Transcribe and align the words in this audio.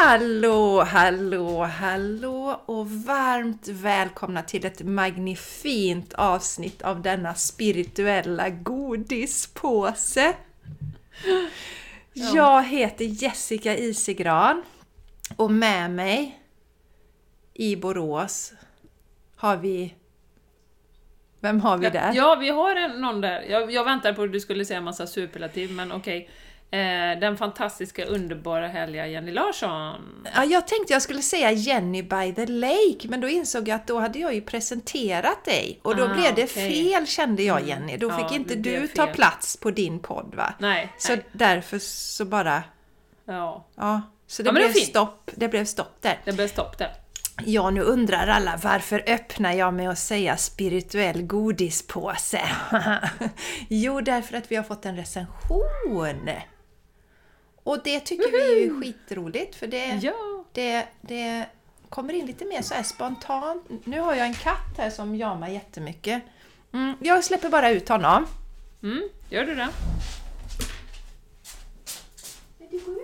Hallå, 0.00 0.82
hallå, 0.82 1.64
hallå 1.64 2.60
och 2.66 2.90
varmt 2.90 3.68
välkomna 3.68 4.42
till 4.42 4.66
ett 4.66 4.82
magnifint 4.82 6.14
avsnitt 6.14 6.82
av 6.82 7.02
denna 7.02 7.34
spirituella 7.34 8.50
godispåse. 8.50 10.34
Jag 12.12 12.64
heter 12.64 13.04
Jessica 13.04 13.76
Isegran 13.76 14.62
och 15.36 15.50
med 15.50 15.90
mig 15.90 16.40
i 17.54 17.76
Borås 17.76 18.52
har 19.36 19.56
vi... 19.56 19.94
Vem 21.40 21.60
har 21.60 21.78
vi 21.78 21.90
där? 21.90 22.12
ja, 22.14 22.36
vi 22.40 22.48
har 22.48 22.76
en, 22.76 23.00
någon 23.00 23.20
där. 23.20 23.42
Jag, 23.42 23.72
jag 23.72 23.84
väntar 23.84 24.12
på 24.12 24.22
att 24.22 24.32
du 24.32 24.40
skulle 24.40 24.64
säga 24.64 24.78
en 24.78 24.84
massa 24.84 25.06
superlativ, 25.06 25.72
men 25.72 25.92
okej. 25.92 26.24
Eh, 26.24 26.47
den 27.20 27.36
fantastiska, 27.36 28.04
underbara, 28.04 28.68
härliga 28.68 29.06
Jenny 29.06 29.30
Larsson. 29.32 30.26
Ja, 30.34 30.44
jag 30.44 30.66
tänkte 30.66 30.92
jag 30.92 31.02
skulle 31.02 31.22
säga 31.22 31.50
Jenny 31.52 32.02
by 32.02 32.34
the 32.34 32.46
Lake, 32.46 33.08
men 33.08 33.20
då 33.20 33.28
insåg 33.28 33.68
jag 33.68 33.76
att 33.76 33.86
då 33.86 33.98
hade 33.98 34.18
jag 34.18 34.34
ju 34.34 34.40
presenterat 34.40 35.44
dig. 35.44 35.80
Och 35.82 35.96
då 35.96 36.04
Ah, 36.04 36.14
blev 36.14 36.34
det 36.34 36.44
okej. 36.44 36.70
fel 36.92 37.06
kände 37.06 37.42
jag 37.42 37.56
Mm. 37.56 37.68
Jenny. 37.68 37.96
Då 37.96 38.08
Ja, 38.08 38.16
fick 38.28 38.36
inte 38.38 38.54
det 38.54 38.80
du 38.80 38.88
ta 38.88 39.06
plats 39.06 39.56
på 39.56 39.70
din 39.70 39.98
podd 40.00 40.34
va? 40.36 40.54
Nej, 40.58 40.92
Så 40.98 41.12
nej. 41.12 41.24
därför 41.32 41.78
så 41.78 42.24
bara, 42.24 42.62
Ja, 43.24 43.66
ja. 43.76 44.02
Så 44.26 44.42
det 44.42 44.48
Ja, 44.48 44.52
det 44.52 44.58
blev 44.60 44.68
fint. 44.72 44.88
stopp. 44.88 45.30
Det 45.34 45.48
blev 45.48 45.64
stopp 45.64 46.02
där. 46.02 46.18
det 46.24 46.32
blev 46.32 46.48
stopp 46.48 46.78
där. 46.78 46.92
Ja, 47.44 47.70
nu 47.70 47.80
undrar 47.82 48.26
alla 48.26 48.58
varför 48.62 49.04
öppnar 49.06 49.52
jag 49.52 49.74
med 49.74 49.90
att 49.90 49.98
säga 49.98 50.36
spirituell 50.36 51.22
godispåse? 51.22 52.40
jo, 53.68 54.00
därför 54.00 54.36
att 54.36 54.50
vi 54.52 54.56
har 54.56 54.62
fått 54.62 54.86
en 54.86 54.96
recension. 54.96 56.28
Och 57.68 57.80
det 57.84 58.00
tycker 58.00 58.30
vi 58.32 58.64
är 58.66 58.80
skitroligt 58.80 59.54
för 59.56 59.66
det, 59.66 59.86
Ja. 60.02 60.44
det, 60.52 60.86
det 61.00 61.46
kommer 61.88 62.12
in 62.12 62.26
lite 62.26 62.44
mer 62.44 62.62
så 62.62 62.74
här 62.74 62.82
spontant. 62.82 63.64
Nu 63.84 64.00
har 64.00 64.14
jag 64.14 64.26
en 64.26 64.34
katt 64.34 64.78
här 64.78 64.90
som 64.90 65.16
jamar 65.16 65.48
jättemycket. 65.48 66.22
Mm, 66.72 66.94
jag 67.00 67.24
släpper 67.24 67.48
bara 67.48 67.70
ut 67.70 67.88
honom. 67.88 68.26
Mm, 68.82 69.08
gör 69.30 69.44
du 69.44 69.54
det? 69.54 69.68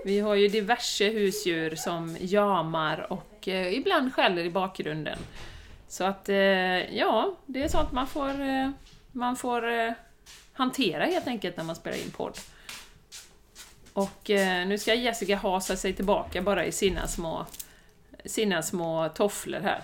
Vi 0.04 0.20
har 0.20 0.34
ju 0.34 0.48
diverse 0.48 1.08
husdjur 1.10 1.74
som 1.74 2.16
jamar 2.20 3.12
och 3.12 3.48
eh, 3.48 3.74
ibland 3.74 4.14
skäller 4.14 4.44
i 4.44 4.50
bakgrunden. 4.50 5.18
Så 5.88 6.04
att, 6.04 6.28
eh, 6.28 6.36
ja, 6.98 7.36
det 7.46 7.62
är 7.62 7.68
sånt 7.68 7.92
man 7.92 8.06
får, 8.06 8.40
eh, 8.40 8.70
man 9.12 9.36
får 9.36 9.70
eh, 9.72 9.92
hantera 10.52 11.04
helt 11.04 11.26
enkelt 11.26 11.56
när 11.56 11.64
man 11.64 11.76
spelar 11.76 11.96
in 11.98 12.10
podd. 12.10 12.38
Och 13.94 14.30
eh, 14.30 14.66
nu 14.66 14.78
ska 14.78 14.94
Jessica 14.94 15.36
hasa 15.36 15.76
sig 15.76 15.92
tillbaka 15.92 16.42
bara 16.42 16.64
i 16.64 16.72
sina 16.72 17.06
små, 17.08 17.46
sina 18.24 18.62
små 18.62 19.08
tofflor 19.08 19.60
här. 19.60 19.82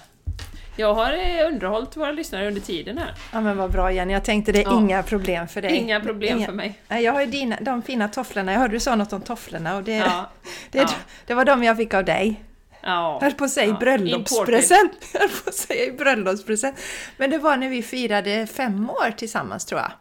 Jag 0.77 0.95
har 0.95 1.13
eh, 1.13 1.47
underhållit 1.47 1.97
våra 1.97 2.13
lyssnare 2.13 2.49
under 2.49 2.61
tiden 2.61 2.99
här. 2.99 3.15
Ja 3.33 3.41
men 3.41 3.57
vad 3.57 3.71
bra 3.73 3.93
Jenny, 3.93 4.13
jag 4.13 4.25
tänkte 4.25 4.53
det 4.53 4.59
är 4.61 4.65
Ja. 4.65 4.79
inga 4.79 5.03
problem 5.03 5.49
för 5.49 5.63
dig. 5.63 5.77
Inga 5.77 6.01
problem 6.01 6.39
Inga- 6.39 6.47
för 6.47 6.53
mig. 6.53 6.79
Nej, 6.89 7.03
Jag 7.05 7.13
har 7.13 7.21
ju 7.21 7.27
dina, 7.27 7.57
de 7.61 7.83
fina 7.83 8.09
tofflorna, 8.09 8.53
jag 8.53 8.61
hörde 8.61 8.75
du 8.75 8.81
sa 8.81 8.97
något 8.97 9.13
om 9.13 9.21
tofflorna 9.21 9.77
och 9.77 9.83
det, 9.83 9.97
Ja, 9.97 10.31
det, 10.71 10.79
ja. 10.79 10.89
det 11.27 11.35
var 11.35 11.45
de 11.45 11.65
jag 11.65 11.77
fick 11.77 11.95
av 11.95 12.05
dig. 12.05 12.45
ja. 12.83 13.19
Höll 13.23 13.33
på 13.33 13.45
att 13.45 13.51
säga 13.51 13.67
Ja, 13.67 13.79
bröllopspresent. 13.79 14.93
Höll 15.19 15.29
på 15.29 15.49
att 15.49 15.55
säga 15.55 15.93
bröllopspresent. 15.93 16.77
Men 17.17 17.31
det 17.31 17.39
var 17.39 17.57
när 17.57 17.69
vi 17.69 17.83
firade 17.83 18.47
fem 18.47 18.91
år 18.91 19.11
tillsammans 19.17 19.65
tror 19.65 19.81
jag. 19.81 19.93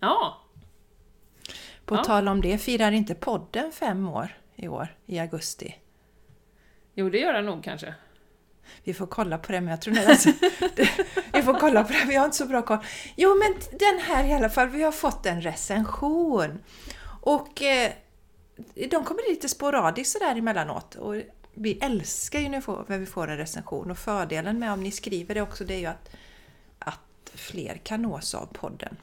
Ja, 0.00 0.37
På 1.88 1.94
Ja. 1.94 2.04
tal 2.04 2.28
om 2.28 2.40
det, 2.40 2.58
firar 2.58 2.92
inte 2.92 3.14
podden 3.14 3.72
fem 3.72 4.08
år 4.08 4.36
i 4.56 4.68
år, 4.68 4.96
i 5.06 5.18
augusti? 5.18 5.74
jo 6.94 7.10
det 7.10 7.18
gör 7.18 7.32
den 7.32 7.46
nog 7.46 7.64
kanske. 7.64 7.94
Vi 8.84 8.94
får 8.94 9.06
kolla 9.06 9.38
på 9.38 9.52
det, 9.52 9.60
men 9.60 9.70
jag 9.70 9.80
tror 9.82 9.94
det, 10.76 10.90
Vi 11.32 11.42
får 11.42 11.54
kolla 11.54 11.84
på 11.84 11.92
det, 11.92 12.04
vi 12.08 12.14
har 12.14 12.24
inte 12.24 12.36
så 12.36 12.46
bra 12.46 12.62
koll. 12.62 12.78
Jo, 13.16 13.34
men 13.38 13.78
den 13.78 13.98
här 13.98 14.24
i 14.24 14.32
alla 14.32 14.48
fall, 14.50 14.68
vi 14.68 14.82
har 14.82 14.92
fått 14.92 15.26
en 15.26 15.42
recension. 15.42 16.58
Och 17.22 17.62
eh, 17.62 17.92
de 18.90 19.04
kommer 19.04 19.30
lite 19.30 19.48
sporadiskt 19.48 20.12
sådär 20.12 20.36
emellanåt. 20.36 20.94
Och 20.94 21.14
vi 21.54 21.78
älskar 21.82 22.38
ju 22.40 22.48
när 22.48 22.58
vi 22.58 22.62
får, 22.62 22.84
när 22.88 22.98
vi 22.98 23.06
får 23.06 23.28
en 23.30 23.36
recension. 23.36 23.90
Och 23.90 23.98
fördelen 23.98 24.58
med 24.58 24.72
om 24.72 24.82
ni 24.82 24.90
skriver 24.90 25.34
det 25.34 25.42
också, 25.42 25.64
det 25.64 25.74
är 25.74 25.78
ju 25.78 25.86
att, 25.86 26.10
att 26.78 27.30
fler 27.34 27.80
kan 27.84 28.02
nås 28.02 28.34
av 28.34 28.46
podden. 28.46 28.96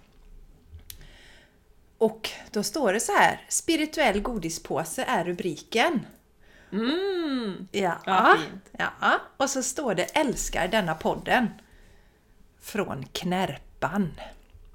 Och 1.98 2.30
då 2.52 2.64
står 2.64 2.94
det 2.94 3.00
så 3.00 3.12
här, 3.12 3.42
spirituell 3.50 4.22
godispåse 4.22 5.04
är 5.04 5.24
rubriken. 5.24 6.06
Mm. 6.72 7.68
Ja. 7.72 7.98
Ja, 8.06 8.38
ja. 8.78 9.20
Och 9.38 9.50
så 9.50 9.64
står 9.64 9.96
det 9.96 10.04
älskar 10.04 10.68
denna 10.68 10.96
podden. 10.96 11.48
Från 12.62 13.06
Knärpan. 13.14 14.12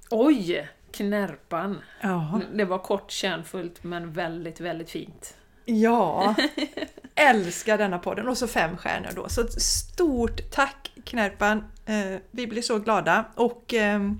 Oj! 0.09 0.69
Knärpan. 0.91 1.81
Ja. 2.01 2.41
Det 2.53 2.65
var 2.65 2.77
kort, 2.77 3.11
kärnfullt, 3.11 3.83
men 3.83 4.11
väldigt, 4.11 4.59
väldigt 4.59 4.89
fint. 4.89 5.35
Ja. 5.65 6.35
älskar 7.15 7.77
denna 7.77 7.99
podden. 7.99 8.27
Och 8.27 8.37
så 8.37 8.47
fem 8.47 8.77
stjärnor 8.77 9.09
då. 9.15 9.29
Så 9.29 9.47
stort 9.47 10.51
tack 10.51 10.91
Knärpan. 11.03 11.63
Eh, 11.85 12.19
vi 12.31 12.47
blir 12.47 12.61
så 12.61 12.79
glada. 12.79 13.25
Och 13.35 13.73
ehm, 13.73 14.19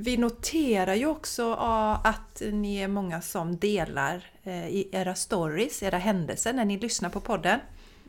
vi 0.00 0.16
noterar 0.16 0.94
ju 0.94 1.06
också 1.06 1.52
att 2.04 2.42
ni 2.52 2.76
är 2.76 2.88
många 2.88 3.22
som 3.22 3.56
delar 3.56 4.30
eh, 4.42 4.68
i 4.68 4.88
era 4.92 5.14
stories, 5.14 5.82
era 5.82 5.98
händelser 5.98 6.52
när 6.52 6.64
ni 6.64 6.78
lyssnar 6.78 7.10
på 7.10 7.20
podden. 7.20 7.60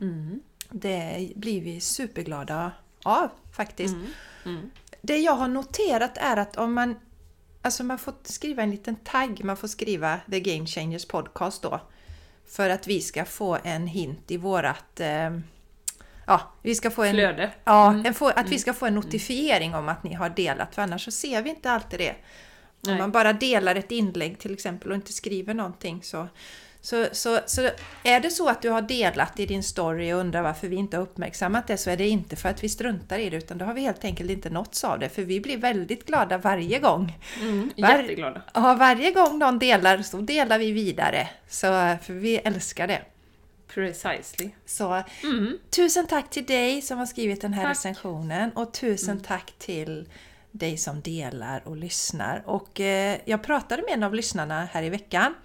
Mm. 0.02 0.40
Det 0.70 1.32
blir 1.36 1.62
vi 1.62 1.80
superglada 1.80 2.72
av 3.04 3.30
faktiskt. 3.52 3.96
Mm. 3.96 4.08
Mm. 4.46 4.72
Det 5.02 5.18
jag 5.18 5.34
har 5.34 5.48
noterat 5.48 6.18
är 6.18 6.38
att 6.38 6.58
om 6.58 6.74
man 6.74 6.96
Alltså 7.64 7.84
man 7.84 7.98
får 7.98 8.14
skriva 8.24 8.64
en 8.64 8.72
liten 8.72 8.96
tagg, 8.96 9.44
man 9.44 9.58
får 9.58 9.68
skriva 9.68 10.20
The 10.32 10.40
Game 10.40 10.66
Changers 10.66 11.06
Podcast 11.06 11.62
då. 11.62 11.82
För 12.46 12.70
att 12.70 12.88
vi 12.88 13.02
ska 13.02 13.26
få 13.26 13.58
en 13.64 13.88
hint 13.88 14.32
i 14.32 14.38
vårat... 14.38 15.00
Eh, 15.00 15.40
ja, 16.26 16.52
vi 16.62 16.76
ska 16.76 16.92
få 16.92 17.04
en... 17.04 17.14
Flöde. 17.14 17.50
Ja, 17.64 17.90
Mm. 17.90 18.06
en 18.06 18.32
att 18.36 18.50
vi 18.50 18.60
ska 18.60 18.74
få 18.74 18.86
en 18.86 18.96
notifiering 18.96 19.76
om 19.76 19.90
att 19.90 20.04
ni 20.04 20.14
har 20.14 20.30
delat, 20.30 20.76
för 20.76 20.82
annars 20.82 21.06
så 21.06 21.12
ser 21.12 21.42
vi 21.42 21.50
inte 21.50 21.72
alltid 21.72 22.00
det. 22.00 22.10
Om 22.12 22.92
Nej. 22.92 22.98
man 22.98 23.12
bara 23.12 23.34
delar 23.34 23.76
ett 23.76 23.92
inlägg 23.92 24.40
till 24.40 24.54
exempel 24.54 24.90
och 24.90 24.96
inte 24.96 25.14
skriver 25.14 25.54
någonting 25.54 26.00
så, 26.04 26.28
så, 26.82 27.06
så, 27.12 27.40
så 27.46 27.70
är 28.04 28.20
det 28.20 28.30
så 28.30 28.50
att 28.50 28.62
du 28.62 28.70
har 28.70 28.82
delat 28.82 29.40
i 29.40 29.46
din 29.46 29.64
story 29.64 30.14
och 30.14 30.18
undrar 30.20 30.42
varför 30.42 30.68
vi 30.68 30.76
inte 30.76 30.98
har 30.98 31.04
uppmärksammat 31.04 31.68
det 31.68 31.78
så 31.78 31.90
är 31.90 31.98
det 31.98 32.08
inte 32.10 32.36
för 32.36 32.50
att 32.50 32.64
vi 32.64 32.70
struntar 32.70 33.20
i 33.20 33.30
det 33.30 33.38
utan 33.38 33.58
då 33.58 33.66
har 33.66 33.74
vi 33.74 33.82
helt 33.82 34.04
enkelt 34.06 34.30
inte 34.32 34.50
nåtts 34.50 34.84
av 34.84 35.00
det 35.00 35.10
för 35.10 35.22
vi 35.22 35.40
blir 35.42 35.58
väldigt 35.58 36.06
glada 36.06 36.38
varje 36.38 36.80
gång. 36.80 37.18
Mm. 37.42 37.72
Var- 37.78 37.90
Jätteglada. 38.00 38.42
Ja, 38.54 38.74
varje 38.80 39.12
gång 39.12 39.40
någon 39.40 39.60
delar 39.60 40.02
så 40.02 40.18
delar 40.18 40.60
vi 40.60 40.72
vidare. 40.72 41.28
Så, 41.50 41.68
för 42.04 42.14
vi 42.14 42.38
älskar 42.38 42.88
det. 42.88 43.02
Precisely. 43.74 44.50
Så 44.66 45.04
Mm. 45.24 45.58
tusen 45.70 46.08
tack 46.08 46.30
till 46.30 46.46
dig 46.46 46.82
som 46.82 46.98
har 46.98 47.06
skrivit 47.06 47.42
den 47.42 47.54
här 47.54 47.64
Tack. 47.64 47.72
recensionen 47.72 48.52
och 48.52 48.74
tusen 48.74 49.20
tack 49.20 49.54
till 49.58 50.10
dig 50.52 50.78
som 50.78 51.02
delar 51.02 51.62
och 51.68 51.76
lyssnar. 51.78 52.44
Och 52.46 52.80
eh, 52.80 53.18
jag 53.26 53.44
pratade 53.44 53.82
med 53.82 53.94
en 53.94 54.04
av 54.04 54.14
lyssnarna 54.14 54.66
här 54.72 54.84
i 54.84 54.90
veckan 54.90 55.36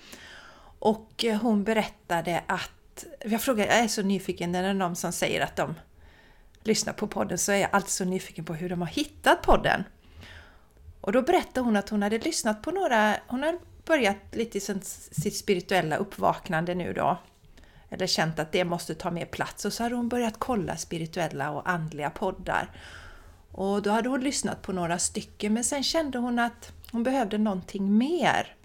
och 0.78 1.25
eh, 1.25 1.40
hon 1.40 1.64
berättade 1.64 2.43
att, 2.46 3.05
jag 3.25 3.43
frågar, 3.43 3.67
jag 3.67 3.78
är 3.78 3.88
så 3.88 4.02
nyfiken, 4.02 4.52
det 4.52 4.58
är 4.58 4.75
någon 4.75 4.96
som 4.96 5.12
säger 5.12 5.40
att 5.40 5.56
de 5.56 5.75
lyssnar 6.62 6.93
på 6.93 7.06
podden 7.06 7.38
så 7.38 7.52
är 7.52 7.56
jag 7.56 7.70
alltid 7.73 7.90
så 7.90 8.05
nyfiken 8.05 8.44
på 8.44 8.55
hur 8.55 8.69
de 8.69 8.81
har 8.81 8.88
hittat 8.88 9.43
podden. 9.43 9.84
Och 11.00 11.12
då 11.12 11.23
berättade 11.23 11.61
hon 11.61 11.76
att 11.76 11.88
hon 11.88 12.02
hade 12.02 12.19
lyssnat 12.19 12.62
på 12.62 12.70
några, 12.70 13.17
hon 13.26 13.43
har 13.43 13.58
börjat 13.84 14.17
lite 14.32 14.58
i 14.58 14.61
sitt 14.61 15.37
spirituella 15.37 15.96
uppvaknande 15.96 16.75
nu 16.75 16.93
då. 16.93 17.19
Eller 17.91 18.06
känt 18.06 18.38
att 18.38 18.53
det 18.53 18.65
måste 18.65 18.94
ta 18.94 19.11
mer 19.11 19.27
plats 19.27 19.65
och 19.65 19.73
så 19.73 19.83
hade 19.83 19.94
hon 19.94 20.09
börjat 20.09 20.35
kolla 20.38 20.77
spirituella 20.77 21.50
och 21.50 21.69
andliga 21.69 22.11
poddar. 22.11 22.71
Och 23.53 23.83
då 23.83 23.91
hade 23.91 24.09
hon 24.09 24.21
lyssnat 24.21 24.62
på 24.62 24.73
några 24.73 24.99
stycken 24.99 25.55
men 25.55 25.65
sen 25.65 25.83
kände 25.83 26.19
hon 26.19 26.38
att 26.38 26.73
hon 26.93 27.03
behövde 27.03 27.38
någonting 27.38 27.99
mer. 27.99 28.56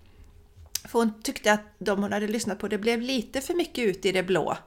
För 0.83 0.99
hon 0.99 1.21
tyckte 1.21 1.53
att 1.53 1.61
de 1.79 2.01
hon 2.01 2.13
hade 2.13 2.27
lyssnat 2.27 2.59
på, 2.59 2.67
det 2.67 2.77
blev 2.77 3.01
lite 3.01 3.41
för 3.41 3.53
mycket 3.53 3.83
ut 3.83 4.05
i 4.05 4.11
det 4.11 4.23
blå. 4.23 4.57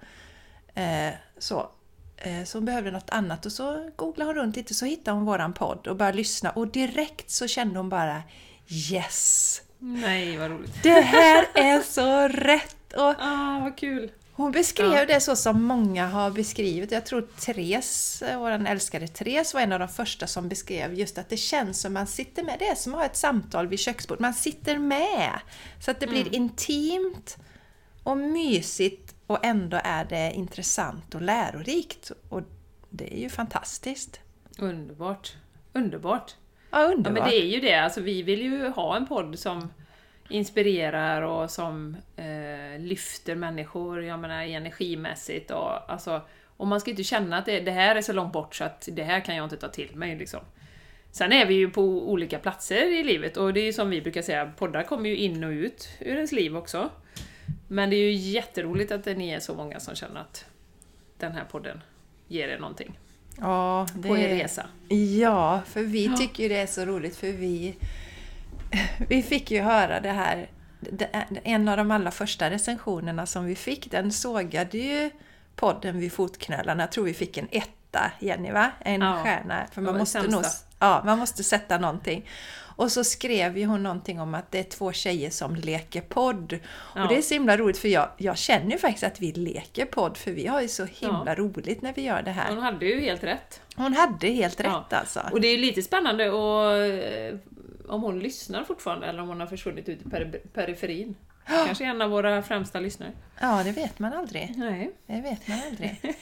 Eh, 0.74 1.12
så. 1.38 1.70
Eh, 2.16 2.44
så 2.44 2.58
hon 2.58 2.64
behövde 2.64 2.90
något 2.90 3.10
annat 3.10 3.46
och 3.46 3.52
så 3.52 3.90
googlade 3.96 4.28
hon 4.30 4.34
runt 4.34 4.56
lite 4.56 4.74
så 4.74 4.86
hittade 4.86 5.16
hon 5.16 5.24
våran 5.24 5.52
podd 5.52 5.86
och 5.86 5.96
började 5.96 6.16
lyssna 6.16 6.50
och 6.50 6.68
direkt 6.68 7.30
så 7.30 7.46
kände 7.46 7.78
hon 7.78 7.88
bara 7.88 8.22
Yes! 8.68 9.62
Nej, 9.78 10.36
vad 10.36 10.50
roligt! 10.50 10.82
Det 10.82 11.00
här 11.00 11.46
är 11.54 11.80
så 11.80 12.28
rätt! 12.28 12.92
Och 12.92 13.14
ah, 13.18 13.60
vad 13.62 13.76
kul! 13.76 14.10
Hon 14.36 14.52
beskrev 14.52 14.92
ja. 14.92 15.06
det 15.06 15.20
så 15.20 15.36
som 15.36 15.62
många 15.62 16.06
har 16.06 16.30
beskrivit. 16.30 16.92
Jag 16.92 17.06
tror 17.06 17.22
Therese, 17.40 18.22
vår 18.36 18.50
älskade 18.50 19.08
Therese, 19.08 19.54
var 19.54 19.60
en 19.60 19.72
av 19.72 19.78
de 19.78 19.88
första 19.88 20.26
som 20.26 20.48
beskrev 20.48 20.94
just 20.94 21.18
att 21.18 21.28
det 21.28 21.36
känns 21.36 21.80
som 21.80 21.92
man 21.92 22.06
sitter 22.06 22.42
med. 22.42 22.56
Det 22.58 22.66
är 22.66 22.74
som 22.74 22.94
att 22.94 23.00
ha 23.00 23.06
ett 23.06 23.16
samtal 23.16 23.66
vid 23.66 23.78
köksbordet. 23.78 24.20
Man 24.20 24.34
sitter 24.34 24.78
med! 24.78 25.40
Så 25.80 25.90
att 25.90 26.00
det 26.00 26.06
blir 26.06 26.20
mm. 26.20 26.34
intimt 26.34 27.36
och 28.02 28.16
mysigt 28.16 29.14
och 29.26 29.44
ändå 29.44 29.80
är 29.84 30.04
det 30.04 30.32
intressant 30.34 31.14
och 31.14 31.22
lärorikt. 31.22 32.12
Och 32.28 32.42
det 32.90 33.14
är 33.14 33.20
ju 33.20 33.28
fantastiskt. 33.28 34.20
Underbart! 34.58 35.36
Underbart! 35.72 36.34
Ja, 36.70 36.84
underbart. 36.84 37.16
Ja, 37.16 37.22
men 37.22 37.30
det 37.30 37.36
är 37.36 37.46
ju 37.46 37.60
det. 37.60 37.74
Alltså, 37.74 38.00
vi 38.00 38.22
vill 38.22 38.42
ju 38.42 38.68
ha 38.68 38.96
en 38.96 39.06
podd 39.06 39.38
som 39.38 39.68
inspirerar 40.28 41.22
och 41.22 41.50
som 41.50 41.96
eh, 42.16 42.80
lyfter 42.80 43.34
människor, 43.34 44.04
jag 44.04 44.18
menar 44.18 44.42
energimässigt 44.42 45.50
och 45.50 45.90
alltså 45.90 46.22
och 46.56 46.66
man 46.66 46.80
ska 46.80 46.90
inte 46.90 47.04
känna 47.04 47.38
att 47.38 47.46
det, 47.46 47.60
det, 47.60 47.70
här 47.70 47.96
är 47.96 48.02
så 48.02 48.12
långt 48.12 48.32
bort 48.32 48.54
så 48.54 48.64
att 48.64 48.88
det 48.92 49.02
här 49.02 49.20
kan 49.20 49.36
jag 49.36 49.44
inte 49.44 49.56
ta 49.56 49.68
till 49.68 49.96
mig 49.96 50.16
liksom. 50.18 50.40
Sen 51.10 51.32
är 51.32 51.46
vi 51.46 51.54
ju 51.54 51.70
på 51.70 51.82
olika 51.82 52.38
platser 52.38 53.00
i 53.00 53.04
livet 53.04 53.36
och 53.36 53.54
det 53.54 53.60
är 53.60 53.64
ju 53.64 53.72
som 53.72 53.90
vi 53.90 54.02
brukar 54.02 54.22
säga, 54.22 54.52
poddar 54.56 54.82
kommer 54.82 55.08
ju 55.08 55.16
in 55.16 55.44
och 55.44 55.50
ut 55.50 55.88
ur 56.00 56.14
ens 56.14 56.32
liv 56.32 56.56
också. 56.56 56.90
Men 57.68 57.90
det 57.90 57.96
är 57.96 58.10
ju 58.10 58.12
jätteroligt 58.12 58.92
att 58.92 59.06
ni 59.06 59.30
är 59.30 59.40
så 59.40 59.54
många 59.54 59.80
som 59.80 59.94
känner 59.94 60.20
att 60.20 60.44
den 61.18 61.32
här 61.32 61.44
podden 61.44 61.80
ger 62.28 62.48
er 62.48 62.58
någonting. 62.58 62.98
Ja, 63.40 63.86
det 63.94 64.08
på 64.08 64.16
er 64.18 64.28
resa. 64.28 64.66
Ja, 65.18 65.62
för 65.66 65.82
vi 65.82 66.16
tycker 66.16 66.42
ju 66.42 66.48
det 66.48 66.56
är 66.56 66.66
så 66.66 66.84
roligt 66.84 67.16
för 67.16 67.32
vi 67.32 67.76
vi 69.08 69.22
fick 69.22 69.50
ju 69.50 69.60
höra 69.60 70.00
det 70.00 70.10
här, 70.10 70.50
en 71.44 71.68
av 71.68 71.76
de 71.76 71.90
allra 71.90 72.10
första 72.10 72.50
recensionerna 72.50 73.26
som 73.26 73.44
vi 73.44 73.54
fick, 73.54 73.90
den 73.90 74.12
sågade 74.12 74.78
ju 74.78 75.10
podden 75.56 75.98
vid 75.98 76.12
fotknölarna. 76.12 76.82
Jag 76.82 76.92
tror 76.92 77.04
vi 77.04 77.14
fick 77.14 77.36
en 77.36 77.48
etta, 77.50 78.12
Jenny 78.18 78.50
va? 78.50 78.70
En 78.80 79.00
ja, 79.00 79.22
stjärna. 79.22 79.66
För 79.72 79.82
man 79.82 79.98
måste, 79.98 80.22
nog, 80.22 80.44
ja, 80.78 81.02
man 81.04 81.18
måste 81.18 81.44
sätta 81.44 81.78
någonting. 81.78 82.28
Och 82.76 82.92
så 82.92 83.04
skrev 83.04 83.58
ju 83.58 83.66
hon 83.66 83.82
någonting 83.82 84.20
om 84.20 84.34
att 84.34 84.50
det 84.50 84.58
är 84.58 84.64
två 84.64 84.92
tjejer 84.92 85.30
som 85.30 85.54
leker 85.54 86.00
podd. 86.00 86.58
Ja. 86.94 87.02
Och 87.02 87.08
det 87.08 87.16
är 87.16 87.22
så 87.22 87.34
himla 87.34 87.56
roligt 87.56 87.78
för 87.78 87.88
jag, 87.88 88.08
jag 88.16 88.38
känner 88.38 88.70
ju 88.70 88.78
faktiskt 88.78 89.04
att 89.04 89.20
vi 89.20 89.32
leker 89.32 89.86
podd 89.86 90.16
för 90.16 90.30
vi 90.30 90.46
har 90.46 90.60
ju 90.60 90.68
så 90.68 90.84
himla 90.84 91.24
ja. 91.26 91.34
roligt 91.34 91.82
när 91.82 91.92
vi 91.92 92.02
gör 92.02 92.22
det 92.22 92.30
här. 92.30 92.48
Hon 92.48 92.62
hade 92.62 92.86
ju 92.86 93.00
helt 93.00 93.24
rätt. 93.24 93.60
Hon 93.76 93.94
hade 93.94 94.28
helt 94.28 94.60
rätt 94.60 94.66
ja. 94.66 94.86
alltså. 94.90 95.20
Och 95.32 95.40
det 95.40 95.48
är 95.48 95.52
ju 95.52 95.58
lite 95.58 95.82
spännande 95.82 96.26
att 96.26 97.53
om 97.88 98.02
hon 98.02 98.18
lyssnar 98.18 98.64
fortfarande 98.64 99.06
eller 99.06 99.22
om 99.22 99.28
hon 99.28 99.40
har 99.40 99.46
försvunnit 99.46 99.88
ut 99.88 100.06
i 100.06 100.10
peri 100.10 100.38
periferin. 100.52 101.14
Kanske 101.46 101.84
en 101.84 102.02
av 102.02 102.10
våra 102.10 102.42
främsta 102.42 102.80
lyssnare. 102.80 103.12
Ja, 103.40 103.62
det 103.64 103.72
vet 103.72 103.98
man 103.98 104.12
aldrig. 104.12 104.52
Nej. 104.56 104.90
Det 105.06 105.20
vet 105.20 105.48
man 105.48 105.58
aldrig. 105.68 106.00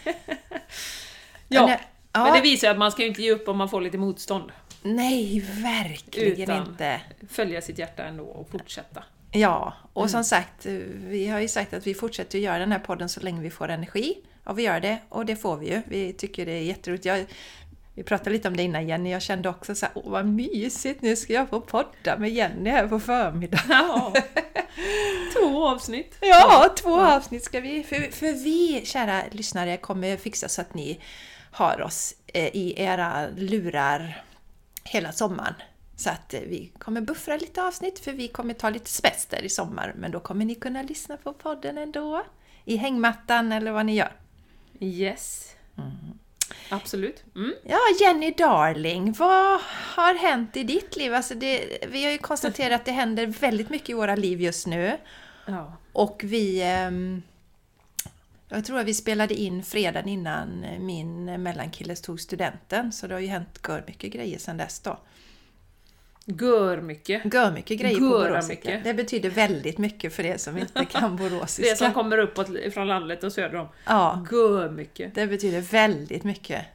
ja, 1.49 1.67
men, 1.67 1.79
ja, 2.13 2.25
men 2.25 2.33
det 2.33 2.41
visar 2.41 2.71
att 2.71 2.79
man 2.79 2.93
ska 2.93 3.05
inte 3.05 3.23
ge 3.23 3.33
upp 3.33 3.49
om 3.49 3.59
man 3.59 3.69
får 3.69 3.81
lite 3.81 3.99
motstånd. 3.99 4.53
Nej, 4.83 5.41
verkligen 5.41 6.43
Utan 6.43 6.67
inte. 6.67 7.01
följa 7.29 7.63
sitt 7.63 7.79
hjärta 7.79 8.05
ändå 8.05 8.25
och 8.25 8.51
fortsätta. 8.51 9.05
Ja, 9.31 9.75
och 9.93 10.03
mm. 10.03 10.09
som 10.09 10.25
sagt, 10.25 10.67
vi 10.67 11.29
har 11.29 11.41
ju 11.41 11.49
sagt 11.49 11.75
att 11.75 11.87
vi 11.87 11.95
fortsätter 11.95 12.39
att 12.39 12.45
göra 12.45 12.59
den 12.59 12.73
här 12.73 12.79
podden 12.79 13.09
så 13.09 13.21
länge 13.21 13.41
vi 13.43 13.51
får 13.51 13.69
energi. 13.69 14.15
Och 14.45 14.59
vi 14.59 14.63
gör 14.63 14.81
det, 14.81 14.99
och 15.09 15.27
det 15.27 15.37
får 15.37 15.57
vi 15.57 15.71
ju. 15.71 15.83
Vi 15.87 16.13
tycker 16.13 16.47
det 16.47 16.53
är 16.53 16.63
jätteroligt. 16.63 17.05
Jag 17.05 17.25
vi 17.95 18.03
pratade 18.03 18.31
lite 18.31 18.49
om 18.49 18.57
det 18.57 18.63
innan 18.63 18.89
Jenny, 18.89 19.11
jag 19.11 19.23
kände 19.23 19.49
också 19.49 19.75
så 19.75 19.87
här, 19.87 19.93
åh 19.95 20.11
vad 20.11 20.27
mysigt, 20.27 21.03
nu 21.03 21.17
ska 21.17 21.33
jag 21.33 21.49
få 21.49 21.61
podda 21.61 22.19
med 22.19 22.31
Jenny 22.31 22.71
här 22.71 22.89
på 22.89 23.01
förmiddagen. 23.01 23.67
Ja, 23.69 24.13
två 25.33 25.69
avsnitt. 25.69 26.17
Ja, 26.21 26.75
två 26.77 26.91
ja. 26.91 27.17
avsnitt 27.17 27.45
ska 27.45 27.61
vi, 27.61 27.83
för, 27.83 28.13
för 28.13 28.33
vi 28.33 28.83
kära 28.85 29.23
lyssnare 29.31 29.77
kommer 29.77 30.17
fixa 30.17 30.49
så 30.49 30.61
att 30.61 30.75
ni 30.75 31.01
har 31.51 31.83
oss 31.83 32.15
eh, 32.27 32.57
i 32.57 32.75
era 32.77 33.29
lurar 33.37 34.23
hela 34.85 35.13
sommaren. 35.13 35.55
Så 35.97 36.11
att 36.11 36.35
eh, 36.35 36.41
vi 36.41 36.73
kommer 36.79 37.01
buffra 37.01 37.37
lite 37.37 37.63
avsnitt 37.63 37.99
för 37.99 38.13
vi 38.13 38.29
kommer 38.29 38.55
ta 38.55 38.71
lite 38.71 38.91
semester 38.91 39.43
i 39.43 39.49
sommar 39.49 39.95
men 39.97 40.11
då 40.11 40.21
kommer 40.21 40.45
ni 40.45 40.55
kunna 40.55 40.83
lyssna 40.83 41.17
på 41.17 41.33
podden 41.33 41.79
ändå. 41.79 42.25
I 42.65 42.77
hängmattan 42.77 43.53
eller 43.53 43.73
vad 43.73 43.87
ni 43.87 43.95
gör. 43.95 44.13
Yes. 44.81 45.57
Mm. 45.79 46.19
Absolut. 46.69 47.25
Mm. 47.35 47.55
Ja, 47.65 47.79
Jenny 48.01 48.31
Darling, 48.31 49.13
vad 49.13 49.61
har 49.95 50.15
hänt 50.15 50.57
i 50.57 50.63
ditt 50.63 50.97
liv? 50.97 51.15
Alltså 51.15 51.35
det, 51.35 51.79
vi 51.89 52.05
har 52.05 52.13
ju 52.13 52.19
konstaterat 52.19 52.81
att 52.81 52.85
det 52.85 52.93
händer 52.93 53.27
väldigt 53.27 53.71
mycket 53.71 53.91
i 53.91 53.93
våra 53.93 54.17
liv 54.17 54.41
just 54.41 54.67
nu. 54.67 54.97
Ja. 55.47 55.77
Och 55.93 56.21
vi... 56.25 56.63
Ehm, 56.63 57.23
jag 58.49 58.65
tror 58.65 58.79
att 58.79 58.87
vi 58.87 58.95
spelade 58.95 59.35
in 59.35 59.63
fredagen 59.63 60.09
innan 60.09 60.67
min 60.79 61.43
mellankille 61.43 61.97
tog 61.97 62.21
studenten, 62.21 62.93
så 62.93 63.07
det 63.07 63.15
har 63.15 63.21
ju 63.21 63.27
hänt 63.27 63.69
mycket 63.87 64.13
grejer 64.13 64.39
sedan 64.39 64.57
dess 64.57 64.81
då. 64.81 64.99
Gör 66.27 66.81
mycket. 66.81 67.35
Gör 67.35 67.53
mycket 67.53 67.81
grejer 67.81 68.01
Gör 68.01 68.11
på 68.11 68.31
boråsiska. 68.31 68.81
Det 68.85 68.95
betyder 68.95 69.31
väldigt 69.31 69.79
mycket 69.79 70.15
för 70.15 70.27
er 70.27 70.37
som 70.37 70.59
inte 70.59 70.85
kan 70.85 71.17
boråsiska. 71.17 71.71
det 71.71 71.77
som 71.77 71.93
kommer 71.93 72.19
uppåt 72.19 72.49
från 72.75 72.89
landet 72.89 73.25
och 73.25 73.33
söder 73.33 73.57
om. 73.57 73.69
Ja. 73.87 74.27
Gör 74.33 74.71
mycket. 74.71 75.15
Det 75.15 75.27
betyder 75.27 75.61
väldigt 75.61 76.25
mycket. 76.25 76.67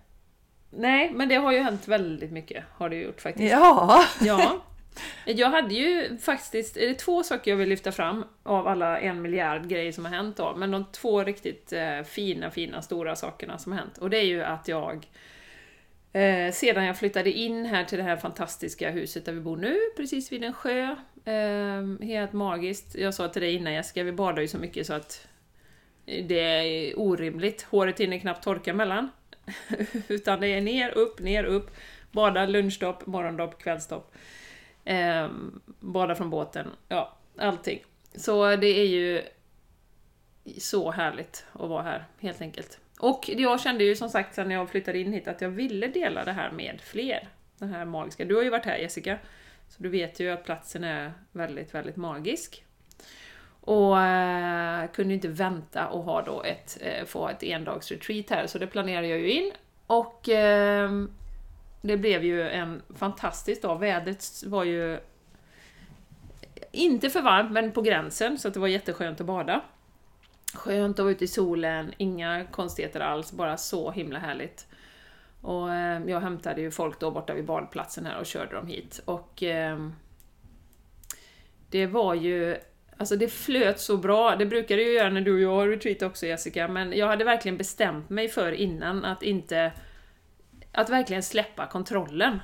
Nej, 0.70 1.12
men 1.14 1.30
det 1.30 1.36
har 1.36 1.52
ju 1.52 1.60
hänt 1.60 1.88
väldigt 1.88 2.32
mycket. 2.32 2.64
Har 2.72 2.90
det 2.90 2.96
gjort 2.96 3.22
faktiskt. 3.22 3.52
Ja! 3.52 4.06
ja. 4.22 4.64
Jag 5.26 5.50
hade 5.50 5.74
ju 5.74 6.18
faktiskt, 6.18 6.78
är 6.78 6.88
det 6.88 6.94
två 6.94 7.24
saker 7.24 7.52
jag 7.52 7.58
vill 7.58 7.70
lyfta 7.70 7.92
fram 7.92 8.26
av 8.44 8.68
alla 8.68 9.00
en 9.00 9.22
miljard 9.22 9.70
grejer 9.70 9.92
som 9.92 10.06
har 10.06 10.12
hänt 10.12 10.38
då, 10.38 10.56
men 10.58 10.72
de 10.72 10.86
två 10.92 11.24
riktigt 11.24 11.74
eh, 11.74 12.04
fina, 12.04 12.52
fina, 12.52 12.82
stora 12.82 13.16
sakerna 13.16 13.58
som 13.58 13.72
har 13.72 13.80
hänt. 13.80 13.98
Och 13.98 14.10
det 14.10 14.18
är 14.18 14.26
ju 14.26 14.44
att 14.44 14.68
jag 14.68 15.08
Eh, 16.18 16.52
sedan 16.52 16.86
jag 16.86 16.98
flyttade 16.98 17.32
in 17.32 17.66
här 17.66 17.84
till 17.84 17.98
det 17.98 18.04
här 18.04 18.18
fantastiska 18.18 18.92
huset 18.92 19.26
där 19.26 19.34
vi 19.34 19.40
bor 19.40 19.58
nu, 19.58 19.78
precis 19.98 20.32
vid 20.32 20.44
en 20.44 20.54
sjö. 20.54 20.96
Eh, 21.26 22.08
helt 22.08 22.34
magiskt. 22.34 22.96
Jag 22.96 23.14
sa 23.14 23.28
till 23.28 23.42
dig 23.42 23.54
innan 23.54 23.74
Jessica, 23.74 24.04
vi 24.04 24.12
badar 24.12 24.42
ju 24.42 24.48
så 24.48 24.58
mycket 24.58 24.88
så 24.88 24.94
att 24.94 25.28
det 26.06 26.40
är 26.40 27.00
orimligt. 27.00 27.62
Håret 27.62 28.00
hinner 28.00 28.20
knappt 28.20 28.44
torka 28.44 28.74
mellan. 28.74 29.10
Utan 30.08 30.40
det 30.40 30.48
är 30.48 30.62
ner, 30.62 30.98
upp, 30.98 31.20
ner, 31.20 31.44
upp. 31.44 31.72
Bada, 32.12 32.46
lunchdopp, 32.46 33.06
morgondopp, 33.06 33.62
kvällsdopp. 33.62 34.16
Eh, 34.86 35.30
bada 35.80 36.16
från 36.16 36.30
båten. 36.30 36.68
Ja, 36.88 37.18
allting. 37.38 37.84
Så 38.16 38.56
det 38.56 38.80
är 38.80 38.88
ju 38.88 39.22
så 40.58 40.92
härligt 40.92 41.46
att 41.54 41.70
vara 41.70 41.84
här, 41.84 42.06
helt 42.20 42.42
enkelt. 42.42 42.80
Och 42.98 43.30
jag 43.30 43.60
kände 43.60 43.84
ju 43.84 43.96
som 43.96 44.10
sagt 44.10 44.36
sen 44.36 44.52
jag 44.52 44.70
flyttade 44.70 45.00
in 45.00 45.14
hit 45.14 45.28
att 45.28 45.42
jag 45.42 45.50
ville 45.50 45.88
dela 45.88 46.24
det 46.24 46.32
här 46.32 46.52
med 46.52 46.82
fler. 46.82 47.28
Den 47.58 47.70
här 47.70 47.86
magiska. 47.86 48.26
Du 48.26 48.36
har 48.36 48.44
ju 48.44 48.50
varit 48.50 48.66
här 48.66 48.78
Jessica, 48.78 49.18
så 49.70 49.84
du 49.84 49.90
vet 49.90 50.20
ju 50.20 50.30
att 50.30 50.44
platsen 50.44 50.84
är 50.84 51.14
väldigt, 51.32 51.74
väldigt 51.74 51.96
magisk. 51.96 52.64
Och 53.62 54.00
eh, 54.00 54.88
kunde 54.88 55.14
inte 55.14 55.28
vänta 55.28 55.88
och 55.88 56.04
ha 56.04 56.22
då 56.22 56.44
ett, 56.44 56.78
eh, 56.82 57.06
få 57.06 57.30
ett 57.30 57.44
endagsretreat 57.44 58.30
här, 58.30 58.48
så 58.48 58.58
det 58.58 58.68
planerade 58.68 59.08
jag 59.08 59.20
ju 59.20 59.32
in. 59.32 59.52
Och 59.88 60.30
eh, 60.30 60.92
det 61.82 61.98
blev 61.98 62.24
ju 62.24 62.50
en 62.50 62.82
fantastisk 62.96 63.62
dag. 63.62 63.80
Vädret 63.80 64.44
var 64.46 64.64
ju 64.64 65.00
inte 66.72 67.10
för 67.10 67.22
varmt, 67.22 67.52
men 67.52 67.72
på 67.72 67.82
gränsen, 67.82 68.38
så 68.38 68.50
det 68.50 68.60
var 68.60 68.68
jätteskönt 68.68 69.22
att 69.22 69.28
bada. 69.28 69.62
Skönt 70.54 71.00
att 71.00 71.04
vara 71.04 71.12
ute 71.12 71.24
i 71.24 71.28
solen, 71.28 71.94
inga 71.98 72.46
konstigheter 72.46 73.00
alls, 73.00 73.32
bara 73.32 73.58
så 73.58 73.92
himla 73.92 74.20
härligt. 74.20 74.68
Och 75.42 75.74
eh, 75.74 76.02
jag 76.08 76.20
hämtade 76.20 76.62
ju 76.62 76.72
folk 76.72 77.00
då 77.00 77.12
borta 77.12 77.34
vid 77.34 77.46
badplatsen 77.46 78.06
här 78.06 78.20
och 78.20 78.26
körde 78.26 78.56
dem 78.56 78.68
hit. 78.68 79.02
Och 79.06 79.44
eh, 79.44 79.90
det 81.70 81.86
var 81.86 82.14
ju 82.14 82.58
Alltså 83.00 83.16
det 83.16 83.28
flöt 83.28 83.80
så 83.80 83.98
bra, 83.98 84.36
det 84.36 84.46
brukar 84.46 84.78
det 84.78 84.84
ju 84.84 84.94
göra 84.94 85.10
när 85.10 85.22
du 85.22 85.34
och 85.34 85.40
jag 85.40 85.56
har 85.56 85.68
retreat 85.68 86.02
också 86.02 86.26
Jessica, 86.26 86.68
men 86.68 86.98
jag 86.98 87.08
hade 87.08 87.24
verkligen 87.24 87.58
bestämt 87.58 88.10
mig 88.10 88.28
för 88.28 88.52
innan 88.52 89.06
att 89.06 89.24
inte 89.24 89.72
att 90.72 90.90
verkligen 90.90 91.24
släppa 91.24 91.68
kontrollen. 91.68 92.40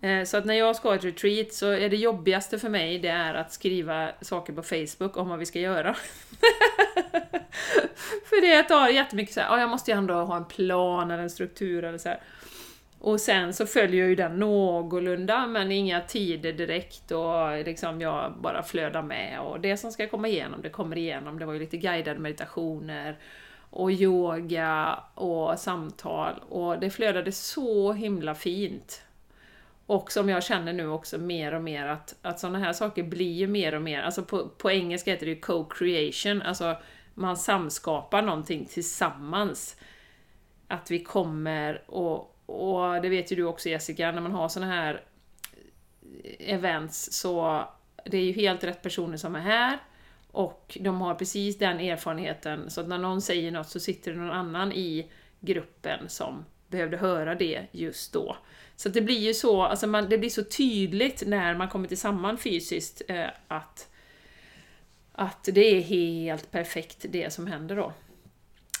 Eh, 0.00 0.24
så 0.24 0.36
att 0.36 0.44
när 0.44 0.54
jag 0.54 0.76
ska 0.76 0.88
ha 0.88 0.96
ett 0.96 1.04
retreat 1.04 1.52
så 1.52 1.70
är 1.70 1.88
det 1.88 1.96
jobbigaste 1.96 2.58
för 2.58 2.68
mig 2.68 2.98
det 2.98 3.08
är 3.08 3.34
att 3.34 3.52
skriva 3.52 4.10
saker 4.20 4.52
på 4.52 4.62
Facebook 4.62 5.16
om 5.16 5.28
vad 5.28 5.38
vi 5.38 5.46
ska 5.46 5.58
göra. 5.60 5.94
för 8.24 8.40
det 8.40 8.62
tar 8.62 8.88
jättemycket 8.88 9.34
så 9.34 9.40
här, 9.40 9.48
ja 9.48 9.60
jag 9.60 9.70
måste 9.70 9.90
ju 9.90 9.96
ändå 9.96 10.14
ha 10.14 10.36
en 10.36 10.44
plan 10.44 11.10
eller 11.10 11.22
en 11.22 11.30
struktur 11.30 11.84
eller 11.84 11.98
så 11.98 12.08
här. 12.08 12.20
Och 13.00 13.20
sen 13.20 13.54
så 13.54 13.66
följer 13.66 14.00
jag 14.00 14.08
ju 14.08 14.14
den 14.14 14.36
någorlunda, 14.38 15.46
men 15.46 15.72
inga 15.72 16.00
tider 16.00 16.52
direkt 16.52 17.10
och 17.10 17.64
liksom 17.64 18.00
jag 18.00 18.34
bara 18.40 18.62
flödar 18.62 19.02
med 19.02 19.40
och 19.40 19.60
det 19.60 19.76
som 19.76 19.92
ska 19.92 20.08
komma 20.08 20.28
igenom, 20.28 20.62
det 20.62 20.68
kommer 20.68 20.98
igenom. 20.98 21.38
Det 21.38 21.46
var 21.46 21.52
ju 21.52 21.58
lite 21.58 21.76
guidade 21.76 22.20
meditationer 22.20 23.18
och 23.70 23.92
yoga 23.92 24.98
och 25.14 25.58
samtal 25.58 26.34
och 26.48 26.80
det 26.80 26.90
flödade 26.90 27.32
så 27.32 27.92
himla 27.92 28.34
fint. 28.34 29.02
Och 29.88 30.12
som 30.12 30.28
jag 30.28 30.44
känner 30.44 30.72
nu 30.72 30.88
också 30.88 31.18
mer 31.18 31.54
och 31.54 31.62
mer 31.62 31.86
att, 31.86 32.14
att 32.22 32.40
sådana 32.40 32.58
här 32.58 32.72
saker 32.72 33.02
blir 33.02 33.32
ju 33.32 33.46
mer 33.46 33.74
och 33.74 33.82
mer, 33.82 34.02
alltså 34.02 34.22
på, 34.22 34.48
på 34.48 34.70
engelska 34.70 35.10
heter 35.10 35.26
det 35.26 35.32
ju 35.32 35.40
co-creation, 35.40 36.42
alltså 36.42 36.76
man 37.14 37.36
samskapar 37.36 38.22
någonting 38.22 38.64
tillsammans. 38.64 39.76
Att 40.66 40.90
vi 40.90 40.98
kommer 40.98 41.90
och, 41.90 42.36
och 42.46 43.02
det 43.02 43.08
vet 43.08 43.32
ju 43.32 43.36
du 43.36 43.44
också 43.44 43.68
Jessica, 43.68 44.12
när 44.12 44.20
man 44.20 44.32
har 44.32 44.48
sådana 44.48 44.72
här 44.72 45.04
events 46.38 47.12
så 47.12 47.64
det 48.04 48.16
är 48.16 48.24
ju 48.24 48.32
helt 48.32 48.64
rätt 48.64 48.82
personer 48.82 49.16
som 49.16 49.34
är 49.34 49.40
här 49.40 49.78
och 50.30 50.78
de 50.80 51.00
har 51.00 51.14
precis 51.14 51.58
den 51.58 51.80
erfarenheten 51.80 52.70
så 52.70 52.80
att 52.80 52.88
när 52.88 52.98
någon 52.98 53.22
säger 53.22 53.50
något 53.50 53.68
så 53.68 53.80
sitter 53.80 54.12
det 54.12 54.18
någon 54.18 54.30
annan 54.30 54.72
i 54.72 55.10
gruppen 55.40 56.08
som 56.08 56.44
behövde 56.68 56.96
höra 56.96 57.34
det 57.34 57.66
just 57.72 58.12
då. 58.12 58.36
Så 58.78 58.88
att 58.88 58.94
det 58.94 59.00
blir 59.00 59.18
ju 59.18 59.34
så, 59.34 59.62
alltså 59.62 59.86
man, 59.86 60.08
det 60.08 60.18
blir 60.18 60.30
så 60.30 60.44
tydligt 60.44 61.22
när 61.26 61.54
man 61.54 61.68
kommer 61.68 61.88
tillsammans 61.88 62.42
fysiskt 62.42 63.02
eh, 63.08 63.26
att, 63.48 63.88
att 65.12 65.48
det 65.52 65.76
är 65.76 65.80
helt 65.80 66.50
perfekt 66.50 67.06
det 67.08 67.32
som 67.32 67.46
händer 67.46 67.76
då. 67.76 67.92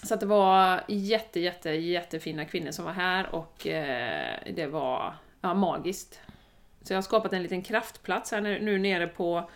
Så 0.02 0.14
att 0.14 0.20
det 0.20 0.26
var 0.26 0.80
jätte, 0.88 1.40
jätte, 1.40 1.70
jättefina 1.70 2.44
kvinnor 2.44 2.70
som 2.70 2.84
var 2.84 2.92
här 2.92 3.34
och 3.34 3.66
eh, 3.66 4.38
det 4.54 4.66
var 4.66 5.14
ja, 5.40 5.54
magiskt. 5.54 6.20
Så 6.82 6.92
jag 6.92 6.96
har 6.96 7.02
skapat 7.02 7.32
en 7.32 7.42
liten 7.42 7.62
kraftplats 7.62 8.32
här 8.32 8.40
nu, 8.40 8.60
nu 8.60 8.78
nere 8.78 9.06
på, 9.06 9.50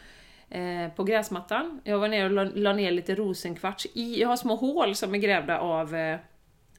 eh, 0.50 0.88
på 0.96 1.04
gräsmattan. 1.04 1.80
Jag 1.84 1.99
var 1.99 2.08
nere 2.08 2.25
och 2.25 2.30
la, 2.30 2.44
la 2.44 2.72
ner 2.72 2.90
lite 2.90 3.14
rosenkvarts 3.14 3.87
i, 3.94 4.20
jag 4.20 4.28
har 4.28 4.37
små 4.37 4.54
hål 4.54 4.94
som 4.94 5.14
är 5.14 5.18
grävda 5.18 5.58
av, 5.58 5.94
eh, 5.94 6.18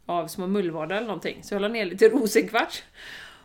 av 0.06 0.28
små 0.28 0.48
mullvadar 0.48 0.96
eller 0.96 1.08
någonting. 1.08 1.44
Så 1.44 1.56
jag 1.56 1.62
la 1.62 1.68
ner 1.68 1.86
lite 1.86 2.10
rosenkvarts. 2.10 2.84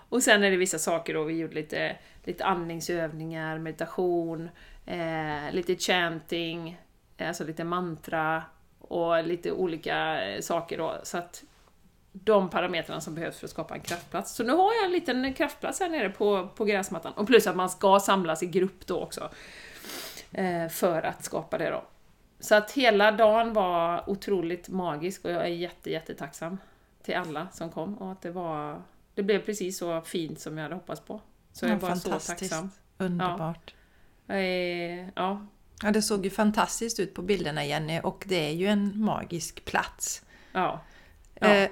Och 0.08 0.22
sen 0.22 0.42
är 0.42 0.50
det 0.50 0.56
vissa 0.56 0.78
saker 0.78 1.14
då, 1.14 1.24
vi 1.24 1.38
gjorde 1.38 1.54
lite, 1.54 1.96
lite 2.24 2.44
andningsövningar, 2.44 3.58
meditation, 3.58 4.50
eh, 4.86 5.52
lite 5.52 5.76
chanting, 5.76 6.80
eh, 7.16 7.28
alltså 7.28 7.44
lite 7.44 7.64
mantra 7.64 8.42
och 8.78 9.24
lite 9.24 9.52
olika 9.52 10.26
eh, 10.28 10.40
saker 10.40 10.78
då. 10.78 11.00
Så 11.02 11.18
att 11.18 11.44
de 12.12 12.50
parametrarna 12.50 13.00
som 13.00 13.14
behövs 13.14 13.38
för 13.38 13.46
att 13.46 13.50
skapa 13.50 13.74
en 13.74 13.80
kraftplats. 13.80 14.34
Så 14.34 14.44
nu 14.44 14.52
har 14.52 14.74
jag 14.74 14.84
en 14.84 14.92
liten 14.92 15.34
kraftplats 15.34 15.80
här 15.80 15.88
nere 15.88 16.10
på, 16.10 16.48
på 16.54 16.64
gräsmattan. 16.64 17.12
Och 17.12 17.26
plus 17.26 17.46
att 17.46 17.56
man 17.56 17.70
ska 17.70 18.00
samlas 18.00 18.42
i 18.42 18.46
grupp 18.46 18.86
då 18.86 19.00
också. 19.00 19.30
Eh, 20.32 20.68
för 20.68 21.02
att 21.02 21.24
skapa 21.24 21.58
det 21.58 21.70
då. 21.70 21.84
Så 22.40 22.54
att 22.54 22.72
hela 22.72 23.12
dagen 23.12 23.52
var 23.52 24.10
otroligt 24.10 24.68
magisk 24.68 25.24
och 25.24 25.30
jag 25.30 25.42
är 25.42 25.46
jätte-jättetacksam 25.46 26.58
till 27.02 27.16
alla 27.16 27.48
som 27.52 27.70
kom 27.70 27.98
och 27.98 28.12
att 28.12 28.22
det 28.22 28.30
var 28.30 28.82
det 29.18 29.22
blev 29.22 29.38
precis 29.38 29.78
så 29.78 30.00
fint 30.00 30.40
som 30.40 30.58
jag 30.58 30.62
hade 30.62 30.74
hoppats 30.74 31.00
på. 31.00 31.20
Så 31.52 31.64
jag 31.64 31.72
är 31.72 31.76
bara 31.76 31.96
så 31.96 32.10
tacksam. 32.10 32.70
Underbart. 32.98 33.74
Ja. 34.26 34.34
Är, 34.34 35.12
ja. 35.16 35.46
ja, 35.82 35.90
det 35.90 36.02
såg 36.02 36.24
ju 36.24 36.30
fantastiskt 36.30 37.00
ut 37.00 37.14
på 37.14 37.22
bilderna 37.22 37.64
Jenny 37.64 38.00
och 38.02 38.24
det 38.26 38.48
är 38.48 38.52
ju 38.52 38.66
en 38.66 39.04
magisk 39.04 39.64
plats. 39.64 40.22
Ja. 40.52 40.80
ja. 41.34 41.46
Eh, 41.48 41.70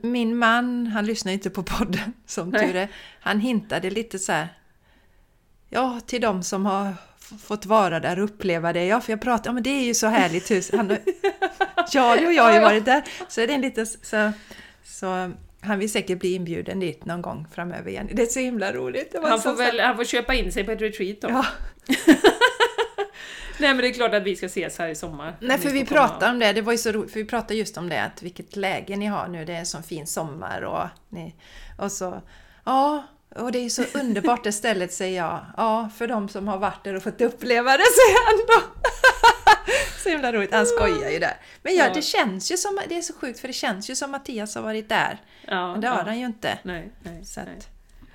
min 0.00 0.36
man, 0.36 0.86
han 0.86 1.06
lyssnar 1.06 1.32
inte 1.32 1.50
på 1.50 1.62
podden 1.62 2.12
som 2.26 2.52
tur 2.52 2.76
är. 2.76 2.88
Han 3.20 3.40
hintade 3.40 3.90
lite 3.90 4.18
så 4.18 4.32
här, 4.32 4.48
Ja, 5.68 6.00
till 6.06 6.20
de 6.20 6.42
som 6.42 6.66
har 6.66 6.94
fått 7.38 7.66
vara 7.66 8.00
där 8.00 8.18
och 8.18 8.24
uppleva 8.24 8.72
det. 8.72 8.84
Ja, 8.84 9.00
för 9.00 9.12
jag 9.12 9.20
pratar, 9.20 9.48
ja 9.50 9.52
men 9.52 9.62
det 9.62 9.70
är 9.70 9.84
ju 9.84 9.94
så 9.94 10.06
härligt 10.06 10.50
hus. 10.50 10.70
Han, 10.72 10.90
och 11.86 11.94
jag 11.94 12.42
har 12.42 12.52
ju 12.52 12.60
varit 12.60 12.84
där. 12.84 13.02
Så 13.28 13.40
är 13.40 13.46
det 13.46 13.52
en 13.52 13.60
liten 13.60 13.86
så, 13.86 14.32
så 14.84 15.32
han 15.66 15.78
vill 15.78 15.92
säkert 15.92 16.18
bli 16.18 16.34
inbjuden 16.34 16.80
dit 16.80 17.04
någon 17.04 17.22
gång 17.22 17.46
framöver 17.54 17.90
igen. 17.90 18.08
Det 18.12 18.22
är 18.22 18.26
så 18.26 18.40
himla 18.40 18.72
roligt. 18.72 19.14
han, 19.22 19.40
får 19.40 19.54
väl, 19.54 19.80
han 19.80 19.96
får 19.96 20.04
köpa 20.04 20.34
in 20.34 20.52
sig 20.52 20.64
på 20.64 20.72
ett 20.72 20.80
retreat 20.80 21.20
då. 21.20 21.28
Ja. 21.28 21.46
Nej 23.58 23.74
men 23.74 23.76
det 23.76 23.88
är 23.88 23.92
klart 23.92 24.14
att 24.14 24.22
vi 24.22 24.36
ska 24.36 24.46
ses 24.46 24.78
här 24.78 24.88
i 24.88 24.94
sommar. 24.94 25.36
Nej 25.40 25.58
för 25.58 25.70
vi 25.70 25.84
pratade 25.84 26.32
om 26.32 26.38
det, 26.38 26.52
det 26.52 26.62
var 26.62 26.72
ju 26.72 26.78
så 26.78 26.92
roligt, 26.92 27.12
för 27.12 27.20
vi 27.20 27.26
pratade 27.26 27.54
just 27.54 27.76
om 27.76 27.88
det, 27.88 28.02
att 28.02 28.22
vilket 28.22 28.56
läge 28.56 28.96
ni 28.96 29.06
har 29.06 29.28
nu, 29.28 29.44
det 29.44 29.52
är 29.52 29.58
en 29.58 29.66
sån 29.66 29.82
fin 29.82 30.06
sommar 30.06 30.62
och 30.62 30.86
ni, 31.08 31.34
och 31.78 31.92
så, 31.92 32.22
ja, 32.64 33.06
och 33.36 33.52
det 33.52 33.58
är 33.58 33.68
så 33.68 33.84
underbart 33.94 34.44
det 34.44 34.52
stället 34.52 34.92
säger 34.92 35.16
jag. 35.16 35.40
Ja, 35.56 35.90
för 35.96 36.08
de 36.08 36.28
som 36.28 36.48
har 36.48 36.58
varit 36.58 36.84
där 36.84 36.94
och 36.94 37.02
fått 37.02 37.20
uppleva 37.20 37.70
det, 37.70 37.84
säger 37.84 38.26
han 38.26 38.46
då. 38.46 38.62
så 40.02 40.08
himla 40.08 40.32
roligt, 40.32 40.54
han 40.54 40.66
skojar 40.66 41.10
ju 41.10 41.18
där. 41.18 41.36
Men 41.62 41.76
ja, 41.76 41.86
ja, 41.86 41.94
det 41.94 42.02
känns 42.02 42.52
ju 42.52 42.56
som, 42.56 42.80
det 42.88 42.96
är 42.96 43.02
så 43.02 43.14
sjukt 43.14 43.40
för 43.40 43.48
det 43.48 43.54
känns 43.54 43.90
ju 43.90 43.94
som 43.96 44.10
Mattias 44.10 44.54
har 44.54 44.62
varit 44.62 44.88
där. 44.88 45.20
Ja, 45.46 45.72
men 45.72 45.80
det 45.80 45.88
har 45.88 45.98
ja. 45.98 46.04
han 46.04 46.18
ju 46.18 46.26
inte. 46.26 46.58
Nej, 46.62 46.90
nej, 47.02 47.24
så 47.24 47.40
att, 47.40 47.46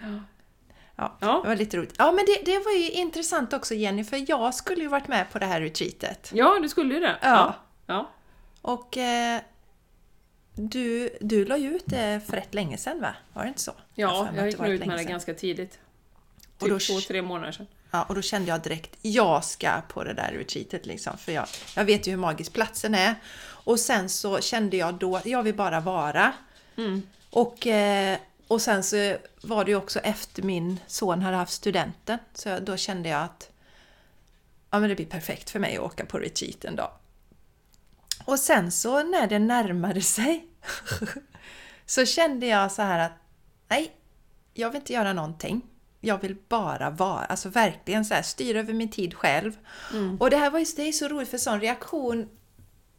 nej. 0.01 0.21
Ja, 0.95 1.17
ja, 1.19 1.39
det 1.43 1.47
var 1.47 1.55
lite 1.55 1.77
roligt. 1.77 1.95
Ja, 1.97 2.11
men 2.11 2.25
det, 2.25 2.51
det 2.51 2.59
var 2.59 2.71
ju 2.71 2.89
intressant 2.89 3.53
också 3.53 3.73
Jenny, 3.73 4.03
för 4.03 4.25
jag 4.27 4.55
skulle 4.55 4.81
ju 4.81 4.87
varit 4.87 5.07
med 5.07 5.31
på 5.31 5.39
det 5.39 5.45
här 5.45 5.61
retreatet. 5.61 6.31
Ja, 6.33 6.59
du 6.61 6.69
skulle 6.69 6.93
ju 6.93 6.99
det. 6.99 7.15
Ja. 7.21 7.55
ja. 7.85 8.09
Och 8.61 8.97
eh, 8.97 9.41
du, 10.55 11.09
du 11.21 11.45
la 11.45 11.57
ju 11.57 11.75
ut 11.75 11.83
det 11.85 12.21
för 12.27 12.33
rätt 12.33 12.53
länge 12.53 12.77
sedan 12.77 13.01
va? 13.01 13.15
Var 13.33 13.43
det 13.43 13.47
inte 13.47 13.61
så? 13.61 13.71
Ja, 13.93 14.27
jag, 14.35 14.37
jag 14.37 14.45
gick 14.47 14.81
ut 14.81 14.85
med 14.85 14.97
det 14.97 15.03
ganska 15.03 15.33
tidigt. 15.33 15.79
Typ 16.57 16.69
då, 16.69 16.79
två, 16.79 16.99
tre 16.99 17.21
månader 17.21 17.51
sedan. 17.51 17.67
Ja, 17.91 18.03
och 18.03 18.15
då 18.15 18.21
kände 18.21 18.49
jag 18.49 18.61
direkt, 18.61 18.97
jag 19.01 19.43
ska 19.43 19.81
på 19.87 20.03
det 20.03 20.13
där 20.13 20.31
retreatet 20.31 20.85
liksom. 20.85 21.17
För 21.17 21.31
jag, 21.31 21.47
jag 21.75 21.85
vet 21.85 22.07
ju 22.07 22.11
hur 22.11 22.17
magisk 22.17 22.53
platsen 22.53 22.95
är. 22.95 23.15
Och 23.63 23.79
sen 23.79 24.09
så 24.09 24.41
kände 24.41 24.77
jag 24.77 24.93
då, 24.93 25.21
jag 25.25 25.43
vill 25.43 25.55
bara 25.55 25.79
vara. 25.79 26.33
Mm. 26.77 27.01
Och, 27.29 27.67
eh, 27.67 28.17
och 28.47 28.61
sen 28.61 28.83
så 28.83 29.17
var 29.41 29.65
det 29.65 29.71
ju 29.71 29.77
också 29.77 29.99
efter 29.99 30.43
min 30.43 30.79
son 30.87 31.21
hade 31.21 31.37
haft 31.37 31.53
studenten. 31.53 32.19
Så 32.33 32.59
då 32.59 32.77
kände 32.77 33.09
jag 33.09 33.21
att 33.21 33.49
ja, 34.69 34.79
men 34.79 34.89
det 34.89 34.95
blir 34.95 35.05
perfekt 35.05 35.49
för 35.49 35.59
mig 35.59 35.77
att 35.77 35.83
åka 35.83 36.05
på 36.05 36.17
retreat 36.19 36.65
en 36.65 36.75
dag. 36.75 36.91
Och 38.25 38.39
sen 38.39 38.71
så 38.71 39.03
när 39.03 39.27
det 39.27 39.39
närmade 39.39 40.01
sig 40.01 40.47
så 41.85 42.05
kände 42.05 42.45
jag 42.45 42.71
så 42.71 42.81
här 42.81 42.99
att 42.99 43.13
nej, 43.67 43.91
jag 44.53 44.69
vill 44.69 44.79
inte 44.79 44.93
göra 44.93 45.13
någonting. 45.13 45.70
Jag 46.03 46.21
vill 46.21 46.35
bara 46.49 46.89
vara, 46.89 47.25
alltså 47.25 47.49
verkligen 47.49 48.05
så 48.05 48.13
här, 48.13 48.21
styra 48.21 48.59
över 48.59 48.73
min 48.73 48.89
tid 48.91 49.13
själv. 49.13 49.57
Mm. 49.93 50.17
Och 50.17 50.29
det 50.29 50.37
här 50.37 50.49
var 50.51 50.59
ju, 50.59 50.65
det 50.75 50.81
är 50.87 50.91
så 50.91 51.07
roligt 51.07 51.29
för 51.29 51.37
sån 51.37 51.61
reaktion, 51.61 52.29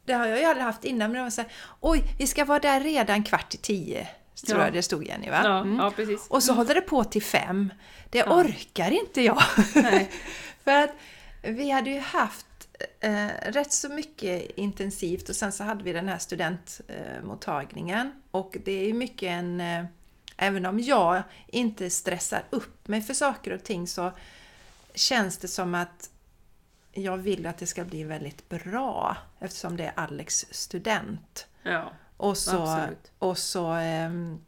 det 0.05 0.13
har 0.13 0.27
jag 0.27 0.39
ju 0.39 0.45
aldrig 0.45 0.65
haft 0.65 0.83
innan, 0.85 1.11
men 1.11 1.17
det 1.17 1.23
var 1.23 1.29
så 1.29 1.41
här, 1.41 1.51
oj, 1.79 2.03
vi 2.19 2.27
ska 2.27 2.45
vara 2.45 2.59
där 2.59 2.79
redan 2.81 3.23
kvart 3.23 3.53
i 3.53 3.57
tio. 3.57 4.07
Tror 4.47 4.59
Ja. 4.59 4.65
jag 4.65 4.73
det 4.73 4.81
stod 4.81 5.07
Jenny 5.07 5.29
va? 5.29 5.41
Ja, 5.43 5.59
Mm. 5.59 5.79
ja 5.79 5.91
precis. 5.91 6.27
Och 6.29 6.43
så 6.43 6.53
håller 6.53 6.75
det 6.75 6.81
på 6.81 7.03
till 7.03 7.23
fem. 7.23 7.73
Det 8.09 8.17
Ja. 8.17 8.35
orkar 8.41 8.91
inte 8.91 9.21
jag. 9.21 9.41
Nej. 9.75 10.11
För 10.63 10.71
att 10.83 10.89
vi 11.43 11.69
hade 11.71 11.89
ju 11.89 11.99
haft 11.99 12.45
eh, 12.99 13.27
rätt 13.51 13.71
så 13.71 13.89
mycket 13.89 14.51
intensivt 14.57 15.29
och 15.29 15.35
sen 15.35 15.51
så 15.51 15.63
hade 15.63 15.83
vi 15.83 15.93
den 15.93 16.07
här 16.09 16.17
studentmottagningen. 16.17 18.11
och 18.31 18.57
det 18.65 18.71
är 18.71 18.85
ju 18.87 18.93
mycket 18.93 19.29
en... 19.29 19.61
Eh, 19.61 19.85
även 20.37 20.65
om 20.65 20.79
jag 20.79 21.23
inte 21.47 21.89
stressar 21.89 22.43
upp 22.49 22.87
mig 22.87 23.01
för 23.01 23.13
saker 23.13 23.51
och 23.51 23.63
ting 23.63 23.87
så 23.87 24.11
känns 24.93 25.37
det 25.37 25.47
som 25.47 25.75
att 25.75 26.09
jag 26.91 27.17
vill 27.17 27.45
att 27.45 27.57
det 27.57 27.67
ska 27.67 27.83
bli 27.83 28.03
väldigt 28.03 28.49
bra 28.49 29.17
eftersom 29.39 29.77
det 29.77 29.83
är 29.83 29.93
Alex 29.95 30.45
student. 30.51 31.47
Ja, 31.63 31.91
Och 32.17 32.37
så, 32.37 32.61
Absolut. 32.61 33.11
och 33.19 33.37
så 33.37 33.71
ehm, 33.71 34.39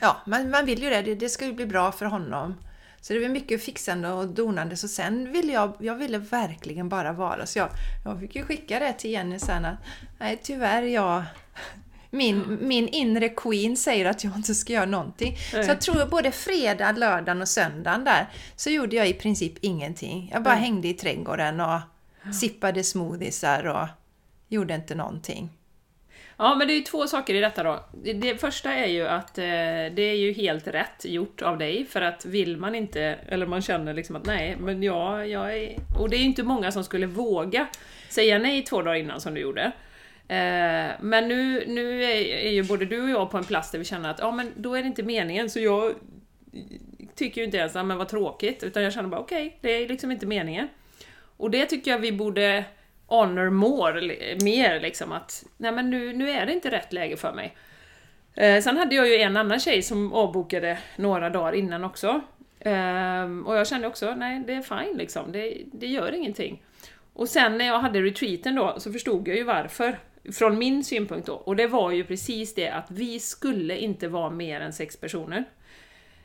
ja, 0.00 0.16
man, 0.26 0.50
man 0.50 0.66
vill 0.66 0.82
ju 0.82 0.90
det. 0.90 1.02
det. 1.02 1.14
Det 1.14 1.28
ska 1.28 1.46
ju 1.46 1.52
bli 1.52 1.66
bra 1.66 1.92
för 1.92 2.06
honom. 2.06 2.54
Så 3.00 3.12
det 3.12 3.20
var 3.20 3.28
mycket 3.28 3.62
fixande 3.62 4.08
och 4.12 4.28
donande. 4.28 4.76
Så 4.76 4.88
sen 4.88 5.32
ville 5.32 5.52
jag, 5.52 5.74
jag 5.78 5.94
ville 5.94 6.18
verkligen 6.18 6.88
bara 6.88 7.12
vara. 7.12 7.46
Så 7.46 7.58
jag, 7.58 7.68
jag 8.04 8.20
fick 8.20 8.36
ju 8.36 8.42
skicka 8.42 8.78
det 8.78 8.92
till 8.92 9.10
Jenny 9.10 9.38
sen 9.38 9.64
att 9.64 9.78
nej 10.18 10.40
tyvärr, 10.42 10.82
jag, 10.82 11.24
min, 12.14 12.58
min 12.60 12.88
inre 12.88 13.28
queen 13.28 13.76
säger 13.76 14.06
att 14.06 14.24
jag 14.24 14.36
inte 14.36 14.54
ska 14.54 14.72
göra 14.72 14.86
någonting. 14.86 15.36
Nej. 15.52 15.64
Så 15.64 15.70
jag 15.70 15.80
tror 15.80 16.06
både 16.06 16.32
fredag, 16.32 16.92
lördagen 16.92 17.42
och 17.42 17.48
söndagen 17.48 18.04
där 18.04 18.26
så 18.56 18.70
gjorde 18.70 18.96
jag 18.96 19.08
i 19.08 19.12
princip 19.12 19.52
ingenting. 19.60 20.30
Jag 20.32 20.42
bara 20.42 20.54
Nej. 20.54 20.62
hängde 20.62 20.88
i 20.88 20.94
trädgården 20.94 21.60
och 21.60 21.80
sippade 22.34 22.84
smoothiesar 22.84 23.66
och 23.66 23.88
gjorde 24.48 24.74
inte 24.74 24.94
någonting. 24.94 25.50
Ja, 26.36 26.54
men 26.54 26.66
det 26.66 26.72
är 26.72 26.76
ju 26.76 26.82
två 26.82 27.06
saker 27.06 27.34
i 27.34 27.40
detta 27.40 27.62
då. 27.62 27.84
Det, 28.04 28.12
det 28.12 28.40
första 28.40 28.72
är 28.72 28.86
ju 28.86 29.08
att 29.08 29.38
eh, 29.38 29.44
det 29.94 30.02
är 30.02 30.16
ju 30.16 30.32
helt 30.32 30.66
rätt 30.66 31.04
gjort 31.04 31.42
av 31.42 31.58
dig, 31.58 31.86
för 31.86 32.00
att 32.00 32.24
vill 32.24 32.56
man 32.56 32.74
inte, 32.74 33.00
eller 33.28 33.46
man 33.46 33.62
känner 33.62 33.94
liksom 33.94 34.16
att 34.16 34.26
nej, 34.26 34.56
men 34.60 34.82
ja, 34.82 35.24
jag 35.24 35.56
är... 35.58 35.76
Och 35.98 36.10
det 36.10 36.16
är 36.16 36.18
ju 36.18 36.24
inte 36.24 36.42
många 36.42 36.72
som 36.72 36.84
skulle 36.84 37.06
våga 37.06 37.66
säga 38.08 38.38
nej 38.38 38.62
två 38.62 38.82
dagar 38.82 38.94
innan 38.94 39.20
som 39.20 39.34
du 39.34 39.40
gjorde. 39.40 39.72
Eh, 40.32 40.90
men 41.00 41.28
nu, 41.28 41.64
nu 41.66 42.04
är, 42.04 42.16
är 42.20 42.50
ju 42.50 42.62
både 42.62 42.84
du 42.84 43.02
och 43.02 43.10
jag 43.10 43.30
på 43.30 43.38
en 43.38 43.44
plats 43.44 43.70
där 43.70 43.78
vi 43.78 43.84
känner 43.84 44.10
att 44.10 44.18
ja, 44.18 44.30
men 44.30 44.52
då 44.56 44.74
är 44.74 44.82
det 44.82 44.86
inte 44.86 45.02
meningen, 45.02 45.50
så 45.50 45.60
jag 45.60 45.94
tycker 47.14 47.40
ju 47.40 47.44
inte 47.44 47.56
ens 47.56 47.76
att 47.76 47.86
men 47.86 47.98
vad 47.98 48.08
tråkigt, 48.08 48.62
utan 48.62 48.82
jag 48.82 48.92
känner 48.92 49.08
bara 49.08 49.20
okej, 49.20 49.46
okay, 49.46 49.58
det 49.60 49.70
är 49.70 49.88
liksom 49.88 50.10
inte 50.10 50.26
meningen. 50.26 50.68
Och 51.36 51.50
det 51.50 51.66
tycker 51.66 51.90
jag 51.90 51.98
vi 51.98 52.12
borde 52.12 52.64
honor 53.06 53.50
more, 53.50 54.00
mer 54.42 54.80
liksom 54.80 55.12
att 55.12 55.44
nej 55.56 55.72
men 55.72 55.90
nu, 55.90 56.12
nu 56.12 56.30
är 56.30 56.46
det 56.46 56.52
inte 56.52 56.70
rätt 56.70 56.92
läge 56.92 57.16
för 57.16 57.32
mig. 57.32 57.56
Eh, 58.34 58.62
sen 58.62 58.76
hade 58.76 58.94
jag 58.94 59.08
ju 59.08 59.16
en 59.16 59.36
annan 59.36 59.60
tjej 59.60 59.82
som 59.82 60.12
avbokade 60.12 60.78
några 60.96 61.30
dagar 61.30 61.52
innan 61.52 61.84
också. 61.84 62.20
Eh, 62.60 63.24
och 63.44 63.56
jag 63.56 63.66
kände 63.66 63.86
också, 63.86 64.14
nej 64.14 64.42
det 64.46 64.52
är 64.52 64.62
fine 64.62 64.98
liksom, 64.98 65.32
det, 65.32 65.56
det 65.72 65.86
gör 65.86 66.12
ingenting. 66.12 66.62
Och 67.12 67.28
sen 67.28 67.58
när 67.58 67.64
jag 67.64 67.78
hade 67.78 68.00
retreaten 68.00 68.54
då, 68.54 68.74
så 68.78 68.92
förstod 68.92 69.28
jag 69.28 69.36
ju 69.36 69.44
varför. 69.44 69.98
Från 70.32 70.58
min 70.58 70.84
synpunkt 70.84 71.26
då. 71.26 71.34
Och 71.34 71.56
det 71.56 71.66
var 71.66 71.90
ju 71.90 72.04
precis 72.04 72.54
det 72.54 72.68
att 72.68 72.90
vi 72.90 73.20
skulle 73.20 73.78
inte 73.78 74.08
vara 74.08 74.30
mer 74.30 74.60
än 74.60 74.72
sex 74.72 74.96
personer. 74.96 75.44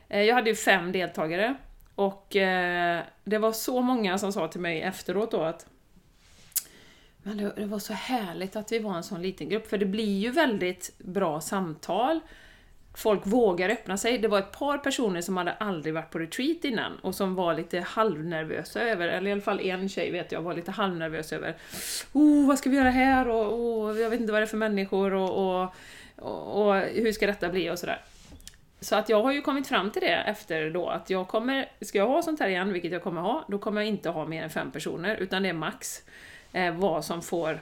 Eh, 0.08 0.22
jag 0.22 0.34
hade 0.34 0.50
ju 0.50 0.56
fem 0.56 0.92
deltagare. 0.92 1.54
Och 1.94 2.36
eh, 2.36 3.02
det 3.24 3.38
var 3.38 3.52
så 3.52 3.80
många 3.80 4.18
som 4.18 4.32
sa 4.32 4.48
till 4.48 4.60
mig 4.60 4.80
efteråt 4.80 5.30
då 5.30 5.42
att 5.42 5.66
men 7.22 7.52
det, 7.56 7.66
var 7.66 7.78
så 7.78 7.92
härligt 7.92 8.56
att 8.56 8.72
vi 8.72 8.78
var 8.78 8.96
en 8.96 9.02
sån 9.02 9.22
liten 9.22 9.48
grupp, 9.48 9.66
för 9.66 9.78
det 9.78 9.86
blir 9.86 10.18
ju 10.18 10.30
väldigt 10.30 10.98
bra 10.98 11.40
samtal. 11.40 12.20
Folk 12.98 13.26
vågar 13.26 13.68
öppna 13.68 13.96
sig. 13.96 14.18
Det 14.18 14.28
var 14.28 14.38
ett 14.38 14.52
par 14.52 14.78
personer 14.78 15.20
som 15.20 15.36
hade 15.36 15.52
aldrig 15.52 15.94
varit 15.94 16.10
på 16.10 16.18
retreat 16.18 16.64
innan 16.64 16.98
och 16.98 17.14
som 17.14 17.34
var 17.34 17.54
lite 17.54 17.80
halvnervösa 17.80 18.80
över, 18.80 19.08
eller 19.08 19.28
i 19.28 19.32
alla 19.32 19.40
fall 19.40 19.60
en 19.60 19.88
tjej 19.88 20.10
vet 20.10 20.32
jag 20.32 20.42
var 20.42 20.54
lite 20.54 20.70
halvnervös 20.70 21.32
över 21.32 21.56
oh, 22.12 22.46
vad 22.48 22.58
ska 22.58 22.70
vi 22.70 22.76
göra 22.76 22.90
här 22.90 23.28
och 23.28 23.52
oh, 23.52 23.98
jag 23.98 24.10
vet 24.10 24.20
inte 24.20 24.32
vad 24.32 24.40
det 24.40 24.44
är 24.44 24.46
för 24.46 24.56
människor 24.56 25.14
och, 25.14 25.62
och, 25.62 25.74
och, 26.16 26.68
och 26.68 26.74
hur 26.76 27.12
ska 27.12 27.26
detta 27.26 27.48
bli 27.48 27.70
och 27.70 27.78
sådär. 27.78 28.00
Så 28.80 28.96
att 28.96 29.08
jag 29.08 29.22
har 29.22 29.32
ju 29.32 29.42
kommit 29.42 29.68
fram 29.68 29.90
till 29.90 30.02
det 30.02 30.16
efter 30.16 30.70
då 30.70 30.88
att 30.88 31.10
jag 31.10 31.28
kommer, 31.28 31.68
ska 31.80 31.98
jag 31.98 32.08
ha 32.08 32.22
sånt 32.22 32.40
här 32.40 32.48
igen, 32.48 32.72
vilket 32.72 32.92
jag 32.92 33.02
kommer 33.02 33.20
ha, 33.20 33.44
då 33.48 33.58
kommer 33.58 33.80
jag 33.80 33.88
inte 33.88 34.10
ha 34.10 34.26
mer 34.26 34.42
än 34.42 34.50
fem 34.50 34.70
personer, 34.70 35.16
utan 35.16 35.42
det 35.42 35.48
är 35.48 35.52
max 35.52 36.02
eh, 36.52 36.74
vad 36.74 37.04
som 37.04 37.22
får 37.22 37.60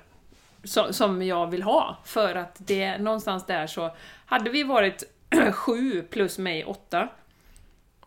som 0.91 1.23
jag 1.23 1.47
vill 1.47 1.63
ha. 1.63 1.97
För 2.05 2.35
att 2.35 2.57
det 2.59 2.99
någonstans 2.99 3.47
där 3.47 3.67
så, 3.67 3.91
hade 4.27 4.51
vi 4.51 4.63
varit 4.63 5.16
sju 5.53 6.03
plus 6.03 6.39
mig 6.39 6.65
åtta, 6.65 7.09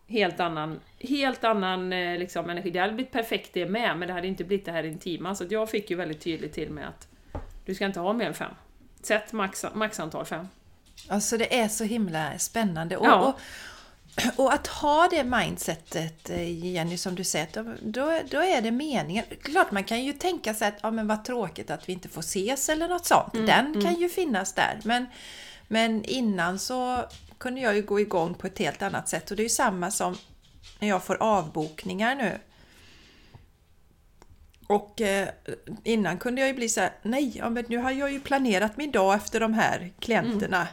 helt 0.06 0.40
annan, 0.40 0.80
helt 0.98 1.44
annan 1.44 1.92
eh, 1.92 2.18
liksom, 2.18 2.50
energi. 2.50 2.70
Det 2.70 2.78
hade 2.78 2.92
blivit 2.92 3.12
perfekt 3.12 3.50
det 3.52 3.66
med, 3.66 3.98
men 3.98 4.08
det 4.08 4.14
hade 4.14 4.26
inte 4.26 4.44
blivit 4.44 4.66
det 4.66 4.72
här 4.72 4.84
intima. 4.84 5.34
Så 5.34 5.44
jag 5.50 5.70
fick 5.70 5.90
ju 5.90 5.96
väldigt 5.96 6.20
tydligt 6.20 6.52
till 6.52 6.70
mig 6.70 6.84
att 6.84 7.08
du 7.66 7.74
ska 7.74 7.86
inte 7.86 8.00
ha 8.00 8.12
mer 8.12 8.26
än 8.26 8.34
fem. 8.34 8.52
Sätt 9.02 9.32
max, 9.32 9.64
maxantal 9.74 10.24
fem. 10.24 10.48
Alltså 11.08 11.36
det 11.36 11.58
är 11.60 11.68
så 11.68 11.84
himla 11.84 12.38
spännande. 12.38 12.96
Och, 12.96 13.06
ja. 13.06 13.34
och, 14.36 14.44
och 14.44 14.52
att 14.52 14.66
ha 14.66 15.08
det 15.10 15.24
mindsetet, 15.24 16.30
eh, 16.30 16.66
Jenny, 16.66 16.96
som 16.96 17.14
du 17.14 17.24
säger, 17.24 17.48
då, 17.82 18.20
då 18.30 18.38
är 18.38 18.62
det 18.62 18.70
meningen. 18.70 19.24
Klart 19.42 19.70
man 19.70 19.84
kan 19.84 20.04
ju 20.04 20.12
tänka 20.12 20.54
sig 20.54 20.68
att 20.68 20.78
ja, 20.82 20.90
men 20.90 21.06
vad 21.06 21.24
tråkigt 21.24 21.70
att 21.70 21.88
vi 21.88 21.92
inte 21.92 22.08
får 22.08 22.20
ses 22.20 22.68
eller 22.68 22.88
något 22.88 23.06
sånt. 23.06 23.34
Mm, 23.34 23.46
Den 23.46 23.66
mm. 23.66 23.80
kan 23.80 23.94
ju 23.94 24.08
finnas 24.08 24.52
där. 24.52 24.80
Men, 24.84 25.06
men 25.72 26.04
innan 26.04 26.58
så 26.58 27.04
kunde 27.38 27.60
jag 27.60 27.76
ju 27.76 27.82
gå 27.82 28.00
igång 28.00 28.34
på 28.34 28.46
ett 28.46 28.58
helt 28.58 28.82
annat 28.82 29.08
sätt. 29.08 29.30
Och 29.30 29.36
det 29.36 29.42
är 29.42 29.44
ju 29.44 29.48
samma 29.48 29.90
som 29.90 30.16
när 30.78 30.88
jag 30.88 31.04
får 31.04 31.22
avbokningar 31.22 32.14
nu. 32.14 32.38
Och 34.66 35.00
eh, 35.00 35.28
innan 35.84 36.18
kunde 36.18 36.40
jag 36.40 36.48
ju 36.48 36.54
bli 36.54 36.68
så 36.68 36.80
här, 36.80 36.92
nej, 37.02 37.32
ja, 37.36 37.50
men 37.50 37.64
nu 37.68 37.76
har 37.76 37.90
jag 37.90 38.12
ju 38.12 38.20
planerat 38.20 38.76
min 38.76 38.90
dag 38.90 39.14
efter 39.14 39.40
de 39.40 39.54
här 39.54 39.92
klienterna. 39.98 40.56
Mm. 40.56 40.72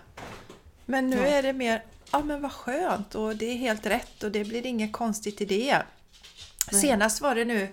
Men 0.86 1.10
nu 1.10 1.17
ja. 1.17 1.25
är 1.25 1.43
det 1.43 1.53
mer, 1.53 1.83
ja 2.12 2.19
men 2.19 2.41
vad 2.41 2.51
skönt 2.51 3.15
och 3.15 3.36
det 3.36 3.45
är 3.45 3.55
helt 3.55 3.86
rätt 3.86 4.23
och 4.23 4.31
det 4.31 4.43
blir 4.43 4.65
inget 4.65 4.93
konstigt 4.93 5.41
i 5.41 5.45
det. 5.45 5.81
Nej. 6.71 6.81
Senast 6.81 7.21
var 7.21 7.36
det 7.36 7.45
nu 7.45 7.63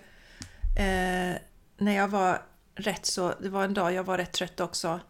eh, 0.78 1.36
när 1.76 1.92
jag 1.96 2.08
var 2.08 2.42
rätt 2.74 3.06
så, 3.06 3.34
det 3.40 3.48
var 3.48 3.64
en 3.64 3.74
dag 3.74 3.92
jag 3.92 4.04
var 4.04 4.18
rätt 4.18 4.32
trött 4.32 4.60
också. 4.60 5.00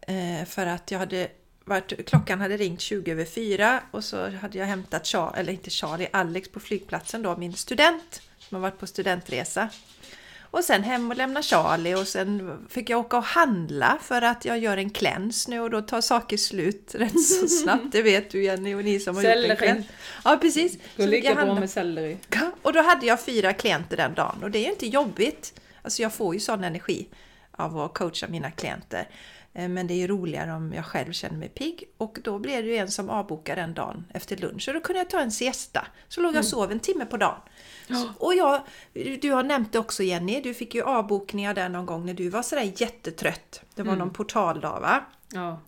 Eh, 0.00 0.44
för 0.44 0.66
att 0.66 0.90
jag 0.90 0.98
hade 0.98 1.28
varit, 1.68 2.06
klockan 2.08 2.40
hade 2.40 2.56
ringt 2.56 2.80
20 2.80 3.12
över 3.12 3.24
4 3.24 3.80
och 3.90 4.04
så 4.04 4.30
hade 4.30 4.58
jag 4.58 4.66
hämtat 4.66 5.06
Charlie, 5.06 5.40
eller 5.40 5.52
inte 5.52 5.70
Charlie, 5.70 6.08
Alex 6.12 6.48
på 6.48 6.60
flygplatsen 6.60 7.22
då, 7.22 7.36
min 7.36 7.52
student 7.54 8.22
som 8.38 8.54
har 8.54 8.62
varit 8.62 8.78
på 8.78 8.86
studentresa. 8.86 9.68
Och 10.50 10.64
sen 10.64 10.82
hem 10.82 11.10
och 11.10 11.16
lämna 11.16 11.42
Charlie 11.42 11.94
och 11.94 12.08
sen 12.08 12.58
fick 12.68 12.90
jag 12.90 13.00
åka 13.00 13.16
och 13.16 13.24
handla 13.24 13.98
för 14.02 14.22
att 14.22 14.44
jag 14.44 14.58
gör 14.58 14.76
en 14.76 14.90
cleanse 14.90 15.50
nu 15.50 15.60
och 15.60 15.70
då 15.70 15.82
tar 15.82 16.00
saker 16.00 16.36
slut 16.36 16.90
rätt 16.94 17.22
så 17.24 17.48
snabbt. 17.62 17.92
Det 17.92 18.02
vet 18.02 18.30
du 18.30 18.44
Jenny 18.44 18.74
och 18.74 18.84
ni 18.84 19.00
som 19.00 19.16
har 19.16 19.22
selleri. 19.22 19.48
gjort 19.48 19.50
en 19.50 19.56
cleanse. 19.56 19.88
Ja 20.24 20.38
precis. 20.40 20.78
Gå 20.96 21.06
lika 21.06 21.34
bra 21.34 21.54
med 21.54 21.70
selleri. 21.70 22.16
Och 22.62 22.72
då 22.72 22.82
hade 22.82 23.06
jag 23.06 23.20
fyra 23.24 23.52
klienter 23.52 23.96
den 23.96 24.14
dagen 24.14 24.42
och 24.42 24.50
det 24.50 24.58
är 24.58 24.64
ju 24.64 24.70
inte 24.70 24.86
jobbigt. 24.86 25.60
Alltså 25.82 26.02
jag 26.02 26.12
får 26.12 26.34
ju 26.34 26.40
sån 26.40 26.64
energi 26.64 27.08
av 27.52 27.78
att 27.78 27.94
coacha 27.94 28.26
mina 28.28 28.50
klienter. 28.50 29.08
Eh, 29.58 29.68
men 29.68 29.86
det 29.86 29.94
är 29.94 29.96
ju 29.96 30.06
roligare 30.06 30.52
om 30.52 30.72
jag 30.72 30.84
själv 30.84 31.12
känner 31.12 31.38
mig 31.38 31.48
pigg. 31.48 31.84
Och 31.96 32.18
då 32.22 32.38
blev 32.38 32.64
det 32.64 32.68
ju 32.68 32.76
en 32.76 32.90
som 32.90 33.10
avbokade 33.10 33.60
en 33.60 33.74
dag 33.74 34.02
efter 34.14 34.36
lunch. 34.36 34.68
Och 34.68 34.74
då 34.74 34.80
kunde 34.80 34.98
jag 34.98 35.10
ta 35.10 35.20
en 35.20 35.32
siesta. 35.32 35.86
Så 36.08 36.20
låg 36.20 36.28
jag 36.28 36.40
och 36.40 36.44
mm. 36.44 36.50
sov 36.50 36.72
en 36.72 36.80
timme 36.80 37.04
på 37.04 37.16
dagen. 37.16 37.40
Ja. 37.86 38.08
Och 38.18 38.34
jag, 38.34 38.60
du 39.20 39.32
har 39.32 39.42
nämnt 39.42 39.72
det 39.72 39.78
också 39.78 40.02
Jenny, 40.02 40.40
du 40.40 40.54
fick 40.54 40.74
ju 40.74 40.82
avbokningar 40.82 41.54
där 41.54 41.68
någon 41.68 41.86
gång 41.86 42.06
när 42.06 42.14
du 42.14 42.28
var 42.28 42.42
sådär 42.42 42.72
jättetrött. 42.76 43.62
Det 43.74 43.82
var 43.82 43.92
mm. 43.92 43.98
någon 43.98 44.12
portaldag 44.12 44.80
va? 44.80 45.04
Ja. 45.32 45.60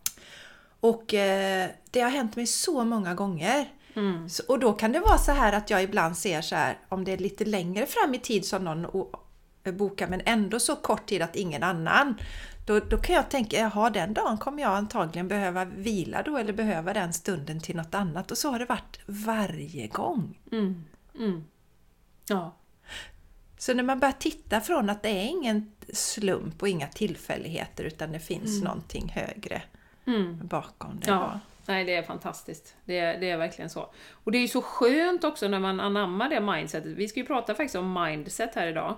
Och 0.79 1.13
eh, 1.13 1.69
det 1.91 2.01
har 2.01 2.09
hänt 2.09 2.35
mig 2.35 2.47
så 2.47 2.83
många 2.83 3.13
gånger. 3.13 3.69
Mm. 3.93 4.29
Så, 4.29 4.43
och 4.47 4.59
då 4.59 4.73
kan 4.73 4.91
det 4.91 4.99
vara 4.99 5.17
så 5.17 5.31
här 5.31 5.53
att 5.53 5.69
jag 5.69 5.83
ibland 5.83 6.17
ser 6.17 6.41
så 6.41 6.55
här 6.55 6.77
om 6.89 7.03
det 7.03 7.11
är 7.11 7.17
lite 7.17 7.45
längre 7.45 7.85
fram 7.85 8.13
i 8.13 8.19
tid 8.19 8.45
som 8.45 8.63
någon 8.63 8.85
bokar 9.63 10.07
men 10.07 10.21
ändå 10.25 10.59
så 10.59 10.75
kort 10.75 11.05
tid 11.05 11.21
att 11.21 11.35
ingen 11.35 11.63
annan. 11.63 12.15
Då, 12.65 12.79
då 12.79 12.97
kan 12.97 13.15
jag 13.15 13.29
tänka, 13.29 13.57
jaha 13.57 13.89
den 13.89 14.13
dagen 14.13 14.37
kommer 14.37 14.61
jag 14.61 14.71
antagligen 14.71 15.27
behöva 15.27 15.65
vila 15.65 16.21
då 16.23 16.37
eller 16.37 16.53
behöva 16.53 16.93
den 16.93 17.13
stunden 17.13 17.59
till 17.59 17.75
något 17.75 17.95
annat. 17.95 18.31
Och 18.31 18.37
så 18.37 18.51
har 18.51 18.59
det 18.59 18.65
varit 18.65 18.99
varje 19.05 19.87
gång. 19.87 20.39
Mm. 20.51 20.85
Mm. 21.15 21.43
Ja. 22.27 22.55
Så 23.57 23.73
när 23.73 23.83
man 23.83 23.99
börjar 23.99 24.15
titta 24.19 24.61
från 24.61 24.89
att 24.89 25.03
det 25.03 25.09
är 25.09 25.27
ingen 25.27 25.71
slump 25.93 26.61
och 26.61 26.69
inga 26.69 26.87
tillfälligheter 26.87 27.83
utan 27.83 28.11
det 28.11 28.19
finns 28.19 28.51
mm. 28.51 28.63
någonting 28.63 29.09
högre 29.15 29.61
mm. 30.05 30.47
bakom 30.47 30.99
det. 30.99 31.09
Ja. 31.09 31.39
Nej, 31.65 31.85
det 31.85 31.95
är 31.95 32.03
fantastiskt. 32.03 32.75
Det 32.85 32.99
är, 32.99 33.19
det 33.19 33.29
är 33.29 33.37
verkligen 33.37 33.69
så. 33.69 33.89
Och 34.11 34.31
det 34.31 34.37
är 34.37 34.41
ju 34.41 34.47
så 34.47 34.61
skönt 34.61 35.23
också 35.23 35.47
när 35.47 35.59
man 35.59 35.79
anammar 35.79 36.29
det 36.29 36.39
mindsetet. 36.39 36.97
Vi 36.97 37.07
ska 37.07 37.19
ju 37.19 37.25
prata 37.25 37.55
faktiskt 37.55 37.75
om 37.75 37.93
mindset 37.93 38.55
här 38.55 38.67
idag. 38.67 38.97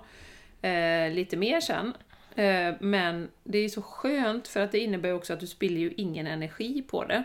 Eh, 0.64 1.12
lite 1.12 1.36
mer 1.36 1.60
sen. 1.60 1.92
Eh, 2.34 2.74
men 2.80 3.28
det 3.44 3.58
är 3.58 3.68
så 3.68 3.82
skönt 3.82 4.48
för 4.48 4.60
att 4.60 4.72
det 4.72 4.78
innebär 4.78 5.12
också 5.12 5.32
att 5.32 5.40
du 5.40 5.46
spiller 5.46 5.80
ju 5.80 5.92
ingen 5.96 6.26
energi 6.26 6.82
på 6.82 7.04
det. 7.04 7.24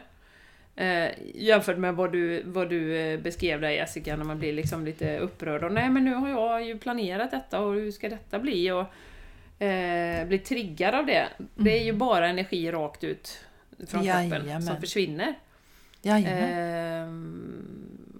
Eh, 0.75 1.11
jämfört 1.35 1.77
med 1.77 1.95
vad 1.95 2.11
du, 2.11 2.43
vad 2.45 2.69
du 2.69 2.97
eh, 2.97 3.19
beskrev 3.19 3.61
där 3.61 3.69
Jessica, 3.69 4.15
när 4.15 4.25
man 4.25 4.39
blir 4.39 4.53
liksom 4.53 4.85
lite 4.85 5.17
upprörd 5.17 5.63
och 5.63 5.71
nej 5.71 5.89
men 5.89 6.05
nu 6.05 6.13
har 6.13 6.29
jag 6.29 6.65
ju 6.65 6.77
planerat 6.77 7.31
detta 7.31 7.59
och 7.59 7.73
hur 7.73 7.91
ska 7.91 8.09
detta 8.09 8.39
bli? 8.39 8.71
Och 8.71 8.85
eh, 9.63 10.27
blir 10.27 10.37
triggad 10.37 10.95
av 10.95 11.05
det. 11.05 11.27
Det 11.55 11.79
är 11.79 11.83
ju 11.83 11.89
mm. 11.89 11.99
bara 11.99 12.27
energi 12.27 12.71
rakt 12.71 13.03
ut 13.03 13.45
från 13.87 14.03
Jajamän. 14.03 14.41
kroppen 14.41 14.61
som 14.61 14.79
försvinner. 14.79 15.33
Eh, 16.03 17.07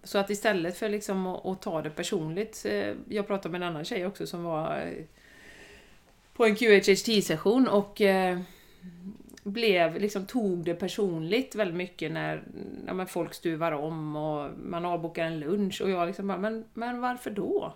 så 0.04 0.18
att 0.18 0.30
istället 0.30 0.78
för 0.78 0.90
liksom 0.90 1.28
att, 1.28 1.46
att 1.46 1.62
ta 1.62 1.82
det 1.82 1.90
personligt, 1.90 2.66
eh, 2.66 2.94
jag 3.10 3.28
pratade 3.28 3.52
med 3.52 3.62
en 3.62 3.68
annan 3.68 3.86
tjej 3.86 4.06
också 4.06 4.28
som 4.28 4.44
var 4.44 4.78
eh, 4.78 5.04
på 6.34 6.46
en 6.46 6.56
QHHT-session 6.56 7.68
och 7.68 8.02
eh, 8.02 8.40
blev, 9.44 10.02
liksom, 10.02 10.26
tog 10.26 10.66
det 10.66 10.74
personligt 10.74 11.56
väldigt 11.56 11.78
mycket 11.78 12.12
när 12.12 12.44
när 12.86 13.06
folk 13.06 13.34
stuvar 13.34 13.72
om 13.72 14.16
och 14.16 14.50
man 14.58 14.86
avbokar 14.86 15.26
en 15.26 15.40
lunch 15.40 15.82
och 15.82 15.90
jag 15.90 16.08
liksom 16.08 16.28
bara, 16.28 16.38
men, 16.38 16.66
men 16.74 17.02
varför 17.02 17.32
då? 17.32 17.74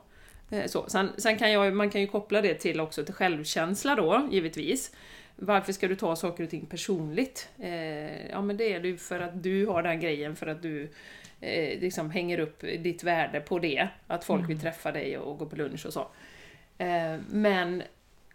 Så. 0.65 0.89
Sen, 0.89 1.09
sen 1.17 1.37
kan 1.37 1.51
jag, 1.51 1.73
man 1.73 1.89
kan 1.89 2.01
ju 2.01 2.07
koppla 2.07 2.41
det 2.41 2.53
till 2.53 2.79
också 2.79 3.05
till 3.05 3.13
självkänsla 3.13 3.95
då, 3.95 4.27
givetvis. 4.31 4.91
Varför 5.35 5.73
ska 5.73 5.87
du 5.87 5.95
ta 5.95 6.15
saker 6.15 6.43
och 6.43 6.49
ting 6.49 6.65
personligt? 6.65 7.49
Eh, 7.59 8.29
ja 8.29 8.41
men 8.41 8.57
det 8.57 8.73
är 8.73 8.79
du 8.79 8.97
för 8.97 9.19
att 9.19 9.43
du 9.43 9.65
har 9.65 9.83
den 9.83 9.99
grejen, 9.99 10.35
för 10.35 10.47
att 10.47 10.61
du 10.61 10.89
eh, 11.43 11.79
liksom 11.79 12.11
hänger 12.11 12.39
upp 12.39 12.61
ditt 12.61 13.03
värde 13.03 13.39
på 13.39 13.59
det. 13.59 13.87
Att 14.07 14.23
folk 14.23 14.39
mm. 14.39 14.47
vill 14.47 14.59
träffa 14.59 14.91
dig 14.91 15.17
och 15.17 15.37
gå 15.37 15.45
på 15.45 15.55
lunch 15.55 15.85
och 15.85 15.93
så. 15.93 16.07
Eh, 16.77 17.17
men 17.29 17.83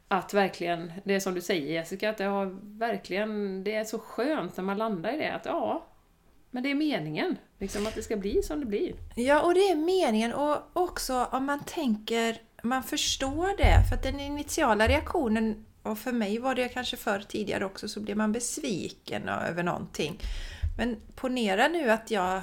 att 0.09 0.35
verkligen, 0.35 0.93
det 1.05 1.15
är 1.15 1.21
som 1.21 1.35
du 1.35 1.41
säger 1.41 1.73
Jessica, 1.73 2.11
att 2.11 2.19
det 2.19 2.25
har 2.25 2.59
verkligen, 2.79 3.65
det 3.65 3.75
är 3.75 3.85
så 3.85 3.99
skönt 3.99 4.57
när 4.57 4.65
man 4.65 4.79
landar 4.79 5.15
i 5.15 5.17
det 5.17 5.33
att 5.33 5.47
ja, 5.47 5.87
men 6.51 6.63
det 6.63 6.71
är 6.71 6.75
meningen. 6.75 7.37
Liksom 7.59 7.87
att 7.87 7.95
det 7.95 8.03
ska 8.03 8.17
bli 8.17 8.43
som 8.43 8.61
det 8.61 8.67
blir. 8.67 8.95
Ja, 9.17 9.43
och 9.43 9.55
det 9.55 9.61
är 9.61 9.77
meningen 9.77 10.33
och 10.33 10.57
också 10.73 11.25
om 11.33 11.45
man 11.45 11.65
tänker, 11.65 12.37
man 12.63 12.83
förstår 12.83 13.57
det, 13.57 13.89
för 13.89 13.97
att 13.97 14.03
den 14.03 14.21
initiala 14.21 14.89
reaktionen 14.89 15.65
och 15.83 15.99
för 15.99 16.13
mig 16.13 16.39
var 16.39 16.55
det 16.55 16.69
kanske 16.69 16.97
förr 16.97 17.23
tidigare 17.29 17.65
också, 17.65 17.89
så 17.89 18.01
blev 18.01 18.17
man 18.17 18.33
besviken 18.33 19.29
över 19.29 19.63
någonting. 19.63 20.19
Men 20.79 20.97
ponera 21.15 21.69
nu 21.69 21.91
att 21.91 22.11
jag 22.11 22.43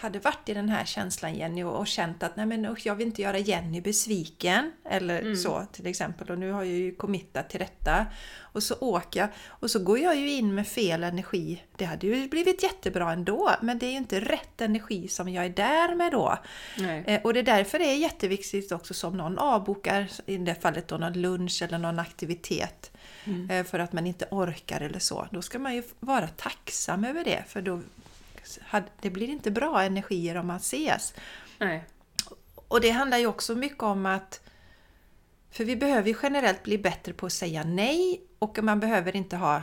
hade 0.00 0.18
varit 0.18 0.48
i 0.48 0.54
den 0.54 0.68
här 0.68 0.84
känslan 0.84 1.34
Jenny 1.34 1.62
och, 1.62 1.76
och 1.78 1.86
känt 1.86 2.22
att 2.22 2.36
nej 2.36 2.46
men 2.46 2.66
usch, 2.66 2.86
jag 2.86 2.94
vill 2.94 3.06
inte 3.06 3.22
göra 3.22 3.38
Jenny 3.38 3.80
besviken 3.80 4.72
eller 4.90 5.20
Mm. 5.20 5.36
så 5.36 5.66
till 5.72 5.86
exempel 5.86 6.30
och 6.30 6.38
nu 6.38 6.52
har 6.52 6.64
jag 6.64 6.74
ju 6.74 6.94
committat 6.94 7.50
till 7.50 7.60
detta 7.60 8.06
och 8.40 8.62
så 8.62 8.74
åker 8.80 9.20
jag 9.20 9.28
och 9.48 9.70
så 9.70 9.78
går 9.78 9.98
jag 9.98 10.16
ju 10.16 10.30
in 10.30 10.54
med 10.54 10.66
fel 10.68 11.04
energi. 11.04 11.62
Det 11.76 11.84
hade 11.84 12.06
ju 12.06 12.28
blivit 12.28 12.62
jättebra 12.62 13.12
ändå 13.12 13.50
men 13.62 13.78
det 13.78 13.86
är 13.86 13.90
ju 13.90 13.96
inte 13.96 14.20
rätt 14.20 14.60
energi 14.60 15.08
som 15.08 15.28
jag 15.28 15.44
är 15.44 15.48
där 15.50 15.94
med 15.94 16.12
då. 16.12 16.38
Eh, 17.06 17.20
Och 17.22 17.34
det 17.34 17.40
är 17.40 17.44
därför 17.44 17.78
det 17.78 17.84
är 17.84 17.96
jätteviktigt 17.96 18.72
också 18.72 18.94
som 18.94 19.16
någon 19.16 19.38
avbokar, 19.38 20.08
i 20.26 20.36
det 20.36 20.54
fallet 20.62 20.88
då 20.88 20.96
någon 20.96 21.12
lunch 21.12 21.62
eller 21.62 21.78
någon 21.78 21.98
aktivitet 21.98 22.90
eh, 23.50 23.64
för 23.64 23.78
att 23.78 23.92
man 23.92 24.06
inte 24.06 24.26
orkar 24.30 24.80
eller 24.80 24.98
så. 24.98 25.26
Då 25.30 25.42
ska 25.42 25.58
man 25.58 25.74
ju 25.74 25.82
vara 26.00 26.28
tacksam 26.28 27.04
över 27.04 27.24
det 27.24 27.44
för 27.48 27.62
då 27.62 27.80
det 29.00 29.10
blir 29.10 29.28
inte 29.28 29.50
bra 29.50 29.82
energier 29.82 30.36
om 30.36 30.46
man 30.46 30.56
ses. 30.56 31.14
Nej. 31.58 31.84
Och 32.68 32.80
det 32.80 32.90
handlar 32.90 33.18
ju 33.18 33.26
också 33.26 33.54
mycket 33.54 33.82
om 33.82 34.06
att 34.06 34.40
för 35.50 35.64
vi 35.64 35.76
behöver 35.76 36.08
ju 36.08 36.14
generellt 36.22 36.62
bli 36.62 36.78
bättre 36.78 37.12
på 37.12 37.26
att 37.26 37.32
säga 37.32 37.64
nej 37.64 38.20
och 38.38 38.58
man 38.62 38.80
behöver 38.80 39.16
inte 39.16 39.36
ha 39.36 39.62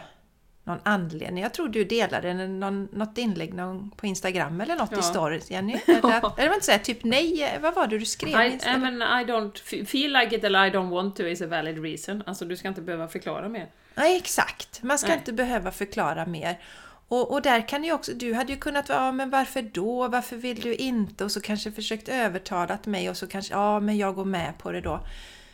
någon 0.63 0.80
anledning. 0.84 1.43
Jag 1.43 1.54
tror 1.54 1.67
du 1.69 1.84
delade 1.84 2.34
någon, 2.48 2.84
något 2.91 3.17
inlägg 3.17 3.54
någon, 3.54 3.91
på 3.91 4.06
Instagram 4.06 4.62
eller 4.62 4.76
något 4.76 4.89
Ja. 4.91 5.00
i 5.00 5.02
stories, 5.02 5.52
Jenny. 5.52 5.74
Eller, 5.88 6.26
att- 6.26 6.39
eller 6.39 6.54
inte 6.54 6.65
säga 6.65 6.80
typ 6.80 7.04
nej, 7.04 7.58
vad 7.62 7.76
var 7.76 7.88
det 7.88 7.98
du 7.98 8.06
skrev? 8.06 8.41
I, 8.41 8.60
I, 8.65 8.78
mean, 8.78 9.02
I 9.02 9.26
don't 9.32 9.86
feel 9.86 10.13
like 10.13 10.36
it 10.36 10.43
eller 10.43 10.65
I 10.65 10.69
don't 10.69 10.89
want 10.89 11.15
to 11.15 11.24
is 11.24 11.41
a 11.41 11.48
valid 11.48 11.84
reason. 11.84 12.24
Alltså 12.26 12.45
du 12.45 12.58
ska 12.58 12.67
inte 12.67 12.82
behöva 12.82 13.08
förklara 13.08 13.50
mer. 13.50 13.67
Nej, 13.95 14.17
exakt. 14.17 14.84
Man 14.84 15.00
ska 15.00 15.10
Nej. 15.10 15.17
inte 15.17 15.34
behöva 15.34 15.71
förklara 15.71 16.26
mer. 16.26 16.60
Och, 17.08 17.32
och 17.32 17.41
där 17.41 17.68
kan 17.68 17.84
ju 17.84 17.94
också, 17.94 18.13
du 18.13 18.34
hade 18.34 18.54
ju 18.54 18.60
kunnat 18.60 18.89
vara, 18.89 19.06
ja 19.06 19.12
men 19.12 19.30
varför 19.30 19.62
då? 19.62 20.08
Varför 20.08 20.36
vill 20.36 20.62
du 20.62 20.76
inte? 20.76 21.24
Och 21.24 21.32
så 21.32 21.41
kanske 21.41 21.72
försökt 21.72 22.10
övertala 22.10 22.80
mig 22.86 23.10
och 23.10 23.18
så 23.18 23.28
kanske, 23.28 23.54
ja 23.54 23.80
men 23.80 23.98
jag 23.98 24.15
går 24.15 24.26
med 24.26 24.58
på 24.58 24.72
det 24.72 24.82
då. 24.82 25.00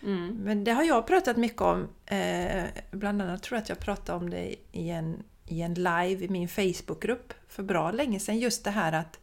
Mm. 0.04 0.38
Men 0.44 0.64
det 0.64 0.72
har 0.72 0.84
jag 0.84 1.08
pratat 1.08 1.38
mycket 1.38 1.62
om. 1.62 1.88
Eh, 2.06 2.64
bland 2.92 3.22
annat 3.22 3.44
tror 3.44 3.56
jag 3.56 3.62
att 3.62 3.70
jag 3.70 3.80
pratade 3.80 4.18
om 4.18 4.30
det 4.30 4.56
i 4.72 4.90
en, 4.90 5.24
i 5.48 5.62
en 5.62 5.74
live 5.74 6.26
i 6.26 6.28
min 6.30 6.48
Facebookgrupp 6.48 7.34
för 7.48 7.64
bra 7.64 7.92
länge 7.92 8.20
sedan. 8.20 8.40
Just 8.40 8.64
det 8.64 8.72
här 8.72 8.94
att 8.94 9.20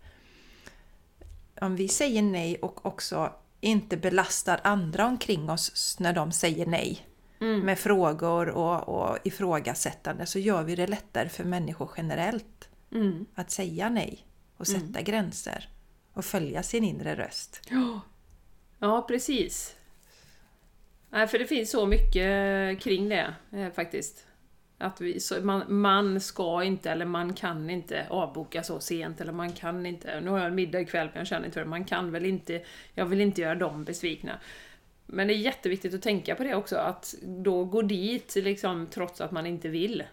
om 1.60 1.76
vi 1.76 1.88
säger 1.88 2.22
nej 2.22 2.56
och 2.56 2.86
också 2.86 3.32
inte 3.60 3.96
belastar 3.96 4.60
andra 4.64 5.06
omkring 5.06 5.50
oss 5.50 5.96
när 6.00 6.12
de 6.12 6.32
säger 6.32 6.66
nej 6.66 7.07
Mm. 7.40 7.60
med 7.60 7.78
frågor 7.78 8.48
och, 8.48 8.88
och 8.88 9.18
ifrågasättande 9.24 10.26
så 10.26 10.38
gör 10.38 10.62
vi 10.62 10.74
det 10.74 10.86
lättare 10.86 11.28
för 11.28 11.44
människor 11.44 11.90
generellt 11.96 12.68
Mm. 12.92 13.26
att 13.34 13.50
säga 13.50 13.88
nej 13.88 14.26
och 14.56 14.66
sätta 14.66 15.02
gränser 15.02 15.68
och 16.12 16.24
följa 16.24 16.62
sin 16.62 16.84
inre 16.84 17.16
röst. 17.16 17.60
Ja. 17.70 18.00
ja, 18.78 19.04
precis. 19.08 19.76
Nej, 21.10 21.26
för 21.26 21.38
det 21.38 21.46
finns 21.46 21.70
så 21.70 21.86
mycket 21.86 22.80
kring 22.80 23.08
det 23.08 23.34
eh, 23.52 23.70
faktiskt. 23.72 24.26
Att 24.78 25.00
vi, 25.00 25.20
så 25.20 25.40
man, 25.40 25.64
man 25.68 26.20
ska 26.20 26.62
inte 26.64 26.90
eller 26.90 27.04
man 27.06 27.34
kan 27.34 27.70
inte 27.70 28.06
avboka 28.10 28.62
så 28.62 28.80
sent 28.80 29.20
eller 29.20 29.32
man 29.32 29.52
kan 29.52 29.86
inte, 29.86 30.20
nu 30.20 30.30
har 30.30 30.38
jag 30.38 30.46
en 30.46 30.54
middag 30.54 30.80
ikväll 30.80 31.06
men 31.06 31.18
jag 31.18 31.26
känner 31.26 31.44
inte 31.46 31.54
för 31.54 31.60
det, 31.60 31.70
man 31.70 31.84
kan 31.84 32.10
väl 32.12 32.26
inte, 32.26 32.62
jag 32.94 33.06
vill 33.06 33.20
inte 33.20 33.40
göra 33.40 33.54
dem 33.54 33.84
besvikna. 33.84 34.38
Men 35.10 35.28
det 35.28 35.34
är 35.34 35.38
jätteviktigt 35.38 35.94
att 35.94 36.02
tänka 36.02 36.34
på 36.34 36.44
det 36.44 36.54
också, 36.54 36.76
att 36.76 37.14
då 37.22 37.64
gå 37.64 37.82
dit 37.82 38.34
liksom 38.36 38.86
trots 38.86 39.20
att 39.20 39.30
man 39.30 39.46
inte 39.46 39.68
vill. 39.68 40.04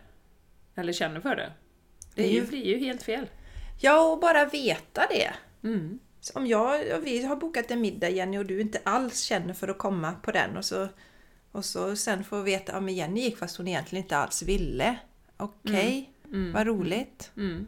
Eller 0.76 0.94
känner 0.94 1.20
för 1.20 1.36
det. 1.36 1.52
Det 2.16 2.24
är 2.24 2.32
ju, 2.32 2.46
blir 2.46 2.66
ju 2.66 2.78
helt 2.78 3.04
fel. 3.04 3.30
Ja, 3.82 4.12
och 4.12 4.20
bara 4.20 4.46
veta 4.46 5.02
det. 5.10 5.34
Mm. 5.68 6.00
Om 6.34 6.48
jag 6.48 6.98
och 6.98 7.06
vi 7.06 7.26
har 7.26 7.36
bokat 7.36 7.72
en 7.72 7.82
middag 7.82 8.10
Jenny 8.10 8.38
och 8.38 8.46
du 8.46 8.62
inte 8.62 8.82
alls 8.84 9.22
känner 9.22 9.54
för 9.54 9.68
att 9.68 9.78
komma 9.78 10.14
på 10.14 10.32
den 10.32 10.58
och 10.58 10.66
så, 10.66 10.88
och 11.52 11.66
så 11.66 11.96
sen 11.96 12.24
får 12.24 12.38
vi 12.38 12.52
veta 12.52 12.74
att 12.74 12.92
Jenny 12.92 13.22
gick 13.22 13.38
fast 13.38 13.58
hon 13.58 13.68
egentligen 13.68 14.04
inte 14.04 14.18
alls 14.18 14.44
ville. 14.44 14.98
Okej, 15.38 16.10
vad 16.54 16.68
roligt. 16.68 17.32
Mm, 17.38 17.68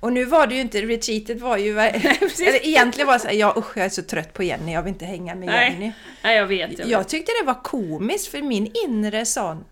Och 0.00 0.12
nu 0.12 0.24
var 0.24 0.46
det 0.46 0.54
ju 0.54 0.60
inte, 0.60 0.82
retreatet 0.82 1.40
var 1.40 1.56
ju, 1.56 1.78
eller 1.80 2.66
egentligen 2.66 3.06
var 3.06 3.14
det 3.14 3.20
så 3.20 3.28
här, 3.28 3.34
ja 3.34 3.54
usch 3.56 3.76
jag 3.76 3.84
är 3.84 3.90
så 3.90 4.02
trött 4.02 4.32
på 4.32 4.42
Jenny, 4.42 4.72
jag 4.72 4.82
vill 4.82 4.92
inte 4.92 5.04
hänga 5.04 5.34
med 5.34 5.46
Nej. 5.46 5.72
Jenny. 5.72 5.92
Nej, 6.22 6.36
jag 6.36 6.46
vet. 6.46 6.78
Jag. 6.78 6.88
Jag 6.88 7.08
tyckte 7.08 7.32
det 7.40 7.46
var 7.46 7.62
komiskt 7.62 8.26
för 8.26 8.42
min 8.42 8.72
inre 8.86 9.26
sån 9.26 9.64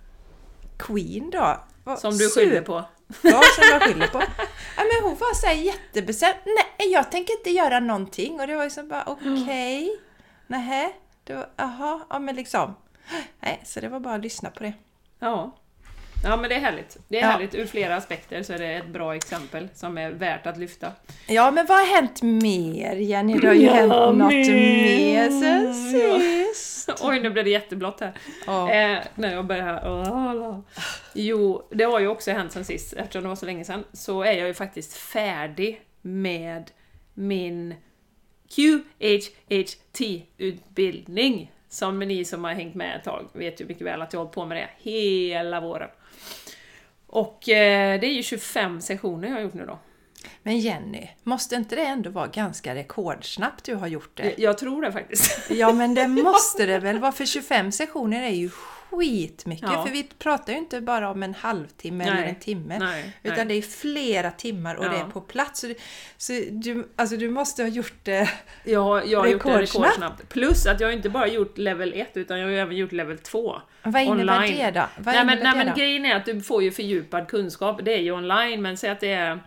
Queen 0.78 1.30
då. 1.30 1.56
Som 1.98 2.18
du 2.18 2.30
skyller 2.30 2.60
på. 2.60 2.84
Ja, 3.22 3.42
som 3.54 3.64
jag 3.70 3.82
skyller 3.82 4.06
på. 4.06 4.22
Ja, 4.76 4.82
men 4.92 5.02
hon 5.02 5.16
var 5.18 5.34
så 5.34 5.46
här 5.46 5.54
jättebestämd. 5.54 6.34
Nej, 6.44 6.92
jag 6.92 7.10
tänker 7.10 7.32
inte 7.32 7.50
göra 7.50 7.80
någonting. 7.80 8.40
Och 8.40 8.46
det 8.46 8.56
var 8.56 8.64
ju 8.64 8.70
så 8.70 8.82
bara 8.82 9.04
okej. 9.06 9.90
Nähä. 10.46 10.90
Då, 11.24 11.46
Jaha, 11.56 12.00
ja 12.10 12.18
men 12.18 12.36
liksom. 12.36 12.74
Nej, 13.40 13.60
så 13.64 13.80
det 13.80 13.88
var 13.88 14.00
bara 14.00 14.14
att 14.14 14.22
lyssna 14.22 14.50
på 14.50 14.62
det. 14.62 14.72
Ja. 15.18 15.56
Ja 16.24 16.36
men 16.36 16.50
det 16.50 16.56
är 16.56 16.60
härligt. 16.60 16.96
Det 17.08 17.16
är 17.18 17.22
Ja. 17.22 17.26
härligt 17.28 17.54
ur 17.54 17.66
flera 17.66 17.96
aspekter 17.96 18.42
så 18.42 18.52
är 18.52 18.58
det 18.58 18.66
ett 18.74 18.86
bra 18.86 19.14
exempel 19.16 19.68
som 19.74 19.98
är 19.98 20.10
värt 20.10 20.46
att 20.46 20.58
lyfta. 20.58 20.92
Ja, 21.28 21.50
men 21.50 21.66
vad 21.66 21.78
har 21.78 21.86
hänt 21.96 22.22
mer 22.22 22.96
Jenny? 22.96 23.38
Det 23.38 23.46
har 23.46 23.54
ju 23.54 23.66
Ja, 23.66 23.72
hänt 23.72 23.88
något 24.18 24.32
mer 24.32 25.30
sen 25.30 25.66
Ja. 26.00 26.20
sist. 26.20 26.90
Oj, 27.02 27.20
nu 27.20 27.30
blev 27.30 27.44
det 27.44 27.50
jätteblått 27.50 28.00
här. 28.00 28.12
Ja. 28.46 28.70
Eh, 28.72 28.98
när 29.14 29.32
jag 29.34 29.46
börjar 29.46 29.62
här. 29.64 30.62
Jo, 31.14 31.68
det 31.70 31.84
har 31.84 32.00
ju 32.00 32.08
också 32.08 32.30
hänt 32.30 32.52
sen 32.52 32.64
sist, 32.64 32.92
eftersom 32.92 33.22
det 33.22 33.28
var 33.28 33.36
så 33.36 33.46
länge 33.46 33.64
sedan, 33.64 33.84
så 33.92 34.22
är 34.22 34.32
jag 34.32 34.46
ju 34.48 34.54
faktiskt 34.54 34.92
färdig 34.96 35.80
med 36.02 36.70
min 37.14 37.74
QHHT-utbildning. 40.08 41.52
Som 41.68 41.98
ni 41.98 42.24
som 42.24 42.44
har 42.44 42.52
hängt 42.54 42.74
med 42.74 42.96
ett 42.96 43.04
tag 43.04 43.28
vet 43.32 43.60
ju 43.60 43.64
mycket 43.64 43.86
väl 43.86 44.02
att 44.02 44.12
jag 44.12 44.20
har 44.20 44.24
hållit 44.24 44.34
på 44.34 44.44
med 44.46 44.56
det 44.56 44.68
hela 44.90 45.60
våren. 45.60 45.88
Och 47.12 47.48
eh, 47.48 48.00
det 48.00 48.06
är 48.06 48.12
ju 48.12 48.22
25 48.22 48.80
sessioner 48.80 49.28
jag 49.28 49.34
har 49.34 49.42
gjort 49.42 49.54
nu 49.54 49.66
då. 49.66 49.78
Men 50.42 50.58
Jenny, 50.58 51.08
måste 51.22 51.54
inte 51.54 51.76
det 51.76 51.82
ändå 51.82 52.10
vara 52.10 52.26
ganska 52.26 52.74
rekordsnabbt 52.74 53.64
du 53.64 53.74
har 53.74 53.86
gjort 53.86 54.16
det? 54.16 54.24
Jag, 54.24 54.38
jag 54.38 54.58
tror 54.58 54.82
det 54.82 54.92
faktiskt. 54.92 55.50
Ja, 55.50 55.72
men 55.72 55.94
det 55.94 56.08
måste 56.08 56.66
det 56.66 56.78
väl 56.78 56.98
vara, 56.98 57.12
för 57.12 57.24
25 57.24 57.72
sessioner 57.72 58.22
är 58.22 58.30
ju 58.30 58.50
skitmycket. 58.90 59.68
Ja. 59.72 59.84
För 59.86 59.92
vi 59.92 60.02
pratar 60.18 60.52
ju 60.52 60.58
inte 60.58 60.80
bara 60.80 61.10
om 61.10 61.22
en 61.22 61.34
halvtimme 61.34 62.04
eller 62.04 62.14
Nej. 62.14 62.28
en 62.28 62.34
timme. 62.34 62.78
Nej, 62.78 63.12
Utan 63.22 63.36
nej. 63.36 63.46
det 63.46 63.54
är 63.54 63.62
flera 63.62 64.30
timmar 64.30 64.74
och 64.74 64.84
Ja. 64.84 64.88
det 64.88 64.96
är 64.96 65.04
på 65.04 65.20
plats. 65.20 65.60
Så, 65.60 65.66
du- 65.66 65.74
så 66.16 66.32
du, 66.50 66.88
alltså 66.96 67.16
du 67.16 67.30
måste 67.30 67.62
ha 67.62 67.68
gjort 67.68 67.94
det... 68.02 68.30
Jag, 68.64 68.80
har- 68.82 69.02
jag 69.02 69.18
har 69.20 69.26
gjort 69.28 69.42
det 69.42 69.58
Rekordsnabbt. 69.62 70.28
Plus 70.28 70.66
att 70.66 70.80
jag 70.80 70.92
inte 70.92 71.10
bara 71.10 71.26
gjort 71.28 71.58
level 71.58 71.92
1 71.96 72.16
utan 72.16 72.38
jag 72.38 72.46
har 72.46 72.52
även 72.52 72.76
gjort 72.76 72.92
level 72.92 73.18
2. 73.18 73.56
Vad 73.82 74.02
innebär 74.02 74.36
Online. 74.38 74.56
det 74.56 74.70
då? 74.70 74.84
Vad 74.98 75.14
nej 75.14 75.24
men, 75.24 75.34
innebär 75.38 75.54
nej, 75.54 75.58
det 75.58 75.64
men 75.70 75.74
grejen 75.78 76.04
är 76.06 76.16
att 76.16 76.24
du 76.26 76.40
får 76.40 76.62
ju 76.62 76.70
fördjupad 76.70 77.28
kunskap, 77.28 77.80
det 77.84 77.94
är 77.94 78.00
ju 78.00 78.12
online, 78.12 78.62
men 78.62 78.76
säg 78.76 78.90
att 78.90 79.00
det 79.00 79.12
är 79.12 79.38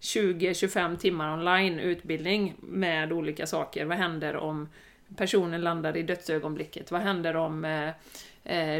20-25 0.00 0.96
timmar 0.96 1.32
online 1.32 1.78
utbildning 1.78 2.54
med 2.58 3.12
olika 3.12 3.46
saker. 3.46 3.84
Vad 3.84 3.98
händer 3.98 4.36
om 4.36 4.68
personen 5.16 5.60
landar 5.60 5.96
i 5.96 6.02
dödsögonblicket? 6.02 6.90
Vad 6.90 7.00
händer 7.00 7.36
om 7.36 7.64
eh, 7.64 7.88
eh, 7.88 7.90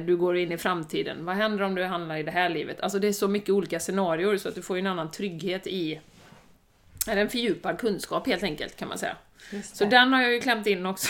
du 0.06 0.16
går 0.16 0.36
in 0.36 0.52
i 0.52 0.58
framtiden? 0.58 1.24
Vad 1.24 1.36
händer 1.36 1.64
om 1.64 1.74
du 1.74 1.84
hamnar 1.84 2.16
i 2.16 2.22
det 2.22 2.30
här 2.30 2.48
livet? 2.48 2.80
Alltså 2.80 2.98
det 2.98 3.08
är 3.08 3.12
så 3.12 3.28
mycket 3.28 3.50
olika 3.50 3.80
scenarier 3.80 4.36
så 4.36 4.48
att 4.48 4.54
du 4.54 4.62
får 4.62 4.76
en 4.76 4.86
annan 4.86 5.10
trygghet 5.10 5.66
i 5.66 6.00
eller 7.08 7.22
en 7.22 7.28
fördjupad 7.30 7.78
kunskap 7.78 8.26
helt 8.26 8.42
enkelt 8.42 8.76
kan 8.76 8.88
man 8.88 8.98
säga. 8.98 9.16
Så 9.62 9.84
den 9.84 10.12
har 10.12 10.22
jag 10.22 10.32
ju 10.32 10.40
klämt 10.40 10.66
in 10.66 10.86
också. 10.86 11.08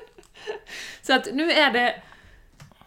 så 1.02 1.12
att 1.12 1.28
nu 1.32 1.50
är 1.52 1.72
det 1.72 2.02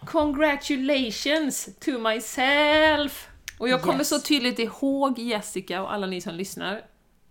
Congratulations 0.05 1.69
to 1.79 1.91
myself! 1.99 3.27
Och 3.57 3.69
jag 3.69 3.81
kommer 3.81 3.99
Yes. 3.99 4.09
så 4.09 4.19
tydligt 4.19 4.59
ihåg 4.59 5.19
Jessica 5.19 5.81
och 5.81 5.93
alla 5.93 6.07
ni 6.07 6.21
som 6.21 6.35
lyssnar 6.35 6.81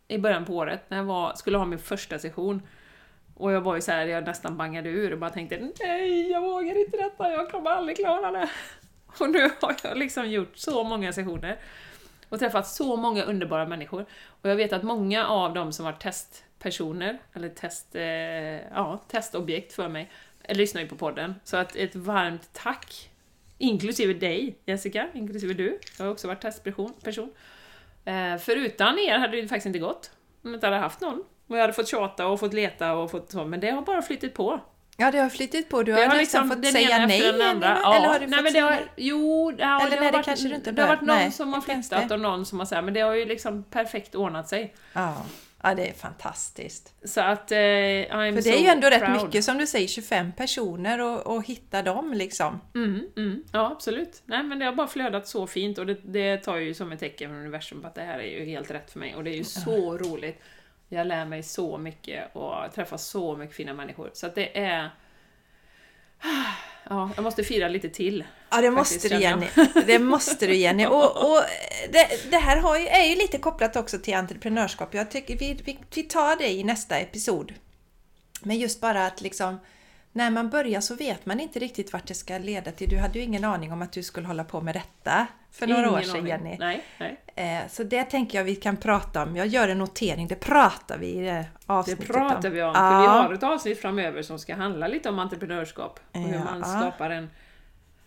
i 0.08 0.18
början 0.18 0.44
på 0.44 0.54
året 0.54 0.84
när 0.88 0.96
jag 0.96 1.04
var, 1.04 1.34
skulle 1.34 1.58
ha 1.58 1.64
min 1.64 1.78
första 1.78 2.18
session. 2.18 2.62
Och 3.42 3.52
jag 3.52 3.60
var 3.60 3.74
ju 3.74 3.80
så 3.80 3.92
här, 3.92 4.06
jag 4.06 4.24
nästan 4.24 4.56
bangade 4.56 4.88
ur 4.88 5.12
och 5.12 5.18
bara 5.18 5.30
tänkte 5.30 5.70
nej, 5.80 6.30
jag 6.30 6.40
vågar 6.40 6.80
inte 6.80 6.96
detta, 6.96 7.30
jag 7.30 7.50
kommer 7.50 7.70
aldrig 7.70 7.96
klara 7.96 8.30
det. 8.30 8.50
Och 9.18 9.30
nu 9.30 9.50
har 9.60 9.76
jag 9.82 9.98
liksom 9.98 10.30
gjort 10.30 10.56
så 10.56 10.84
många 10.84 11.12
sessioner 11.12 11.58
och 12.28 12.38
träffat 12.38 12.68
så 12.68 12.96
många 12.96 13.24
underbara 13.24 13.66
människor. 13.66 14.06
Och 14.24 14.50
jag 14.50 14.56
vet 14.56 14.72
att 14.72 14.82
många 14.82 15.26
av 15.26 15.54
dem 15.54 15.72
som 15.72 15.84
var 15.84 15.92
testpersoner, 15.92 17.18
eller 17.32 17.48
test, 17.48 17.94
eh, 17.94 18.04
ja, 18.74 19.00
testobjekt 19.08 19.72
för 19.72 19.88
mig, 19.88 20.10
eh, 20.42 20.56
lyssnar 20.56 20.82
ju 20.82 20.88
på 20.88 20.96
podden. 20.96 21.34
Så 21.44 21.56
att 21.56 21.76
ett 21.76 21.94
varmt 21.94 22.50
tack, 22.52 23.10
inklusive 23.58 24.14
dig 24.14 24.58
Jessica, 24.64 25.08
inklusive 25.14 25.54
du. 25.54 25.78
Jag 25.98 26.04
har 26.04 26.12
också 26.12 26.28
varit 26.28 26.40
testperson. 26.40 26.92
Person. 27.04 27.32
Eh, 28.04 28.36
för 28.38 28.56
utan 28.56 28.98
er 28.98 29.18
hade 29.18 29.42
det 29.42 29.48
faktiskt 29.48 29.66
inte 29.66 29.78
gått. 29.78 30.10
Om 30.42 30.50
jag 30.50 30.56
inte 30.56 30.66
hade 30.66 30.78
haft 30.78 31.00
någon. 31.00 31.24
Och 31.52 31.58
jag 31.58 31.62
hade 31.62 31.72
fått 31.72 31.88
tjata 31.88 32.26
och 32.26 32.40
fått 32.40 32.54
leta 32.54 32.92
och 32.92 33.10
fått 33.10 33.30
så, 33.30 33.44
men 33.44 33.60
det 33.60 33.70
har 33.70 33.82
bara 33.82 34.02
flyttit 34.02 34.34
på. 34.34 34.60
Ja, 34.96 35.10
det 35.10 35.18
har 35.18 35.28
flyttit 35.30 35.68
på. 35.68 35.82
Du 35.82 35.92
har, 35.92 36.00
har 36.00 36.06
nästan 36.06 36.18
liksom 36.18 36.62
fått 36.62 36.72
säga 36.72 37.06
nej 37.06 37.20
den 37.20 37.42
andra. 37.42 37.68
eller, 37.70 37.80
Ja, 37.82 37.96
eller 37.96 38.08
har 38.08 38.18
du 38.18 38.26
nej, 38.26 38.44
fått 38.44 38.52
det 38.52 38.58
har? 38.60 38.78
Jo, 38.96 39.52
ja, 39.58 39.80
Eller 39.80 39.90
det, 39.90 39.96
nej, 39.96 40.04
har 40.04 40.12
varit, 40.12 40.24
kanske 40.24 40.48
du 40.48 40.54
inte 40.54 40.72
det 40.72 40.82
har 40.82 40.88
varit 40.88 41.00
någon 41.00 41.16
Nej, 41.16 41.32
som 41.32 41.52
har 41.52 41.60
flyttat 41.60 42.10
och 42.10 42.20
någon 42.20 42.46
som 42.46 42.58
har 42.58 42.66
sagt 42.66 42.84
men 42.84 42.94
det 42.94 43.00
har 43.00 43.14
ju 43.14 43.24
liksom 43.24 43.64
perfekt 43.64 44.14
ordnat 44.14 44.48
sig. 44.48 44.74
Ja. 44.92 45.26
ja, 45.62 45.74
det 45.74 45.88
är 45.88 45.92
fantastiskt. 45.92 46.94
Så 47.04 47.20
att 47.20 47.52
eh, 47.52 47.56
För 47.56 48.42
det 48.42 48.50
är 48.56 48.60
ju 48.60 48.66
ändå 48.66 48.88
rätt 48.90 49.04
proud. 49.04 49.24
mycket, 49.24 49.44
som 49.44 49.58
du 49.58 49.66
säger, 49.66 49.88
25 49.88 50.32
personer 50.32 51.00
och, 51.00 51.26
och 51.36 51.46
hitta 51.46 51.82
dem 51.82 52.12
liksom. 52.12 52.60
Mm, 52.74 53.00
mm, 53.16 53.44
ja, 53.52 53.70
absolut. 53.72 54.22
Nej, 54.24 54.42
men 54.42 54.58
det 54.58 54.64
har 54.64 54.72
bara 54.72 54.86
flödat 54.88 55.28
så 55.28 55.46
fint 55.46 55.78
och 55.78 55.86
det, 55.86 55.96
det 56.04 56.36
tar 56.36 56.56
ju 56.56 56.74
som 56.74 56.92
ett 56.92 57.00
tecken 57.00 57.30
från 57.30 57.38
universum 57.40 57.80
på 57.80 57.86
att 57.86 57.94
det 57.94 58.02
här 58.02 58.18
är 58.18 58.38
ju 58.38 58.44
helt 58.44 58.70
rätt 58.70 58.90
för 58.90 58.98
mig 58.98 59.14
och 59.14 59.24
det 59.24 59.30
är 59.30 59.36
ju 59.36 59.44
så 59.44 59.98
roligt. 59.98 60.42
Jag 60.92 61.06
lär 61.06 61.24
mig 61.24 61.42
så 61.42 61.78
mycket 61.78 62.36
och 62.36 62.54
träffar 62.74 62.96
så 62.96 63.36
mycket 63.36 63.56
fina 63.56 63.74
människor. 63.74 64.10
Så 64.12 64.26
att 64.26 64.34
det 64.34 64.58
är... 64.58 64.90
Ja, 66.88 67.10
jag 67.16 67.22
måste 67.22 67.44
fira 67.44 67.68
lite 67.68 67.88
till. 67.88 68.24
Ja, 68.50 68.60
det 68.60 68.70
måste 68.70 69.08
du 69.08 69.20
Jenny. 69.20 69.46
Det 69.86 69.98
måste 69.98 70.46
du 70.46 70.54
Jenny. 70.54 70.86
Och, 70.86 71.16
och 71.30 71.42
det, 71.92 72.30
det 72.30 72.36
här 72.36 72.56
har 72.56 72.78
ju, 72.78 72.86
är 72.86 73.04
ju 73.04 73.14
lite 73.14 73.38
kopplat 73.38 73.76
också 73.76 73.98
till 73.98 74.14
entreprenörskap. 74.14 74.94
Jag 74.94 75.10
tycker 75.10 75.38
vi, 75.38 75.54
vi, 75.64 75.78
vi 75.94 76.02
tar 76.02 76.36
det 76.36 76.50
i 76.50 76.64
nästa 76.64 76.98
episod. 76.98 77.54
Men 78.42 78.58
just 78.58 78.80
bara 78.80 79.06
att 79.06 79.20
liksom 79.20 79.58
när 80.12 80.30
man 80.30 80.50
börjar 80.50 80.80
så 80.80 80.94
vet 80.94 81.26
man 81.26 81.40
inte 81.40 81.58
riktigt 81.58 81.92
vart 81.92 82.06
det 82.06 82.14
ska 82.14 82.38
leda 82.38 82.72
till. 82.72 82.88
Du 82.88 82.98
hade 82.98 83.18
ju 83.18 83.24
ingen 83.24 83.44
aning 83.44 83.72
om 83.72 83.82
att 83.82 83.92
du 83.92 84.02
skulle 84.02 84.26
hålla 84.26 84.44
på 84.44 84.60
med 84.60 84.74
detta 84.74 85.26
för 85.52 85.66
några 85.66 85.82
Ingen 85.82 85.94
år 85.94 86.00
sedan. 86.02 86.26
Jenny. 86.26 86.56
Nej, 86.58 86.82
nej. 86.98 87.16
Eh, 87.36 87.68
Så 87.68 87.82
det 87.82 88.04
tänker 88.04 88.38
jag 88.38 88.44
vi 88.44 88.56
kan 88.56 88.76
prata 88.76 89.22
om. 89.22 89.36
Jag 89.36 89.46
gör 89.46 89.68
en 89.68 89.78
notering, 89.78 90.28
det 90.28 90.34
pratar 90.34 90.98
vi 90.98 91.06
i 91.06 91.20
det 91.20 91.24
Det 91.32 91.46
avsnittet 91.66 92.06
pratar 92.06 92.50
vi 92.50 92.62
om, 92.62 92.74
för 92.74 92.80
Ja. 92.80 93.00
vi 93.00 93.06
har 93.06 93.34
ett 93.34 93.42
avsnitt 93.42 93.80
framöver 93.80 94.22
som 94.22 94.38
ska 94.38 94.54
handla 94.54 94.88
lite 94.88 95.08
om 95.08 95.18
entreprenörskap 95.18 96.00
och 96.12 96.20
hur 96.20 96.34
Ja. 96.34 96.44
man 96.44 96.64
skapar 96.64 97.10
en 97.10 97.30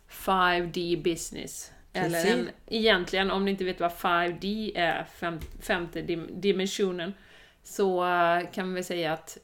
5D 0.10 1.04
business. 1.04 1.72
Eller 1.94 2.26
en, 2.34 2.50
egentligen, 2.68 3.32
om 3.32 3.46
ni 3.46 3.52
inte 3.52 3.64
vet 3.64 3.80
vad 3.80 3.92
5D 3.92 4.72
är, 4.76 5.06
fem, 5.20 5.40
femte 5.62 6.02
dim, 6.02 6.30
dimensionen, 6.42 7.14
så 7.64 8.06
eh, 8.06 8.52
kan 8.52 8.74
vi 8.74 8.84
säga 8.84 9.14
att 9.14 9.38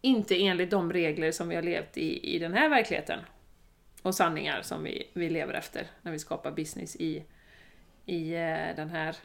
inte 0.00 0.42
enligt 0.42 0.70
de 0.70 0.92
regler 0.92 1.32
som 1.32 1.48
vi 1.48 1.54
har 1.54 1.62
levt 1.62 1.96
i, 1.96 2.34
i 2.36 2.38
den 2.38 2.52
här 2.54 2.68
verkligheten 2.68 3.18
och 4.04 4.14
sanningar 4.14 4.62
som 4.62 4.82
vi, 4.82 5.10
vi 5.12 5.30
lever 5.30 5.54
efter 5.54 5.86
när 6.02 6.12
vi 6.12 6.18
skapar 6.18 6.50
business 6.50 6.96
i, 6.96 7.24
i 8.06 8.34
eh, 8.34 8.76
den 8.76 8.90
här 8.90 9.16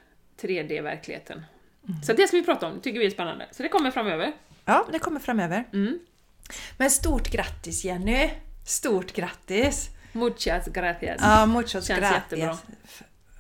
3D-verkligheten. 0.42 1.42
Mm. 1.88 2.04
Så 2.04 2.14
det 2.14 2.28
ska 2.28 2.38
vi 2.38 2.44
prata 2.44 2.68
om, 2.68 2.76
det 2.76 2.82
tycker 2.82 3.00
vi 3.00 3.06
är 3.06 3.10
spännande. 3.10 3.48
Så 3.52 3.64
det 3.64 3.70
kommer 3.70 3.92
framöver. 3.92 4.34
Ja, 4.66 4.88
det 4.92 5.00
kommer 5.00 5.20
framöver. 5.20 5.68
Mm. 5.74 6.00
Men 6.78 6.92
stort 6.92 7.32
grattis 7.32 7.86
Jenny! 7.86 8.30
Stort 8.66 9.14
grattis! 9.14 9.90
Muchas 10.12 10.68
gracias. 10.68 11.18
Ja, 11.22 11.46
muchos 11.46 11.72
Känns 11.72 11.88
gracias. 11.88 12.14
jättebra. 12.14 12.58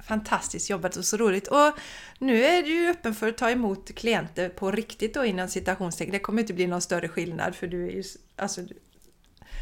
Fantastiskt 0.03 0.69
jobbat 0.69 0.95
och 0.95 1.05
så 1.05 1.17
roligt. 1.17 1.47
Och 1.47 1.73
nu 2.17 2.43
är 2.43 2.63
du 2.63 2.69
ju 2.69 2.89
öppen 2.89 3.15
för 3.15 3.27
att 3.27 3.37
ta 3.37 3.49
emot 3.49 3.95
klienter 3.95 4.49
på 4.49 4.71
riktigt 4.71 5.13
då 5.13 5.25
innan 5.25 5.49
citationstecken. 5.49 6.11
Det 6.11 6.19
kommer 6.19 6.41
inte 6.41 6.53
bli 6.53 6.67
någon 6.67 6.81
större 6.81 7.07
skillnad 7.07 7.55
för 7.55 7.67
du 7.67 7.87
är 7.87 7.91
ju, 7.91 8.03
alltså, 8.35 8.61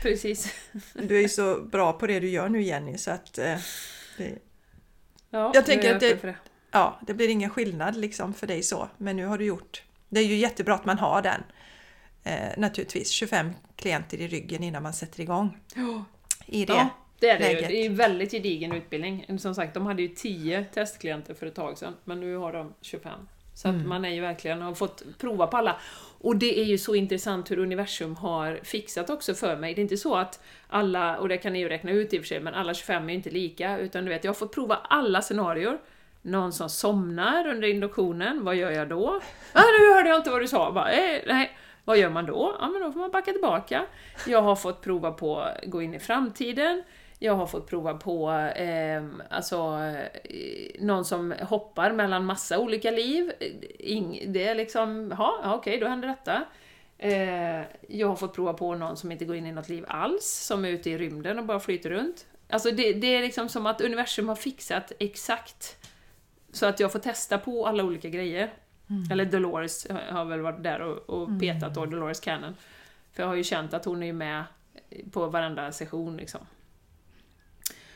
Precis. 0.02 0.54
du 0.94 1.18
är 1.18 1.22
ju 1.22 1.30
så 1.30 1.62
bra 1.62 1.94
på 1.94 2.08
det 2.08 2.20
du 2.20 2.30
gör 2.30 2.50
nu 2.50 2.62
Jenny 2.62 2.98
så 2.98 3.12
att 3.12 3.38
eh, 3.38 3.58
det, 4.18 4.38
Ja, 5.30 5.52
Jag 5.54 5.66
tänker 5.66 5.94
att 5.94 6.00
det- 6.00 6.22
det. 6.22 6.36
ja, 6.72 7.00
det 7.08 7.14
blir 7.14 7.30
ingen 7.30 7.50
skillnad 7.50 7.96
liksom 7.96 8.34
för 8.34 8.48
dig 8.48 8.64
så. 8.64 8.90
Men 8.98 9.16
nu 9.16 9.26
har 9.26 9.38
du 9.38 9.46
gjort. 9.46 9.84
Det 10.10 10.20
är 10.20 10.24
ju 10.26 10.36
jättebra 10.36 10.76
att 10.76 10.86
man 10.86 11.00
har 11.00 11.22
den. 11.22 11.44
Eh, 12.24 12.50
naturligtvis 12.58 13.10
25 13.10 13.52
klienter 13.76 14.22
i 14.22 14.28
ryggen 14.28 14.64
innan 14.64 14.84
man 14.84 14.94
sätter 14.94 15.22
igång 15.22 15.58
i 16.46 16.66
det. 16.66 16.74
Ja, 16.74 16.90
det 17.20 17.30
är 17.30 17.40
det 17.40 17.48
ju. 17.50 17.54
läget. 17.56 17.70
Det 17.70 17.78
är 17.80 17.84
ju 17.90 17.96
väldigt 17.96 18.32
gedigen 18.32 18.72
utbildning. 18.72 19.40
Som 19.40 19.56
sagt, 19.56 19.74
de 19.74 19.86
hade 19.86 20.02
ju 20.02 20.08
10 20.08 20.64
testklienter 20.74 21.34
för 21.34 21.46
ett 21.46 21.56
tag 21.56 21.78
sedan, 21.78 21.94
men 22.04 22.20
nu 22.20 22.36
har 22.36 22.54
de 22.54 22.74
25. 22.82 23.20
Så 23.58 23.68
Mm. 23.68 23.82
att 23.82 23.88
man 23.88 24.06
är 24.06 24.10
ju 24.10 24.22
verkligen 24.22 24.62
har 24.62 24.74
fått 24.74 25.04
prova 25.18 25.48
på 25.48 25.58
alla. 25.58 25.76
Och 26.22 26.36
det 26.36 26.60
är 26.60 26.64
ju 26.64 26.78
så 26.78 26.96
intressant 26.96 27.52
hur 27.52 27.60
universum 27.60 28.16
har 28.16 28.60
fixat 28.64 29.10
också 29.10 29.34
för 29.34 29.56
mig. 29.58 29.74
Det 29.74 29.80
är 29.80 29.84
inte 29.84 29.98
så 29.98 30.16
att 30.16 30.44
alla, 30.68 31.18
och 31.18 31.30
det 31.30 31.38
kan 31.38 31.54
ni 31.54 31.60
ju 31.60 31.70
räkna 31.70 31.92
ut 31.92 32.14
i 32.14 32.18
och 32.18 32.22
för 32.22 32.28
sig, 32.28 32.40
men 32.40 32.54
alla 32.54 32.74
25 32.74 33.04
är 33.04 33.10
ju 33.10 33.16
inte 33.16 33.30
lika, 33.30 33.78
utan 33.78 34.06
du 34.06 34.10
vet, 34.10 34.24
jag 34.24 34.30
har 34.30 34.36
fått 34.36 34.54
prova 34.54 34.76
alla 34.76 35.22
scenarier. 35.22 35.78
Någon 36.22 36.54
som 36.54 36.70
somnar 36.70 37.48
under 37.48 37.68
induktionen, 37.68 38.44
vad 38.46 38.56
gör 38.56 38.72
jag 38.72 38.90
då? 38.90 39.20
Ah, 39.54 39.62
nu 39.80 39.94
hörde 39.94 40.10
jag 40.10 40.18
inte 40.20 40.30
vad 40.30 40.42
du 40.42 40.48
sa! 40.48 40.72
Bara, 40.72 40.92
eh, 40.92 41.22
nej. 41.28 41.58
Vad 41.86 41.98
gör 41.98 42.10
man 42.10 42.26
då? 42.26 42.56
Ja, 42.60 42.70
men 42.70 42.82
då 42.82 42.92
får 42.92 43.00
man 43.00 43.12
backa 43.12 43.32
tillbaka. 43.32 43.86
Jag 44.28 44.42
har 44.42 44.56
fått 44.56 44.82
prova 44.82 45.12
på 45.12 45.40
att 45.40 45.58
gå 45.66 45.82
in 45.82 45.94
i 45.94 46.00
framtiden. 46.00 46.84
Jag 47.20 47.36
har 47.36 47.48
fått 47.48 47.70
prova 47.70 47.94
på 47.94 48.32
eh, 48.56 49.04
alltså, 49.30 49.80
eh, 50.24 50.82
någon 50.82 51.06
som 51.06 51.34
hoppar 51.42 51.92
mellan 51.92 52.26
massa 52.26 52.60
olika 52.60 52.92
liv. 52.92 53.32
Ing, 53.80 54.24
det 54.28 54.48
är 54.48 54.56
liksom, 54.56 55.14
ja, 55.18 55.56
okej, 55.56 55.80
då 55.80 55.88
händer 55.88 56.08
detta. 56.08 56.44
Eh, 56.98 57.66
jag 57.88 58.08
har 58.08 58.16
fått 58.16 58.36
prova 58.36 58.54
på 58.54 58.76
någon 58.76 58.98
som 58.98 59.12
inte 59.12 59.26
går 59.26 59.36
in 59.36 59.46
i 59.46 59.52
något 59.52 59.70
liv 59.70 59.86
alls, 59.88 60.26
som 60.26 60.66
är 60.66 60.70
ute 60.70 60.90
i 60.90 60.98
rymden 60.98 61.40
och 61.40 61.46
bara 61.46 61.60
flyter 61.60 61.90
runt. 61.90 62.26
Alltså 62.50 62.72
det, 62.72 62.94
det 62.94 63.08
är 63.08 63.22
liksom 63.22 63.50
som 63.50 63.66
att 63.66 63.82
universum 63.82 64.30
har 64.30 64.36
fixat 64.36 64.92
exakt 65.00 65.88
så 66.52 66.66
att 66.66 66.80
jag 66.80 66.92
får 66.92 67.00
testa 67.00 67.38
på 67.38 67.68
alla 67.68 67.84
olika 67.84 68.10
grejer. 68.10 68.54
Eller 69.12 69.26
Dolores 69.26 69.88
har 70.10 70.26
väl 70.26 70.42
varit 70.42 70.64
där 70.64 70.82
och, 70.82 71.10
och 71.10 71.40
petat 71.40 71.74
då, 71.74 71.86
Dolores 71.86 72.20
Cannon. 72.20 72.56
För 73.14 73.24
jag 73.24 73.28
har 73.28 73.36
ju 73.36 73.44
känt 73.44 73.74
att 73.74 73.86
hon 73.86 74.04
är 74.04 74.14
med 74.14 74.44
på 75.12 75.28
varenda 75.28 75.72
session 75.72 76.18
liksom. 76.18 76.42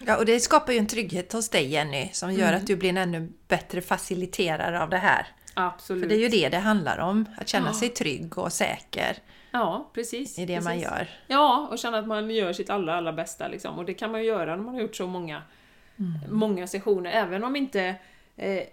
Ja, 0.07 0.17
och 0.17 0.25
det 0.25 0.39
skapar 0.39 0.73
ju 0.73 0.79
en 0.79 0.87
trygghet 0.87 1.33
hos 1.33 1.49
dig 1.49 1.67
Jenny 1.67 2.09
som 2.13 2.31
gör 2.33 2.47
Mm. 2.47 2.55
att 2.61 2.67
du 2.67 2.75
blir 2.75 2.89
en 2.89 2.97
ännu 2.97 3.29
bättre 3.47 3.81
faciliterare 3.81 4.81
av 4.83 4.89
det 4.89 4.97
här. 4.97 5.27
Absolut. 5.53 6.01
För 6.03 6.09
det 6.09 6.15
är 6.15 6.19
ju 6.19 6.27
det 6.29 6.49
det 6.49 6.57
handlar 6.57 6.97
om, 6.97 7.25
att 7.37 7.47
känna 7.47 7.67
Ja. 7.67 7.73
sig 7.73 7.89
trygg 7.89 8.37
och 8.37 8.53
säker 8.53 9.17
Ja, 9.51 9.89
precis. 9.93 10.39
i 10.39 10.45
det 10.45 10.61
man 10.61 10.63
precis. 10.73 10.83
gör. 10.83 11.09
Ja, 11.27 11.67
och 11.71 11.79
känna 11.79 11.99
att 11.99 12.07
man 12.07 12.29
gör 12.31 12.53
sitt 12.53 12.69
allra, 12.69 12.95
allra 12.95 13.13
bästa 13.13 13.47
liksom. 13.47 13.77
Och 13.77 13.85
det 13.85 13.93
kan 13.93 14.11
man 14.11 14.21
ju 14.21 14.27
göra 14.27 14.55
när 14.55 14.63
man 14.63 14.73
har 14.73 14.81
gjort 14.81 14.95
så 14.95 15.07
många, 15.07 15.41
många 16.29 16.67
sessioner, 16.67 17.11
även 17.11 17.43
om 17.43 17.55
inte 17.55 17.95
eh, 18.37 18.63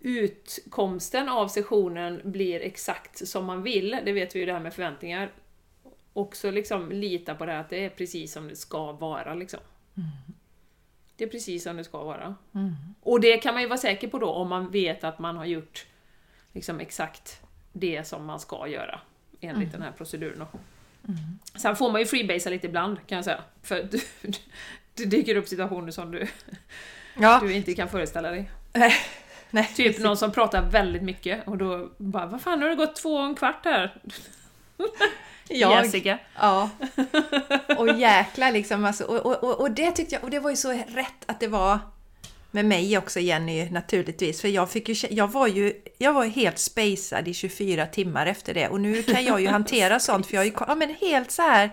utkomsten 0.00 1.28
av 1.28 1.48
sessionen 1.48 2.20
blir 2.24 2.60
exakt 2.60 3.28
som 3.28 3.44
man 3.44 3.62
vill, 3.62 3.96
det 4.04 4.12
vet 4.12 4.34
vi 4.34 4.40
ju 4.40 4.46
det 4.46 4.52
här 4.52 4.60
med 4.60 4.74
förväntningar. 4.74 5.30
Också 6.12 6.50
liksom 6.50 6.92
lita 6.92 7.34
på 7.34 7.46
det 7.46 7.52
här 7.52 7.60
att 7.60 7.70
det 7.70 7.84
är 7.84 7.90
precis 7.90 8.32
som 8.32 8.48
det 8.48 8.56
ska 8.56 8.92
vara 8.92 9.34
liksom. 9.34 9.60
Det 11.18 11.24
är 11.24 11.28
precis 11.28 11.62
som 11.64 11.76
det 11.76 11.84
ska 11.84 12.04
vara. 12.04 12.34
Och 13.00 13.20
det 13.20 13.36
kan 13.36 13.54
man 13.54 13.62
ju 13.62 13.68
vara 13.68 13.78
säker 13.78 14.08
på 14.08 14.18
då 14.18 14.30
om 14.30 14.48
man 14.48 14.70
vet 14.70 15.04
att 15.04 15.18
man 15.18 15.36
har 15.36 15.44
gjort 15.44 15.86
liksom 16.52 16.80
exakt 16.80 17.40
det 17.72 18.06
som 18.06 18.24
man 18.26 18.40
ska 18.40 18.68
göra 18.68 19.00
enligt 19.40 19.72
den 19.72 19.82
här 19.82 19.92
proceduren. 19.92 20.38
då. 20.38 20.58
Sen 21.58 21.76
får 21.76 21.92
man 21.92 22.00
ju 22.00 22.06
freebasea 22.06 22.50
lite 22.50 22.66
ibland 22.66 22.98
kan 23.06 23.16
jag 23.16 23.24
säga. 23.24 23.40
För 23.62 23.82
du, 23.90 24.00
det 24.94 25.04
dyker 25.04 25.36
upp 25.36 25.48
situationer 25.48 25.90
som 25.90 26.10
du, 26.10 26.26
Ja, 27.20 27.40
du 27.42 27.52
inte 27.52 27.74
kan 27.74 27.88
föreställa 27.88 28.30
dig. 28.30 28.50
nej, 29.50 29.70
Typ 29.76 29.98
någon 29.98 30.16
som 30.16 30.32
pratar 30.32 30.70
väldigt 30.70 31.02
mycket 31.02 31.48
och 31.48 31.58
då 31.58 31.90
bara 31.98 32.26
Vad 32.26 32.42
fan 32.42 32.62
har 32.62 32.68
det 32.68 32.74
gått 32.76 32.96
två 32.96 33.14
och 33.14 33.24
en 33.24 33.34
kvart 33.34 33.64
här? 33.64 34.00
jag, 35.48 35.84
Jessica. 35.84 36.18
Ja. 36.34 36.70
Och 37.78 37.98
jäklar 37.98 38.52
liksom. 38.52 38.84
Alltså, 38.84 39.04
och, 39.04 39.44
och, 39.44 39.60
och, 39.60 39.70
det 39.70 39.90
tyckte 39.90 40.14
jag, 40.14 40.24
och 40.24 40.30
det 40.30 40.40
var 40.40 40.50
ju 40.50 40.56
så 40.56 40.72
rätt 40.72 41.24
att 41.26 41.40
det 41.40 41.48
var 41.48 41.78
med 42.50 42.64
mig 42.64 42.98
också 42.98 43.20
Jenny 43.20 43.70
naturligtvis. 43.70 44.40
För 44.40 44.48
jag, 44.48 44.70
fick 44.70 44.88
ju, 44.88 45.08
jag 45.10 45.28
var 45.28 45.46
ju 45.46 45.72
jag 45.98 46.12
var 46.12 46.24
helt 46.24 46.58
spacad 46.58 47.28
i 47.28 47.34
24 47.34 47.86
timmar 47.86 48.26
efter 48.26 48.54
det. 48.54 48.68
Och 48.68 48.80
nu 48.80 49.02
kan 49.02 49.24
jag 49.24 49.40
ju 49.40 49.48
hantera 49.48 50.00
sånt 50.00 50.26
för 50.26 50.34
jag 50.34 50.42
är 50.42 50.46
ju 50.46 50.54
ja, 50.66 50.74
men 50.74 50.94
helt 51.00 51.30
så 51.30 51.42
här. 51.42 51.70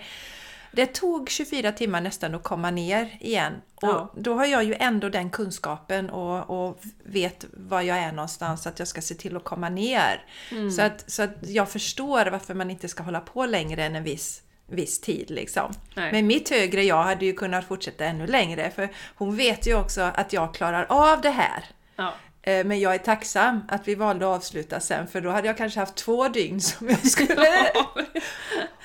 Det 0.75 0.85
tog 0.85 1.29
24 1.29 1.71
timmar 1.71 2.01
nästan 2.01 2.35
att 2.35 2.43
komma 2.43 2.71
ner 2.71 3.17
igen. 3.19 3.53
Och 3.75 3.87
Ja. 3.87 4.13
då 4.17 4.33
har 4.33 4.45
jag 4.45 4.63
ju 4.63 4.75
ändå 4.79 5.09
den 5.09 5.29
kunskapen 5.29 6.09
och, 6.09 6.49
och 6.69 6.79
vet 7.03 7.45
var 7.53 7.81
jag 7.81 7.97
är 7.97 8.11
någonstans, 8.11 8.67
att 8.67 8.79
jag 8.79 8.87
ska 8.87 9.01
se 9.01 9.15
till 9.15 9.35
att 9.37 9.43
komma 9.43 9.69
ner. 9.69 10.25
Mm. 10.51 10.71
Så, 10.71 10.81
att, 10.81 11.03
så 11.11 11.23
att 11.23 11.35
jag 11.41 11.69
förstår 11.69 12.25
varför 12.25 12.53
man 12.53 12.71
inte 12.71 12.87
ska 12.87 13.03
hålla 13.03 13.19
på 13.21 13.45
längre 13.45 13.83
än 13.85 13.95
en 13.95 14.03
viss, 14.03 14.41
viss 14.67 15.01
tid. 15.01 15.29
Liksom. 15.31 15.73
Nej. 15.95 16.11
Men 16.11 16.27
mitt 16.27 16.49
högre 16.49 16.83
jag 16.83 17.03
hade 17.03 17.25
ju 17.25 17.33
kunnat 17.33 17.65
fortsätta 17.65 18.05
ännu 18.05 18.27
längre, 18.27 18.71
för 18.71 18.89
hon 19.15 19.35
vet 19.37 19.67
ju 19.67 19.75
också 19.79 20.01
att 20.01 20.33
jag 20.33 20.53
klarar 20.53 20.85
av 20.89 21.21
det 21.21 21.29
här. 21.29 21.65
Ja. 21.95 22.13
Eh, 22.47 22.65
Men 22.65 22.79
jag 22.79 22.95
är 22.95 22.99
tacksam 22.99 23.61
att 23.67 23.87
vi 23.87 23.95
valde 23.95 24.25
att 24.25 24.35
avsluta 24.35 24.79
sen 24.79 25.07
för 25.07 25.21
då 25.21 25.29
hade 25.29 25.47
jag 25.47 25.57
kanske 25.57 25.79
haft 25.79 25.95
två 25.95 26.27
dygn 26.27 26.61
som 26.61 26.89
jag 26.89 27.07
skulle... 27.11 27.71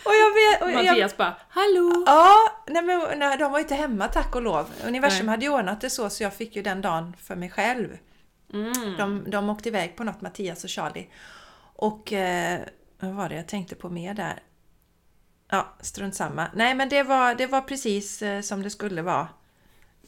och 0.04 0.14
jag 0.14 0.34
vet... 0.34 0.62
Och 0.62 0.70
jag, 0.70 0.86
Mattias 0.86 1.16
bara 1.16 1.36
”Hallå!” 1.48 2.04
ja, 2.06 2.36
nej 2.66 2.82
men 2.82 3.18
nej, 3.18 3.38
de 3.38 3.52
var 3.52 3.58
inte 3.58 3.74
hemma 3.74 4.08
tack 4.08 4.36
och 4.36 4.42
lov. 4.42 4.66
Universum 4.86 5.26
Nej. 5.26 5.32
hade 5.32 5.44
ju 5.44 5.52
ordnat 5.52 5.80
det 5.80 5.90
så 5.90 6.10
så 6.10 6.22
jag 6.22 6.34
fick 6.34 6.56
ju 6.56 6.62
den 6.62 6.80
dagen 6.80 7.16
för 7.18 7.36
mig 7.36 7.50
själv. 7.50 7.98
Mm. 8.52 8.96
De, 8.98 9.30
de 9.30 9.50
åkte 9.50 9.68
iväg 9.68 9.96
på 9.96 10.04
något, 10.04 10.20
Mattias 10.20 10.64
och 10.64 10.70
Charlie. 10.70 11.08
Och 11.76 12.12
eh, 12.12 12.60
vad 13.00 13.10
var 13.10 13.28
det 13.28 13.34
jag 13.34 13.48
tänkte 13.48 13.74
på 13.74 13.88
mer 13.88 14.14
där? 14.14 14.42
Ja, 15.50 15.76
strunt 15.80 16.14
samma. 16.14 16.46
Nej, 16.54 16.74
men 16.74 16.88
det 16.88 17.02
var, 17.02 17.34
det 17.34 17.46
var 17.46 17.60
precis 17.60 18.22
eh, 18.22 18.40
som 18.40 18.62
det 18.62 18.70
skulle 18.70 19.02
vara. 19.02 19.28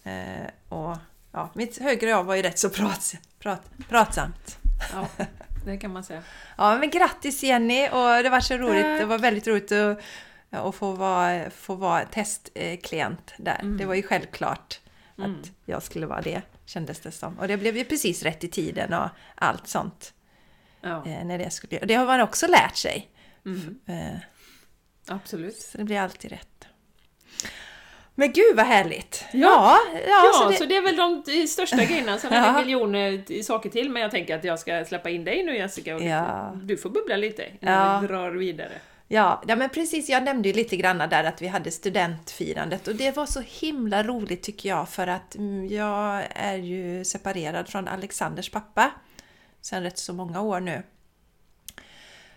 Eh, 0.02 0.46
och 0.68 0.96
ja, 1.32 1.50
mitt 1.54 1.78
högre 1.78 2.08
jag 2.10 2.24
var 2.24 2.34
ju 2.34 2.42
rätt 2.42 2.58
så 2.58 2.70
prat, 2.70 3.14
prat, 3.38 3.62
pratsamt. 3.88 4.58
Ja, 4.92 5.08
det 5.64 5.76
kan 5.76 5.92
man 5.92 6.04
säga. 6.04 6.22
Ja, 6.58 6.78
men 6.78 6.90
grattis 6.90 7.42
Jenny 7.42 7.88
och 7.88 8.22
det 8.22 8.28
var 8.30 8.40
så 8.40 8.56
roligt. 8.56 8.82
Tack. 8.82 9.00
Det 9.00 9.06
var 9.06 9.18
väldigt 9.18 9.46
roligt 9.46 9.72
att, 9.72 9.98
att 10.50 10.74
få 10.74 10.92
vara, 10.92 11.50
få 11.50 11.74
vara 11.74 12.04
testklient 12.04 13.34
där. 13.36 13.58
Mm. 13.60 13.76
Det 13.76 13.84
var 13.84 13.94
ju 13.94 14.02
självklart 14.02 14.78
Mm. 15.18 15.40
att 15.40 15.50
jag 15.64 15.82
skulle 15.82 16.06
vara 16.06 16.20
det, 16.20 16.42
kändes 16.66 17.00
det 17.00 17.10
som. 17.10 17.38
Och 17.38 17.48
det 17.48 17.56
blev 17.56 17.76
ju 17.76 17.84
precis 17.84 18.22
rätt 18.22 18.44
i 18.44 18.48
tiden 18.48 18.92
och 18.94 19.08
allt 19.34 19.68
sånt. 19.68 20.14
Ja, 20.80 21.06
Eh, 21.06 21.24
när 21.24 21.38
det 21.38 21.50
skulle 21.50 21.78
Och 21.80 21.86
det 21.86 21.94
har 21.94 22.06
man 22.06 22.20
också 22.20 22.46
lärt 22.46 22.76
sig. 22.76 23.10
mm. 23.46 23.78
Eh, 23.86 24.16
absolut. 25.08 25.56
så 25.58 25.78
det 25.78 25.84
blir 25.84 26.00
alltid 26.00 26.30
rätt. 26.30 26.48
Men 28.14 28.32
gud 28.32 28.56
vad 28.56 28.66
härligt! 28.66 29.24
Ja. 29.32 29.78
ja, 29.94 30.00
Ja, 30.08 30.32
så 30.34 30.52
så 30.52 30.64
det, 30.64 30.66
det... 30.66 30.76
är 30.76 30.82
väl 30.82 30.96
de 30.96 31.46
största 31.46 31.76
grejerna. 31.84 32.18
Sen 32.18 32.32
är 32.32 32.52
det 32.52 32.58
miljoner 32.64 33.42
saker 33.42 33.70
till, 33.70 33.90
men 33.90 34.02
jag 34.02 34.10
tänker 34.10 34.36
att 34.36 34.44
jag 34.44 34.58
ska 34.58 34.84
släppa 34.84 35.10
in 35.10 35.24
dig 35.24 35.44
nu 35.44 35.56
Jessica. 35.56 35.96
Och 35.96 36.02
Ja. 36.02 36.52
du, 36.62 36.76
får 36.76 36.90
bubbla 36.90 37.16
lite 37.16 37.42
innan 37.60 37.74
Ja. 37.94 37.98
vi 38.00 38.06
drar 38.06 38.30
vidare. 38.30 38.72
ja, 39.08 39.42
ja, 39.46 39.56
men 39.56 39.68
precis. 39.70 40.08
Jag 40.08 40.22
nämnde 40.24 40.48
ju 40.48 40.54
lite 40.54 40.76
grann 40.76 40.98
där 40.98 41.24
att 41.24 41.42
vi 41.42 41.46
hade 41.46 41.70
studentfirandet 41.70 42.88
och 42.88 42.94
det 42.94 43.16
var 43.16 43.26
så 43.26 43.40
himla 43.40 44.02
roligt 44.02 44.42
tycker 44.42 44.68
jag 44.68 44.88
för 44.88 45.06
att 45.06 45.34
mm, 45.34 45.68
jag 45.68 46.22
är 46.34 46.56
ju 46.56 47.04
separerad 47.04 47.68
från 47.68 47.88
Alexanders 47.88 48.50
pappa 48.50 48.90
sedan 49.60 49.82
rätt 49.82 49.98
så 49.98 50.12
många 50.12 50.40
år 50.40 50.60
nu. 50.60 50.82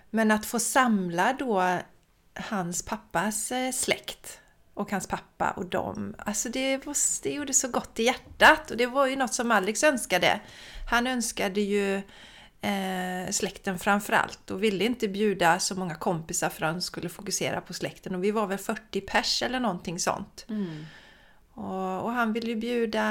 Men 0.09 0.31
att 0.31 0.45
få 0.45 0.59
samla 0.59 1.33
då 1.33 1.77
hans 2.49 2.85
pappas 2.85 3.51
eh, 3.51 3.71
släkt 3.71 4.39
och 4.75 4.91
hans 4.91 5.07
pappa 5.07 5.51
och 5.51 5.65
dem. 5.65 6.15
Alltså 6.17 6.49
det, 6.49 6.85
var, 6.85 6.95
det 7.23 7.31
gjorde 7.31 7.53
så 7.53 7.67
gott 7.67 7.99
i 7.99 8.03
hjärtat 8.03 8.71
och 8.71 8.77
det 8.77 8.85
var 8.85 9.07
ju 9.07 9.15
något 9.15 9.33
som 9.33 9.51
Alex 9.51 9.83
önskade. 9.83 10.39
Han 10.89 11.07
önskade 11.07 11.61
ju 11.61 11.95
eh, 12.61 13.31
släkten 13.31 13.79
framför 13.79 14.13
allt 14.13 14.51
och 14.51 14.63
ville 14.63 14.85
inte 14.85 15.07
bjuda 15.07 15.59
så 15.59 15.75
många 15.75 15.95
kompisar 15.95 16.49
för 16.49 16.65
han 16.65 16.81
skulle 16.81 17.09
fokusera 17.09 17.61
på 17.61 17.73
släkten 17.73 18.15
och 18.15 18.23
vi 18.23 18.31
var 18.31 18.47
väl 18.47 18.57
40 18.57 19.01
pers 19.01 19.41
eller 19.41 19.59
någonting 19.59 19.99
sånt. 19.99 20.45
Mm. 20.49 20.85
Och, 21.53 22.03
och 22.03 22.11
han 22.11 22.33
ville 22.33 22.47
ju 22.47 22.55
bjuda 22.55 23.01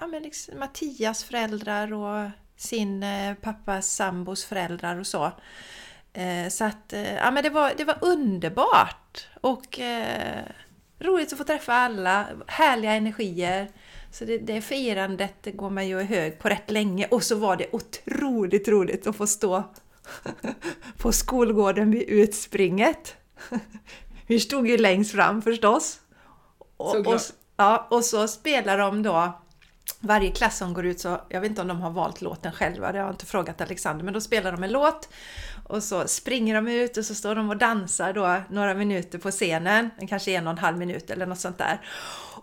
ja, 0.00 0.06
men 0.06 0.22
liksom 0.22 0.58
Mattias 0.58 1.24
föräldrar 1.24 1.92
och 1.92 2.30
sin 2.56 3.02
eh, 3.02 3.34
pappas 3.34 3.94
sambos 3.94 4.44
föräldrar 4.44 4.96
och 4.96 5.06
så. 5.06 5.32
Eh, 6.12 6.48
så 6.48 6.64
att 6.64 6.92
eh, 6.92 7.14
ja, 7.14 7.30
men 7.30 7.42
det, 7.42 7.50
var, 7.50 7.72
det 7.76 7.84
var 7.84 7.98
underbart 8.00 9.28
och 9.40 9.78
eh, 9.80 10.44
roligt 11.00 11.32
att 11.32 11.38
få 11.38 11.44
träffa 11.44 11.72
alla, 11.72 12.26
härliga 12.46 12.92
energier. 12.92 13.70
Så 14.10 14.24
det, 14.24 14.38
det 14.38 14.60
firandet 14.60 15.34
det 15.40 15.50
går 15.50 15.70
man 15.70 15.88
ju 15.88 16.00
hög 16.00 16.38
på 16.38 16.48
rätt 16.48 16.70
länge 16.70 17.06
och 17.10 17.22
så 17.22 17.36
var 17.36 17.56
det 17.56 17.66
otroligt 17.72 18.68
roligt 18.68 19.06
att 19.06 19.16
få 19.16 19.26
stå 19.26 19.62
på 20.98 21.12
skolgården 21.12 21.90
vid 21.90 22.02
utspringet. 22.02 23.16
Vi 24.26 24.40
stod 24.40 24.68
ju 24.68 24.78
längst 24.78 25.12
fram 25.12 25.42
förstås. 25.42 26.00
Och, 26.76 27.06
och, 27.06 27.20
ja, 27.56 27.86
och 27.90 28.04
så 28.04 28.28
spelar 28.28 28.78
de 28.78 29.02
då 29.02 29.40
varje 30.00 30.30
klass 30.30 30.58
som 30.58 30.74
går 30.74 30.86
ut 30.86 31.00
så, 31.00 31.20
jag 31.28 31.40
vet 31.40 31.50
inte 31.50 31.62
om 31.62 31.68
de 31.68 31.80
har 31.80 31.90
valt 31.90 32.20
låten 32.20 32.52
själva, 32.52 32.92
det 32.92 32.98
har 32.98 33.06
jag 33.06 33.14
inte 33.14 33.26
frågat 33.26 33.60
Alexander, 33.60 34.04
men 34.04 34.14
då 34.14 34.20
spelar 34.20 34.52
de 34.52 34.62
en 34.62 34.72
låt 34.72 35.08
och 35.64 35.82
så 35.82 36.08
springer 36.08 36.54
de 36.54 36.68
ut 36.68 36.96
och 36.96 37.04
så 37.04 37.14
står 37.14 37.34
de 37.34 37.50
och 37.50 37.56
dansar 37.56 38.12
då 38.12 38.42
några 38.50 38.74
minuter 38.74 39.18
på 39.18 39.30
scenen, 39.30 39.90
kanske 40.08 40.30
en 40.30 40.46
och 40.46 40.52
en 40.52 40.58
halv 40.58 40.78
minut 40.78 41.10
eller 41.10 41.26
något 41.26 41.40
sånt 41.40 41.58
där. 41.58 41.80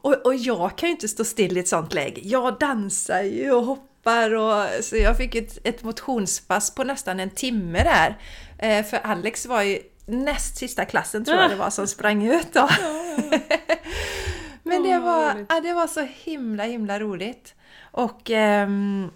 Och, 0.02 0.26
och 0.26 0.36
jag 0.36 0.78
kan 0.78 0.90
ju 0.90 0.94
inte 0.94 1.08
stå 1.08 1.24
still 1.24 1.58
i 1.58 1.60
ett 1.60 1.68
sånt 1.68 1.94
läge. 1.94 2.22
Jag 2.24 2.60
dansar 2.60 3.22
ju 3.22 3.52
och 3.52 3.66
hoppar 3.66 4.34
och 4.34 4.84
så 4.84 4.98
jag 4.98 5.18
fick 5.18 5.36
ett, 5.36 5.58
ett 5.64 5.84
motionspass 5.84 6.76
på 6.76 6.84
nästan 6.84 7.20
en 7.20 7.30
timme 7.30 7.84
där. 7.84 8.18
Eh, 8.58 8.86
för 8.86 8.98
Alex 8.98 9.46
var 9.46 9.62
ju 9.62 9.80
näst 10.06 10.58
sista 10.58 10.86
klassen 10.86 11.26
tror 11.26 11.38
jag 11.38 11.50
det 11.50 11.56
var 11.56 11.70
som 11.70 11.88
sprang 11.88 12.28
ut 12.28 12.54
då. 12.54 12.70
Men 14.66 14.84
det 14.84 15.00
var, 15.00 15.46
ja, 15.50 15.62
det 15.62 15.74
var 15.74 15.88
så 15.88 16.02
himla 16.02 16.64
himla 16.64 17.00
roligt. 17.00 17.56
Och 17.92 18.30
ehm, 18.30 19.12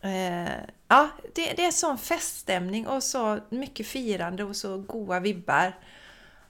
eh, 0.00 0.52
ja, 0.88 1.08
det, 1.34 1.52
det 1.52 1.66
är 1.66 1.70
sån 1.70 1.98
feststämning 1.98 2.86
och 2.86 3.02
så 3.02 3.38
mycket 3.48 3.86
firande 3.86 4.44
och 4.44 4.56
så 4.56 4.78
goa 4.78 5.20
vibbar. 5.20 5.72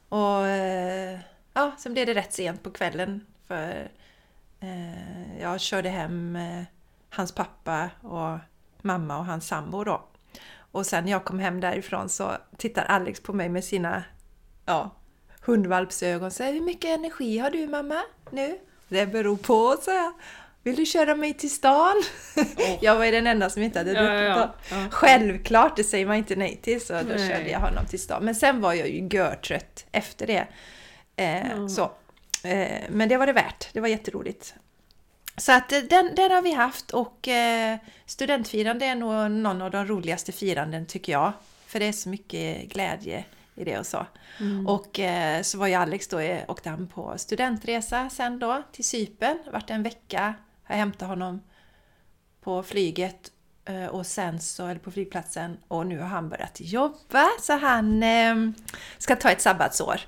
Och 0.09 0.47
eh, 0.47 1.19
ja, 1.55 1.73
sen 1.79 1.93
blev 1.93 2.07
det 2.07 2.15
rätt 2.15 2.33
sent 2.33 2.63
på 2.63 2.71
kvällen 2.71 3.27
för 3.47 3.89
eh, 4.61 5.41
jag 5.41 5.61
körde 5.61 5.89
hem 5.89 6.37
eh, 6.37 6.63
hans 7.11 7.33
pappa 7.33 7.91
och 8.01 8.39
mamma 8.83 9.19
och 9.19 9.27
hans 9.27 9.47
sambo 9.47 9.85
då. 9.85 10.05
Och 10.73 10.87
sen 10.87 11.05
när 11.05 11.11
jag 11.13 11.25
kom 11.25 11.39
hem 11.39 11.61
därifrån 11.61 12.09
så 12.09 12.37
tittar 12.57 12.85
Alex 12.85 13.21
på 13.21 13.33
mig 13.33 13.49
med 13.49 13.65
sina 13.65 14.05
ja, 14.67 14.91
hundvalpsögon 15.47 16.27
och 16.27 16.33
säger 16.33 16.53
Hur 16.53 16.61
mycket 16.61 16.91
energi 16.99 17.39
har 17.39 17.51
du 17.51 17.67
mamma 17.67 18.03
nu? 18.31 18.59
Det 18.89 19.07
beror 19.07 19.37
på, 19.37 19.77
så 19.83 19.91
jag. 19.91 20.13
Vill 20.63 20.77
du 20.77 20.87
köra 20.87 21.15
mig 21.15 21.35
till 21.35 21.51
stan? 21.51 22.03
Åh. 22.37 22.45
Jag 22.81 22.97
var 22.97 23.05
ju 23.05 23.11
den 23.11 23.27
enda 23.27 23.51
som 23.51 23.63
inte 23.63 23.79
hade 23.79 23.91
druckit 23.91 24.37
ja, 24.37 24.55
ja. 24.71 24.77
Självklart, 24.91 25.77
det 25.77 25.85
säger 25.85 26.07
man 26.07 26.17
inte 26.17 26.37
nej 26.37 26.61
till, 26.63 26.81
så 26.81 26.93
då 26.93 27.01
Nej. 27.09 27.29
körde 27.29 27.51
jag 27.51 27.61
honom 27.61 27.87
till 27.87 27.99
stan. 27.99 28.25
Men 28.25 28.35
sen 28.35 28.61
var 28.61 28.75
jag 28.75 28.89
ju 28.89 29.09
görtrött 29.09 29.87
efter 29.93 30.27
det. 30.27 30.47
Eh, 31.17 31.67
så. 31.67 31.83
Eh, 32.49 32.81
men 32.91 33.09
det 33.09 33.17
var 33.17 33.27
det 33.27 33.33
värt, 33.33 33.69
det 33.73 33.81
var 33.81 33.89
jätteroligt. 33.89 34.55
Så 35.37 35.53
att 35.53 35.73
eh, 35.73 35.79
den, 35.79 36.15
den 36.15 36.31
har 36.31 36.43
vi 36.43 36.53
haft 36.53 36.91
och 36.91 37.29
eh, 37.29 37.79
studentfirande 38.07 38.87
är 38.87 38.95
nog 38.95 39.31
någon 39.31 39.63
av 39.63 39.71
de 39.71 39.87
roligaste 39.87 40.33
firanden 40.33 40.87
tycker 40.87 41.13
jag. 41.13 41.33
För 41.67 41.79
det 41.79 41.87
är 41.87 41.93
så 41.93 42.09
mycket 42.09 42.69
glädje 42.69 43.25
i 43.57 43.65
det 43.65 43.79
och 43.79 43.87
så. 43.87 44.07
Mm. 44.41 44.67
Och 44.67 45.01
eh, 45.01 45.43
så 45.43 45.59
var 45.59 45.67
ju 45.67 45.75
Alex 45.75 46.09
då, 46.09 46.19
eh, 46.19 46.45
åkte 46.49 46.71
han 46.71 46.87
på 46.87 47.15
studentresa 47.17 48.11
sen 48.11 48.39
då 48.39 48.63
till 48.73 48.85
Cypern. 48.85 49.39
Vart 49.53 49.71
en 49.71 49.83
vecka. 49.83 50.35
Jag 50.67 50.77
hämtade 50.77 51.09
honom 51.09 51.43
på 52.41 52.63
flyget 52.63 53.31
eh, 53.65 53.87
och 53.87 54.07
sen 54.07 54.41
så, 54.41 54.67
eller 54.67 54.81
på 54.81 54.91
flygplatsen 54.91 55.57
och 55.69 55.87
nu 55.87 55.99
har 55.99 56.09
han 56.09 56.29
börjat 56.29 56.61
jobba 56.61 57.27
så 57.41 57.53
han 57.53 58.03
eh, 58.03 58.35
ska 58.99 59.17
ta 59.17 59.31
ett 59.31 59.41
sabbatsår. 59.41 60.01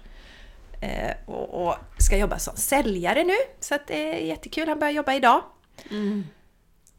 Eh, 0.81 1.17
och, 1.27 1.67
och 1.67 1.75
ska 1.99 2.17
jobba 2.17 2.39
som 2.39 2.57
säljare 2.57 3.25
nu. 3.25 3.37
Så 3.61 3.75
att 3.75 3.87
det 3.87 4.15
är 4.15 4.27
jättekul, 4.27 4.69
han 4.69 4.79
börjar 4.79 4.93
jobba 4.93 5.15
idag. 5.15 5.43
Mm. 5.91 6.27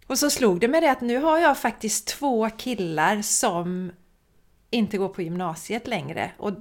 Och 0.08 0.20
så 0.20 0.30
slog 0.30 0.60
det 0.60 0.68
mig 0.68 0.82
det 0.82 0.92
att 0.92 1.02
nu 1.02 1.18
har 1.18 1.40
jag 1.40 1.58
faktiskt 1.58 2.08
två 2.08 2.50
killar 2.50 3.22
som 3.22 3.92
inte 4.70 4.98
går 4.98 5.10
på 5.10 5.22
gymnasiet 5.22 5.88
längre. 5.88 6.32
Och 6.38 6.52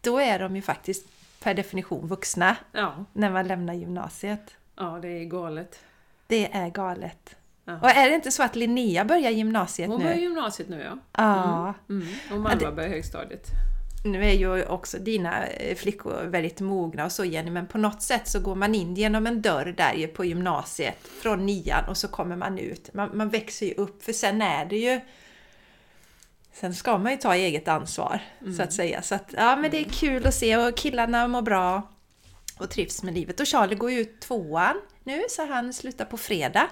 då 0.00 0.18
är 0.18 0.38
de 0.38 0.56
ju 0.56 0.62
faktiskt 0.62 1.06
per 1.42 1.54
definition 1.54 2.06
vuxna 2.08 2.56
Ja, 2.72 3.04
när 3.12 3.30
man 3.30 3.46
lämnar 3.48 3.74
gymnasiet. 3.74 4.56
ja, 4.76 4.98
det 5.02 5.08
är 5.08 5.24
galet. 5.24 5.80
Det 6.26 6.52
är 6.52 6.68
galet. 6.70 7.36
Ja. 7.64 7.78
Och 7.82 7.90
är 7.90 8.08
det 8.08 8.14
inte 8.14 8.30
så 8.30 8.42
att 8.42 8.56
Linnea 8.56 9.04
börjar 9.04 9.30
gymnasiet 9.30 9.88
Hon 9.88 9.98
nu? 9.98 10.04
börjar 10.04 10.18
gymnasiet 10.18 10.68
nu 10.68 10.82
ja. 10.82 10.98
Ja. 11.16 11.74
Mm. 11.88 12.08
Och 12.32 12.40
mamma 12.40 12.72
börjar 12.72 12.88
högstadiet. 12.90 13.46
Nu 14.04 14.24
är 14.24 14.32
ju 14.32 14.64
också 14.64 14.98
dina 14.98 15.46
eh, 15.46 15.76
flickor 15.76 16.24
väldigt 16.24 16.60
mogna 16.60 17.04
och 17.04 17.12
så 17.12 17.24
Jenny, 17.24 17.50
men 17.50 17.66
på 17.66 17.78
något 17.78 18.02
sätt 18.02 18.28
så 18.28 18.40
går 18.40 18.54
man 18.54 18.74
in 18.74 18.94
genom 18.94 19.26
en 19.26 19.42
dörr 19.42 19.74
där 19.76 19.94
ju 19.94 20.06
på 20.08 20.24
gymnasiet 20.24 20.96
från 21.22 21.46
nian 21.46 21.84
och 21.88 21.96
så 21.96 22.08
kommer 22.08 22.36
man 22.36 22.58
ut. 22.58 22.94
Man, 22.94 23.10
man 23.14 23.28
växer 23.28 23.66
ju 23.66 23.74
upp 23.74 24.02
för 24.04 24.12
sen 24.12 24.42
är 24.42 24.64
det 24.64 24.76
ju 24.76 25.00
Sen 26.52 26.74
ska 26.74 26.98
man 26.98 27.12
ju 27.12 27.18
ta 27.18 27.34
eget 27.34 27.68
ansvar 27.68 28.20
så 28.56 28.62
att 28.62 28.72
säga. 28.72 29.02
Så 29.02 29.14
att, 29.14 29.34
ja 29.36 29.56
men 29.56 29.70
det 29.70 29.80
är 29.80 29.84
kul 29.84 30.26
att 30.26 30.34
se 30.34 30.56
och 30.56 30.76
killarna 30.76 31.28
mår 31.28 31.42
bra 31.42 31.82
och 32.58 32.70
trivs 32.70 33.02
med 33.02 33.14
livet. 33.14 33.40
Och 33.40 33.46
Charlie 33.46 33.74
går 33.74 33.90
ju 33.90 34.00
ut 34.00 34.20
tvåan 34.20 34.76
nu 35.04 35.22
så 35.28 35.46
han 35.46 35.72
slutar 35.72 36.04
på 36.04 36.16
fredag. 36.16 36.68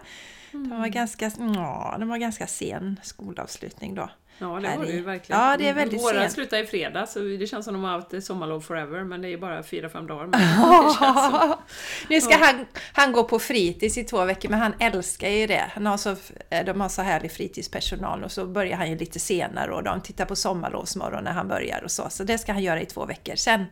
De 0.52 0.80
var 0.80 0.88
ganska, 0.88 1.30
ja, 1.38 1.96
de 1.98 2.08
var 2.08 2.16
ganska 2.16 2.46
sen 2.46 3.00
skolavslutning 3.02 3.94
då. 3.94 4.10
Ja, 4.40 4.60
det 4.60 4.88
i- 4.90 4.92
ju 4.96 5.02
verkligen. 5.02 5.40
Ja, 5.40 5.56
det 5.56 5.68
är 5.68 5.74
väldigt 5.74 6.02
Våra 6.02 6.20
sent. 6.20 6.32
slutade 6.32 6.62
i 6.62 6.66
fredags, 6.66 7.12
så 7.12 7.18
det 7.18 7.46
känns 7.46 7.64
som 7.64 7.74
de 7.74 7.84
har 7.84 7.90
haft 7.90 8.24
sommarlov 8.26 8.60
forever, 8.60 9.04
men 9.04 9.22
det 9.22 9.28
är 9.28 9.30
ju 9.30 9.38
bara 9.38 9.62
fyra 9.62 9.88
fem 9.88 10.06
dagar. 10.06 10.28
Nu 12.08 12.20
ska 12.20 12.36
han, 12.36 12.66
han 12.92 13.12
gå 13.12 13.24
på 13.24 13.38
fritids 13.38 13.98
i 13.98 14.04
två 14.04 14.24
veckor, 14.24 14.48
men 14.48 14.58
han 14.60 14.74
älskar 14.80 15.28
ju 15.28 15.46
det. 15.46 15.64
Han 15.74 15.86
har 15.86 15.96
så, 15.96 16.16
eh, 16.50 16.64
de 16.64 16.80
har 16.80 16.88
så 16.88 17.02
härlig 17.02 17.32
fritidspersonal 17.32 18.24
och 18.24 18.32
så 18.32 18.46
börjar 18.46 18.76
han 18.76 18.90
ju 18.90 18.96
lite 18.98 19.20
senare 19.20 19.72
och 19.74 19.82
de 19.82 20.00
tittar 20.00 20.24
på 20.24 20.36
sommarlovsmorgon 20.36 21.24
när 21.24 21.32
han 21.32 21.48
börjar 21.48 21.80
och 21.84 21.90
så. 21.90 22.06
Så 22.10 22.24
det 22.24 22.38
ska 22.38 22.52
han 22.52 22.62
göra 22.62 22.80
i 22.80 22.86
två 22.86 23.06
veckor. 23.06 23.34
Sen 23.36 23.64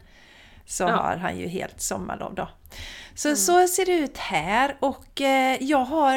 så 0.66 0.84
Ja. 0.84 0.90
har 0.96 1.16
han 1.16 1.38
ju 1.38 1.46
helt 1.48 1.80
sommarlov 1.80 2.34
då. 2.34 2.48
Så 3.14 3.36
så 3.36 3.68
ser 3.68 3.86
det 3.86 3.92
ut 3.92 4.16
här 4.18 4.76
och 4.80 5.20
eh, 5.20 5.56
jag 5.62 5.78
har 5.84 6.14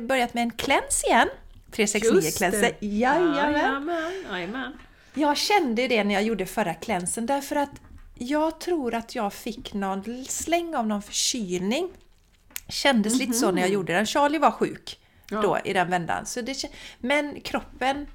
börjat 0.00 0.34
med 0.34 0.42
en 0.42 0.50
cleanse 0.50 1.06
igen. 1.06 1.28
369-cleanse. 1.72 2.74
Jajamän! 2.80 3.52
Jajamän, 3.52 4.12
jajamän. 4.30 4.72
Jag 5.14 5.36
kände 5.36 5.88
det 5.88 6.04
när 6.04 6.14
jag 6.14 6.22
gjorde 6.22 6.46
förra 6.46 6.74
klänsen 6.74 7.26
därför 7.26 7.56
att 7.56 7.70
jag 8.14 8.60
tror 8.60 8.94
att 8.94 9.14
jag 9.14 9.32
fick 9.32 9.74
någon 9.74 10.24
släng 10.24 10.74
av 10.74 10.86
någon 10.86 11.02
förkylning. 11.02 11.88
Kändes 12.68 13.18
lite 13.18 13.32
så 13.32 13.50
när 13.50 13.62
jag 13.62 13.70
gjorde 13.70 13.92
den. 13.92 14.06
Charlie 14.06 14.38
var 14.38 14.50
sjuk 14.50 14.98
Ja. 15.30 15.42
då 15.42 15.58
i 15.64 15.72
den 15.72 15.90
vändan. 15.90 16.26
Så 16.26 16.40
det, 16.40 16.64
men 16.98 17.40
kroppen 17.40 18.06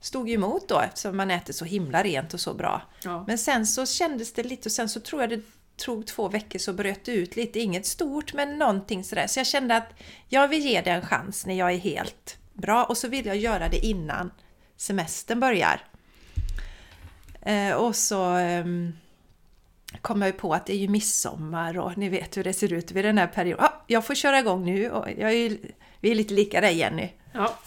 stod 0.00 0.28
ju 0.28 0.34
emot 0.34 0.68
då 0.68 0.80
eftersom 0.80 1.16
man 1.16 1.30
äter 1.30 1.52
så 1.52 1.64
himla 1.64 2.02
rent 2.02 2.34
och 2.34 2.40
så 2.40 2.54
bra. 2.54 2.82
Ja. 3.04 3.24
Men 3.26 3.38
sen 3.38 3.66
så 3.66 3.86
kändes 3.86 4.32
det 4.32 4.42
lite 4.42 4.68
och 4.68 4.72
sen 4.72 4.88
så 4.88 5.00
tror 5.00 5.22
jag 5.22 5.30
det 5.30 5.40
tog 5.76 6.06
två 6.06 6.28
veckor 6.28 6.58
så 6.58 6.72
bröt 6.72 7.04
det 7.04 7.12
ut 7.12 7.36
lite. 7.36 7.60
Inget 7.60 7.86
stort 7.86 8.34
men 8.34 8.58
någonting 8.58 9.04
sådär. 9.04 9.26
Så 9.26 9.40
jag 9.40 9.46
kände 9.46 9.76
att 9.76 9.88
jag 10.28 10.48
vill 10.48 10.66
ge 10.66 10.80
det 10.80 10.90
en 10.90 11.06
chans 11.06 11.46
när 11.46 11.54
jag 11.54 11.72
är 11.72 11.78
helt 11.78 12.36
bra 12.58 12.84
och 12.84 12.96
så 12.96 13.08
vill 13.08 13.26
jag 13.26 13.36
göra 13.36 13.68
det 13.68 13.86
innan 13.86 14.30
semestern 14.76 15.40
börjar. 15.40 15.80
Eh, 17.42 17.72
och 17.74 17.96
så 17.96 18.22
ehm, 18.24 18.92
kom 20.00 20.22
jag 20.22 20.28
ju 20.28 20.32
på 20.32 20.54
att 20.54 20.66
det 20.66 20.72
är 20.72 20.76
ju 20.78 20.88
midsommar 20.88 21.78
och 21.78 21.98
ni 21.98 22.08
vet 22.08 22.36
hur 22.36 22.44
det 22.44 22.52
ser 22.52 22.72
ut 22.72 22.92
vid 22.92 23.04
den 23.04 23.18
här 23.18 23.26
perioden. 23.26 23.64
Ah, 23.64 23.72
jag 23.86 24.04
får 24.06 24.14
köra 24.14 24.38
igång 24.38 24.64
nu 24.64 24.90
och 24.90 25.08
jag 25.18 25.30
är 25.32 25.36
ju, 25.36 25.58
vi 26.00 26.10
är 26.10 26.14
lite 26.14 26.34
lika 26.34 26.60
dig 26.60 26.76
Jenny. 26.76 27.08
ja. 27.32 27.58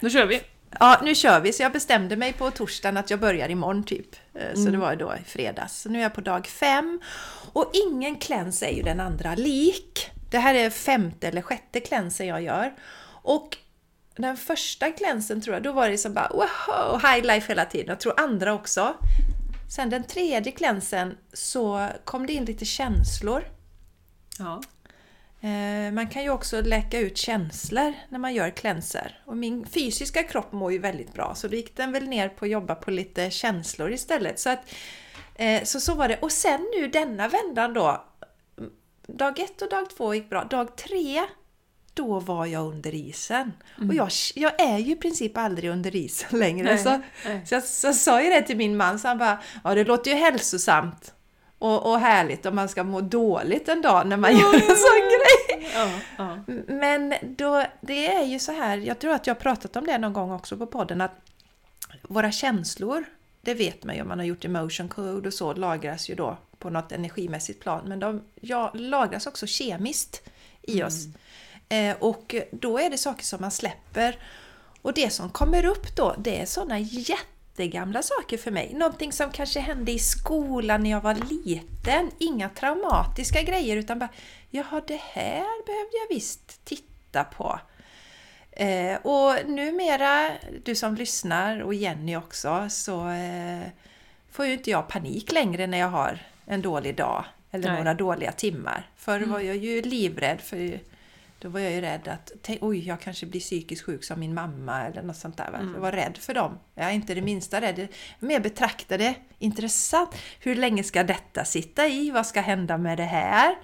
Då 0.00 0.08
kör 0.10 0.26
vi. 0.26 0.40
Ja, 0.80 1.00
nu 1.04 1.14
kör 1.14 1.40
vi. 1.40 1.52
Så 1.52 1.62
jag 1.62 1.72
bestämde 1.72 2.16
mig 2.16 2.32
på 2.32 2.50
torsdagen 2.50 2.96
att 2.96 3.10
jag 3.10 3.20
börjar 3.20 3.48
imorgon 3.48 3.84
typ. 3.84 4.16
Eh, 4.34 4.54
Så 4.54 4.70
det 4.70 4.78
var 4.78 4.96
då 4.96 5.14
i 5.20 5.24
fredags. 5.24 5.80
Så 5.80 5.88
nu 5.88 5.98
är 5.98 6.02
jag 6.02 6.14
på 6.14 6.20
dag 6.20 6.46
fem. 6.46 7.00
Och 7.52 7.70
ingen 7.88 8.16
kläns 8.16 8.62
är 8.62 8.70
ju 8.70 8.82
den 8.82 9.00
andra 9.00 9.34
lik. 9.34 10.10
Det 10.30 10.38
här 10.38 10.54
är 10.54 10.70
femte 10.70 11.28
eller 11.28 11.42
sjätte 11.42 11.80
klänsen 11.80 12.26
jag 12.26 12.42
gör. 12.42 12.74
Och 13.22 13.56
den 14.16 14.36
första 14.36 14.90
klänsen 14.92 15.40
tror 15.40 15.54
jag, 15.56 15.62
då 15.62 15.72
var 15.72 15.88
det 15.88 15.98
som 15.98 16.14
bara 16.14 16.28
wow, 16.28 17.00
high 17.02 17.26
life 17.26 17.48
hela 17.52 17.64
tiden. 17.64 17.86
Jag 17.88 18.00
tror 18.00 18.20
andra 18.20 18.54
också. 18.54 18.94
Sen 19.76 19.90
den 19.90 20.04
tredje 20.04 20.52
klänsen 20.52 21.16
så 21.32 21.88
kom 22.04 22.26
det 22.26 22.32
in 22.32 22.44
lite 22.44 22.64
känslor. 22.64 23.44
Ja. 24.38 24.60
Eh, 25.48 25.92
Man 25.92 26.08
kan 26.08 26.22
ju 26.22 26.30
också 26.30 26.60
läka 26.60 26.98
ut 26.98 27.16
känslor 27.16 27.92
när 28.08 28.18
man 28.18 28.34
gör 28.34 28.50
cleanser. 28.50 29.20
Och 29.24 29.36
min 29.36 29.66
fysiska 29.66 30.22
kropp 30.22 30.52
mår 30.52 30.72
ju 30.72 30.78
väldigt 30.78 31.12
bra 31.14 31.34
så 31.34 31.48
då 31.48 31.56
gick 31.56 31.76
den 31.76 31.92
väl 31.92 32.08
ner 32.08 32.28
på 32.28 32.44
att 32.44 32.50
jobba 32.50 32.74
på 32.74 32.90
lite 32.90 33.30
känslor 33.30 33.92
istället. 33.92 34.38
Så, 34.38 34.50
att, 34.50 34.60
eh, 35.34 35.62
så, 35.64 35.80
så 35.80 35.94
var 35.94 36.08
det. 36.08 36.16
Och 36.16 36.32
sen 36.32 36.66
nu 36.78 36.88
denna 36.88 37.28
vändan 37.28 37.74
då. 37.74 38.04
Dag 39.06 39.38
ett 39.38 39.62
och 39.62 39.70
dag 39.70 39.90
två 39.90 40.14
gick 40.14 40.30
bra. 40.30 40.44
Dag 40.44 40.76
tre, 40.76 41.22
då 41.96 42.20
var 42.20 42.46
jag 42.46 42.66
under 42.66 42.94
isen. 42.94 43.52
Och 43.88 43.94
jag, 43.94 44.10
jag 44.34 44.60
är 44.60 44.78
ju 44.78 44.92
i 44.92 44.96
princip 44.96 45.36
aldrig 45.36 45.70
under 45.70 45.96
isen 45.96 46.38
längre. 46.38 46.64
Nej, 46.64 46.78
så, 46.78 47.02
nej. 47.24 47.46
så 47.46 47.54
jag 47.54 47.64
så 47.64 47.92
sa 47.92 48.22
ju 48.22 48.30
det 48.30 48.42
till 48.42 48.56
min 48.56 48.76
man, 48.76 48.98
så 48.98 49.08
han 49.08 49.18
bara 49.18 49.38
Ja, 49.64 49.74
det 49.74 49.84
låter 49.84 50.10
ju 50.10 50.16
hälsosamt. 50.16 51.12
Och, 51.58 51.90
och 51.90 52.00
härligt 52.00 52.46
om 52.46 52.54
man 52.56 52.68
ska 52.68 52.84
må 52.84 53.00
dåligt 53.00 53.68
en 53.68 53.82
dag 53.82 54.06
när 54.06 54.16
man 54.16 54.32
gör 54.36 54.54
en 54.54 54.60
sån 54.60 55.02
grej. 55.08 55.70
Ja, 55.74 55.90
ja. 56.16 56.38
Men 56.66 57.14
då, 57.22 57.64
det 57.80 58.06
är 58.14 58.24
ju 58.24 58.38
så 58.38 58.52
här, 58.52 58.76
jag 58.76 58.98
tror 58.98 59.12
att 59.12 59.26
jag 59.26 59.34
har 59.34 59.40
pratat 59.40 59.76
om 59.76 59.86
det 59.86 59.98
någon 59.98 60.12
gång 60.12 60.32
också 60.32 60.56
på 60.56 60.66
podden, 60.66 61.00
att 61.00 61.12
våra 62.02 62.32
känslor, 62.32 63.04
det 63.40 63.54
vet 63.54 63.84
man 63.84 63.94
ju 63.94 64.02
om 64.02 64.08
man 64.08 64.18
har 64.18 64.26
gjort 64.26 64.44
emotion 64.44 64.88
code 64.88 65.28
och 65.28 65.34
så, 65.34 65.54
lagras 65.54 66.10
ju 66.10 66.14
då 66.14 66.38
på 66.58 66.70
något 66.70 66.92
energimässigt 66.92 67.60
plan, 67.60 67.88
men 67.88 68.00
de 68.00 68.22
ja, 68.40 68.72
lagras 68.74 69.26
också 69.26 69.46
kemiskt 69.46 70.22
i 70.62 70.82
oss. 70.82 71.04
Eh, 71.68 71.96
och 71.98 72.34
då 72.50 72.78
är 72.78 72.90
det 72.90 72.98
saker 72.98 73.24
som 73.24 73.40
man 73.40 73.50
släpper. 73.50 74.18
Och 74.82 74.94
det 74.94 75.10
som 75.10 75.30
kommer 75.30 75.64
upp 75.64 75.96
då, 75.96 76.14
det 76.18 76.40
är 76.40 76.46
sådana 76.46 76.78
jättegamla 76.78 78.02
saker 78.02 78.38
för 78.38 78.50
mig. 78.50 78.74
Någonting 78.74 79.12
som 79.12 79.30
kanske 79.30 79.60
hände 79.60 79.92
i 79.92 79.98
skolan 79.98 80.82
när 80.82 80.90
jag 80.90 81.00
var 81.00 81.14
liten. 81.14 82.10
Inga 82.18 82.48
traumatiska 82.48 83.42
grejer 83.42 83.76
utan 83.76 83.98
bara, 83.98 84.08
jaha 84.50 84.82
det 84.86 85.00
här 85.02 85.66
behövde 85.66 85.96
jag 85.98 86.16
visst 86.16 86.64
titta 86.64 87.24
på. 87.24 87.60
Eh, 88.50 88.96
och 88.96 89.48
numera, 89.48 90.30
du 90.64 90.74
som 90.74 90.94
lyssnar 90.94 91.60
och 91.60 91.74
Jenny 91.74 92.16
också, 92.16 92.66
så 92.70 93.08
eh, 93.08 93.68
får 94.30 94.46
ju 94.46 94.52
inte 94.52 94.70
jag 94.70 94.88
panik 94.88 95.32
längre 95.32 95.66
när 95.66 95.78
jag 95.78 95.88
har 95.88 96.18
en 96.46 96.62
dålig 96.62 96.96
dag 96.96 97.24
eller 97.50 97.68
Nej. 97.68 97.76
några 97.76 97.94
dåliga 97.94 98.32
timmar. 98.32 98.90
Förr 98.96 99.20
var 99.20 99.40
jag 99.40 99.56
ju 99.56 99.82
livrädd 99.82 100.40
för 100.40 100.80
då 101.38 101.48
var 101.48 101.60
jag 101.60 101.72
ju 101.72 101.80
rädd 101.80 102.08
att 102.08 102.50
oj, 102.60 102.88
jag 102.88 103.00
kanske 103.00 103.26
blir 103.26 103.40
psykiskt 103.40 103.86
sjuk 103.86 104.04
som 104.04 104.20
min 104.20 104.34
mamma 104.34 104.82
eller 104.82 105.02
något 105.02 105.16
sånt 105.16 105.36
där. 105.36 105.50
Va? 105.50 105.58
Jag 105.74 105.80
var 105.80 105.92
rädd 105.92 106.18
för 106.18 106.34
dem. 106.34 106.58
Jag 106.74 106.86
är 106.86 106.92
inte 106.92 107.14
det 107.14 107.22
minsta 107.22 107.60
rädd. 107.60 107.78
Jag 108.18 108.28
mer 108.28 108.40
betraktade 108.40 109.14
intressant. 109.38 110.10
Hur 110.40 110.54
länge 110.54 110.82
ska 110.82 111.04
detta 111.04 111.44
sitta 111.44 111.86
i? 111.86 112.10
Vad 112.10 112.26
ska 112.26 112.40
hända 112.40 112.78
med 112.78 112.98
det 112.98 113.04
här? 113.04 113.54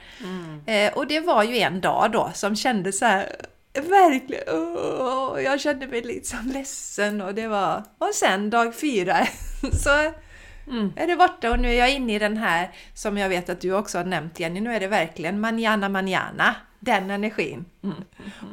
Eh, 0.67 0.93
och 0.93 1.07
det 1.07 1.21
var 1.21 1.45
ju 1.45 1.59
en 1.59 1.81
dag 1.81 2.13
då 2.13 2.31
som 2.35 2.57
kändes 2.57 2.99
så 2.99 3.05
här 3.05 3.37
Verkligen, 3.75 4.43
åh, 4.49 5.43
jag 5.43 5.61
kände 5.61 5.87
mig 5.87 6.03
liksom 6.03 6.51
ledsen 6.55 7.21
och 7.21 7.35
det 7.35 7.49
var... 7.49 7.85
Och 7.99 8.15
sen 8.15 8.51
dag 8.51 8.75
fyra 8.75 9.27
så 9.73 10.13
Mm. 10.67 10.93
är 10.97 11.07
det 11.07 11.17
borta 11.17 11.51
och 11.51 11.59
nu 11.59 11.69
är 11.69 11.79
jag 11.79 11.91
inne 11.93 12.15
i 12.15 12.19
den 12.19 12.37
här 12.37 12.71
som 12.95 13.19
jag 13.19 13.29
vet 13.29 13.49
att 13.49 13.61
du 13.61 13.73
också 13.73 13.99
har 13.99 14.05
nämnt 14.05 14.41
Jenny, 14.41 14.61
nu 14.61 14.75
är 14.75 14.81
det 14.81 14.87
verkligen 14.89 15.41
manana 15.41 15.89
manana, 15.89 16.55
den 16.81 17.11
energin. 17.11 17.65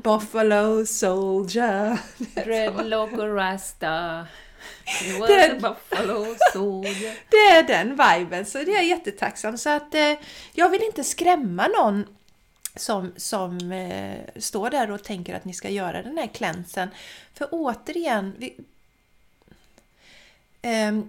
Buffalo 0.03 0.86
soldier. 0.86 1.97
Dreadlock 2.45 3.12
och 3.12 3.36
rasta. 3.36 4.26
Den- 5.28 5.66
a 5.66 5.76
buffalo 5.89 6.36
soldier. 6.53 7.16
Det 7.30 7.38
är 7.38 7.64
den 7.64 7.89
viben, 7.89 8.45
så 8.45 8.57
det 8.57 8.72
är 8.72 8.76
jag 8.76 8.86
jättetacksam. 8.86 9.57
Så 9.57 9.70
att 9.70 9.95
eh, 9.95 10.14
jag 10.53 10.70
vill 10.70 10.84
inte 10.84 11.03
skrämma 11.03 11.68
någon 11.68 12.05
som, 12.76 13.14
som 13.18 13.72
eh, 13.72 14.41
står 14.41 14.70
där 14.70 14.91
och 14.91 15.03
tänker 15.03 15.36
att 15.36 15.45
ni 15.45 15.53
ska 15.53 15.70
göra 15.70 16.01
den 16.01 16.18
här 16.18 16.28
klänsen. 16.28 16.89
För 17.34 17.47
återigen, 17.51 18.36
vi, 18.38 18.57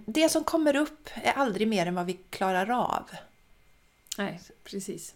det 0.05 0.29
som 0.29 0.43
kommer 0.43 0.75
upp 0.75 1.09
är 1.13 1.31
aldrig 1.33 1.67
mer 1.67 1.85
än 1.85 1.95
vad 1.95 2.05
vi 2.05 2.13
klarar 2.13 2.69
av. 2.69 3.09
Nej, 4.17 4.41
precis. 4.63 5.15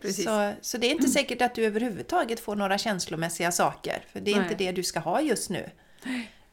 Precis. 0.00 0.24
Så, 0.24 0.52
så 0.60 0.78
det 0.78 0.86
är 0.86 0.90
inte 0.90 1.08
säkert 1.08 1.42
att 1.42 1.54
du 1.54 1.64
överhuvudtaget 1.64 2.40
får 2.40 2.56
några 2.56 2.78
känslomässiga 2.78 3.52
saker. 3.52 4.04
För 4.12 4.20
det 4.20 4.30
är 4.30 4.36
inte 4.36 4.46
Nej. 4.46 4.56
det 4.58 4.72
du 4.72 4.82
ska 4.82 5.00
ha 5.00 5.20
just 5.20 5.50
nu. 5.50 5.70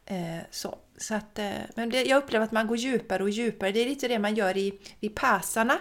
Eh, 0.06 0.38
så, 0.52 0.78
så 0.98 1.16
att, 1.16 1.40
eh, 1.40 1.52
men 1.76 1.90
det, 1.90 2.04
jag 2.04 2.24
upplever 2.24 2.46
att 2.46 2.52
man 2.52 2.68
går 2.68 2.78
djupare 2.78 3.24
och 3.24 3.30
djupare. 3.30 3.72
Det 3.72 3.80
är 3.80 3.86
lite 3.86 4.08
det 4.08 4.20
man 4.20 4.36
gör 4.36 4.58
i, 4.58 4.80
i 5.00 5.10
passarna. 5.10 5.80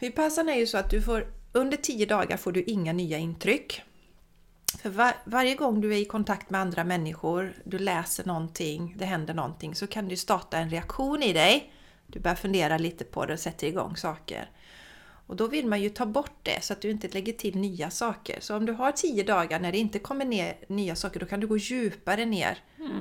Vid 0.00 0.14
passarna 0.14 0.54
är 0.54 0.58
ju 0.58 0.66
så 0.66 0.78
att 0.78 0.90
du 0.90 1.02
får 1.02 1.26
under 1.52 1.76
10 1.76 2.06
dagar 2.06 2.36
får 2.36 2.52
du 2.52 2.62
inga 2.62 2.92
nya 2.92 3.18
intryck. 3.18 3.82
För 4.76 4.90
var, 4.90 5.14
varje 5.24 5.54
gång 5.54 5.80
du 5.80 5.94
är 5.94 5.98
i 5.98 6.04
kontakt 6.04 6.50
med 6.50 6.60
andra 6.60 6.84
människor, 6.84 7.54
du 7.64 7.78
läser 7.78 8.24
någonting, 8.24 8.94
det 8.98 9.04
händer 9.04 9.34
någonting, 9.34 9.74
så 9.74 9.86
kan 9.86 10.08
du 10.08 10.16
starta 10.16 10.58
en 10.58 10.70
reaktion 10.70 11.22
i 11.22 11.32
dig. 11.32 11.72
Du 12.06 12.20
börjar 12.20 12.36
fundera 12.36 12.78
lite 12.78 13.04
på 13.04 13.26
det 13.26 13.32
och 13.32 13.38
sätter 13.38 13.66
igång 13.66 13.96
saker. 13.96 14.50
Och 15.26 15.36
då 15.36 15.46
vill 15.46 15.66
man 15.66 15.82
ju 15.82 15.88
ta 15.88 16.06
bort 16.06 16.38
det 16.42 16.64
så 16.64 16.72
att 16.72 16.80
du 16.80 16.90
inte 16.90 17.08
lägger 17.08 17.32
till 17.32 17.56
nya 17.56 17.90
saker. 17.90 18.38
Så 18.40 18.56
om 18.56 18.66
du 18.66 18.72
har 18.72 18.92
10 18.92 19.22
dagar 19.22 19.60
när 19.60 19.72
det 19.72 19.78
inte 19.78 19.98
kommer 19.98 20.24
ner 20.24 20.54
nya 20.66 20.96
saker, 20.96 21.20
då 21.20 21.26
kan 21.26 21.40
du 21.40 21.46
gå 21.46 21.56
djupare 21.56 22.24
ner 22.24 22.58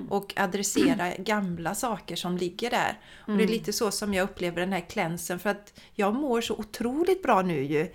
och 0.10 0.34
adressera 0.36 1.12
gamla 1.18 1.76
saker 1.76 2.16
som 2.16 2.38
ligger 2.38 2.70
där. 2.70 3.00
Och 3.28 3.38
det 3.38 3.44
är 3.44 3.48
lite 3.48 3.74
så 3.74 3.92
som 3.92 4.14
jag 4.14 4.24
upplever 4.24 4.62
den 4.62 4.74
här 4.74 4.90
klänsen 4.90 5.40
för 5.40 5.50
att 5.50 5.80
jag 5.94 6.16
mår 6.16 6.42
så 6.42 6.56
otroligt 6.56 7.24
bra 7.24 7.42
nu 7.42 7.64
ju 7.64 7.92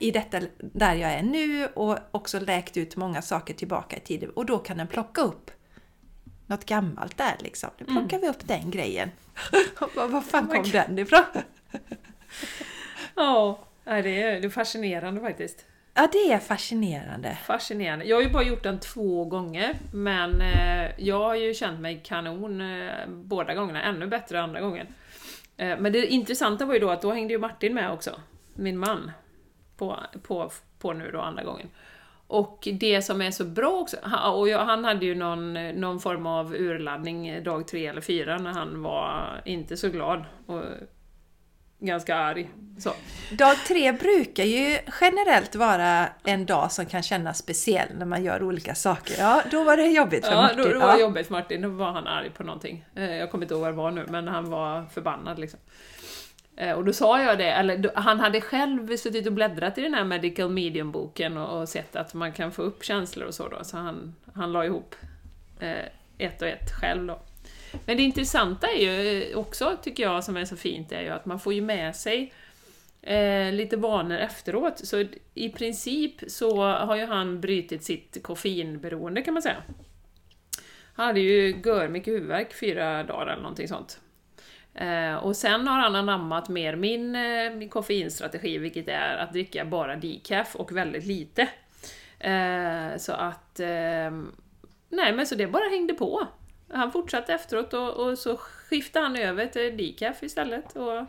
i 0.00 0.10
detta 0.10 0.40
där 0.58 0.94
jag 0.94 1.12
är 1.12 1.22
nu 1.22 1.66
och 1.66 1.98
också 2.10 2.40
läkt 2.40 2.76
ut 2.76 2.96
många 2.96 3.22
saker 3.22 3.54
tillbaka 3.54 3.96
i 3.96 4.00
tiden. 4.00 4.30
Och 4.30 4.46
då 4.46 4.58
kan 4.58 4.76
den 4.76 4.86
plocka 4.86 5.20
upp 5.20 5.50
något 6.46 6.64
gammalt 6.64 7.18
där 7.18 7.36
liksom. 7.40 7.70
Nu 7.78 7.84
plockar 7.84 8.18
vi 8.18 8.28
upp 8.28 8.48
den 8.48 8.70
grejen. 8.70 9.10
Vad 9.96 10.10
vad 10.10 10.24
fan 10.24 10.48
kom 10.48 10.70
den 10.70 10.98
ifrån? 10.98 11.24
Ja, 13.14 13.58
det 13.84 14.22
är, 14.22 14.40
det 14.40 14.46
är 14.46 14.50
fascinerande 14.50 15.20
faktiskt. 15.20 15.66
Ja, 15.94 16.08
det 16.12 16.32
är 16.32 16.38
fascinerande. 16.38 17.38
Fascinerande. 17.46 18.04
Jag 18.04 18.16
har 18.16 18.22
ju 18.22 18.30
bara 18.30 18.42
gjort 18.42 18.62
den 18.62 18.80
två 18.80 19.24
gånger, 19.24 19.74
men 19.92 20.40
eh, 20.40 20.90
jag 20.98 21.18
har 21.18 21.34
ju 21.34 21.54
känt 21.54 21.80
mig 21.80 22.00
kanon 22.04 22.60
eh, 22.60 23.08
båda 23.08 23.54
gångerna, 23.54 23.82
ännu 23.82 24.06
bättre 24.06 24.42
andra 24.42 24.60
gången. 24.60 24.86
Eh, 25.56 25.78
men 25.78 25.92
det 25.92 26.06
intressanta 26.06 26.64
var 26.64 26.74
ju 26.74 26.80
då 26.80 26.90
att 26.90 27.02
då 27.02 27.12
hängde 27.12 27.32
ju 27.32 27.38
Martin 27.38 27.74
med 27.74 27.90
också, 27.90 28.20
min 28.54 28.78
man, 28.78 29.10
på, 29.76 29.98
på, 30.22 30.50
på 30.78 30.92
nu 30.92 31.10
då 31.10 31.20
andra 31.20 31.44
gången. 31.44 31.68
Och 32.26 32.68
det 32.72 33.02
som 33.02 33.22
är 33.22 33.30
så 33.30 33.44
bra 33.44 33.70
också, 33.70 33.96
och 34.34 34.48
jag, 34.48 34.64
han 34.64 34.84
hade 34.84 35.06
ju 35.06 35.14
någon, 35.14 35.54
någon 35.54 36.00
form 36.00 36.26
av 36.26 36.54
urladdning 36.54 37.44
dag 37.44 37.68
tre 37.68 37.86
eller 37.86 38.00
fyra 38.00 38.38
när 38.38 38.52
han 38.52 38.82
var 38.82 39.40
inte 39.44 39.76
så 39.76 39.88
glad. 39.88 40.24
Och, 40.46 40.62
ganska 41.82 42.16
arg. 42.16 42.50
Så. 42.78 42.92
Dag 43.38 43.56
tre 43.68 43.92
brukar 43.92 44.44
ju 44.44 44.78
generellt 45.00 45.54
vara 45.54 46.08
en 46.24 46.46
dag 46.46 46.72
som 46.72 46.86
kan 46.86 47.02
kännas 47.02 47.38
speciell 47.38 47.88
när 47.96 48.06
man 48.06 48.24
gör 48.24 48.42
olika 48.42 48.74
saker. 48.74 49.14
Ja, 49.18 49.42
då 49.50 49.64
var 49.64 49.76
det 49.76 49.86
jobbigt 49.86 50.26
för 50.26 50.32
ja, 50.32 50.42
Martin. 50.42 50.58
Då, 50.58 50.68
då 50.68 50.78
var 50.78 50.94
det 50.94 51.00
jobbigt 51.00 51.26
för 51.26 51.34
Martin, 51.34 51.62
då 51.62 51.68
var 51.68 51.92
han 51.92 52.06
arg 52.06 52.30
på 52.30 52.42
någonting. 52.42 52.84
Eh, 52.96 53.16
jag 53.16 53.30
kommer 53.30 53.44
inte 53.44 53.54
ihåg 53.54 53.62
vad 53.62 53.72
det 53.72 53.76
var 53.76 53.90
nu, 53.90 54.06
men 54.08 54.28
han 54.28 54.50
var 54.50 54.84
förbannad 54.94 55.38
liksom. 55.38 55.60
Eh, 56.56 56.72
och 56.72 56.84
då 56.84 56.92
sa 56.92 57.22
jag 57.22 57.38
det, 57.38 57.50
eller 57.50 57.90
han 57.94 58.20
hade 58.20 58.40
själv 58.40 58.96
suttit 58.96 59.26
och 59.26 59.32
bläddrat 59.32 59.78
i 59.78 59.82
den 59.82 59.94
här 59.94 60.04
Medical 60.04 60.50
Medium-boken 60.50 61.36
och, 61.36 61.60
och, 61.60 61.68
sett 61.68 61.96
att 61.96 62.14
man 62.14 62.32
kan 62.32 62.52
få 62.52 62.62
upp 62.62 62.84
känslor 62.84 63.26
och 63.26 63.34
så 63.34 63.48
då, 63.48 63.64
så 63.64 63.76
han, 63.76 64.14
han 64.34 64.52
la 64.52 64.64
ihop 64.64 64.94
eh, 65.60 65.86
ett 66.18 66.42
och 66.42 66.48
ett 66.48 66.70
själv 66.80 67.06
då. 67.06 67.18
Men 67.86 67.96
det 67.96 68.02
intressanta 68.02 68.66
är 68.66 68.80
ju 68.80 69.22
eh, 69.22 69.38
också, 69.38 69.76
tycker 69.82 70.02
jag, 70.02 70.24
som 70.24 70.36
är 70.36 70.44
så 70.44 70.56
fint, 70.56 70.92
är 70.92 71.00
ju 71.00 71.08
att 71.08 71.26
man 71.26 71.40
får 71.40 71.54
ju 71.54 71.60
med 71.60 71.96
sig 71.96 72.32
eh, 73.02 73.52
lite 73.52 73.76
vanor 73.76 74.18
efteråt. 74.18 74.86
Så 74.86 75.04
i 75.34 75.48
princip 75.48 76.14
så 76.26 76.62
har 76.64 76.96
ju 76.96 77.06
han 77.06 77.40
brutit 77.40 77.84
sitt 77.84 78.22
koffeinberoende 78.22 79.22
kan 79.22 79.34
man 79.34 79.42
säga. 79.42 79.62
Han 80.94 81.06
hade 81.06 81.20
ju 81.20 81.60
gör 81.64 81.88
mycket 81.88 82.14
huvudvärk 82.14 82.54
fyra 82.54 83.02
dagar 83.02 83.26
eller 83.26 83.42
någonting 83.42 83.68
sånt. 83.68 84.00
Eh, 84.74 85.14
och 85.14 85.36
sen 85.36 85.68
har 85.68 85.78
han 85.78 85.96
anammat 85.96 86.48
mer 86.48 86.76
min, 86.76 87.16
eh, 87.16 87.54
min 87.54 87.68
koffeinstrategi, 87.68 88.58
vilket 88.58 88.88
är 88.88 89.16
att 89.16 89.32
dricka 89.32 89.64
bara 89.64 89.96
decaf 89.96 90.56
och 90.56 90.72
väldigt 90.72 91.06
lite. 91.06 91.48
Eh, 92.18 92.96
så 92.98 93.12
att... 93.12 93.60
Ehm, 93.60 94.32
nej 94.88 95.12
men 95.12 95.26
så 95.26 95.34
det 95.34 95.46
bara 95.46 95.68
hängde 95.70 95.94
på 95.94 96.26
han 96.72 96.92
fortsatte 96.92 97.34
efteråt 97.34 97.74
och, 97.74 97.90
och, 97.90 98.18
så 98.18 98.36
skiftade 98.36 99.06
han 99.06 99.16
över 99.16 99.46
till 99.46 99.76
decaf 99.76 100.22
istället 100.22 100.76
och 100.76 101.06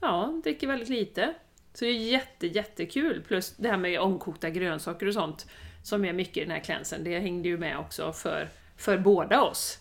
ja, 0.00 0.40
dricker 0.44 0.66
väldigt 0.66 0.88
lite. 0.88 1.34
Så 1.74 1.84
det 1.84 1.90
är 1.90 1.94
jätte, 1.94 2.46
jättekul. 2.46 3.22
Plus 3.28 3.56
det 3.56 3.68
här 3.68 3.76
med 3.76 4.00
omkokta 4.00 4.50
grönsaker 4.50 5.06
och 5.06 5.14
sånt 5.14 5.46
som 5.82 6.04
är 6.04 6.12
mycket 6.12 6.36
i 6.36 6.40
den 6.40 6.50
här 6.50 6.60
klänsen, 6.60 7.04
Det 7.04 7.18
hängde 7.18 7.48
ju 7.48 7.58
med 7.58 7.78
också 7.78 8.12
för, 8.12 8.48
för 8.76 8.98
båda 8.98 9.42
oss. 9.42 9.78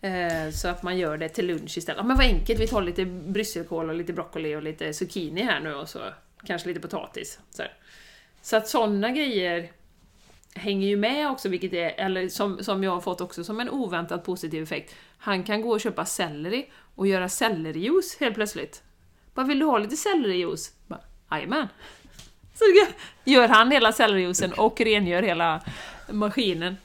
Eh, 0.00 0.50
så 0.50 0.68
att 0.68 0.82
man 0.82 0.98
gör 0.98 1.18
det 1.18 1.28
till 1.28 1.46
lunch 1.46 1.78
istället. 1.78 1.98
Ja 1.98 2.04
men 2.04 2.16
vad 2.16 2.26
enkelt, 2.26 2.60
vi 2.60 2.66
tar 2.66 2.82
lite 2.82 3.04
brysselkål 3.04 3.88
och 3.88 3.94
lite 3.94 4.12
broccoli 4.12 4.56
och 4.56 4.62
lite 4.62 4.94
zucchini 4.94 5.42
här 5.42 5.60
nu 5.60 5.74
och 5.74 5.88
så 5.88 5.98
kanske 6.46 6.68
lite 6.68 6.80
potatis. 6.80 7.38
Så, 7.50 7.62
så 8.42 8.56
att 8.56 8.68
sådana 8.68 9.10
grejer 9.10 9.70
hänger 10.54 10.88
ju 10.88 10.96
med 10.96 11.30
också, 11.30 11.48
vilket 11.48 11.72
är, 11.72 11.88
eller 11.88 12.28
som, 12.28 12.64
som 12.64 12.84
jag 12.84 12.90
har 12.90 13.00
fått 13.00 13.20
också 13.20 13.44
som 13.44 13.60
en 13.60 13.70
oväntat 13.70 14.24
positiv 14.24 14.62
effekt. 14.62 14.94
Han 15.18 15.42
kan 15.42 15.62
gå 15.62 15.70
och 15.70 15.80
köpa 15.80 16.04
selleri 16.04 16.70
och 16.94 17.06
göra 17.06 17.28
sellerijuice 17.28 18.16
helt 18.20 18.34
plötsligt. 18.34 18.82
Bara, 19.34 19.46
vill 19.46 19.58
du 19.58 19.66
ha 19.66 19.78
lite 19.78 19.96
sellerijuice? 19.96 20.72
Jajamän! 21.30 21.68
Så 22.54 22.64
gör 23.24 23.48
han 23.48 23.70
hela 23.70 23.92
sellerijuicen 23.92 24.52
och 24.52 24.80
rengör 24.80 25.22
hela 25.22 25.60
maskinen. 26.08 26.76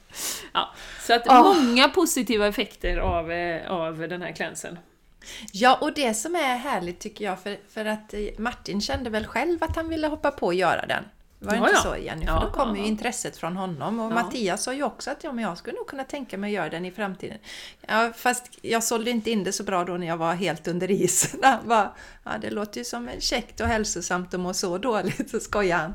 Ja, 0.52 0.74
så 1.00 1.14
att 1.14 1.26
oh. 1.26 1.42
många 1.42 1.88
positiva 1.88 2.46
effekter 2.46 2.96
av, 2.96 3.32
eh, 3.32 3.70
av 3.70 3.98
den 3.98 4.22
här 4.22 4.32
cleansen. 4.32 4.78
Ja, 5.52 5.78
och 5.80 5.94
det 5.94 6.14
som 6.14 6.34
är 6.34 6.56
härligt 6.56 6.98
tycker 6.98 7.24
jag, 7.24 7.40
för, 7.40 7.58
för 7.68 7.84
att 7.84 8.14
Martin 8.38 8.80
kände 8.80 9.10
väl 9.10 9.26
själv 9.26 9.64
att 9.64 9.76
han 9.76 9.88
ville 9.88 10.06
hoppa 10.06 10.30
på 10.30 10.46
och 10.46 10.54
göra 10.54 10.86
den. 10.86 11.04
Var 11.42 11.50
det 11.50 11.56
ja, 11.56 11.68
inte 11.68 11.80
ja. 11.84 11.90
så 11.92 11.96
Jenny? 11.96 12.26
För 12.26 12.32
ja, 12.32 12.40
då 12.40 12.50
kommer 12.50 12.76
ju 12.76 12.86
intresset 12.86 13.36
från 13.36 13.56
honom. 13.56 14.00
Och 14.00 14.12
Mattias 14.12 14.62
sa 14.62 14.74
ju 14.74 14.82
också 14.82 15.10
att 15.10 15.24
ja, 15.24 15.32
men 15.32 15.44
jag 15.44 15.58
skulle 15.58 15.76
nog 15.76 15.86
kunna 15.86 16.04
tänka 16.04 16.38
mig 16.38 16.48
att 16.48 16.54
göra 16.54 16.68
den 16.68 16.84
i 16.84 16.90
framtiden. 16.90 17.38
Ja, 17.86 18.12
fast 18.16 18.58
jag 18.62 18.84
sålde 18.84 19.10
inte 19.10 19.30
in 19.30 19.44
det 19.44 19.52
så 19.52 19.64
bra 19.64 19.84
då 19.84 19.92
när 19.92 20.06
jag 20.06 20.16
var 20.16 20.34
helt 20.34 20.68
under 20.68 20.90
is. 20.90 21.34
Bara, 21.64 21.92
ja, 22.24 22.30
det 22.40 22.50
låter 22.50 22.78
ju 22.78 22.84
som 22.84 23.10
käckt 23.18 23.60
och 23.60 23.66
hälsosamt 23.66 24.34
att 24.34 24.40
må 24.40 24.54
så 24.54 24.78
dåligt, 24.78 25.30
så 25.30 25.40
skojar 25.40 25.78
han. 25.78 25.94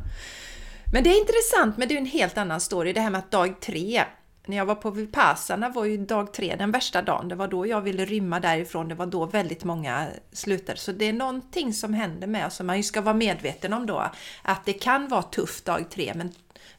Men 0.91 1.03
det 1.03 1.09
är 1.09 1.19
intressant, 1.19 1.77
men 1.77 1.88
det 1.88 1.93
är 1.93 1.97
en 1.97 2.05
helt 2.05 2.38
annan 2.38 2.61
story. 2.61 2.93
Det 2.93 3.01
här 3.01 3.09
med 3.09 3.19
att 3.19 3.31
dag 3.31 3.59
tre, 3.61 4.03
när 4.45 4.57
jag 4.57 4.65
var 4.65 4.75
på 4.75 4.91
Vipassana 4.91 5.69
var 5.69 5.86
ju 5.86 5.97
dag 5.97 6.33
tre 6.33 6.55
den 6.55 6.71
värsta 6.71 7.01
dagen. 7.01 7.27
Det 7.27 7.36
var 7.36 7.47
då 7.47 7.67
jag 7.67 7.81
ville 7.81 8.05
rymma 8.05 8.39
därifrån. 8.39 8.88
Det 8.88 8.95
var 8.95 9.05
då 9.05 9.25
väldigt 9.25 9.63
många 9.63 10.07
slutade. 10.31 10.79
Så 10.79 10.91
det 10.91 11.05
är 11.05 11.13
någonting 11.13 11.73
som 11.73 11.93
händer 11.93 12.27
med 12.27 12.45
oss 12.45 12.55
som 12.55 12.67
man 12.67 12.77
ju 12.77 12.83
ska 12.83 13.01
vara 13.01 13.15
medveten 13.15 13.73
om 13.73 13.86
då. 13.86 14.11
Att 14.41 14.65
det 14.65 14.73
kan 14.73 15.07
vara 15.07 15.23
tufft 15.23 15.65
dag 15.65 15.89
tre, 15.89 16.13
men, 16.15 16.31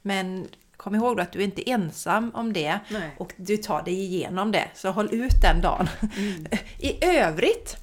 men 0.02 0.48
kom 0.76 0.94
ihåg 0.94 1.20
att 1.20 1.32
du 1.32 1.38
är 1.38 1.44
inte 1.44 1.70
ensam 1.70 2.30
om 2.34 2.52
det 2.52 2.78
Nej. 2.88 3.10
och 3.18 3.32
du 3.36 3.56
tar 3.56 3.82
dig 3.82 3.94
igenom 3.94 4.52
det. 4.52 4.68
Så 4.74 4.90
håll 4.90 5.08
ut 5.14 5.42
den 5.42 5.60
dagen. 5.62 5.88
Mm. 6.16 6.46
I 6.78 7.04
övrigt 7.04 7.76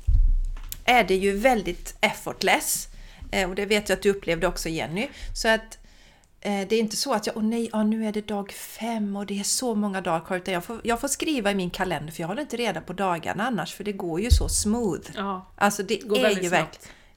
är 0.86 1.04
det 1.04 1.16
ju 1.16 1.38
väldigt 1.38 1.98
effortless. 2.02 2.88
Eh, 3.32 3.50
och 3.50 3.56
det 3.56 3.66
vet 3.66 3.90
jag 3.90 3.96
att 3.96 4.02
du 4.02 4.10
upplevde 4.10 4.48
också 4.48 4.70
Jenny. 4.70 5.08
Så 5.34 5.48
att 5.48 5.78
det 6.44 6.76
är 6.76 6.80
inte 6.80 6.96
så 6.96 7.14
att 7.14 7.28
jag, 7.28 7.38
åh 7.38 7.44
nej, 7.44 7.70
ja, 7.72 7.84
nu 7.84 8.08
är 8.08 8.12
det 8.12 8.28
dag 8.28 8.52
fem 8.52 9.16
och 9.16 9.26
det 9.26 9.40
är 9.40 9.44
så 9.44 9.76
många 9.76 10.02
dagar 10.02 10.26
kvar. 10.26 10.38
Utan 10.38 10.54
jag 10.54 10.64
får, 10.64 10.82
jag 10.84 11.02
får 11.02 11.08
skriva 11.08 11.52
i 11.52 11.56
min 11.56 11.70
kalender 11.70 12.12
för 12.12 12.22
jag 12.22 12.28
håller 12.28 12.42
inte 12.42 12.58
reda 12.58 12.82
på 12.82 12.94
dagarna 12.94 13.48
annars 13.48 13.74
för 13.74 13.84
det 13.84 13.92
går 13.92 14.22
ju 14.22 14.32
så 14.32 14.50
smooth. 14.50 15.10
Ja, 15.16 15.52
alltså 15.58 15.84
det, 15.84 16.00
det 16.10 16.20
är 16.20 16.42
ju 16.42 16.50
verkligen... 16.50 16.68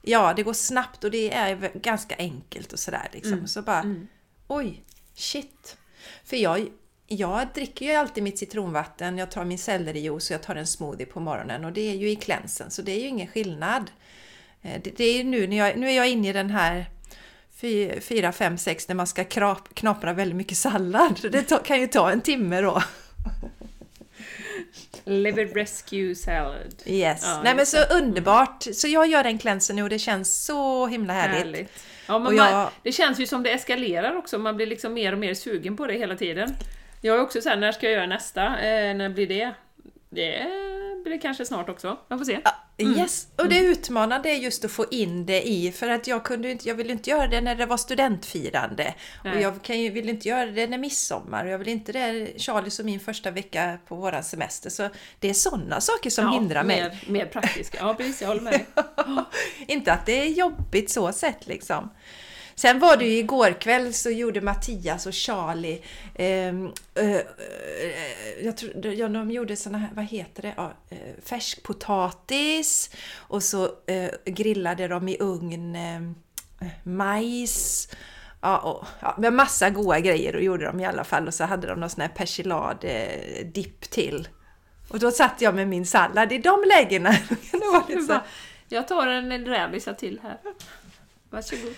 Ja, 0.01 0.33
det 0.33 0.43
går 0.43 0.53
snabbt 0.53 1.03
och 1.03 1.11
det 1.11 1.33
är 1.33 1.71
ganska 1.79 2.15
enkelt 2.17 2.73
och 2.73 2.79
sådär 2.79 3.09
liksom. 3.13 3.33
Mm. 3.33 3.47
Så 3.47 3.61
bara, 3.61 3.79
mm. 3.79 4.07
oj, 4.47 4.83
shit. 5.13 5.77
För 6.23 6.37
jag, 6.37 6.67
jag 7.07 7.47
dricker 7.53 7.85
ju 7.85 7.91
alltid 7.91 8.23
mitt 8.23 8.37
citronvatten, 8.37 9.17
jag 9.17 9.31
tar 9.31 9.45
min 9.45 9.57
sellerijuice 9.57 10.29
och 10.29 10.33
jag 10.33 10.43
tar 10.43 10.55
en 10.55 10.67
smoothie 10.67 11.05
på 11.05 11.19
morgonen 11.19 11.65
och 11.65 11.73
det 11.73 11.91
är 11.91 11.95
ju 11.95 12.09
i 12.09 12.15
klänsen 12.15 12.71
så 12.71 12.81
det 12.81 12.91
är 12.91 12.99
ju 12.99 13.07
ingen 13.07 13.27
skillnad. 13.27 13.91
Eh, 14.61 14.81
det, 14.83 14.97
det 14.97 15.03
är 15.03 15.23
nu 15.23 15.47
när 15.47 15.57
jag, 15.57 15.77
nu 15.77 15.89
är 15.89 15.95
jag 15.95 16.09
inne 16.09 16.29
i 16.29 16.33
den 16.33 16.49
här 16.49 16.85
fyra, 18.01 18.31
fem, 18.31 18.57
sex 18.57 18.87
när 18.87 18.95
man 18.95 19.07
ska 19.07 19.23
knapra 19.73 20.13
väldigt 20.13 20.35
mycket 20.35 20.57
sallad. 20.57 21.19
Det 21.31 21.63
kan 21.65 21.79
ju 21.79 21.87
ta 21.87 22.11
en 22.11 22.21
timme 22.21 22.61
då. 22.61 22.83
Liver 25.05 25.45
Rescue 25.45 26.15
Salad. 26.15 26.73
Yes. 26.85 27.21
Ja, 27.23 27.41
Nej 27.43 27.55
men 27.55 27.65
så 27.65 27.77
underbart. 27.83 28.63
Så 28.73 28.87
jag 28.87 29.07
gör 29.07 29.23
den 29.23 29.37
cleansen 29.37 29.75
nu 29.75 29.83
och 29.83 29.89
det 29.89 29.99
känns 29.99 30.45
så 30.45 30.87
himla 30.87 31.13
härligt. 31.13 31.45
härligt. 31.45 31.71
Ja, 32.07 32.19
men 32.19 32.35
jag... 32.35 32.51
man, 32.51 32.69
det 32.83 32.91
känns 32.91 33.19
ju 33.19 33.27
som 33.27 33.43
det 33.43 33.51
eskalerar 33.51 34.15
också, 34.15 34.37
man 34.37 34.55
blir 34.55 34.67
liksom 34.67 34.93
mer 34.93 35.13
och 35.13 35.19
mer 35.19 35.33
sugen 35.33 35.77
på 35.77 35.87
det 35.87 35.93
hela 35.93 36.15
tiden. 36.15 36.55
Jag 37.01 37.17
är 37.17 37.21
också 37.21 37.41
såhär, 37.41 37.57
när 37.57 37.71
ska 37.71 37.85
jag 37.85 37.93
göra 37.93 38.07
nästa? 38.07 38.45
Eh, 38.45 38.95
när 38.95 39.09
blir 39.09 39.27
det? 39.27 39.53
Det 40.09 40.47
blir 41.03 41.19
kanske 41.21 41.45
snart 41.45 41.69
också, 41.69 41.97
man 42.07 42.19
får 42.19 42.25
se. 42.25 42.39
Ja, 42.43 42.51
Mm. 42.79 42.99
Yes, 42.99 43.27
och 43.35 43.49
det 43.49 43.59
utmanande 43.59 44.29
är 44.29 44.35
just 44.35 44.65
att 44.65 44.71
få 44.71 44.85
in 44.91 45.25
det 45.25 45.47
i, 45.47 45.71
för 45.71 45.87
att 45.87 46.07
jag 46.07 46.23
kunde 46.23 46.51
inte, 46.51 46.67
jag 46.67 46.75
ville 46.75 46.91
inte 46.91 47.09
göra 47.09 47.27
det 47.27 47.41
när 47.41 47.55
det 47.55 47.65
var 47.65 47.77
studentfirande. 47.77 48.93
Nej. 49.23 49.35
Och 49.35 49.41
jag 49.41 49.61
kan 49.61 49.79
ju, 49.79 49.89
vill 49.89 50.09
inte 50.09 50.27
göra 50.27 50.45
det 50.45 50.67
när 50.67 50.77
midsommar 50.77 51.45
och 51.45 51.51
jag 51.51 51.57
vill 51.57 51.67
inte 51.67 51.91
det 51.91 52.33
Charlie 52.37 52.71
och 52.79 52.85
min 52.85 52.99
första 52.99 53.31
vecka 53.31 53.77
på 53.87 53.95
våran 53.95 54.23
semester. 54.23 54.69
Så 54.69 54.89
det 55.19 55.29
är 55.29 55.33
sådana 55.33 55.81
saker 55.81 56.09
som 56.09 56.25
ja, 56.25 56.31
hindrar 56.31 56.63
mig. 56.63 56.81
Mer, 56.81 57.03
mer 57.07 57.25
praktiska, 57.25 57.77
ja 57.81 57.93
precis, 57.93 58.21
jag 58.21 58.27
håller 58.27 58.41
med. 58.41 58.65
inte 59.67 59.93
att 59.93 60.05
det 60.05 60.21
är 60.21 60.27
jobbigt 60.27 60.91
så 60.91 61.11
sett 61.11 61.47
liksom. 61.47 61.89
Sen 62.59 62.79
var 62.79 62.97
det 62.97 63.05
ju 63.05 63.17
igår 63.17 63.61
kväll 63.61 63.93
så 63.93 64.09
gjorde 64.09 64.41
Mattias 64.41 65.05
och 65.05 65.13
Charlie, 65.13 65.81
eh, 66.15 66.47
eh, 66.95 67.21
jag 68.41 68.57
tror, 68.57 68.85
ja, 68.85 69.07
de 69.07 69.31
gjorde 69.31 69.55
såna 69.55 69.77
här, 69.77 69.89
vad 69.93 70.05
heter 70.05 70.41
det, 70.41 70.53
ja, 70.57 70.73
eh, 70.89 70.97
färskpotatis 71.23 72.89
och 73.17 73.43
så 73.43 73.65
eh, 73.85 74.09
grillade 74.25 74.87
de 74.87 75.09
i 75.09 75.17
ugn 75.19 75.75
eh, 75.75 76.67
majs. 76.83 77.89
Ja, 78.41 78.57
och, 78.57 78.85
ja, 78.99 79.15
med 79.17 79.33
massa 79.33 79.69
goda 79.69 79.99
grejer 79.99 80.35
och 80.35 80.43
gjorde 80.43 80.65
de 80.65 80.79
i 80.79 80.85
alla 80.85 81.03
fall 81.03 81.27
och 81.27 81.33
så 81.33 81.43
hade 81.43 81.67
de 81.67 81.79
någon 81.79 81.89
sån 81.89 82.01
här 82.01 82.09
persilad-dipp 82.09 83.81
till. 83.81 84.27
Och 84.89 84.99
då 84.99 85.11
satt 85.11 85.41
jag 85.41 85.55
med 85.55 85.67
min 85.67 85.85
sallad 85.85 86.31
i 86.31 86.37
de 86.37 86.63
lägena. 86.67 87.09
det 87.87 88.01
var 88.07 88.21
Jag 88.67 88.87
tar 88.87 89.07
en 89.07 89.45
räbisa 89.45 89.93
till 89.93 90.19
här. 90.23 90.37
Varsågod. 91.29 91.75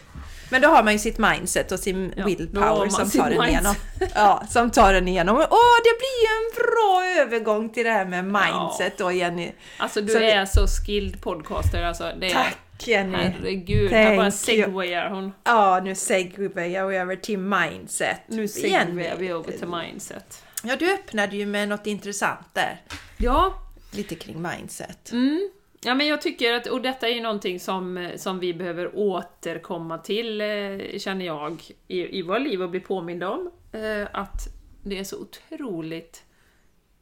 Men 0.49 0.61
då 0.61 0.67
har 0.67 0.83
man 0.83 0.93
ju 0.93 0.99
sitt 0.99 1.17
mindset 1.17 1.71
och 1.71 1.79
sin 1.79 2.13
ja, 2.17 2.25
willpower 2.25 2.89
som 2.89 3.09
tar 3.09 3.31
en 3.31 3.49
igenom. 3.49 3.75
Ja, 4.15 4.43
som 4.49 4.71
tar 4.71 4.93
en 4.93 5.07
igenom. 5.07 5.35
Åh, 5.37 5.77
det 5.83 5.97
blir 5.99 6.21
ju 6.21 6.27
en 6.37 6.51
bra 6.55 7.05
övergång 7.21 7.69
till 7.69 7.83
det 7.85 7.91
här 7.91 8.05
med 8.05 8.25
mindset 8.25 8.93
ja. 8.97 9.05
då 9.05 9.11
Jenny. 9.11 9.51
Alltså 9.77 10.01
du 10.01 10.13
så 10.13 10.19
är 10.19 10.39
det... 10.39 10.47
så 10.47 10.67
skilled 10.67 11.21
podcaster 11.21 11.83
alltså. 11.83 12.11
Det 12.19 12.31
är... 12.31 12.33
Tack! 12.33 12.57
Jenny! 12.81 13.17
Herregud, 13.17 13.89
Thank 13.89 14.07
här 14.07 14.17
bara 14.17 14.31
segwayar 14.31 15.09
hon. 15.09 15.33
Ja, 15.43 15.81
nu 15.83 15.95
segwayar 15.95 16.85
vi 16.87 16.97
över 16.97 17.15
till 17.15 17.37
mindset. 17.37 18.21
Nu 18.27 18.47
segwayar 18.47 19.15
vi 19.17 19.27
över 19.27 19.51
till 19.51 19.67
mindset. 19.67 20.43
Ja, 20.63 20.75
du 20.75 20.93
öppnade 20.93 21.35
ju 21.35 21.45
med 21.45 21.69
något 21.69 21.87
intressant 21.87 22.45
där. 22.53 22.81
Ja, 23.17 23.53
Lite 23.91 24.15
kring 24.15 24.41
mindset. 24.41 25.11
Mm. 25.11 25.49
Ja, 25.81 25.95
men 25.95 26.07
jag 26.07 26.21
tycker 26.21 26.53
att, 26.53 26.67
och 26.67 26.81
detta 26.81 27.07
är 27.07 27.13
ju 27.13 27.21
någonting 27.21 27.59
som, 27.59 28.11
som 28.15 28.39
vi 28.39 28.53
behöver 28.53 28.95
återkomma 28.95 29.97
till, 29.97 30.41
eh, 30.41 30.97
känner 30.97 31.25
jag, 31.25 31.61
i, 31.87 32.19
i 32.19 32.21
våra 32.21 32.37
liv 32.37 32.63
och 32.63 32.69
bli 32.69 32.79
påminda 32.79 33.29
om. 33.29 33.51
Eh, 33.71 34.07
att 34.11 34.47
det 34.83 34.99
är 34.99 35.03
så 35.03 35.21
otroligt 35.21 36.23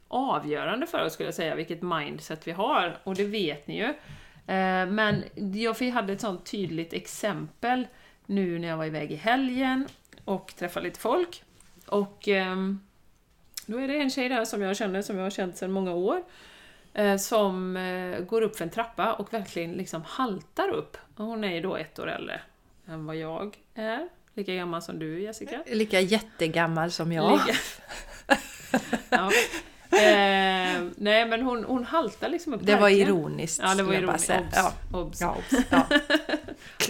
avgörande 0.08 0.86
för 0.86 1.04
oss, 1.04 1.12
skulle 1.12 1.26
jag 1.26 1.34
säga, 1.34 1.54
vilket 1.54 1.82
mindset 1.82 2.48
vi 2.48 2.52
har. 2.52 2.98
Och 3.04 3.14
det 3.14 3.24
vet 3.24 3.66
ni 3.66 3.78
ju. 3.78 3.88
Eh, 4.54 4.86
men 4.86 5.24
jag 5.34 5.82
hade 5.82 6.12
ett 6.12 6.20
sånt 6.20 6.50
tydligt 6.50 6.92
exempel 6.92 7.86
nu 8.26 8.58
när 8.58 8.68
jag 8.68 8.76
var 8.76 8.84
iväg 8.84 9.12
i 9.12 9.16
helgen 9.16 9.88
och 10.24 10.54
träffade 10.56 10.86
lite 10.86 11.00
folk. 11.00 11.42
Och 11.86 12.28
ehm, 12.28 12.80
då 13.66 13.78
är 13.78 13.88
det 13.88 13.96
en 13.96 14.10
tjej 14.10 14.28
där 14.28 14.44
som 14.44 14.62
jag 14.62 14.76
känner, 14.76 15.02
som 15.02 15.16
jag 15.16 15.22
har 15.22 15.30
känt 15.30 15.56
sedan 15.56 15.72
många 15.72 15.94
år 15.94 16.16
eh, 16.16 16.22
som 17.18 17.76
eh, 17.76 18.20
går 18.20 18.42
upp 18.42 18.56
för 18.56 18.64
en 18.64 18.70
trappa 18.70 19.12
och 19.12 19.32
verkligen 19.32 19.72
liksom 19.72 20.02
haltar 20.06 20.68
upp. 20.68 20.96
Hon 21.16 21.44
är 21.44 21.54
ju 21.54 21.60
då 21.60 21.76
ett 21.76 21.98
år 21.98 22.08
äldre 22.10 22.40
än 22.86 23.06
vad 23.06 23.16
jag 23.16 23.56
är. 23.74 24.08
Lika 24.34 24.54
gammal 24.54 24.82
som 24.82 24.98
du 24.98 25.22
Jessica. 25.22 25.62
Lika 25.66 26.00
jättegammal 26.00 26.90
som 26.90 27.12
jag. 27.12 27.32
Lika... 27.32 27.58
ja. 29.10 29.30
eh, 29.98 30.82
nej 30.96 31.26
men 31.26 31.42
hon, 31.42 31.64
hon 31.64 31.84
haltar 31.84 32.28
liksom 32.28 32.54
upp 32.54 32.60
Det 32.64 32.74
var 32.74 32.80
verkligen. 32.80 33.08
ironiskt. 33.08 33.60
Ja 33.62 33.74
det 33.74 33.82
var 33.82 33.94
ironiskt. 33.94 34.30
Obs! 34.30 34.54
Ja. 34.54 34.72
Obs! 34.92 35.20
Ja, 35.20 35.36
obs. 35.36 35.64
ja. 35.70 35.86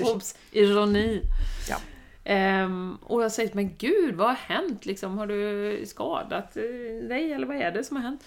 Obs! 0.12 0.36
Ironi! 0.52 1.22
Ja. 1.68 1.76
Ehm, 2.24 2.98
och 3.02 3.22
jag 3.22 3.32
säger 3.32 3.54
men 3.54 3.76
gud, 3.78 4.14
vad 4.14 4.28
har 4.28 4.34
hänt 4.34 4.86
liksom? 4.86 5.18
Har 5.18 5.26
du 5.26 5.82
skadat 5.86 6.56
eh, 6.56 6.62
dig 7.08 7.32
eller 7.32 7.46
vad 7.46 7.56
är 7.56 7.70
det 7.72 7.84
som 7.84 7.96
har 7.96 8.02
hänt? 8.02 8.24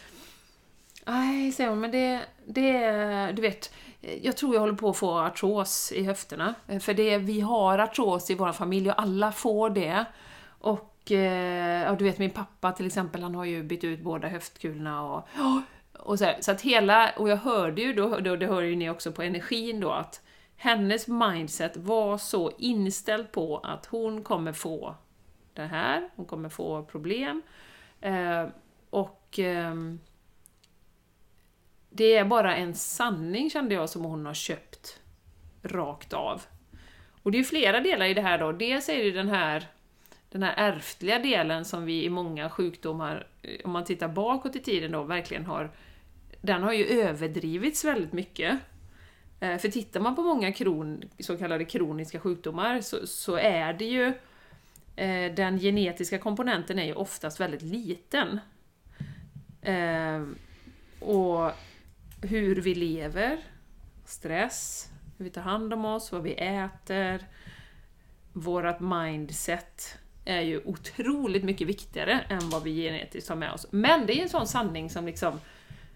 Nej, 1.12 1.52
säger 1.52 1.70
hon, 1.70 1.80
men 1.80 1.92
det, 1.92 2.22
det 2.46 2.78
är, 2.78 3.34
du 3.34 3.42
vet, 3.42 3.74
jag 4.22 4.38
tror 4.38 4.54
jag 4.54 4.62
håller 4.62 4.74
på 4.74 4.90
att 4.90 4.98
få 4.98 5.20
artros 5.20 5.92
i 5.92 6.04
höfterna. 6.04 6.54
För 6.80 6.94
det, 6.94 7.18
vi 7.18 7.42
har 7.42 7.80
artros 7.80 8.30
i 8.30 8.36
vår 8.36 8.52
familj 8.52 8.90
och 8.90 9.02
alla 9.02 9.32
får 9.32 9.70
det. 9.70 10.06
Och 10.48 11.12
eh, 11.12 11.84
ja, 11.84 11.96
du 11.96 12.04
vet 12.04 12.20
min 12.20 12.30
pappa 12.30 12.72
till 12.72 12.86
exempel, 12.86 13.24
han 13.24 13.36
har 13.36 13.46
ju 13.46 13.64
bytt 13.64 13.84
ut 13.84 14.02
båda 14.02 14.28
höftkulorna 14.28 15.04
och, 15.04 15.28
och 15.94 16.20
så, 16.20 16.26
här, 16.26 16.38
så 16.40 16.52
att 16.52 16.62
hela, 16.62 17.10
och 17.18 17.30
jag 17.30 17.38
hörde 17.38 17.82
ju 17.82 17.94
då, 17.94 18.20
då, 18.20 18.36
det 18.36 18.48
hör 18.48 18.62
ju 18.62 18.76
ni 18.76 18.90
också 18.90 19.12
på 19.12 19.22
energin 19.22 19.80
då, 19.80 19.92
att 19.92 20.22
hennes 20.56 21.08
mindset 21.08 21.78
var 21.78 22.18
så 22.18 22.52
inställd 22.58 23.32
på 23.32 23.58
att 23.58 23.86
hon 23.86 24.24
kommer 24.24 24.54
få 24.54 24.96
det 25.54 25.66
här, 25.66 26.10
hon 26.16 26.26
kommer 26.26 26.50
få 26.50 26.84
problem. 26.84 27.42
Eh, 28.02 28.46
och 28.90 29.18
Eh, 29.40 29.76
det 31.94 32.16
är 32.16 32.26
bara 32.26 32.56
en 32.56 32.76
sanning 32.76 33.50
kände 33.50 33.76
jag 33.76 33.90
som 33.90 34.04
hon 34.04 34.26
har 34.26 34.34
köpt 34.34 35.00
rakt 35.64 36.14
av. 36.14 36.42
Och 37.24 37.32
det 37.32 37.36
är 37.36 37.40
ju 37.40 37.46
flera 37.46 37.80
delar 37.80 38.06
i 38.06 38.14
det 38.14 38.22
här 38.22 38.38
då. 38.38 38.52
Dels 38.52 38.90
är 38.90 38.98
det 38.98 39.04
ju 39.04 39.12
den 39.12 39.30
här, 39.30 39.68
den 40.30 40.44
här 40.44 40.54
ärftliga 40.58 41.20
delen 41.20 41.66
som 41.66 41.86
vi 41.86 42.06
i 42.06 42.10
många 42.10 42.50
sjukdomar, 42.50 43.28
eh, 43.42 43.60
om 43.64 43.72
man 43.72 43.86
tittar 43.86 44.08
bakåt 44.08 44.56
i 44.56 44.60
tiden 44.60 44.92
då, 44.92 45.04
verkligen 45.04 45.46
har... 45.46 45.72
Den 46.42 46.64
har 46.64 46.74
ju 46.74 46.86
överdrivits 46.86 47.86
väldigt 47.86 48.14
mycket. 48.14 48.60
Eh, 49.40 49.58
för 49.58 49.68
tittar 49.68 50.00
man 50.00 50.16
på 50.16 50.22
många 50.22 50.54
kron, 50.54 51.04
så 51.20 51.38
kallade 51.38 51.66
kroniska 51.66 52.20
sjukdomar 52.20 52.82
så, 52.82 53.08
så 53.08 53.36
är 53.36 53.74
det 53.74 53.86
ju... 53.86 54.14
Eh, 54.96 55.34
den 55.34 55.60
genetiska 55.60 56.18
komponenten 56.18 56.80
är 56.80 56.86
ju 56.86 56.94
oftast 56.94 57.40
väldigt 57.40 57.62
liten. 57.62 58.40
Och 61.00 61.52
hur 62.22 62.56
vi 62.56 62.76
lever, 62.76 63.40
stress, 64.06 64.90
hur 65.18 65.26
vi 65.26 65.32
tar 65.32 65.42
hand 65.42 65.74
om 65.74 65.86
oss, 65.86 66.12
vad 66.12 66.24
vi 66.24 66.34
äter, 66.34 67.26
vårat 68.34 68.80
mindset 68.80 69.98
är 70.26 70.42
ju 70.42 70.62
otroligt 70.66 71.44
mycket 71.44 71.68
viktigare 71.68 72.20
än 72.30 72.50
vad 72.50 72.64
vi 72.64 72.84
genetiskt 72.84 73.30
har 73.30 73.36
med 73.36 73.52
oss. 73.52 73.68
Men 73.72 74.06
det 74.06 74.20
är 74.20 74.24
en 74.24 74.30
sån 74.30 74.48
sanning 74.48 74.90
som 74.90 75.06
liksom, 75.06 75.40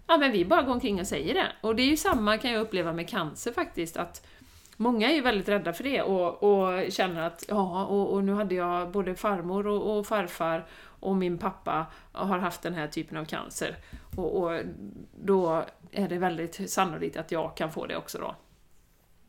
ja 0.08 0.18
men 0.18 0.32
vi 0.32 0.46
bara 0.46 0.62
går 0.62 0.74
omkring 0.74 1.00
och 1.00 1.08
säger 1.08 1.34
det. 1.34 1.48
Och 1.62 1.76
det 1.76 1.84
är 1.84 1.88
ju 1.88 1.98
samma 1.98 2.38
kan 2.38 2.52
jag 2.52 2.62
uppleva 2.62 2.94
med 2.94 3.10
cancer 3.10 3.52
faktiskt, 3.52 3.98
att 3.98 4.28
Många 4.78 5.10
är 5.10 5.14
ju 5.14 5.22
väldigt 5.22 5.50
rädda 5.50 5.74
för 5.74 5.84
det 5.84 6.02
och, 6.02 6.44
och 6.44 6.92
känner 6.92 7.22
att 7.22 7.46
ja, 7.48 7.86
och, 7.86 8.14
och 8.14 8.24
nu 8.24 8.34
hade 8.34 8.56
jag 8.56 8.92
både 8.92 9.16
farmor 9.16 9.68
och, 9.68 9.98
och 9.98 10.08
farfar 10.08 10.66
och 11.00 11.16
min 11.16 11.38
pappa 11.38 11.86
har 12.12 12.38
haft 12.38 12.62
den 12.62 12.74
här 12.74 12.88
typen 12.88 13.18
av 13.18 13.26
cancer. 13.26 13.76
Och, 14.18 14.44
och 14.44 14.62
då 15.24 15.66
är 15.92 16.10
det 16.10 16.18
väldigt 16.18 16.70
sannolikt 16.72 17.18
att 17.18 17.32
jag 17.32 17.58
kan 17.58 17.72
få 17.72 17.86
det 17.86 17.98
också 17.98 18.18
då. 18.18 18.36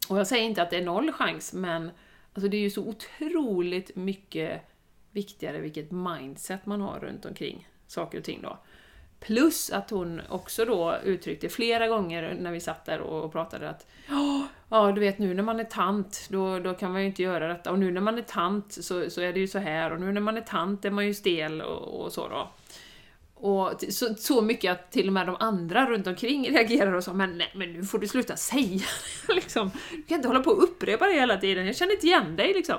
Och 0.08 0.18
jag 0.18 0.26
säger 0.26 0.44
inte 0.44 0.62
att 0.62 0.70
det 0.70 0.76
är 0.76 0.84
noll 0.84 1.12
chans, 1.12 1.52
men 1.52 1.90
alltså 2.34 2.48
det 2.48 2.56
är 2.56 2.60
ju 2.60 2.70
så 2.70 2.82
otroligt 2.82 3.96
mycket 3.96 4.62
viktigare 5.10 5.58
vilket 5.58 5.90
mindset 5.90 6.66
man 6.66 6.80
har 6.80 7.00
runt 7.00 7.24
omkring 7.24 7.68
saker 7.86 8.18
och 8.18 8.24
ting 8.24 8.42
då. 8.42 8.58
Plus 9.20 9.70
att 9.70 9.90
hon 9.90 10.20
också 10.28 10.64
då 10.64 10.96
uttryckte 11.04 11.48
flera 11.48 11.88
gånger 11.88 12.36
när 12.40 12.52
vi 12.52 12.60
satt 12.60 12.84
där 12.84 13.00
och 13.00 13.32
pratade 13.32 13.70
att 13.70 13.86
"Ja, 14.68 14.92
du 14.92 15.00
vet 15.00 15.18
nu 15.18 15.34
när 15.34 15.42
man 15.42 15.60
är 15.60 15.64
tant, 15.64 16.26
då, 16.30 16.58
då 16.58 16.74
kan 16.74 16.92
man 16.92 17.00
ju 17.00 17.06
inte 17.06 17.22
göra 17.22 17.48
detta. 17.48 17.70
Och 17.70 17.78
nu 17.78 17.90
när 17.90 18.00
man 18.00 18.18
är 18.18 18.22
tant 18.22 18.72
så, 18.72 19.10
så 19.10 19.20
är 19.20 19.32
det 19.32 19.40
ju 19.40 19.48
så 19.48 19.58
här. 19.58 19.92
Och 19.92 20.00
nu 20.00 20.12
när 20.12 20.20
man 20.20 20.36
är 20.36 20.40
tant 20.40 20.84
är 20.84 20.90
man 20.90 21.06
ju 21.06 21.14
stel 21.14 21.62
och, 21.62 22.00
och 22.00 22.12
så 22.12 22.28
då. 22.28 22.48
Och 23.46 23.84
så, 23.88 24.14
så 24.14 24.42
mycket 24.42 24.72
att 24.72 24.92
till 24.92 25.06
och 25.06 25.12
med 25.12 25.26
de 25.26 25.36
andra 25.40 25.90
runt 25.90 26.06
omkring 26.06 26.50
reagerar 26.50 26.92
och 26.92 27.04
sa 27.04 27.12
men 27.12 27.38
nej, 27.38 27.52
men 27.54 27.72
nu 27.72 27.82
får 27.82 27.98
du 27.98 28.08
sluta 28.08 28.36
säga 28.36 28.84
det 29.26 29.34
liksom. 29.34 29.70
Du 29.90 30.02
kan 30.02 30.16
inte 30.16 30.28
hålla 30.28 30.40
på 30.40 30.50
och 30.50 30.62
upprepa 30.62 31.06
det 31.06 31.12
hela 31.12 31.36
tiden, 31.36 31.66
jag 31.66 31.76
känner 31.76 31.92
inte 31.92 32.06
igen 32.06 32.36
dig 32.36 32.54
liksom. 32.54 32.78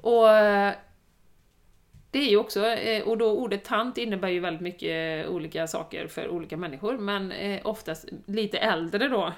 Och 0.00 0.28
det 2.12 2.18
är 2.18 2.30
ju 2.30 2.36
också, 2.36 2.66
eh, 2.66 3.02
och 3.02 3.18
då 3.18 3.30
ordet 3.30 3.64
tant 3.64 3.98
innebär 3.98 4.28
ju 4.28 4.40
väldigt 4.40 4.62
mycket 4.62 5.26
eh, 5.26 5.32
olika 5.32 5.66
saker 5.66 6.06
för 6.06 6.28
olika 6.28 6.56
människor, 6.56 6.98
men 6.98 7.32
eh, 7.32 7.60
oftast 7.64 8.08
lite 8.26 8.58
äldre 8.58 9.08
då. 9.08 9.32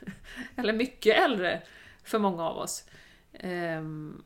Eller 0.56 0.72
mycket 0.72 1.18
äldre 1.18 1.62
för 2.04 2.18
många 2.18 2.48
av 2.48 2.56
oss. 2.56 2.84
Ehm, 3.32 4.22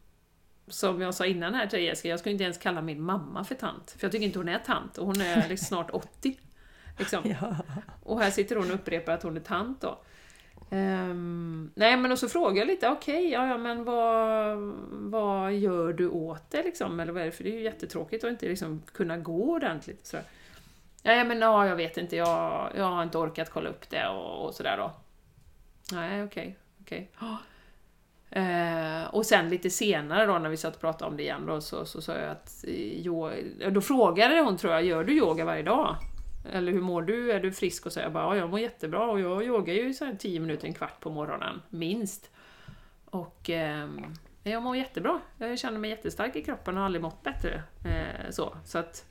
som 0.67 1.01
jag 1.01 1.15
sa 1.15 1.27
innan 1.27 1.55
här 1.55 1.67
till 1.67 1.83
Jessica, 1.83 2.09
jag 2.09 2.19
skulle 2.19 2.33
inte 2.33 2.45
ens 2.45 2.59
kalla 2.59 2.83
min 2.83 3.03
mamma 3.03 3.45
för 3.45 3.55
tant. 3.55 3.91
För 3.91 4.05
jag 4.05 4.13
tycker 4.13 4.27
inte 4.27 4.39
hon 4.39 4.49
är 4.49 4.59
tant, 4.59 4.99
och 4.99 5.07
hon 5.07 5.21
är 5.21 5.49
liksom 5.49 5.67
snart 5.67 5.91
80. 5.93 6.39
Liksom. 6.99 7.23
Ja. 7.41 7.57
Och 8.03 8.21
här 8.21 8.31
sitter 8.31 8.57
hon 8.57 8.71
och 8.71 8.75
upprepar 8.75 9.13
att 9.13 9.23
hon 9.23 9.37
är 9.37 9.41
tant 9.41 9.81
då. 9.81 9.99
Ehm, 10.71 11.71
nej 11.75 11.97
men 11.97 12.13
och 12.13 12.19
så 12.19 12.29
frågar 12.29 12.59
jag 12.59 12.67
lite, 12.67 12.89
okej, 12.89 13.31
ja, 13.31 13.47
ja 13.47 13.59
men 13.59 13.85
vad, 13.85 14.59
vad 14.91 15.53
gör 15.53 15.93
du 15.93 16.09
åt 16.09 16.51
det 16.51 16.63
liksom? 16.63 17.01
Eller 17.01 17.13
vad 17.13 17.23
är 17.23 17.27
det? 17.27 17.33
För 17.33 17.45
det 17.45 17.51
är 17.51 17.55
ju 17.55 17.63
jättetråkigt 17.63 18.25
att 18.25 18.31
inte 18.31 18.49
liksom 18.49 18.83
kunna 18.93 19.17
gå 19.17 19.53
ordentligt. 19.53 20.07
Så. 20.07 20.17
Nej 21.03 21.25
men 21.25 21.41
ja, 21.41 21.67
jag 21.67 21.77
vet 21.77 21.97
inte, 21.97 22.17
jag, 22.17 22.73
jag 22.77 22.85
har 22.85 23.03
inte 23.03 23.19
orkat 23.19 23.51
kolla 23.51 23.71
upp 23.71 23.91
det 23.91 24.09
och, 24.09 24.47
och 24.47 24.55
sådär 24.55 24.77
då. 24.77 24.93
Nej, 25.93 26.25
okej, 26.25 26.57
okej. 26.81 27.11
Ja. 27.21 27.39
Eh, 28.35 29.05
och 29.15 29.27
sen 29.27 29.49
lite 29.49 29.71
senare 29.71 30.27
då 30.27 30.39
när 30.39 30.49
vi 30.49 30.57
satt 30.57 30.75
och 30.75 30.81
pratade 30.81 31.11
om 31.11 31.17
det 31.17 31.23
igen 31.23 31.47
då 31.47 31.61
så, 31.61 31.85
så 31.85 32.03
sa 32.03 32.13
jag 32.13 32.31
att 32.31 32.65
eh, 32.69 33.01
jo, 33.01 33.29
eh, 33.29 33.73
då 33.73 33.81
frågade 33.81 34.41
hon 34.41 34.57
tror 34.57 34.73
jag, 34.73 34.85
gör 34.85 35.05
du 35.05 35.13
yoga 35.13 35.45
varje 35.45 35.63
dag? 35.63 35.97
Eller 36.53 36.73
hur 36.73 36.81
mår 36.81 37.03
du? 37.03 37.33
Är 37.33 37.41
du 37.41 37.53
frisk? 37.53 37.87
Och 37.87 37.93
så 37.93 38.01
jag 38.01 38.13
bara, 38.13 38.25
ja, 38.25 38.37
jag 38.37 38.51
mår 38.51 38.61
jättebra 38.61 39.11
och 39.11 39.21
jag 39.21 39.45
yogar 39.45 39.75
ju 39.75 39.95
så 39.95 40.05
här 40.05 40.15
10 40.15 40.41
minuter, 40.41 40.67
en 40.67 40.75
kvart 40.75 41.01
på 41.01 41.11
morgonen, 41.11 41.63
minst. 41.69 42.31
Och 43.05 43.51
eh, 43.51 43.89
jag 44.43 44.63
mår 44.63 44.77
jättebra. 44.77 45.21
Jag 45.39 45.59
känner 45.59 45.79
mig 45.79 45.91
jättestark 45.91 46.37
i 46.37 46.43
kroppen 46.43 46.75
och 46.75 46.81
har 46.81 46.87
aldrig 46.87 47.03
mått 47.03 47.23
bättre. 47.23 47.63
Eh, 47.85 48.31
så, 48.31 48.57
så 48.65 48.79
att, 48.79 49.05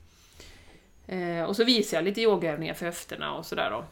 eh, 1.06 1.42
och 1.42 1.56
så 1.56 1.64
visar 1.64 1.96
jag 1.96 2.04
lite 2.04 2.20
yogaövningar 2.20 2.74
för 2.74 2.86
höfterna 2.86 3.34
och 3.34 3.46
sådär 3.46 3.70
då. 3.70 3.84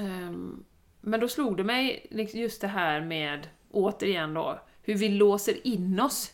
Ehm, 0.00 0.64
men 1.00 1.20
då 1.20 1.28
slog 1.28 1.56
det 1.56 1.64
mig 1.64 2.06
liksom 2.10 2.40
just 2.40 2.60
det 2.60 2.68
här 2.68 3.00
med, 3.00 3.48
återigen 3.70 4.34
då, 4.34 4.60
hur 4.82 4.94
vi 4.94 5.08
låser 5.08 5.66
in 5.66 6.00
oss 6.00 6.32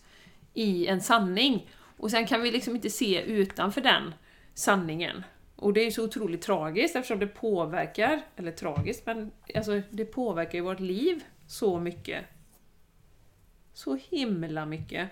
i 0.55 0.87
en 0.87 1.01
sanning. 1.01 1.71
Och 1.97 2.11
sen 2.11 2.27
kan 2.27 2.43
vi 2.43 2.51
liksom 2.51 2.75
inte 2.77 2.91
se 2.91 3.23
utanför 3.23 3.81
den 3.81 4.15
sanningen. 4.55 5.25
Och 5.57 5.73
det 5.73 5.81
är 5.81 5.85
ju 5.85 5.91
så 5.91 6.05
otroligt 6.05 6.43
tragiskt 6.43 6.97
eftersom 6.97 7.19
det 7.19 7.27
påverkar, 7.27 8.23
eller 8.37 8.53
tragiskt, 8.53 9.07
men 9.07 9.33
alltså 9.55 9.83
det 9.91 10.05
påverkar 10.05 10.59
ju 10.59 10.65
vårt 10.65 10.81
liv 10.81 11.25
så 11.47 11.81
mycket. 11.81 12.25
Så 13.73 13.99
himla 14.11 14.67
mycket. 14.67 15.09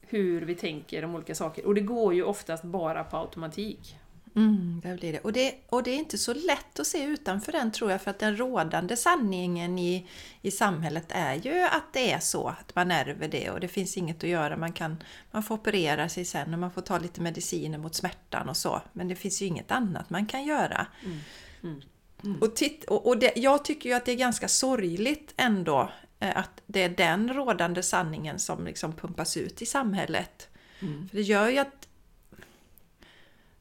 Hur 0.00 0.40
vi 0.40 0.54
tänker 0.54 1.04
om 1.04 1.14
olika 1.14 1.34
saker. 1.34 1.66
Och 1.66 1.74
det 1.74 1.80
går 1.80 2.14
ju 2.14 2.22
oftast 2.22 2.64
bara 2.64 3.04
på 3.04 3.16
automatik. 3.16 3.96
Mm, 4.36 4.80
det 4.82 4.94
blir 4.94 5.12
det. 5.12 5.20
Och, 5.20 5.32
det. 5.32 5.54
och 5.68 5.82
det 5.82 5.90
är 5.90 5.96
inte 5.96 6.18
så 6.18 6.34
lätt 6.34 6.80
att 6.80 6.86
se 6.86 7.04
utanför 7.04 7.52
den 7.52 7.72
tror 7.72 7.90
jag 7.90 8.02
för 8.02 8.10
att 8.10 8.18
den 8.18 8.36
rådande 8.36 8.96
sanningen 8.96 9.78
i, 9.78 10.06
i 10.42 10.50
samhället 10.50 11.06
är 11.08 11.34
ju 11.34 11.62
att 11.62 11.92
det 11.92 12.12
är 12.12 12.18
så, 12.18 12.48
att 12.48 12.74
man 12.74 12.90
ärver 12.90 13.28
det 13.28 13.50
och 13.50 13.60
det 13.60 13.68
finns 13.68 13.96
inget 13.96 14.24
att 14.24 14.30
göra. 14.30 14.56
Man, 14.56 14.72
kan, 14.72 15.02
man 15.30 15.42
får 15.42 15.54
operera 15.54 16.08
sig 16.08 16.24
sen 16.24 16.54
och 16.54 16.60
man 16.60 16.70
får 16.70 16.82
ta 16.82 16.98
lite 16.98 17.20
mediciner 17.20 17.78
mot 17.78 17.94
smärtan 17.94 18.48
och 18.48 18.56
så. 18.56 18.82
Men 18.92 19.08
det 19.08 19.16
finns 19.16 19.42
ju 19.42 19.46
inget 19.46 19.70
annat 19.70 20.10
man 20.10 20.26
kan 20.26 20.44
göra. 20.44 20.86
Mm. 21.04 21.18
Mm. 21.62 21.82
Mm. 22.24 22.38
Och, 22.42 22.56
titt, 22.56 22.84
och, 22.84 23.06
och 23.06 23.18
det, 23.18 23.32
jag 23.36 23.64
tycker 23.64 23.88
ju 23.88 23.94
att 23.94 24.04
det 24.04 24.12
är 24.12 24.16
ganska 24.16 24.48
sorgligt 24.48 25.34
ändå 25.36 25.90
eh, 26.20 26.36
att 26.36 26.62
det 26.66 26.82
är 26.82 26.88
den 26.88 27.34
rådande 27.34 27.82
sanningen 27.82 28.38
som 28.38 28.64
liksom 28.64 28.92
pumpas 28.92 29.36
ut 29.36 29.62
i 29.62 29.66
samhället. 29.66 30.48
Mm. 30.80 31.08
För 31.08 31.16
det 31.16 31.22
gör 31.22 31.48
ju 31.48 31.58
att... 31.58 31.88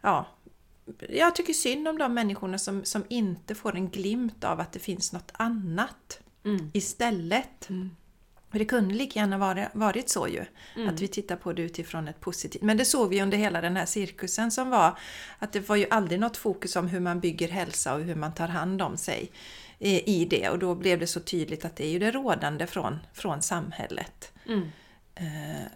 Ja, 0.02 0.28
jag 1.10 1.36
tycker 1.36 1.54
synd 1.54 1.88
om 1.88 1.98
de 1.98 2.14
människorna 2.14 2.58
som, 2.58 2.86
som 2.86 3.04
inte 3.10 3.56
får 3.56 3.76
en 3.76 3.90
glimt 3.90 4.44
av 4.44 4.60
att 4.60 4.72
det 4.72 4.80
finns 4.80 5.14
något 5.14 5.32
annat 5.34 6.20
Mm. 6.46 6.72
istället. 6.74 7.70
För 8.52 8.60
det 8.60 8.66
kunde 8.66 8.96
lika 8.96 9.20
gärna 9.20 9.38
vara, 9.38 9.70
varit 9.74 10.10
så 10.10 10.28
ju. 10.28 10.46
Mm. 10.76 10.90
Att 10.90 11.02
vi 11.02 11.08
tittar 11.08 11.36
på 11.36 11.54
det 11.54 11.62
utifrån 11.62 12.08
ett 12.08 12.20
positivt... 12.20 12.62
Men 12.62 12.78
det 12.78 12.86
såg 12.86 13.10
vi 13.10 13.22
under 13.22 13.38
hela 13.38 13.62
den 13.62 13.76
här 13.76 13.86
cirkusen 13.86 14.52
som 14.52 14.70
var. 14.70 14.98
Att 15.40 15.52
det 15.54 15.70
var 15.70 15.76
ju 15.76 15.86
aldrig 15.90 16.20
något 16.20 16.38
fokus 16.38 16.76
om 16.76 16.88
hur 16.88 17.00
man 17.00 17.20
bygger 17.20 17.48
hälsa 17.48 17.96
och 17.96 18.02
hur 18.02 18.16
man 18.16 18.34
tar 18.34 18.48
hand 18.48 18.82
om 18.82 18.98
sig 18.98 19.32
i, 19.80 20.22
i 20.22 20.26
det. 20.26 20.50
Och 20.50 20.60
då 20.60 20.76
blev 20.76 21.00
det 21.00 21.08
så 21.08 21.20
tydligt 21.20 21.66
att 21.66 21.76
det 21.76 21.86
är 21.86 21.92
ju 21.92 22.00
det 22.00 22.12
rådande 22.12 22.68
från, 22.68 23.00
från 23.14 23.42
samhället. 23.42 24.32
Mm. 24.46 24.72
Eh, 25.16 25.68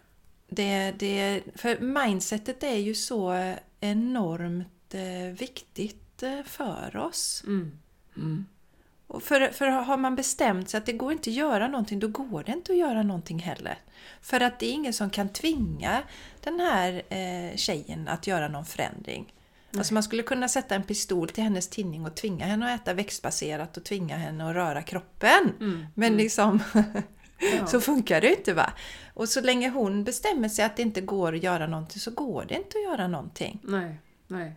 Det, 0.49 0.93
det, 0.99 1.43
för 1.55 1.80
mindsetet 1.80 2.64
är 2.64 2.78
ju 2.78 2.95
så 2.95 3.53
enormt 3.80 4.68
eh, 4.96 5.34
viktigt 5.40 6.24
eh, 6.24 6.44
för 6.44 6.98
oss. 6.98 7.44
Mm. 7.46 8.46
Och 9.08 9.24
för, 9.24 9.48
för 9.48 9.68
har 9.68 9.98
man 9.98 10.16
bestämt 10.16 10.70
sig 10.70 10.78
att 10.78 10.86
det 10.86 10.94
går 10.94 11.12
inte 11.12 11.30
att 11.30 11.36
göra 11.36 11.68
någonting, 11.68 12.00
då 12.00 12.08
går 12.08 12.44
det 12.44 12.52
inte 12.52 12.72
att 12.72 12.78
göra 12.78 13.04
någonting 13.04 13.40
heller. 13.40 13.78
För 14.22 14.40
att 14.40 14.60
det 14.60 14.66
är 14.66 14.72
ingen 14.72 14.94
som 14.94 15.10
kan 15.10 15.30
tvinga 15.30 16.04
den 16.44 16.60
här 16.60 17.02
eh, 17.10 17.56
tjejen 17.56 18.08
att 18.08 18.28
göra 18.28 18.48
någon 18.48 18.66
förändring. 18.66 19.34
Alltså 19.78 19.94
man 19.94 20.04
skulle 20.04 20.24
kunna 20.24 20.48
sätta 20.48 20.76
en 20.76 20.84
pistol 20.84 21.30
till 21.30 21.44
hennes 21.44 21.68
tinning 21.68 22.06
och 22.06 22.16
tvinga 22.16 22.46
henne 22.46 22.74
att 22.74 22.82
äta 22.82 22.94
växtbaserat 22.94 23.78
och 23.78 23.84
tvinga 23.84 24.18
henne 24.18 24.50
att 24.50 24.56
röra 24.56 24.82
kroppen. 24.82 25.54
Mm. 25.60 25.86
Men 25.94 26.18
liksom, 26.18 26.60
Ja. 27.40 27.68
så 27.68 27.82
funkar 27.82 28.22
det 28.22 28.30
inte 28.30 28.54
va. 28.54 28.74
Och 29.14 29.30
så 29.30 29.42
länge 29.42 29.70
hon 29.70 30.04
bestämmer 30.04 30.50
sig 30.50 30.66
att 30.66 30.76
det 30.76 30.82
inte 30.82 31.02
går 31.02 31.36
att 31.36 31.44
göra 31.44 31.68
någonting 31.68 32.00
så 32.00 32.12
går 32.12 32.46
det 32.48 32.56
inte 32.56 32.78
att 32.78 32.84
göra 32.84 33.08
någonting. 33.08 33.60
Nej, 33.64 34.00
nej. 34.28 34.54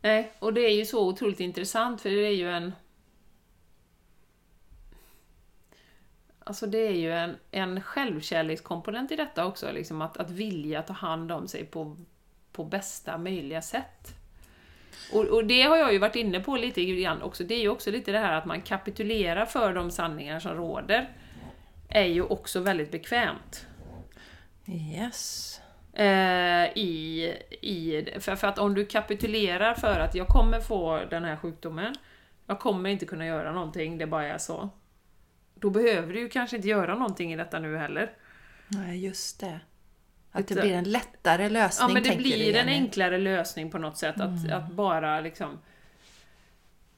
Nej, 0.00 0.32
och 0.38 0.54
det 0.54 0.60
är 0.60 0.74
ju 0.74 0.84
så 0.84 1.08
otroligt 1.08 1.40
intressant 1.40 2.00
för 2.00 2.10
det 2.10 2.26
är 2.26 2.34
ju 2.34 2.50
en... 2.50 2.72
Alltså 6.38 6.66
det 6.66 6.78
är 6.78 6.92
ju 6.92 7.12
en, 7.12 7.36
en 7.50 7.80
självkärlekskomponent 7.80 9.12
i 9.12 9.16
detta 9.16 9.46
också, 9.46 9.72
liksom 9.72 10.02
att, 10.02 10.16
att 10.16 10.30
vilja 10.30 10.82
ta 10.82 10.92
hand 10.92 11.32
om 11.32 11.48
sig 11.48 11.64
på, 11.64 11.96
på 12.52 12.64
bästa 12.64 13.18
möjliga 13.18 13.62
sätt. 13.62 14.14
Och, 15.12 15.24
och 15.24 15.44
det 15.44 15.62
har 15.62 15.76
jag 15.76 15.92
ju 15.92 15.98
varit 15.98 16.16
inne 16.16 16.40
på 16.40 16.56
lite 16.56 16.84
grann 16.84 17.22
också, 17.22 17.44
det 17.44 17.54
är 17.54 17.60
ju 17.60 17.68
också 17.68 17.90
lite 17.90 18.12
det 18.12 18.18
här 18.18 18.32
att 18.32 18.44
man 18.44 18.62
kapitulerar 18.62 19.46
för 19.46 19.74
de 19.74 19.90
sanningar 19.90 20.40
som 20.40 20.54
råder. 20.54 21.08
Är 21.88 22.06
ju 22.06 22.22
också 22.22 22.60
väldigt 22.60 22.90
bekvämt. 22.90 23.66
Yes. 24.66 25.60
Eh, 25.96 26.78
i, 26.78 27.24
i, 27.60 28.08
för, 28.20 28.36
för 28.36 28.46
att 28.46 28.58
om 28.58 28.74
du 28.74 28.84
kapitulerar 28.86 29.74
för 29.74 30.00
att 30.00 30.14
jag 30.14 30.28
kommer 30.28 30.60
få 30.60 31.04
den 31.10 31.24
här 31.24 31.36
sjukdomen, 31.36 31.94
jag 32.46 32.60
kommer 32.60 32.90
inte 32.90 33.06
kunna 33.06 33.26
göra 33.26 33.52
någonting, 33.52 33.98
det 33.98 34.06
bara 34.06 34.26
är 34.26 34.38
så. 34.38 34.68
Då 35.54 35.70
behöver 35.70 36.12
du 36.12 36.20
ju 36.20 36.28
kanske 36.28 36.56
inte 36.56 36.68
göra 36.68 36.94
någonting 36.94 37.32
i 37.32 37.36
detta 37.36 37.58
nu 37.58 37.76
heller. 37.76 38.12
Nej, 38.68 39.04
just 39.04 39.40
det. 39.40 39.60
Att 40.32 40.48
det 40.48 40.54
blir 40.54 40.72
en 40.72 40.84
lättare 40.84 41.48
lösning 41.48 41.88
Ja 41.88 41.94
men 41.94 42.02
det 42.02 42.08
tänker 42.08 42.24
du, 42.24 42.30
blir 42.30 42.56
en 42.56 42.68
enklare 42.68 43.18
lösning 43.18 43.70
på 43.70 43.78
något 43.78 43.98
sätt, 43.98 44.20
att, 44.20 44.52
att 44.52 44.72
bara 44.72 45.20
liksom... 45.20 45.58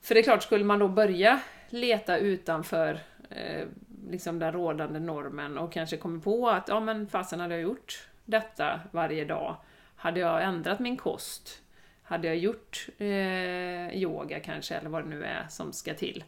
För 0.03 0.15
det 0.15 0.21
är 0.21 0.23
klart, 0.23 0.43
skulle 0.43 0.65
man 0.65 0.79
då 0.79 0.89
börja 0.89 1.41
leta 1.71 2.19
utanför 2.19 3.01
eh, 3.31 3.67
liksom 4.11 4.39
den 4.39 4.53
rådande 4.53 5.01
normen 5.01 5.59
och 5.59 5.73
kanske 5.73 5.97
kommer 5.97 6.21
på 6.21 6.49
att 6.49 6.69
ja 6.69 6.81
men 6.81 7.09
fasen 7.09 7.41
hade 7.41 7.55
jag 7.55 7.63
gjort 7.63 8.09
detta 8.27 8.81
varje 8.91 9.25
dag, 9.25 9.57
hade 9.97 10.21
jag 10.21 10.45
ändrat 10.45 10.81
min 10.81 10.97
kost, 10.97 11.63
hade 12.03 12.27
jag 12.27 12.37
gjort 12.37 12.89
eh, 12.99 13.97
yoga 13.97 14.41
kanske, 14.41 14.75
eller 14.75 14.91
vad 14.91 15.05
det 15.05 15.09
nu 15.09 15.25
är 15.25 15.47
som 15.49 15.73
ska 15.73 15.95
till, 15.95 16.25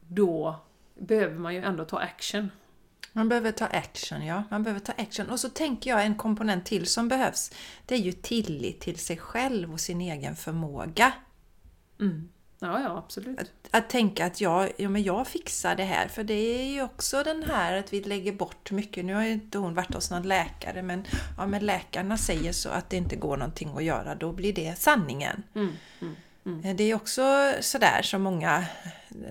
då 0.00 0.60
behöver 0.94 1.38
man 1.38 1.54
ju 1.54 1.62
ändå 1.62 1.84
ta 1.84 1.98
action. 1.98 2.50
Man 3.12 3.28
behöver 3.28 3.52
ta 3.52 3.66
action, 3.66 4.26
ja. 4.26 4.42
Man 4.50 4.62
behöver 4.62 4.80
ta 4.80 4.92
action. 4.92 5.30
Och 5.30 5.40
så 5.40 5.48
tänker 5.48 5.90
jag 5.90 6.04
en 6.04 6.14
komponent 6.14 6.66
till 6.66 6.86
som 6.86 7.08
behövs. 7.08 7.52
Det 7.86 7.94
är 7.94 7.98
ju 7.98 8.12
tillit 8.12 8.80
till 8.80 8.98
sig 8.98 9.16
själv 9.16 9.72
och 9.72 9.80
sin 9.80 10.00
egen 10.00 10.36
förmåga. 10.36 11.12
Mm. 12.00 12.28
Ja, 12.62 12.80
ja, 12.80 12.98
absolut. 12.98 13.40
Att, 13.40 13.50
att 13.70 13.90
tänka 13.90 14.26
att 14.26 14.40
jag, 14.40 14.72
ja, 14.76 14.88
men 14.88 15.02
jag 15.02 15.26
fixar 15.26 15.74
det 15.76 15.84
här. 15.84 16.08
För 16.08 16.24
det 16.24 16.34
är 16.34 16.64
ju 16.64 16.82
också 16.82 17.22
den 17.22 17.42
här 17.42 17.78
att 17.78 17.92
vi 17.92 18.00
lägger 18.00 18.32
bort 18.32 18.70
mycket. 18.70 19.04
Nu 19.04 19.14
har 19.14 19.24
ju 19.24 19.32
inte 19.32 19.58
hon 19.58 19.74
varit 19.74 19.94
hos 19.94 20.10
någon 20.10 20.22
läkare 20.22 20.82
men, 20.82 21.04
ja, 21.38 21.46
men 21.46 21.66
läkarna 21.66 22.16
säger 22.16 22.52
så 22.52 22.68
att 22.68 22.90
det 22.90 22.96
inte 22.96 23.16
går 23.16 23.36
någonting 23.36 23.76
att 23.76 23.84
göra. 23.84 24.14
Då 24.14 24.32
blir 24.32 24.52
det 24.52 24.78
sanningen. 24.78 25.42
Mm. 25.54 25.72
Mm. 26.44 26.76
Det 26.76 26.84
är 26.84 26.94
också 26.94 27.54
sådär 27.60 28.02
som 28.02 28.22
många 28.22 28.64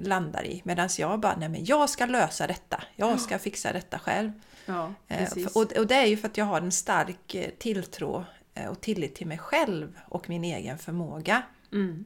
landar 0.02 0.46
i. 0.46 0.62
Medan 0.66 0.90
jag 0.98 1.20
bara, 1.20 1.36
nej 1.36 1.50
men 1.50 1.66
jag 1.66 1.90
ska 1.90 2.06
lösa 2.06 2.48
detta. 2.48 2.84
Jag 2.96 3.20
ska 3.20 3.40
fixa 3.40 3.74
detta 3.74 4.00
själv. 4.00 4.32
Ja, 4.66 4.94
Eh. 5.08 5.30
Och, 5.56 5.78
och 5.78 5.88
det 5.88 5.96
är 5.96 6.06
ju 6.06 6.18
för 6.18 6.28
att 6.28 6.38
jag 6.38 6.46
har 6.46 6.62
en 6.62 6.72
stark 6.72 7.36
eh, 7.36 7.50
tilltro 7.58 8.26
eh, 8.54 8.70
och 8.70 8.82
tillit 8.82 9.16
till 9.16 9.28
mig 9.28 9.38
själv 9.38 10.00
och 10.10 10.30
min 10.30 10.44
egen 10.44 10.78
förmåga. 10.78 11.42
Mm. 11.74 12.06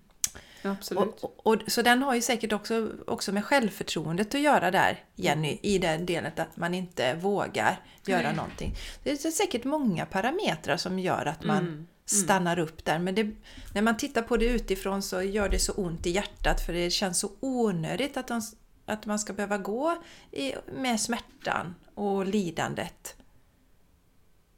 Absolut. 0.65 1.23
Och, 1.23 1.47
och, 1.47 1.61
så 1.67 1.81
den 1.81 2.03
har 2.03 2.15
ju 2.15 2.21
säkert 2.21 2.53
också, 2.53 2.91
också 3.07 3.31
med 3.31 3.45
självförtroendet 3.45 4.35
att 4.35 4.41
göra 4.41 4.71
där, 4.71 5.03
Jenny, 5.15 5.47
Mm. 5.47 5.59
i 5.61 5.77
den 5.77 6.05
delen 6.05 6.31
att 6.37 6.57
man 6.57 6.73
inte 6.73 7.13
vågar 7.13 7.79
göra 8.05 8.21
Nej. 8.21 8.35
någonting. 8.35 8.75
Det 9.03 9.11
är 9.11 9.31
säkert 9.31 9.63
många 9.63 10.05
parametrar 10.05 10.77
som 10.77 10.99
gör 10.99 11.25
att 11.25 11.43
man 11.43 11.57
Mm. 11.57 11.87
stannar 12.05 12.59
upp 12.59 12.85
där. 12.85 12.99
Men 12.99 13.15
det, 13.15 13.31
när 13.73 13.81
man 13.81 13.97
tittar 13.97 14.21
på 14.21 14.37
det 14.37 14.45
utifrån 14.45 15.01
så 15.01 15.21
gör 15.21 15.49
det 15.49 15.59
så 15.59 15.71
ont 15.73 16.05
i 16.05 16.09
hjärtat 16.09 16.61
för 16.65 16.73
det 16.73 16.89
känns 16.89 17.19
så 17.19 17.29
onödigt 17.39 18.17
att, 18.17 18.27
de, 18.27 18.41
att 18.85 19.05
man 19.05 19.19
ska 19.19 19.33
behöva 19.33 19.57
gå 19.57 19.97
i, 20.31 20.53
med 20.73 21.01
smärtan 21.01 21.75
och 21.95 22.25
lidandet 22.25 23.15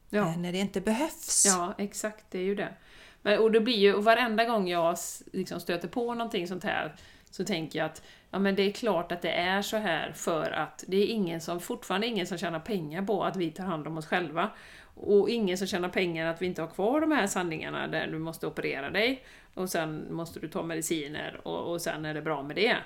ja. 0.09 0.19
eh, 0.27 0.37
när 0.37 0.51
det 0.51 0.57
inte 0.57 0.81
behövs. 0.81 1.45
ja, 1.45 1.75
exakt, 1.77 2.25
det 2.29 2.39
är 2.39 2.43
ju 2.43 2.55
det. 2.55 2.73
Men, 3.21 3.39
och 3.39 3.51
det 3.51 3.59
blir 3.59 3.77
ju, 3.77 3.93
och 3.93 4.03
varenda 4.03 4.45
gång 4.45 4.67
jag 4.67 4.97
liksom 5.33 5.59
stöter 5.59 5.87
på 5.87 6.13
någonting 6.13 6.47
sånt 6.47 6.63
här 6.63 6.95
så 7.31 7.45
tänker 7.45 7.79
jag 7.79 7.85
att 7.85 8.01
ja, 8.31 8.39
men 8.39 8.55
det 8.55 8.63
är 8.63 8.71
klart 8.71 9.11
att 9.11 9.21
det 9.21 9.31
är 9.31 9.61
så 9.61 9.77
här 9.77 10.11
för 10.11 10.51
att 10.51 10.83
det 10.87 10.97
är 10.97 11.07
ingen 11.07 11.41
som, 11.41 11.59
fortfarande 11.59 12.07
ingen 12.07 12.27
som 12.27 12.37
tjänar 12.37 12.59
pengar 12.59 13.01
på 13.01 13.23
att 13.23 13.35
vi 13.35 13.51
tar 13.51 13.63
hand 13.63 13.87
om 13.87 13.97
oss 13.97 14.07
själva. 14.07 14.49
Och 14.95 15.29
ingen 15.29 15.57
som 15.57 15.67
tjänar 15.67 15.89
pengar 15.89 16.25
att 16.25 16.41
vi 16.41 16.45
inte 16.45 16.61
har 16.61 16.69
kvar 16.69 17.01
de 17.01 17.11
här 17.11 17.27
sanningarna 17.27 17.87
där 17.87 18.07
du 18.07 18.19
måste 18.19 18.47
operera 18.47 18.89
dig 18.89 19.23
och 19.53 19.69
sen 19.69 20.07
måste 20.13 20.39
du 20.39 20.47
ta 20.47 20.63
mediciner 20.63 21.41
och, 21.43 21.71
och 21.71 21.81
sen 21.81 22.05
är 22.05 22.13
det 22.13 22.21
bra 22.21 22.43
med 22.43 22.55
det. 22.55 22.77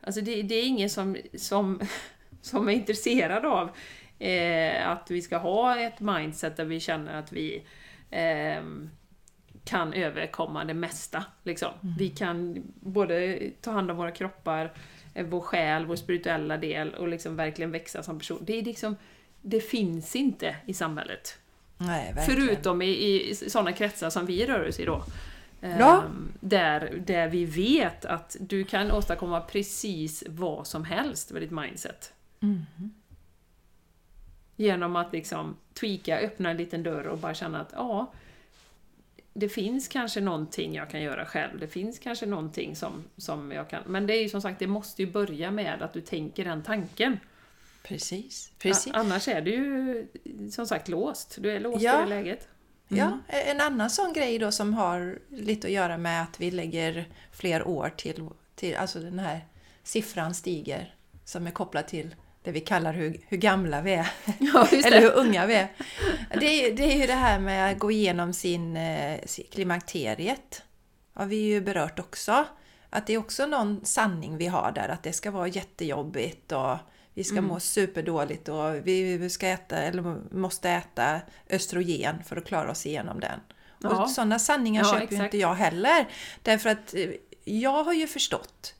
Alltså 0.00 0.20
det, 0.20 0.42
det 0.42 0.54
är 0.54 0.66
ingen 0.66 0.90
som, 0.90 1.16
som, 1.34 1.80
som 2.40 2.68
är 2.68 2.72
intresserad 2.72 3.44
av 3.44 3.70
eh, 4.18 4.88
att 4.88 5.10
vi 5.10 5.22
ska 5.22 5.36
ha 5.36 5.80
ett 5.80 6.00
mindset 6.00 6.56
där 6.56 6.64
vi 6.64 6.80
känner 6.80 7.18
att 7.18 7.32
vi 7.32 7.64
eh, 8.10 8.62
kan 9.64 9.92
överkomma 9.92 10.64
det 10.64 10.74
mesta. 10.74 11.24
Liksom. 11.42 11.70
Vi 11.98 12.10
kan 12.10 12.62
både 12.80 13.40
ta 13.60 13.70
hand 13.70 13.90
om 13.90 13.96
våra 13.96 14.10
kroppar, 14.10 14.72
eh, 15.14 15.26
vår 15.26 15.40
själ, 15.40 15.86
vår 15.86 15.96
spirituella 15.96 16.56
del 16.56 16.94
och 16.94 17.08
liksom 17.08 17.36
verkligen 17.36 17.70
växa 17.70 18.02
som 18.02 18.18
person. 18.18 18.38
Det, 18.42 18.58
är 18.58 18.62
liksom, 18.62 18.96
det 19.42 19.60
finns 19.60 20.16
inte 20.16 20.56
i 20.66 20.74
samhället. 20.74 21.38
Nej. 21.78 22.14
Förutom 22.26 22.82
i, 22.82 22.88
i 23.30 23.34
sådana 23.34 23.72
kretsar 23.72 24.10
som 24.10 24.26
vi 24.26 24.46
rör 24.46 24.68
oss 24.68 24.80
i 24.80 24.84
då. 24.84 25.04
Ehm, 25.62 25.78
Ja. 25.80 26.04
där, 26.40 27.02
där 27.06 27.28
vi 27.28 27.44
vet 27.44 28.04
att 28.04 28.36
du 28.40 28.64
kan 28.64 28.90
åstadkomma 28.90 29.40
precis 29.40 30.24
vad 30.28 30.66
som 30.66 30.84
helst 30.84 31.32
med 31.32 31.42
ditt 31.42 31.50
mindset. 31.50 32.12
Mm. 32.40 32.64
Genom 34.56 34.96
att 34.96 35.12
liksom 35.12 35.56
tweaka, 35.74 36.18
öppna 36.18 36.50
en 36.50 36.56
liten 36.56 36.82
dörr 36.82 37.06
och 37.06 37.18
bara 37.18 37.34
känna 37.34 37.60
att 37.60 37.72
ja, 37.72 38.12
det 39.34 39.48
finns 39.48 39.88
kanske 39.88 40.20
någonting 40.20 40.74
jag 40.74 40.90
kan 40.90 41.02
göra 41.02 41.26
själv. 41.26 41.58
Det 41.60 41.68
finns 41.68 41.98
kanske 41.98 42.26
någonting 42.26 42.76
som, 42.76 43.04
som 43.16 43.52
jag 43.52 43.70
kan... 43.70 43.82
Men 43.86 44.06
det 44.06 44.14
är 44.16 44.22
ju 44.22 44.28
som 44.28 44.42
sagt, 44.42 44.58
det 44.58 44.66
måste 44.66 45.02
ju 45.02 45.10
börja 45.12 45.50
med 45.50 45.82
att 45.82 45.92
du 45.92 46.00
tänker 46.00 46.44
den 46.44 46.62
tanken. 46.62 47.18
Precis, 47.82 48.52
precis. 48.58 48.92
A- 48.92 48.96
annars 48.98 49.28
är 49.28 49.40
du 49.40 49.50
ju 49.50 50.06
som 50.50 50.66
sagt 50.66 50.88
låst. 50.88 51.36
Du 51.40 51.50
är 51.50 51.60
låst 51.60 51.82
Ja. 51.82 51.98
i 51.98 52.02
det 52.02 52.08
läget. 52.08 52.48
Ja, 52.88 53.18
en 53.28 53.60
annan 53.60 53.90
sån 53.90 54.12
grej 54.12 54.38
då 54.38 54.52
som 54.52 54.74
har 54.74 55.18
lite 55.28 55.66
att 55.66 55.72
göra 55.72 55.98
med 55.98 56.22
att 56.22 56.40
vi 56.40 56.50
lägger 56.50 57.08
fler 57.32 57.68
år 57.68 57.92
till, 57.96 58.28
till 58.54 58.76
alltså 58.76 59.00
den 59.00 59.18
här 59.18 59.40
siffran 59.82 60.34
stiger 60.34 60.94
som 61.24 61.46
är 61.46 61.50
kopplad 61.50 61.86
till 61.86 62.14
det 62.44 62.52
vi 62.52 62.60
kallar 62.60 62.92
hur, 62.92 63.20
hur 63.28 63.36
gamla 63.36 63.80
vi 63.80 63.92
är. 63.94 64.08
Ja, 64.38 64.68
Eller 64.84 65.00
hur 65.00 65.12
unga 65.12 65.46
vi 65.46 65.54
är. 65.54 65.68
Det 66.40 66.46
är, 66.46 66.76
det 66.76 66.84
är 66.94 67.00
ju 67.00 67.06
det 67.06 67.12
här 67.14 67.38
med 67.38 67.72
att 67.72 67.78
gå 67.78 67.90
igenom 67.90 68.32
sin, 68.32 68.76
eh, 68.76 69.20
klimakteriet. 69.52 70.62
har 71.14 71.26
vi 71.26 71.36
ju 71.36 71.60
berört 71.60 71.98
också. 71.98 72.44
Att 72.90 73.06
det 73.06 73.12
är 73.14 73.18
också 73.18 73.46
någon 73.46 73.84
sanning 73.84 74.36
vi 74.36 74.46
har 74.46 74.72
där, 74.72 74.88
att 74.88 75.02
det 75.02 75.12
ska 75.12 75.30
vara 75.30 75.48
jättejobbigt 75.48 76.52
och 76.52 76.76
vi 77.14 77.24
ska 77.24 77.38
Mm. 77.38 77.48
må 77.48 77.60
superdåligt 77.60 78.48
och 78.48 78.86
vi 78.86 79.30
ska 79.30 79.46
äta, 79.48 79.76
eller 79.76 80.34
måste 80.34 80.70
äta 80.70 81.20
östrogen 81.50 82.24
för 82.24 82.36
att 82.36 82.44
klara 82.44 82.70
oss 82.70 82.86
igenom 82.86 83.20
den. 83.20 83.40
Ja. 83.82 84.02
Och 84.02 84.10
sådana 84.10 84.38
sanningar 84.38 84.82
Ja, 84.84 85.00
köper 85.00 85.16
ju 85.16 85.24
inte 85.24 85.38
jag 85.38 85.54
heller. 85.54 86.08
Därför 86.42 86.70
att 86.70 86.94
eh, 86.94 87.10
jag 87.44 87.84
har 87.84 87.92
ju 87.92 88.06
förstått 88.06 88.74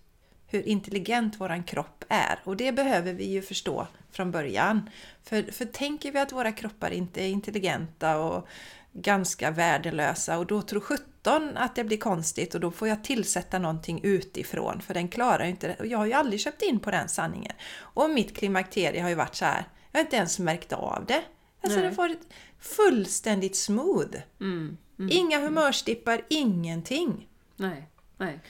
hur 0.54 0.68
intelligent 0.68 1.40
våran 1.40 1.62
kropp 1.62 2.04
är 2.08 2.38
och 2.44 2.56
det 2.56 2.72
behöver 2.72 3.12
vi 3.12 3.24
ju 3.24 3.42
förstå 3.42 3.86
från 4.10 4.30
början. 4.30 4.90
För, 5.22 5.52
för 5.52 5.64
tänker 5.64 6.12
vi 6.12 6.18
att 6.18 6.32
våra 6.32 6.52
kroppar 6.52 6.90
inte 6.90 7.22
är 7.24 7.28
intelligenta 7.28 8.18
och 8.18 8.48
ganska 8.92 9.50
värdelösa 9.50 10.38
och 10.38 10.46
då 10.46 10.62
tror 10.62 10.80
17 10.80 11.56
att 11.56 11.76
det 11.76 11.84
blir 11.84 11.96
konstigt 11.96 12.54
och 12.54 12.60
då 12.60 12.70
får 12.70 12.88
jag 12.88 13.04
tillsätta 13.04 13.58
någonting 13.58 14.00
utifrån 14.02 14.80
för 14.80 14.94
den 14.94 15.08
klarar 15.08 15.44
ju 15.44 15.50
inte 15.50 15.68
det. 15.68 15.76
Och 15.80 15.86
jag 15.86 15.98
har 15.98 16.06
ju 16.06 16.12
aldrig 16.12 16.40
köpt 16.40 16.62
in 16.62 16.80
på 16.80 16.90
den 16.90 17.08
sanningen. 17.08 17.52
Och 17.76 18.10
mitt 18.10 18.36
klimakterie 18.36 19.02
har 19.02 19.08
ju 19.08 19.14
varit 19.14 19.34
så 19.34 19.44
här. 19.44 19.64
Jag 19.92 19.98
har 19.98 20.04
inte 20.04 20.16
ens 20.16 20.38
märkt 20.38 20.72
av 20.72 21.04
det. 21.08 21.22
Alltså 21.60 21.78
det 21.78 21.86
Nej. 21.86 21.96
har 21.96 21.96
varit 21.96 22.28
fullständigt 22.58 23.56
smooth. 23.56 24.16
Mm. 24.40 24.76
Mm. 24.98 25.10
Inga 25.12 25.40
humörstippar, 25.40 26.20
ingenting. 26.28 27.28
Nej, 27.56 27.88
nej. 28.16 28.40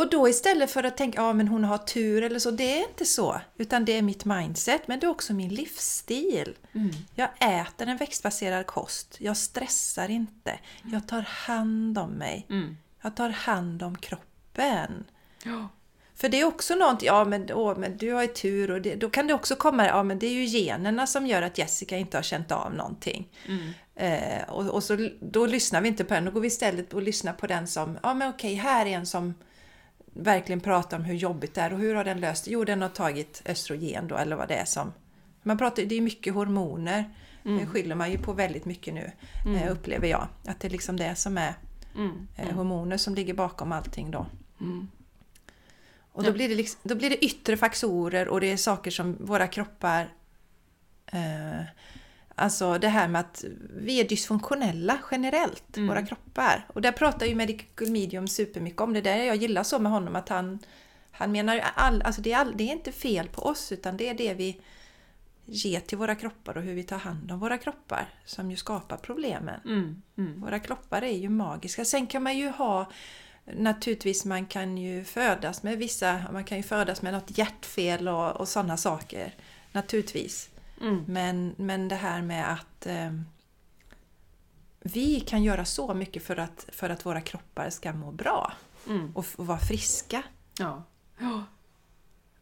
Och 0.00 0.10
då 0.10 0.28
istället 0.28 0.70
för 0.70 0.84
att 0.84 0.96
tänka 0.96 1.20
ja 1.20 1.32
men 1.32 1.48
hon 1.48 1.64
har 1.64 1.78
tur 1.78 2.22
eller 2.22 2.38
så, 2.38 2.50
det 2.50 2.78
är 2.78 2.88
inte 2.88 3.04
så. 3.04 3.40
Utan 3.56 3.84
det 3.84 3.92
är 3.92 4.02
mitt 4.02 4.24
mindset, 4.24 4.88
men 4.88 5.00
det 5.00 5.06
är 5.06 5.10
också 5.10 5.32
min 5.32 5.54
livsstil. 5.54 6.56
Mm. 6.72 6.90
Jag 7.14 7.28
äter 7.40 7.88
en 7.88 7.96
växtbaserad 7.96 8.66
kost, 8.66 9.16
jag 9.20 9.36
stressar 9.36 10.10
inte, 10.10 10.58
jag 10.92 11.08
tar 11.08 11.20
hand 11.20 11.98
om 11.98 12.10
mig, 12.10 12.46
Mm. 12.50 12.76
jag 13.02 13.16
tar 13.16 13.28
hand 13.28 13.82
om 13.82 13.98
kroppen. 13.98 15.04
Ja. 15.44 15.68
För 16.14 16.28
det 16.28 16.40
är 16.40 16.44
också 16.44 16.74
någonting, 16.74 17.06
ja 17.06 17.24
men, 17.24 17.52
åh, 17.52 17.78
men 17.78 17.96
du 17.96 18.12
har 18.12 18.22
ju 18.22 18.28
tur 18.28 18.70
och 18.70 18.82
det, 18.82 18.94
då 18.94 19.10
kan 19.10 19.26
det 19.26 19.34
också 19.34 19.56
komma, 19.56 19.86
ja 19.86 20.02
men 20.02 20.18
det 20.18 20.26
är 20.26 20.32
ju 20.32 20.44
generna 20.44 21.06
som 21.06 21.26
gör 21.26 21.42
att 21.42 21.58
Jessica 21.58 21.96
inte 21.96 22.16
har 22.18 22.22
känt 22.22 22.52
av 22.52 22.74
någonting. 22.74 23.28
Mm. 23.46 23.70
Eh, 23.94 24.48
och, 24.48 24.66
och 24.66 24.82
så, 24.82 25.08
då 25.20 25.46
lyssnar 25.46 25.80
vi 25.80 25.88
inte 25.88 26.04
på 26.04 26.14
den, 26.14 26.24
då 26.24 26.30
går 26.30 26.40
vi 26.40 26.46
istället 26.46 26.94
och 26.94 27.02
lyssnar 27.02 27.32
på 27.32 27.46
den 27.46 27.66
som, 27.66 27.98
ja 28.02 28.14
men 28.14 28.30
okej, 28.30 28.54
här 28.54 28.86
är 28.86 28.90
en 28.90 29.06
som 29.06 29.34
verkligen 30.12 30.60
pratar 30.60 30.96
om 30.96 31.04
hur 31.04 31.14
jobbigt 31.14 31.54
det 31.54 31.60
är 31.60 31.72
och 31.72 31.78
hur 31.78 31.94
har 31.94 32.04
den 32.04 32.20
löst 32.20 32.44
det? 32.44 32.50
Jo, 32.50 32.64
den 32.64 32.82
har 32.82 32.88
tagit 32.88 33.42
östrogen 33.46 34.08
då, 34.08 34.16
eller 34.16 34.36
vad 34.36 34.48
det 34.48 34.54
är 34.54 34.64
som... 34.64 34.92
Man 35.42 35.58
pratar, 35.58 35.82
det 35.82 35.94
är 35.94 36.00
mycket 36.00 36.34
hormoner, 36.34 37.04
det 37.42 37.66
skyller 37.66 37.94
man 37.94 38.10
ju 38.10 38.18
på 38.18 38.32
väldigt 38.32 38.64
mycket 38.64 38.94
nu, 38.94 39.12
eh, 39.56 39.72
upplever 39.72 40.08
jag. 40.08 40.28
Att 40.46 40.60
det 40.60 40.68
är 40.68 40.70
liksom 40.70 40.96
det 40.96 41.14
som 41.14 41.38
är 41.38 41.54
Mm. 41.96 42.26
eh, 42.36 42.54
hormoner 42.54 42.96
som 42.96 43.14
ligger 43.14 43.34
bakom 43.34 43.72
allting 43.72 44.10
då. 44.10 44.26
Mm. 44.60 44.88
Och 46.12 46.22
då, 46.24 46.32
blir 46.32 46.48
det 46.48 46.54
liksom, 46.54 46.80
då 46.82 46.94
blir 46.94 47.10
det 47.10 47.24
yttre 47.24 47.56
faktorer 47.56 48.28
och 48.28 48.40
det 48.40 48.52
är 48.52 48.56
saker 48.56 48.90
som 48.90 49.16
våra 49.20 49.46
kroppar... 49.46 50.08
Eh, 51.06 51.60
alltså 52.40 52.78
det 52.78 52.88
här 52.88 53.08
med 53.08 53.20
att 53.20 53.44
vi 53.70 54.00
är 54.00 54.08
dysfunktionella 54.08 54.98
generellt, 55.10 55.76
Mm. 55.76 55.88
våra 55.88 56.06
kroppar. 56.06 56.66
Och 56.68 56.82
där 56.82 56.92
pratar 56.92 57.26
ju 57.26 57.34
Medical 57.34 57.90
Medium 57.90 58.28
supermycket 58.28 58.80
om 58.80 58.92
det. 58.92 59.00
där 59.00 59.16
jag 59.16 59.36
gillar 59.36 59.62
så 59.62 59.78
med 59.78 59.92
honom 59.92 60.16
att 60.16 60.28
han, 60.28 60.58
han 61.10 61.32
menar 61.32 61.54
ju 61.54 61.60
all, 61.74 62.02
alltså 62.02 62.20
det, 62.20 62.32
är 62.32 62.36
all, 62.38 62.56
det 62.56 62.64
är 62.64 62.72
inte 62.72 62.92
fel 62.92 63.28
på 63.28 63.42
oss 63.42 63.72
utan 63.72 63.96
det 63.96 64.08
är 64.08 64.14
det 64.14 64.34
vi 64.34 64.60
ger 65.44 65.80
till 65.80 65.98
våra 65.98 66.14
kroppar 66.14 66.56
och 66.56 66.62
hur 66.62 66.74
vi 66.74 66.82
tar 66.82 66.98
hand 66.98 67.32
om 67.32 67.38
våra 67.38 67.58
kroppar 67.58 68.08
som 68.24 68.50
ju 68.50 68.56
skapar 68.56 68.96
problemen. 68.96 69.60
Mm. 69.64 70.02
Mm. 70.18 70.40
Våra 70.40 70.58
kroppar 70.58 71.02
är 71.02 71.16
ju 71.18 71.28
magiska. 71.28 71.84
Sen 71.84 72.06
kan 72.06 72.22
man 72.22 72.38
ju 72.38 72.48
ha 72.48 72.90
Naturligtvis 73.56 74.24
man 74.24 74.46
kan 74.46 74.78
ju 74.78 75.04
födas 75.04 75.62
med 75.62 75.78
vissa, 75.78 76.20
man 76.32 76.44
kan 76.44 76.56
ju 76.58 76.62
födas 76.62 77.02
med 77.02 77.12
något 77.12 77.38
hjärtfel 77.38 78.08
och, 78.08 78.36
och 78.36 78.48
sådana 78.48 78.76
saker. 78.76 79.34
Naturligtvis. 79.72 80.49
Mm. 80.80 81.04
Men, 81.08 81.54
men 81.58 81.88
det 81.88 81.94
här 81.94 82.22
med 82.22 82.52
att 82.52 82.86
eh, 82.86 83.12
vi 84.80 85.20
kan 85.20 85.42
göra 85.42 85.64
så 85.64 85.94
mycket 85.94 86.22
för 86.22 86.36
att, 86.36 86.66
för 86.72 86.90
att 86.90 87.06
våra 87.06 87.20
kroppar 87.20 87.70
ska 87.70 87.92
må 87.92 88.12
bra 88.12 88.52
Mm. 88.88 89.12
och, 89.14 89.26
och 89.36 89.46
vara 89.46 89.58
friska. 89.58 90.22
Ja. 90.58 90.82
ja, 91.18 91.44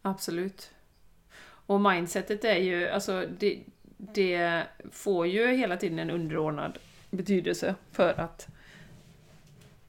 absolut. 0.01 0.71
Och 1.41 1.81
mindsetet 1.81 2.43
är 2.43 2.57
ju, 2.57 2.89
alltså 2.89 3.25
det, 3.39 3.59
det 3.97 4.63
får 4.91 5.27
ju 5.27 5.47
hela 5.47 5.77
tiden 5.77 5.99
en 5.99 6.11
underordnad 6.11 6.77
betydelse 7.09 7.75
för 7.91 8.19
att 8.19 8.47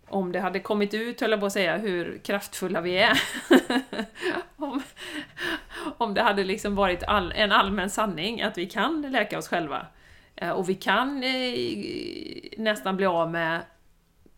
om 0.09 0.33
det 0.33 0.41
hade 0.41 0.61
kommit 0.61 0.95
ut, 0.95 1.21
höll 1.21 1.31
jag 1.31 1.41
på 1.41 1.47
att 1.47 1.53
säga, 1.53 1.77
hur 1.77 2.19
kraftfulla 2.19 2.81
vi 2.81 2.99
är. 2.99 3.23
om, 4.57 4.83
om 6.01 6.15
det 6.15 6.23
hade 6.23 6.45
liksom 6.45 6.75
varit 6.75 7.03
all, 7.03 7.33
en 7.33 7.53
allmän 7.53 7.91
sanning 7.91 8.43
att 8.43 8.59
vi 8.59 8.67
kan 8.67 9.03
läka 9.03 9.39
oss 9.39 9.49
själva. 9.49 9.87
Eh, 10.37 10.51
Och 10.51 10.69
vi 10.69 10.75
kan 10.75 11.23
eh, 11.23 12.59
nästan 12.59 12.97
bli 12.97 13.07
av 13.07 13.31
med 13.31 13.61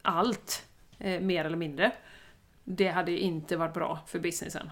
allt, 0.02 0.66
eh, 0.98 1.20
mer 1.20 1.44
eller 1.44 1.56
mindre. 1.56 1.90
Det 2.64 2.88
hade 2.88 3.18
inte 3.18 3.56
varit 3.56 3.74
bra 3.74 3.98
för 4.06 4.18
businessen. 4.18 4.70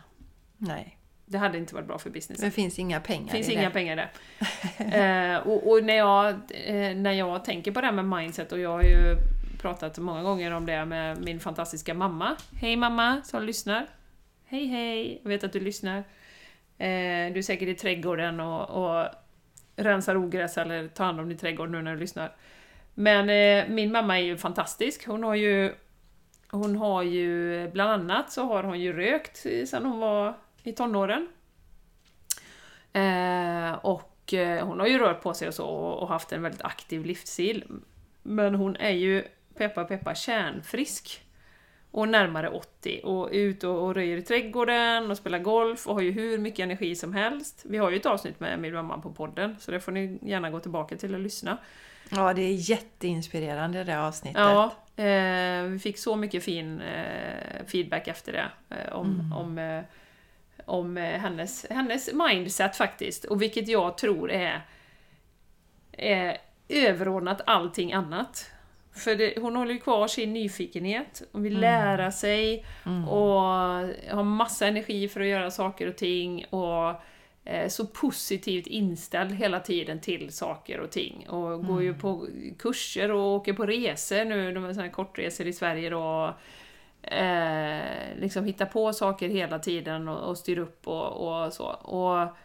Nej, 0.57 0.97
Det 1.26 1.38
hade 1.38 1.59
inte 1.59 1.74
varit 1.74 1.86
bra 1.86 1.99
för 1.99 2.11
businessen. 2.11 2.45
det 2.49 2.51
finns 2.55 2.78
inga 2.78 3.01
pengar 3.01 3.24
Det 3.26 3.30
finns 3.32 3.49
i 3.49 3.53
inga 3.53 3.62
det. 3.62 3.70
pengar 3.70 3.97
där. 4.78 5.34
eh, 5.34 5.38
och 5.47 5.70
och 5.70 5.84
när, 5.84 5.95
jag, 5.97 6.28
eh, 6.51 6.97
när 6.97 7.12
jag 7.12 7.45
tänker 7.45 7.72
på 7.72 7.80
det 7.80 7.86
här 7.86 7.95
med 7.95 8.05
mindset, 8.20 8.53
och 8.53 8.59
jag 8.59 8.70
har 8.70 8.82
ju 8.82 9.16
pratat 9.61 9.99
många 9.99 10.22
gånger 10.22 10.51
om 10.51 10.66
det 10.66 10.84
med 10.84 11.18
min 11.24 11.41
fantastiska 11.41 11.95
mamma. 11.95 12.36
Hej 12.61 12.76
mamma 12.76 13.20
som 13.24 13.43
lyssnar. 13.43 13.86
Hej 14.47 14.66
hej, 14.66 15.20
jag 15.22 15.28
vet 15.28 15.45
att 15.45 15.53
du 15.53 15.61
lyssnar. 15.61 16.05
Eh, 16.81 17.33
du 17.33 17.39
är 17.39 17.43
säkert 17.43 17.68
i 17.68 17.74
trädgården 17.74 18.41
och, 18.41 18.70
och 18.70 19.09
rensar 19.76 20.16
ogräs 20.16 20.59
eller 20.59 20.89
tar 20.89 21.05
hand 21.05 21.20
om 21.20 21.28
din 21.28 21.39
trädgård 21.39 21.70
nu 21.70 21.83
när 21.83 21.95
du 21.95 22.01
lyssnar. 22.01 22.33
Men 22.95 23.31
eh, 23.31 23.74
min 23.74 23.93
mamma 23.93 24.18
är 24.18 24.22
ju 24.22 24.37
fantastisk. 24.37 25.07
Hon 25.07 25.22
har 25.22 25.35
ju 25.35 25.74
hon 26.51 26.76
har 26.76 27.03
ju, 27.03 27.68
bland 27.68 27.91
annat 27.91 28.33
så 28.33 28.45
har 28.45 28.62
hon 28.62 28.81
ju 28.81 28.93
rökt 28.93 29.37
sedan 29.37 29.85
hon 29.85 29.99
var 29.99 30.35
i 30.62 30.72
tonåren. 30.72 31.28
Eh, 32.93 33.72
och 33.72 34.35
eh, 34.35 34.66
hon 34.66 34.81
har 34.81 34.87
ju 34.87 34.99
rört 34.99 35.22
på 35.22 35.35
sig 35.35 35.49
och 35.49 35.55
så 35.55 35.66
och, 35.66 36.03
och 36.03 36.09
haft 36.09 36.33
en 36.33 36.43
väldigt 36.43 36.62
aktiv 36.62 37.05
livsstil. 37.05 37.64
Men 38.22 38.55
hon 38.55 38.76
är 38.76 38.91
ju, 38.91 39.24
peppa 39.55 39.85
peppa, 39.85 40.14
kärnfrisk. 40.14 41.24
Och 41.91 42.09
närmare 42.09 42.49
80 42.49 43.01
och 43.05 43.28
ute 43.32 43.68
och, 43.68 43.84
och 43.86 43.95
röjer 43.95 44.16
i 44.16 44.22
trädgården 44.22 45.11
och 45.11 45.16
spelar 45.16 45.38
golf 45.38 45.86
och 45.86 45.95
har 45.95 46.03
ju 46.03 46.11
hur 46.11 46.38
mycket 46.38 46.61
energi 46.61 46.95
som 46.95 47.14
helst. 47.14 47.64
Vi 47.68 47.78
har 47.78 47.91
ju 47.91 47.97
ett 47.97 48.07
avsnitt 48.07 48.41
med 48.41 48.59
min 48.59 48.74
mamma 48.74 48.99
på 48.99 49.12
podden, 49.12 49.57
så 49.61 49.70
det 49.70 49.80
får 49.80 49.93
ni 49.93 50.18
gärna 50.22 50.51
gå 50.51 50.61
tillbaka 50.61 50.97
till 50.97 51.14
och 51.14 51.20
lyssna. 51.20 51.59
Ja, 52.11 52.32
det 52.32 52.43
är 52.43 52.70
jätteinspirerande 52.70 53.84
det 53.84 54.01
avsnittet. 54.01 54.41
Ja, 54.41 54.64
eh, 55.05 55.62
vi 55.62 55.78
fick 55.82 55.99
så 55.99 56.16
mycket 56.16 56.45
fin 56.45 56.80
eh, 56.80 57.66
feedback 57.66 58.09
efter 58.09 58.32
det. 58.32 58.76
Eh, 58.76 58.93
om 58.93 59.32
om, 59.36 59.59
eh, 59.59 59.82
om 60.64 60.97
eh, 60.97 61.20
hennes, 61.20 61.66
hennes 61.70 62.12
mindset 62.12 62.76
faktiskt. 62.76 63.24
Och 63.24 63.43
vilket 63.43 63.68
jag 63.68 63.99
tror 63.99 64.30
är, 64.30 64.66
är 65.93 66.38
överordnat 66.68 67.41
allting 67.47 67.93
annat. 67.93 68.51
För 68.93 69.14
det, 69.14 69.34
hon 69.41 69.57
håller 69.57 69.72
ju 69.72 69.78
kvar 69.80 70.09
sin 70.09 70.32
nyfikenhet 70.32 71.22
och 71.32 71.45
vill 71.45 71.61
lära 71.61 72.11
sig 72.11 72.66
och 73.09 73.41
har 74.11 74.22
massa 74.22 74.66
energi 74.66 75.09
för 75.09 75.20
att 75.20 75.26
göra 75.26 75.51
saker 75.51 75.86
och 75.86 75.97
ting. 75.97 76.45
Och 76.45 76.95
eh, 77.45 77.68
så 77.68 77.86
positivt 77.86 78.66
inställd 78.66 79.32
hela 79.32 79.61
tiden 79.61 80.01
till 80.01 80.32
saker 80.32 80.80
och 80.80 80.91
ting. 80.91 81.28
Och 81.28 81.66
går 81.66 81.82
ju 81.82 81.95
på 81.95 82.26
kurser 82.59 83.11
och 83.11 83.26
åker 83.26 83.53
på 83.53 83.66
resor 83.66 84.24
nu, 84.24 84.53
de 84.53 84.64
här 84.64 84.88
kortresor 84.88 85.47
i 85.47 85.53
Sverige 85.53 85.91
då. 85.91 86.34
Eh, 87.03 87.80
liksom 88.16 88.45
hittar 88.45 88.66
på 88.66 88.93
saker 88.93 89.28
hela 89.28 89.59
tiden 89.59 90.09
och, 90.09 90.28
och 90.28 90.38
styr 90.38 90.59
upp 90.59 90.88
och, 90.88 91.45
och 91.45 91.53
så. 91.53 91.66
Och 91.66 92.36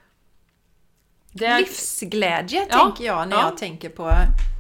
det, 1.31 1.57
Livsglädje 1.57 2.67
Ja, 2.69 2.77
tänker 2.77 3.05
jag 3.05 3.29
när 3.29 3.35
ja. 3.35 3.49
jag 3.49 3.57
tänker 3.57 3.89
på, 3.89 4.11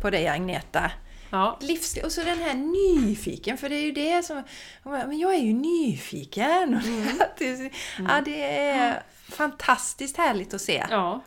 på 0.01 0.09
dig 0.09 0.27
Agneta. 0.27 0.91
Ja, 1.29 1.57
Livs... 1.61 1.97
Och 2.03 2.11
så 2.11 2.23
den 2.23 2.37
här 2.37 2.53
nyfiken, 2.53 3.57
för 3.57 3.69
det 3.69 3.75
är 3.75 3.83
ju 3.83 3.91
det 3.91 4.25
som... 4.25 4.43
Men 4.83 5.19
jag 5.19 5.33
är 5.33 5.39
ju 5.41 5.53
nyfiken! 5.53 6.81
Mm. 6.85 7.19
ja, 8.09 8.21
det 8.25 8.43
är 8.43 9.03
fantastiskt 9.29 10.17
härligt 10.17 10.53
att 10.53 10.61
se. 10.61 10.85
ja. 10.89 11.21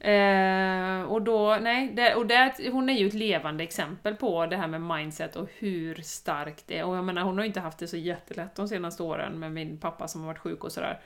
Eh, 0.00 1.02
och 1.02 1.22
då, 1.22 1.58
nej, 1.60 1.92
det, 1.94 2.14
och 2.14 2.26
det, 2.26 2.54
hon 2.72 2.88
är 2.88 2.94
ju 2.94 3.06
ett 3.06 3.14
levande 3.14 3.64
exempel 3.64 4.14
på 4.14 4.46
det 4.46 4.56
här 4.56 4.66
med 4.66 4.80
mindset 4.80 5.36
och 5.36 5.48
hur 5.58 5.94
starkt 5.94 6.64
det 6.66 6.78
är. 6.78 6.84
Och 6.84 6.96
jag 6.96 7.04
menar, 7.04 7.22
hon 7.22 7.36
har 7.36 7.44
ju 7.44 7.48
inte 7.48 7.60
haft 7.60 7.78
det 7.78 7.88
så 7.88 7.96
jättelätt 7.96 8.54
de 8.54 8.68
senaste 8.68 9.02
åren 9.02 9.38
med 9.38 9.52
min 9.52 9.78
pappa 9.78 10.08
som 10.08 10.20
har 10.20 10.26
varit 10.28 10.38
sjuk 10.38 10.64
och 10.64 10.72
sådär. 10.72 11.00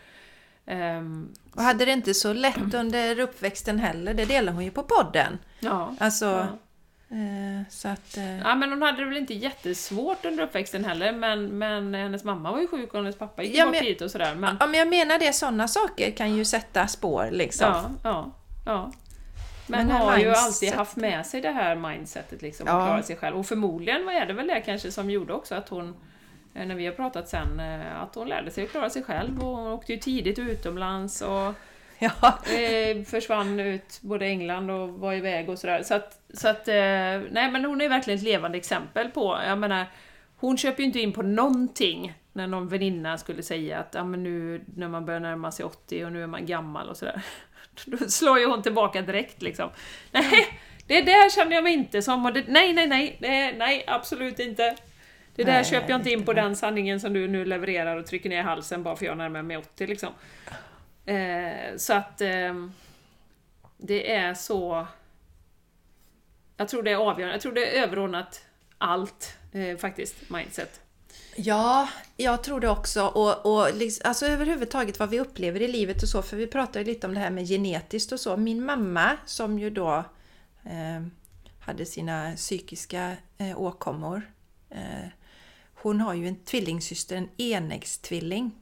Um, 0.66 1.34
och 1.54 1.62
hade 1.62 1.84
det 1.84 1.92
inte 1.92 2.14
så 2.14 2.32
lätt 2.32 2.74
under 2.74 3.20
uppväxten 3.20 3.78
heller, 3.78 4.14
det 4.14 4.24
delar 4.24 4.52
hon 4.52 4.64
ju 4.64 4.70
på 4.70 4.82
podden. 4.82 5.38
Ja. 5.60 5.94
Alltså, 5.98 6.26
ja. 6.26 6.46
Eh, 7.10 7.68
så 7.70 7.88
att, 7.88 8.16
eh. 8.16 8.38
Ja, 8.38 8.54
men 8.54 8.70
hon 8.70 8.82
hade 8.82 8.98
det 8.98 9.04
väl 9.08 9.16
inte 9.16 9.34
jättesvårt 9.34 10.24
under 10.24 10.44
uppväxten 10.44 10.84
heller, 10.84 11.12
men, 11.12 11.58
men 11.58 11.94
hennes 11.94 12.24
mamma 12.24 12.52
var 12.52 12.60
ju 12.60 12.66
sjuk 12.66 12.94
och 12.94 12.98
hennes 12.98 13.16
pappa 13.16 13.42
gick 13.42 13.56
ja, 13.56 13.66
bort 13.66 13.80
dit 13.80 14.00
och 14.00 14.10
sådär. 14.10 14.34
Men... 14.34 14.56
Ja, 14.60 14.66
men 14.66 14.78
jag 14.78 14.88
menar 14.88 15.18
det, 15.18 15.32
sådana 15.32 15.68
saker 15.68 16.10
kan 16.10 16.36
ju 16.36 16.44
sätta 16.44 16.86
spår 16.86 17.28
liksom. 17.30 17.66
Ja, 17.66 17.90
ja, 18.04 18.30
ja. 18.66 18.92
Men, 19.66 19.86
men 19.86 19.96
har 19.96 20.16
mindset... 20.16 20.26
ju 20.26 20.34
alltid 20.34 20.72
haft 20.72 20.96
med 20.96 21.26
sig 21.26 21.40
det 21.40 21.50
här 21.50 21.76
mindsetet 21.76 22.42
liksom, 22.42 22.66
ja. 22.66 22.80
att 22.80 22.88
klara 22.88 23.02
sig 23.02 23.16
själv. 23.16 23.36
Och 23.38 23.46
förmodligen 23.46 24.06
var 24.06 24.26
det 24.26 24.32
väl 24.32 24.46
det 24.46 24.60
kanske 24.60 24.92
som 24.92 25.10
gjorde 25.10 25.32
också 25.32 25.54
att 25.54 25.68
hon 25.68 25.94
Eh, 26.54 26.66
när 26.66 26.74
vi 26.74 26.86
har 26.86 26.92
pratat 26.92 27.28
sen, 27.28 27.60
att 27.96 28.14
hon 28.14 28.28
lärde 28.28 28.50
sig 28.50 28.64
att 28.64 28.70
klara 28.70 28.90
sig 28.90 29.02
själv 29.02 29.44
och 29.44 29.56
hon 29.56 29.66
åkte 29.66 29.92
ju 29.92 29.98
tidigt 29.98 30.38
utomlands 30.38 31.22
och 31.22 31.54
ja. 32.22 32.38
eh, 32.54 33.04
försvann 33.04 33.60
ut 33.60 33.98
både 34.00 34.26
England 34.26 34.70
och 34.70 34.88
var 34.88 35.12
iväg 35.12 35.48
och 35.48 35.58
sådär. 35.58 35.82
Så 35.82 35.94
att, 35.94 36.20
så 36.34 36.48
att 36.48 36.68
eh, 36.68 36.74
nej 36.74 37.50
men 37.50 37.64
hon 37.64 37.80
är 37.80 37.88
verkligen 37.88 38.18
ett 38.18 38.24
levande 38.24 38.58
exempel 38.58 39.10
på, 39.10 39.38
jag 39.46 39.58
menar, 39.58 39.86
hon 40.36 40.58
köper 40.58 40.80
ju 40.80 40.86
inte 40.86 41.00
in 41.00 41.12
på 41.12 41.22
någonting 41.22 42.14
när 42.32 42.46
någon 42.46 42.68
väninna 42.68 43.18
skulle 43.18 43.42
säga 43.42 43.78
att 43.78 43.94
ja, 43.94 44.04
men 44.04 44.22
nu 44.22 44.64
när 44.76 44.88
man 44.88 45.06
börjar 45.06 45.20
närma 45.20 45.52
sig 45.52 45.64
80 45.64 46.04
och 46.04 46.12
nu 46.12 46.22
är 46.22 46.26
man 46.26 46.46
gammal 46.46 46.88
och 46.88 46.96
sådär. 46.96 47.22
Då 47.84 47.96
slår 47.96 48.38
ju 48.38 48.46
hon 48.46 48.62
tillbaka 48.62 49.02
direkt 49.02 49.42
liksom. 49.42 49.70
Nej, 50.12 50.46
det 50.86 51.00
där 51.00 51.30
känner 51.30 51.52
jag 51.52 51.64
mig 51.64 51.72
inte 51.72 52.02
som. 52.02 52.26
Och 52.26 52.32
det, 52.32 52.44
nej, 52.48 52.72
nej, 52.72 52.86
nej, 52.86 53.18
nej, 53.20 53.54
nej, 53.58 53.84
absolut 53.86 54.38
inte. 54.38 54.76
Det 55.34 55.44
där 55.44 55.52
Nej, 55.52 55.64
köper 55.64 55.90
jag 55.90 55.98
inte 55.98 56.10
in 56.10 56.24
på 56.24 56.32
den 56.32 56.56
sanningen 56.56 57.00
som 57.00 57.12
du 57.12 57.28
nu 57.28 57.44
levererar 57.44 57.96
och 57.96 58.06
trycker 58.06 58.28
ner 58.28 58.38
i 58.38 58.42
halsen 58.42 58.82
bara 58.82 58.96
för 58.96 59.06
jag 59.06 59.18
närmar 59.18 59.42
mig 59.42 59.56
80 59.56 59.86
liksom. 59.86 60.12
Eh, 61.10 61.76
så 61.76 61.92
att 61.92 62.20
eh, 62.20 62.66
det 63.76 64.14
är 64.14 64.34
så... 64.34 64.86
Jag 66.56 66.68
tror 66.68 66.82
det 66.82 66.90
är 66.90 66.96
avgörande, 66.96 67.34
jag 67.34 67.40
tror 67.40 67.52
det 67.52 67.78
är 67.78 67.82
överordnat 67.82 68.44
allt 68.78 69.36
eh, 69.52 69.76
faktiskt, 69.76 70.30
mindset. 70.30 70.80
Ja, 71.36 71.88
jag 72.16 72.44
tror 72.44 72.60
det 72.60 72.68
också. 72.68 73.06
Och, 73.06 73.46
och 73.46 73.74
liksom, 73.74 74.08
alltså 74.08 74.26
överhuvudtaget 74.26 74.98
vad 74.98 75.10
vi 75.10 75.20
upplever 75.20 75.62
i 75.62 75.68
livet 75.68 76.02
och 76.02 76.08
så, 76.08 76.22
för 76.22 76.36
vi 76.36 76.46
pratade 76.46 76.78
ju 76.78 76.84
lite 76.84 77.06
om 77.06 77.14
det 77.14 77.20
här 77.20 77.30
med 77.30 77.48
genetiskt 77.48 78.12
och 78.12 78.20
så. 78.20 78.36
Min 78.36 78.64
mamma 78.64 79.16
som 79.26 79.58
ju 79.58 79.70
då 79.70 80.04
eh, 80.64 81.06
hade 81.60 81.86
sina 81.86 82.32
psykiska 82.36 83.16
eh, 83.38 83.60
åkommor 83.60 84.22
eh, 84.70 85.08
hon 85.82 86.00
har 86.00 86.14
ju 86.14 86.28
en 86.28 86.36
tvillingsyster, 86.36 87.16
en 87.16 87.28
enäggstvilling. 87.36 88.59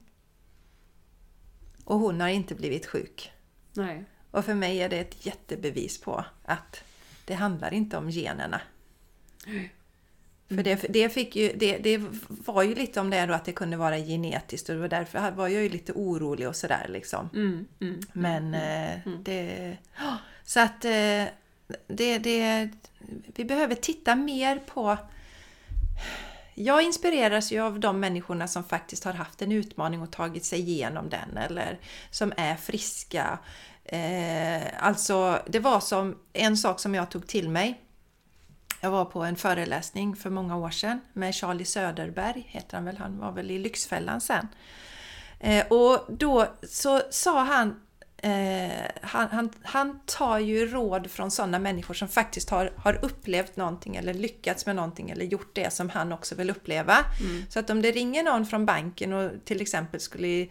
Och 1.89 1.99
hon 1.99 2.21
har 2.21 2.29
inte 2.29 2.55
blivit 2.55 2.87
sjuk. 2.87 3.33
Nej. 3.73 4.05
Och 4.31 4.45
för 4.45 4.55
mig 4.55 4.83
är 4.83 4.89
det 4.89 4.99
ett 4.99 5.27
jättebevis 5.27 6.01
på 6.01 6.25
att 6.45 6.85
det 7.25 7.35
handlar 7.35 7.75
inte 7.75 7.97
om 7.97 8.11
generna. 8.11 8.61
Mm. 9.47 9.69
För 10.49 10.63
det, 10.63 10.87
det, 10.89 11.09
fick 11.09 11.37
ju, 11.37 11.53
det, 11.57 11.79
det 11.79 12.01
var 12.29 12.63
ju 12.63 12.75
lite 12.75 13.01
om 13.01 13.11
det 13.11 13.27
då 13.27 13.35
att 13.35 13.45
det 13.45 13.53
kunde 13.53 13.77
vara 13.77 13.99
genetiskt 13.99 14.69
och 14.69 14.75
det 14.75 14.81
var 14.81 14.89
därför 14.89 15.31
var 15.31 15.49
jag 15.49 15.63
ju 15.63 15.69
lite 15.69 15.93
orolig 15.93 16.49
och 16.49 16.57
sådär 16.57 16.87
liksom. 16.89 17.31
Mm, 17.35 17.67
mm, 17.81 18.01
Men 18.13 18.55
mm, 18.55 18.55
eh, 18.55 19.07
mm. 19.07 19.25
det... 19.25 19.77
Så 20.45 20.61
att 20.61 20.85
eh, 20.85 21.25
det, 21.87 22.19
det, 22.19 22.69
vi 23.35 23.45
behöver 23.45 23.75
titta 23.75 24.15
mer 24.15 24.59
på 24.59 24.99
jag 26.59 26.83
inspireras 26.83 27.53
ju 27.53 27.61
av 27.61 27.81
de 27.81 28.01
människorna 28.01 28.49
som 28.49 28.65
faktiskt 28.65 29.05
har 29.05 29.13
haft 29.13 29.43
en 29.43 29.53
utmaning 29.53 30.03
och 30.03 30.13
tagit 30.13 30.45
sig 30.45 30.61
igenom 30.61 31.09
den 31.09 31.37
eller 31.37 31.79
som 32.11 32.33
är 32.37 32.57
friska. 32.57 33.39
Eh, 33.85 34.63
alltså, 34.79 35.43
det 35.47 35.59
var 35.59 35.81
som 35.81 36.19
en 36.33 36.57
sak 36.57 36.81
som 36.81 36.95
jag 36.95 37.11
tog 37.11 37.27
till 37.27 37.49
mig. 37.49 37.81
Jag 38.81 38.91
var 38.91 39.05
på 39.05 39.23
en 39.25 39.37
föreläsning 39.37 40.17
för 40.17 40.31
många 40.31 40.57
år 40.57 40.71
sedan 40.71 41.01
med 41.13 41.35
Charlie 41.35 41.65
Söderberg, 41.65 42.47
heter 42.49 42.77
han 42.77 42.85
väl, 42.85 42.97
han 42.97 43.19
var 43.19 43.33
väl 43.33 43.51
i 43.51 43.59
Lyxfällan 43.59 44.21
sen. 44.21 44.49
Eh, 45.41 45.67
och 45.67 46.07
då 46.09 46.47
så 46.63 47.03
sa 47.11 47.43
han 47.43 47.81
Eh, 48.23 48.71
han, 49.03 49.29
han, 49.29 49.51
han, 49.63 50.01
tar 50.07 50.39
ju 50.39 50.67
råd 50.67 51.11
från 51.11 51.31
sådana 51.31 51.59
människor 51.59 51.95
som 51.95 52.09
faktiskt 52.09 52.51
har, 52.51 52.73
har 52.77 53.05
upplevt 53.05 53.57
någonting 53.57 53.97
eller 53.97 54.15
lyckats 54.15 54.67
med 54.67 54.77
någonting 54.77 55.11
eller 55.11 55.25
gjort 55.25 55.55
det 55.55 55.73
som 55.73 55.91
han 55.91 56.13
också 56.13 56.35
vill 56.35 56.51
uppleva. 56.51 56.97
Mm. 57.21 57.45
Så 57.49 57.59
att 57.59 57.71
om 57.71 57.83
det 57.83 57.91
ringer 57.91 58.23
någon 58.23 58.47
från 58.47 58.67
banken 58.67 59.13
och 59.13 59.31
till 59.45 59.61
exempel 59.61 60.01
skulle 60.01 60.47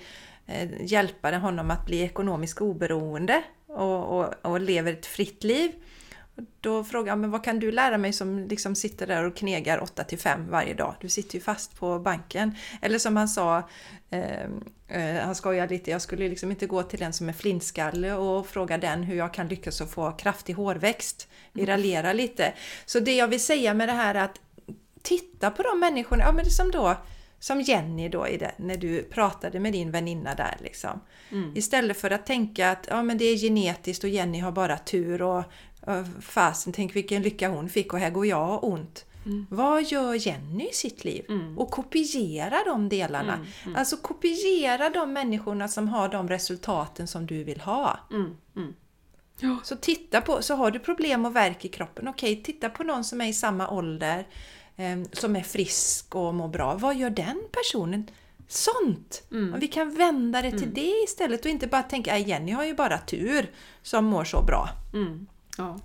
eh, 0.45 0.69
hjälpa 0.81 1.37
honom 1.37 1.71
att 1.71 1.85
bli 1.85 2.01
ekonomiskt 2.01 2.61
oberoende 2.61 3.43
och, 3.67 4.19
och, 4.19 4.33
och 4.41 4.59
lever 4.59 4.93
ett 4.93 5.05
fritt 5.05 5.43
liv 5.43 5.71
då 6.61 6.83
frågar 6.83 7.11
jag, 7.11 7.19
men 7.19 7.31
vad 7.31 7.43
kan 7.43 7.59
du 7.59 7.71
lära 7.71 7.97
mig 7.97 8.13
som 8.13 8.47
liksom 8.47 8.75
sitter 8.75 9.07
där 9.07 9.23
och 9.23 9.35
knegar 9.35 9.83
8 9.83 10.03
till 10.03 10.19
5 10.19 10.49
varje 10.49 10.73
dag? 10.73 10.95
Du 11.01 11.09
sitter 11.09 11.35
ju 11.35 11.41
fast 11.41 11.79
på 11.79 11.99
banken. 11.99 12.55
Eller 12.81 12.99
som 12.99 13.17
han 13.17 13.27
sa, 13.27 13.69
eh, 14.09 14.43
eh, 14.87 15.25
han 15.25 15.35
skojade 15.35 15.73
lite, 15.73 15.91
jag 15.91 16.01
skulle 16.01 16.29
liksom 16.29 16.51
inte 16.51 16.67
gå 16.67 16.83
till 16.83 16.99
den 16.99 17.13
som 17.13 17.29
är 17.29 17.33
flintskalle 17.33 18.13
och 18.13 18.47
fråga 18.47 18.77
den 18.77 19.03
hur 19.03 19.15
jag 19.15 19.33
kan 19.33 19.47
lyckas 19.47 19.81
att 19.81 19.91
få 19.91 20.11
kraftig 20.11 20.53
hårväxt. 20.53 21.27
Vi 21.53 21.61
mm. 21.61 21.71
raljerar 21.71 22.13
lite. 22.13 22.53
Så 22.85 22.99
det 22.99 23.15
jag 23.15 23.27
vill 23.27 23.43
säga 23.43 23.73
med 23.73 23.89
det 23.89 23.93
här 23.93 24.15
att 24.15 24.39
titta 25.01 25.51
på 25.51 25.63
de 25.63 25.79
människorna, 25.79 26.23
ja 26.23 26.31
men 26.31 26.45
det 26.45 26.51
som 26.51 26.71
då 26.71 26.97
som 27.39 27.61
Jenny 27.61 28.09
då 28.09 28.27
i 28.27 28.37
det, 28.37 28.51
när 28.57 28.77
du 28.77 29.03
pratade 29.03 29.59
med 29.59 29.73
din 29.73 29.91
väninna 29.91 30.35
där 30.35 30.57
liksom. 30.59 31.01
Mm. 31.31 31.51
Istället 31.55 31.97
för 31.97 32.11
att 32.11 32.25
tänka 32.25 32.71
att 32.71 32.87
ja, 32.89 33.03
men 33.03 33.17
det 33.17 33.25
är 33.25 33.37
genetiskt 33.37 34.03
och 34.03 34.09
Jenny 34.09 34.39
har 34.39 34.51
bara 34.51 34.77
tur 34.77 35.21
och 35.21 35.43
fasen, 36.21 36.73
tänk 36.73 36.95
vilken 36.95 37.21
lycka 37.21 37.49
hon 37.49 37.69
fick 37.69 37.93
och 37.93 37.99
här 37.99 38.09
går 38.09 38.25
jag 38.25 38.53
och 38.53 38.71
ont. 38.71 39.05
Mm. 39.25 39.45
Vad 39.49 39.83
gör 39.83 40.27
Jenny 40.27 40.69
i 40.69 40.73
sitt 40.73 41.05
liv? 41.05 41.25
Mm. 41.29 41.57
Och 41.57 41.71
kopiera 41.71 42.63
de 42.65 42.89
delarna. 42.89 43.33
Mm. 43.33 43.47
mm. 43.65 43.75
Alltså 43.75 43.97
kopiera 43.97 44.89
de 44.89 45.13
människorna 45.13 45.67
som 45.67 45.87
har 45.87 46.09
de 46.09 46.29
resultaten 46.29 47.07
som 47.07 47.25
du 47.25 47.43
vill 47.43 47.61
ha. 47.61 47.99
Mm, 48.11 48.35
mm. 48.55 48.73
Ja. 49.39 49.57
Så 49.63 49.75
titta 49.75 50.21
på, 50.21 50.41
så 50.41 50.55
har 50.55 50.71
du 50.71 50.79
problem 50.79 51.25
och 51.25 51.35
värk 51.35 51.65
i 51.65 51.67
kroppen, 51.67 52.07
okej, 52.07 52.43
titta 52.43 52.69
på 52.69 52.83
någon 52.83 53.03
som 53.03 53.21
är 53.21 53.27
i 53.27 53.33
samma 53.33 53.69
ålder, 53.69 54.27
eh, 54.75 54.97
som 55.11 55.35
är 55.35 55.43
frisk 55.43 56.15
och 56.15 56.35
mår 56.35 56.47
bra. 56.47 56.75
Vad 56.75 56.95
gör 56.95 57.09
den 57.09 57.41
personen? 57.51 58.09
Sånt! 58.47 59.23
Om 59.53 59.59
vi 59.59 59.67
kan 59.67 59.95
vända 59.95 60.41
det 60.41 60.51
till 60.51 60.73
det 60.73 61.03
istället 61.03 61.45
och 61.45 61.51
inte 61.51 61.67
bara 61.67 61.83
tänka 61.83 62.15
att 62.15 62.27
Jenny 62.27 62.51
har 62.51 62.65
ju 62.65 62.73
bara 62.73 62.97
tur 62.97 63.51
som 63.81 64.05
mår 64.05 64.23
så 64.23 64.41
bra. 64.41 64.69
Ja. 65.57 65.79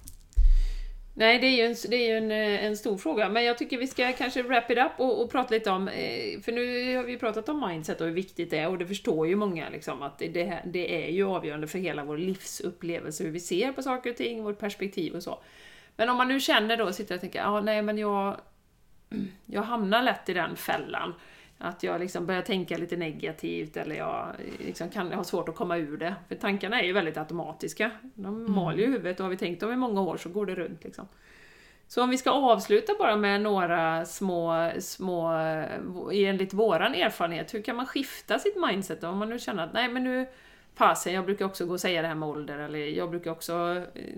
Nej, 1.15 1.39
det 1.39 1.47
är 1.47 1.57
ju, 1.57 1.63
en, 1.63 1.77
det 1.89 1.97
är 1.97 2.09
ju 2.09 2.17
en, 2.17 2.31
eh, 2.31 2.65
en 2.65 2.77
stor 2.77 2.99
fråga, 2.99 3.29
men 3.29 3.45
jag 3.45 3.59
tycker 3.59 3.79
vi 3.79 3.87
ska 3.87 4.13
kanske 4.13 4.43
wrap 4.43 4.71
it 4.71 4.79
up 4.79 4.93
och, 4.97 5.23
och 5.23 5.31
prata 5.31 5.55
lite 5.55 5.71
om, 5.71 5.89
eh, 5.89 6.41
för 6.41 6.53
nu 6.53 6.97
har 6.97 7.05
vi 7.05 7.19
pratat 7.19 7.49
om 7.49 7.69
mindset 7.69 8.01
och 8.01 8.07
hur 8.07 8.15
viktigt 8.15 8.51
det 8.51 8.59
är 8.59 8.69
och 8.69 8.79
det 8.79 8.87
förstår 8.87 9.29
ju 9.29 9.37
många 9.37 9.69
liksom 9.69 10.03
att 10.03 10.19
det, 10.19 10.61
det 10.65 11.07
är 11.07 11.11
ju 11.11 11.25
avgörande 11.29 11.67
för 11.67 11.79
hela 11.79 12.05
vår 12.05 12.19
livsupplevelse, 12.19 13.25
hur 13.25 13.31
vi 13.31 13.41
ser 13.41 13.73
på 13.73 13.83
saker 13.83 14.11
och 14.11 14.17
ting, 14.17 14.45
vårt 14.45 14.59
perspektiv 14.59 15.15
och 15.15 15.23
så. 15.23 15.39
Men 15.97 16.09
om 16.09 16.17
man 16.17 16.29
nu 16.29 16.41
känner 16.41 16.77
då, 16.77 16.93
sitter 16.93 17.15
och 17.15 17.21
tänker, 17.21 17.39
ja 17.39 17.47
ah, 17.47 17.61
nej 17.61 17.83
men 17.83 17.99
jag, 17.99 18.41
jag 19.47 19.63
hamnar 19.63 20.03
lätt 20.03 20.29
i 20.29 20.35
den 20.35 20.57
fällan. 20.57 21.15
Att 21.65 21.83
jag 21.83 22.01
liksom 22.01 22.27
börjar 22.27 22.43
tänka 22.43 22.77
lite 22.77 22.97
negativt 22.97 23.77
eller 23.77 23.97
jag 23.97 24.27
liksom 24.59 24.91
kan 24.91 25.13
ha 25.13 25.25
svårt 25.25 25.49
att 25.49 25.55
komma 25.55 25.77
ur 25.77 25.97
det. 25.97 26.15
För 26.29 26.35
tankarna 26.35 26.81
är 26.81 26.85
ju 26.85 26.93
väldigt 26.93 27.17
automatiska. 27.17 27.91
De 28.15 28.27
mm. 28.27 28.53
mal 28.53 28.79
ju 28.79 28.85
i 28.85 28.87
huvudet 28.87 29.21
och 29.21 29.25
har 29.25 29.31
vi 29.31 29.37
tänkt 29.37 29.61
dem 29.61 29.73
i 29.73 29.77
många 29.77 30.01
år 30.01 30.17
så 30.17 30.29
går 30.29 30.47
det 30.47 30.55
runt. 30.55 30.85
Liksom. 30.85 31.09
Så 31.87 32.03
om 32.03 32.11
vi 32.11 32.19
ska 32.19 32.31
avsluta 32.31 32.93
bara 32.99 33.17
med 33.17 33.41
några 33.41 34.05
små, 34.05 34.71
små 34.79 35.33
enligt 36.13 36.53
våran 36.53 36.95
erfarenhet, 36.95 37.55
hur 37.55 37.63
kan 37.63 37.77
man 37.77 37.87
skifta 37.87 38.39
sitt 38.39 38.57
mindset 38.57 39.01
då? 39.01 39.09
Om 39.09 39.19
man 39.19 39.29
nu 39.29 39.39
känner 39.39 39.65
att 39.65 39.73
nej 39.73 39.89
men 39.89 40.05
nu 40.05 40.27
fasen, 40.75 41.13
jag 41.13 41.25
brukar 41.25 41.45
också 41.45 41.67
gå 41.67 41.73
och 41.73 41.81
säga 41.81 42.03
det 42.03 42.09
här 42.09 42.15
med 42.15 42.29
ålder, 42.29 42.59
eller 42.59 42.79
jag 42.79 43.11
brukar 43.11 43.31
också 43.31 43.85
eh, 43.95 44.17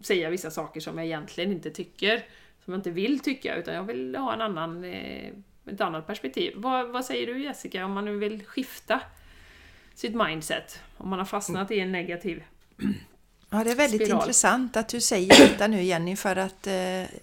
säga 0.00 0.30
vissa 0.30 0.50
saker 0.50 0.80
som 0.80 0.98
jag 0.98 1.06
egentligen 1.06 1.52
inte 1.52 1.70
tycker, 1.70 2.16
som 2.64 2.72
jag 2.72 2.78
inte 2.78 2.90
vill 2.90 3.20
tycka, 3.20 3.56
utan 3.56 3.74
jag 3.74 3.82
vill 3.82 4.16
ha 4.16 4.32
en 4.32 4.40
annan 4.40 4.84
eh, 4.84 5.32
ett 5.72 5.80
annat 5.80 6.06
perspektiv. 6.06 6.52
Vad, 6.56 6.88
vad 6.88 7.04
säger 7.04 7.26
du 7.26 7.42
Jessica, 7.42 7.84
om 7.84 7.92
man 7.92 8.04
nu 8.04 8.16
vill 8.16 8.46
skifta 8.46 9.00
sitt 9.94 10.14
mindset? 10.14 10.82
Om 10.96 11.08
man 11.08 11.18
har 11.18 11.26
fastnat 11.26 11.70
i 11.70 11.80
en 11.80 11.92
negativ 11.92 12.42
Ja, 13.52 13.64
det 13.64 13.70
är 13.70 13.74
väldigt 13.74 14.02
spiral. 14.02 14.20
intressant 14.20 14.76
att 14.76 14.88
du 14.88 15.00
säger 15.00 15.48
detta 15.48 15.66
nu 15.66 15.82
Jenny 15.82 16.16
för 16.16 16.36
att 16.36 16.66
eh, 16.66 16.74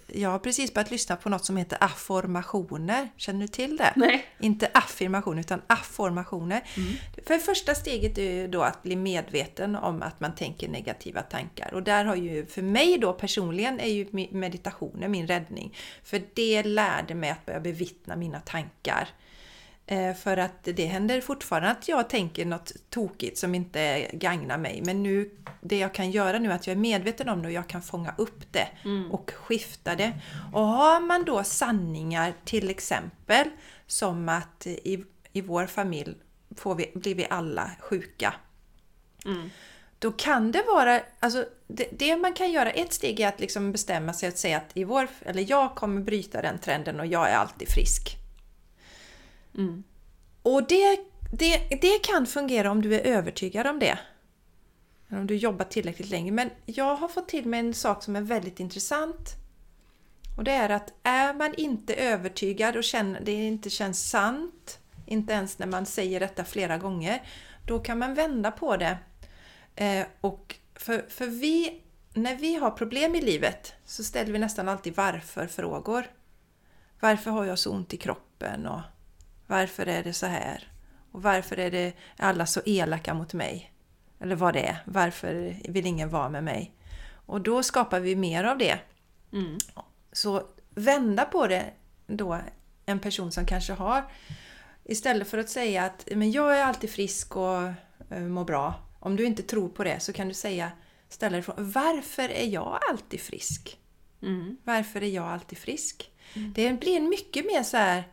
jag 0.06 0.30
har 0.30 0.38
precis 0.38 0.74
börjat 0.74 0.90
lyssna 0.90 1.16
på 1.16 1.28
något 1.28 1.44
som 1.44 1.56
heter 1.56 1.78
afformationer. 1.80 3.08
Känner 3.16 3.40
du 3.40 3.48
till 3.48 3.76
det? 3.76 3.92
Nej. 3.96 4.26
Inte 4.40 4.70
affirmation 4.74 5.38
utan 5.38 5.62
afformationer. 5.66 6.64
Mm. 6.76 6.92
För 7.26 7.38
första 7.38 7.74
steget 7.74 8.18
är 8.18 8.32
ju 8.32 8.48
då 8.48 8.62
att 8.62 8.82
bli 8.82 8.96
medveten 8.96 9.76
om 9.76 10.02
att 10.02 10.20
man 10.20 10.34
tänker 10.34 10.68
negativa 10.68 11.22
tankar. 11.22 11.74
Och 11.74 11.82
där 11.82 12.04
har 12.04 12.16
ju 12.16 12.46
för 12.46 12.62
mig 12.62 12.98
då 12.98 13.12
personligen 13.12 13.80
är 13.80 13.90
ju 13.90 14.28
meditationen 14.30 15.10
min 15.10 15.26
räddning. 15.26 15.76
För 16.04 16.22
det 16.34 16.62
lärde 16.62 17.14
mig 17.14 17.30
att 17.30 17.46
börja 17.46 17.60
bevittna 17.60 18.16
mina 18.16 18.40
tankar. 18.40 19.08
Eh, 19.90 20.14
För 20.14 20.36
att 20.36 20.64
det 20.64 20.86
händer 20.86 21.20
fortfarande 21.20 21.70
att 21.70 21.88
jag 21.88 22.08
tänker 22.08 22.46
något 22.46 22.72
tokigt 22.90 23.38
som 23.38 23.54
inte 23.54 24.10
gagnar 24.12 24.58
mig. 24.58 24.82
Men 24.84 25.02
nu, 25.02 25.30
det 25.60 25.78
jag 25.78 25.94
kan 25.94 26.10
göra 26.10 26.38
nu 26.38 26.50
är 26.50 26.54
att 26.54 26.66
jag 26.66 26.76
är 26.76 26.80
medveten 26.80 27.28
om 27.28 27.42
det 27.42 27.48
och 27.48 27.52
jag 27.52 27.68
kan 27.68 27.82
fånga 27.82 28.14
upp 28.18 28.52
det 28.52 28.68
och 29.10 29.30
skifta 29.30 29.94
det. 29.94 30.12
Och 30.52 30.66
har 30.66 31.00
man 31.00 31.24
då 31.24 31.44
sanningar 31.44 32.34
till 32.44 32.70
exempel 32.70 33.50
som 33.86 34.28
att 34.28 34.66
i, 34.66 35.04
i 35.32 35.40
vår 35.40 35.66
familj 35.66 36.14
får 36.56 36.74
vi, 36.74 36.92
blir 36.94 37.14
vi 37.14 37.26
alla 37.30 37.70
sjuka. 37.80 38.34
Mm. 39.24 39.50
Då 39.98 40.12
kan 40.12 40.52
det 40.52 40.62
vara, 40.62 41.00
alltså 41.20 41.46
det, 41.66 41.88
det 41.98 42.16
man 42.16 42.32
kan 42.32 42.52
göra, 42.52 42.70
ett 42.70 42.92
steg 42.92 43.20
är 43.20 43.28
att 43.28 43.40
liksom 43.40 43.72
bestämma 43.72 44.12
sig 44.12 44.28
att 44.28 44.38
säga 44.38 44.56
att 44.56 44.70
i 44.74 44.84
vår, 44.84 45.08
eller 45.20 45.50
jag 45.50 45.74
kommer 45.74 46.00
bryta 46.00 46.42
den 46.42 46.58
trenden 46.58 47.00
och 47.00 47.06
jag 47.06 47.30
är 47.30 47.36
alltid 47.36 47.68
frisk. 47.68 48.18
Mm. 49.58 49.84
Och 50.42 50.66
det, 50.68 50.98
det, 51.32 51.68
det 51.80 51.98
kan 52.02 52.26
fungera 52.26 52.70
om 52.70 52.82
du 52.82 52.94
är 52.94 53.00
övertygad 53.00 53.66
om 53.66 53.78
det. 53.78 53.98
Eller 55.08 55.20
Om 55.20 55.26
du 55.26 55.36
jobbar 55.36 55.64
tillräckligt 55.64 56.10
länge. 56.10 56.32
Men 56.32 56.50
jag 56.66 56.96
har 56.96 57.08
fått 57.08 57.28
till 57.28 57.46
mig 57.46 57.60
en 57.60 57.74
sak 57.74 58.02
som 58.02 58.16
är 58.16 58.20
väldigt 58.20 58.60
intressant. 58.60 59.34
Och 60.36 60.44
det 60.44 60.52
är 60.52 60.68
att 60.68 60.92
är 61.02 61.34
man 61.34 61.54
inte 61.54 61.94
övertygad 61.94 62.76
och 62.76 62.84
känner, 62.84 63.20
det 63.20 63.32
inte 63.32 63.70
känns 63.70 64.10
sant, 64.10 64.78
inte 65.06 65.32
ens 65.32 65.58
när 65.58 65.66
man 65.66 65.86
säger 65.86 66.20
detta 66.20 66.44
flera 66.44 66.78
gånger, 66.78 67.22
då 67.66 67.78
kan 67.78 67.98
man 67.98 68.14
vända 68.14 68.50
på 68.50 68.76
det. 68.76 68.98
Eh, 69.74 70.06
och 70.20 70.54
för, 70.74 71.04
för 71.08 71.26
vi, 71.26 71.82
när 72.14 72.36
vi 72.36 72.54
har 72.54 72.70
problem 72.70 73.14
i 73.14 73.20
livet 73.20 73.74
så 73.84 74.04
ställer 74.04 74.32
vi 74.32 74.38
nästan 74.38 74.68
alltid 74.68 74.96
varför-frågor. 74.96 76.06
Varför 77.00 77.30
har 77.30 77.44
jag 77.44 77.58
så 77.58 77.72
ont 77.72 77.94
i 77.94 77.96
kroppen? 77.96 78.66
Och 78.66 78.80
varför 79.48 79.86
är 79.86 80.04
det 80.04 80.12
så 80.12 80.26
här? 80.26 80.72
Och 81.12 81.22
varför 81.22 81.58
är 81.58 81.70
det 81.70 81.92
alla 82.16 82.46
så 82.46 82.60
elaka 82.66 83.14
mot 83.14 83.34
mig? 83.34 83.72
Eller 84.20 84.36
vad 84.36 84.54
det 84.54 84.66
är. 84.66 84.76
Varför 84.84 85.56
vill 85.68 85.86
ingen 85.86 86.08
vara 86.08 86.28
med 86.28 86.44
mig? 86.44 86.74
Och 87.26 87.40
då 87.40 87.62
skapar 87.62 88.00
vi 88.00 88.16
mer 88.16 88.44
av 88.44 88.58
det. 88.58 88.78
Mm. 89.32 89.58
Så 90.12 90.42
vända 90.70 91.24
på 91.24 91.46
det 91.46 91.64
då, 92.06 92.38
en 92.86 93.00
person 93.00 93.32
som 93.32 93.46
kanske 93.46 93.72
har, 93.72 94.04
istället 94.84 95.28
för 95.28 95.38
att 95.38 95.50
säga 95.50 95.84
att 95.84 96.08
men 96.12 96.30
jag 96.30 96.58
är 96.58 96.64
alltid 96.64 96.90
frisk 96.90 97.36
och 97.36 97.62
eh, 98.10 98.20
mår 98.20 98.44
bra. 98.44 98.74
Om 99.00 99.16
du 99.16 99.24
inte 99.24 99.42
tror 99.42 99.68
på 99.68 99.84
det 99.84 100.00
så 100.00 100.12
kan 100.12 100.28
du 100.28 100.34
säga, 100.34 100.72
ställa 101.08 101.32
dig 101.32 101.42
frågan, 101.42 101.70
varför 101.72 102.28
är 102.28 102.46
jag 102.46 102.78
alltid 102.90 103.20
frisk? 103.20 103.78
Mm. 104.22 104.56
Varför 104.64 105.02
är 105.02 105.08
jag 105.08 105.24
alltid 105.24 105.58
frisk? 105.58 106.10
Det 106.54 106.72
blir 106.72 106.96
en 106.96 107.08
mycket 107.08 107.46
mer 107.46 107.62
så 107.62 107.76
här 107.76 108.04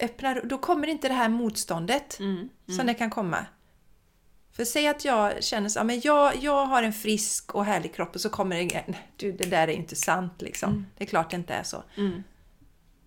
öppnar, 0.00 0.42
då 0.44 0.58
kommer 0.58 0.86
inte 0.86 1.08
det 1.08 1.14
här 1.14 1.28
motståndet 1.28 2.18
Mm. 2.20 2.48
som 2.76 2.86
det 2.86 2.94
kan 2.94 3.10
komma. 3.10 3.46
För 4.52 4.64
säg 4.64 4.88
att 4.88 5.04
jag 5.04 5.44
känner 5.44 5.68
så, 5.68 5.84
men 5.84 6.00
jag, 6.04 6.36
jag 6.36 6.66
har 6.66 6.82
en 6.82 6.92
frisk 6.92 7.54
och 7.54 7.64
härlig 7.64 7.94
kropp 7.94 8.14
och 8.14 8.20
så 8.20 8.28
kommer 8.30 8.56
det 8.56 8.74
en, 8.74 8.96
du 9.16 9.32
det 9.32 9.50
där 9.50 9.68
är 9.68 9.72
inte 9.72 9.96
sant 9.96 10.32
liksom. 10.42 10.86
Det 10.96 11.04
är 11.04 11.08
klart 11.08 11.30
det 11.30 11.36
inte 11.36 11.54
är 11.54 11.62
så. 11.62 11.82
Mm. 11.96 12.22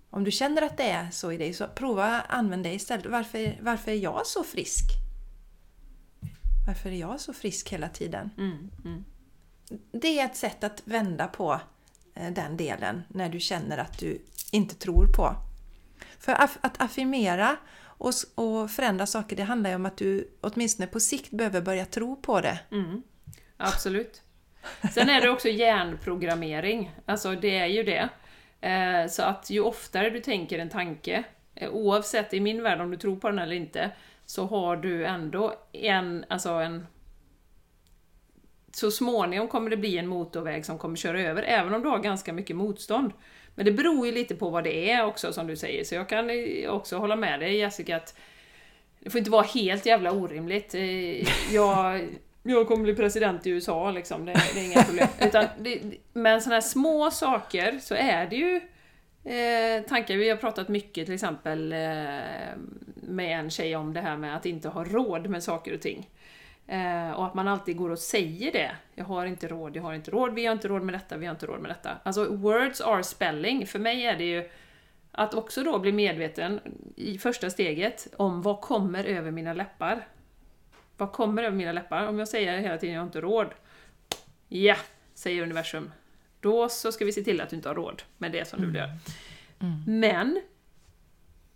Om 0.09 0.23
du 0.23 0.31
känner 0.31 0.61
att 0.61 0.77
det 0.77 0.89
är 0.89 1.11
så 1.11 1.31
i 1.31 1.37
dig, 1.37 1.53
så 1.53 1.67
prova 1.67 2.21
använd 2.21 2.63
det 2.63 2.73
istället. 2.73 3.05
Varför, 3.05 3.57
varför 3.61 3.91
är 3.91 3.95
jag 3.95 4.27
så 4.27 4.43
frisk? 4.43 4.83
Varför 6.67 6.89
är 6.89 6.95
jag 6.95 7.19
så 7.21 7.33
frisk 7.33 7.69
hela 7.69 7.89
tiden? 7.89 8.29
Mm. 8.37 8.71
Mm. 8.85 9.03
Det 9.91 10.19
är 10.19 10.25
ett 10.25 10.35
sätt 10.37 10.63
att 10.63 10.81
vända 10.85 11.27
på 11.27 11.61
eh, 12.15 12.31
den 12.33 12.57
delen 12.57 13.03
när 13.07 13.29
du 13.29 13.39
känner 13.39 13.77
att 13.77 13.99
du 13.99 14.21
inte 14.51 14.75
tror 14.75 15.05
på. 15.05 15.35
För 16.19 16.31
att 16.61 16.81
affirmera 16.81 17.57
och, 17.83 18.13
och 18.35 18.71
förändra 18.71 19.05
saker, 19.05 19.35
det 19.35 19.43
handlar 19.43 19.69
ju 19.69 19.75
om 19.75 19.85
att 19.85 19.97
du 19.97 20.37
åtminstone 20.41 20.87
på 20.87 20.99
sikt 20.99 21.31
behöver 21.31 21.61
börja 21.61 21.85
tro 21.85 22.15
på 22.15 22.41
det. 22.41 22.59
Mm. 22.71 23.03
Absolut. 23.57 24.21
Sen 24.91 25.09
är 25.09 25.21
det 25.21 25.29
också 25.29 25.49
hjärnprogrammering, 25.49 26.91
alltså 27.05 27.31
det 27.35 27.57
är 27.57 27.65
ju 27.65 27.83
det. 27.83 28.09
Eh, 28.61 29.07
så 29.09 29.23
att 29.23 29.49
ju 29.49 29.59
oftare 29.59 30.09
du 30.09 30.19
tänker 30.19 30.59
en 30.59 30.69
tanke, 30.69 31.23
eh, 31.55 31.69
oavsett 31.69 32.33
i 32.33 32.39
min 32.39 32.63
värld 32.63 32.81
om 32.81 32.91
du 32.91 32.97
tror 32.97 33.15
på 33.15 33.29
den 33.29 33.39
eller 33.39 33.55
inte, 33.55 33.91
så 34.25 34.45
har 34.45 34.75
du 34.75 35.05
ändå 35.05 35.55
en, 35.71 36.25
alltså 36.29 36.49
en... 36.49 36.87
Så 38.73 38.91
småningom 38.91 39.47
kommer 39.47 39.69
det 39.69 39.77
bli 39.77 39.97
en 39.97 40.07
motorväg 40.07 40.65
som 40.65 40.77
kommer 40.77 40.95
köra 40.95 41.21
över, 41.21 41.43
även 41.43 41.73
om 41.73 41.81
du 41.81 41.89
har 41.89 41.99
ganska 41.99 42.33
mycket 42.33 42.55
motstånd. 42.55 43.13
Men 43.55 43.65
det 43.65 43.71
beror 43.71 44.05
ju 44.05 44.11
lite 44.11 44.35
på 44.35 44.49
vad 44.49 44.63
det 44.63 44.91
är 44.91 45.05
också, 45.05 45.33
som 45.33 45.47
du 45.47 45.55
säger. 45.55 45.83
Så 45.83 45.95
jag 45.95 46.09
kan 46.09 46.29
eh, 46.29 46.69
också 46.69 46.97
hålla 46.97 47.15
med 47.15 47.39
dig 47.39 47.57
Jessica, 47.57 47.95
att 47.95 48.15
det 48.99 49.09
får 49.09 49.19
inte 49.19 49.31
vara 49.31 49.45
helt 49.45 49.85
jävla 49.85 50.11
orimligt. 50.11 50.75
Eh, 50.75 51.53
Jag, 51.53 52.07
jag 52.43 52.67
kommer 52.67 52.83
bli 52.83 52.95
president 52.95 53.47
i 53.47 53.49
USA, 53.49 53.91
liksom. 53.91 54.25
det, 54.25 54.33
det 54.53 54.59
är 54.59 54.65
inga 54.65 54.83
problem. 54.83 55.07
Utan 55.19 55.45
det, 55.59 55.81
men 56.13 56.41
sådana 56.41 56.55
här 56.55 56.61
små 56.61 57.11
saker 57.11 57.79
så 57.81 57.95
är 57.95 58.27
det 58.27 58.35
ju 58.35 58.55
eh, 59.23 59.83
tankar. 59.83 60.15
Vi 60.15 60.29
har 60.29 60.37
pratat 60.37 60.67
mycket 60.67 61.05
till 61.05 61.15
exempel 61.15 61.73
eh, 61.73 61.77
med 62.95 63.39
en 63.39 63.49
tjej 63.49 63.75
om 63.75 63.93
det 63.93 64.01
här 64.01 64.17
med 64.17 64.35
att 64.35 64.45
inte 64.45 64.69
ha 64.69 64.83
råd 64.83 65.29
med 65.29 65.43
saker 65.43 65.73
och 65.73 65.81
ting. 65.81 66.09
Eh, 66.67 67.11
och 67.11 67.25
att 67.25 67.33
man 67.33 67.47
alltid 67.47 67.77
går 67.77 67.89
och 67.89 67.99
säger 67.99 68.51
det. 68.51 68.71
Jag 68.95 69.05
har 69.05 69.25
inte 69.25 69.47
råd, 69.47 69.75
jag 69.75 69.83
har 69.83 69.93
inte 69.93 70.11
råd, 70.11 70.33
vi 70.33 70.45
har 70.45 70.53
inte 70.53 70.67
råd 70.67 70.81
med 70.81 70.95
detta, 70.95 71.17
vi 71.17 71.25
har 71.25 71.33
inte 71.33 71.45
råd 71.45 71.59
med 71.59 71.71
detta. 71.71 71.97
Alltså 72.03 72.35
words 72.35 72.81
are 72.81 73.03
spelling. 73.03 73.67
För 73.67 73.79
mig 73.79 74.05
är 74.05 74.17
det 74.17 74.23
ju 74.23 74.49
att 75.11 75.33
också 75.33 75.63
då 75.63 75.79
bli 75.79 75.91
medveten 75.91 76.59
i 76.95 77.17
första 77.17 77.49
steget 77.49 78.07
om 78.17 78.41
vad 78.41 78.61
kommer 78.61 79.03
över 79.03 79.31
mina 79.31 79.53
läppar. 79.53 80.07
Vad 80.97 81.11
kommer 81.11 81.43
över 81.43 81.57
mina 81.57 81.71
läppar? 81.71 82.07
Om 82.07 82.19
jag 82.19 82.27
säger 82.27 82.57
hela 82.57 82.77
tiden 82.77 82.95
jag 82.95 83.01
har 83.01 83.05
inte 83.05 83.21
råd. 83.21 83.47
Ja, 84.47 84.75
säger 85.13 85.43
universum. 85.43 85.91
Då 86.39 86.69
så 86.69 86.91
ska 86.91 87.05
vi 87.05 87.11
se 87.11 87.23
till 87.23 87.41
att 87.41 87.49
du 87.49 87.55
inte 87.55 87.69
har 87.69 87.75
råd 87.75 88.03
med 88.17 88.31
det 88.31 88.47
som 88.47 88.61
du 88.61 88.67
vill 88.67 88.75
göra. 88.75 88.97
Men 89.87 90.41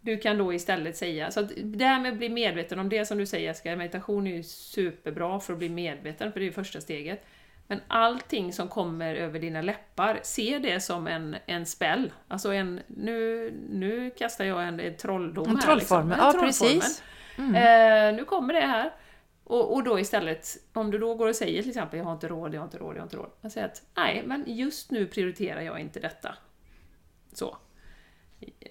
du 0.06 0.18
kan 0.18 0.38
då 0.38 0.54
istället 0.54 0.98
säga, 0.98 1.32
så 1.32 1.40
att 1.40 1.52
det 1.56 1.86
här 1.86 2.00
med 2.00 2.12
att 2.12 2.18
bli 2.18 2.30
medveten 2.30 2.80
om 2.80 2.90
det 2.90 3.06
som 3.06 3.18
du 3.18 3.26
säger 3.26 3.48
Jessica, 3.48 3.76
meditation 3.76 4.28
är 4.28 4.36
ju 4.36 4.44
superbra 4.44 5.40
för 5.40 5.54
att 5.54 5.60
bli 5.60 5.70
medveten, 5.70 6.32
för 6.32 6.40
det 6.40 6.44
är 6.44 6.48
ju 6.48 6.52
första 6.54 6.82
steget. 6.82 7.26
Men 7.68 7.80
allting 7.88 8.54
som 8.54 8.68
kommer 8.68 9.16
över 9.16 9.40
dina 9.40 9.62
läppar, 9.62 10.20
se 10.24 10.60
det 10.60 10.80
som 10.80 11.08
en, 11.08 11.36
en 11.46 11.66
spell. 11.66 12.14
Alltså 12.28 12.54
en, 12.54 12.80
nu, 12.88 13.52
nu 13.70 14.10
kastar 14.10 14.46
jag 14.46 14.68
en, 14.68 14.80
en 14.80 14.98
trolldom 14.98 15.50
En 15.50 15.56
här. 15.56 15.64
trollformel, 15.64 16.08
liksom. 16.10 16.20
ja 16.20 16.28
En 16.28 16.40
trollformel. 16.40 16.80
precis. 16.82 17.04
Eh, 17.38 18.16
nu 18.16 18.26
kommer 18.26 18.54
det 18.54 18.60
här. 18.68 18.94
Och, 19.44 19.74
och 19.74 19.84
då 19.84 20.00
istället, 20.00 20.48
om 20.74 20.92
du 20.92 20.98
då 20.98 21.16
går 21.16 21.28
och 21.28 21.36
säger 21.36 21.62
till 21.62 21.70
exempel 21.72 21.98
jag 22.00 22.06
har 22.06 22.14
inte 22.14 22.28
råd, 22.28 22.54
jag 22.54 22.60
har 22.60 22.66
inte 22.66 22.78
råd, 22.78 22.96
jag 22.96 23.00
har 23.00 23.06
inte 23.06 23.18
råd. 23.18 23.30
Jag 23.42 23.52
säger 23.52 23.68
att 23.68 23.82
nej, 23.98 24.24
men 24.26 24.44
just 24.48 24.92
nu 24.92 25.08
prioriterar 25.08 25.62
jag 25.62 25.80
inte 25.80 26.00
detta. 26.00 26.36
Så. 27.34 27.58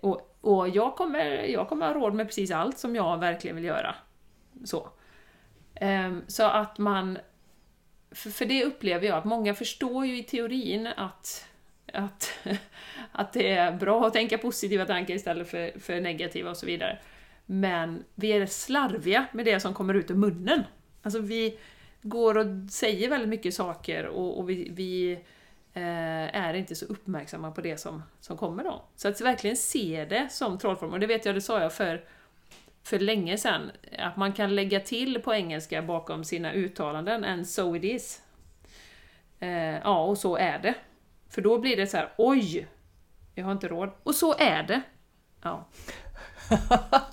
Och, 0.03 0.34
och 0.45 0.69
jag, 0.69 0.97
kommer, 0.97 1.27
jag 1.45 1.69
kommer 1.69 1.87
ha 1.87 1.95
råd 1.95 2.15
med 2.15 2.27
precis 2.27 2.51
allt 2.51 2.79
som 2.79 2.97
jag 2.97 3.19
verkligen 3.19 3.57
vill 3.57 3.65
göra. 3.65 3.95
Så. 4.65 4.89
Ehm, 5.75 6.23
så 6.27 6.45
att 6.45 6.79
man... 6.79 7.19
För, 8.11 8.45
det 8.45 8.65
upplever 8.65 9.07
jag, 9.07 9.19
att 9.19 9.25
många 9.25 9.55
förstår 9.55 10.07
ju 10.07 10.19
i 10.19 10.23
teorin 10.23 10.87
att, 10.87 11.49
att, 11.93 12.39
att 13.13 13.33
det 13.33 13.51
är 13.51 13.73
bra 13.73 14.07
att 14.07 14.13
tänka 14.13 14.39
positiva 14.39 14.87
tankar 14.87 15.15
istället 15.15 15.51
för, 15.51 15.81
för 15.81 16.01
negativa 16.01 16.51
och 16.51 16.57
så 16.57 16.67
vidare. 16.67 16.99
Men 17.47 18.05
vi 18.15 18.33
är 18.33 18.47
slarviga 18.47 19.27
med 19.33 19.45
det 19.45 19.61
som 19.61 19.75
kommer 19.75 19.95
ut 19.95 20.11
ur 20.11 20.15
munnen. 20.15 20.65
Alltså 21.03 21.21
vi 21.21 21.59
går 22.03 22.39
och 22.39 22.47
säger 22.71 23.09
väldigt 23.09 23.29
mycket 23.29 23.55
saker 23.55 24.07
och, 24.07 24.39
och 24.39 24.51
vi, 24.51 24.71
vi 24.73 25.19
är 25.81 26.55
inte 26.55 26.75
så 26.75 26.87
uppmärksamma 26.87 27.51
på 27.51 27.61
det 27.61 27.77
som, 27.77 28.03
som 28.21 28.37
kommer 28.37 28.65
då. 28.65 28.85
Så 28.97 29.09
att 29.09 29.21
verkligen 29.21 29.57
se 29.57 30.07
det 30.11 30.29
som 30.31 30.59
trollform, 30.59 30.93
och 30.93 31.01
det 31.01 31.07
vet 31.07 31.27
jag, 31.27 31.35
det 31.35 31.41
sa 31.41 31.61
jag 31.61 31.73
för, 31.73 32.05
för 32.83 32.99
länge 32.99 33.39
sedan, 33.39 33.71
att 33.99 34.17
man 34.17 34.33
kan 34.33 34.55
lägga 34.55 34.81
till 34.81 35.23
på 35.23 35.35
engelska 35.35 35.83
bakom 35.83 36.25
sina 36.25 36.53
uttalanden, 36.53 37.25
and 37.25 37.49
so 37.49 37.77
it 37.77 37.85
is. 37.85 38.23
Eh, 39.41 39.79
ja, 39.79 40.05
och 40.05 40.19
så 40.19 40.37
är 40.37 40.59
det. 40.59 40.75
För 41.31 41.43
då 41.43 41.59
blir 41.59 41.77
det 41.77 41.87
så 41.87 41.97
här: 41.97 42.13
oj! 42.19 42.69
Jag 43.35 43.45
har 43.45 43.53
inte 43.53 43.69
råd. 43.69 43.91
Och 44.03 44.15
så 44.15 44.35
är 44.39 44.63
det. 44.63 44.83
Ja. 45.43 45.69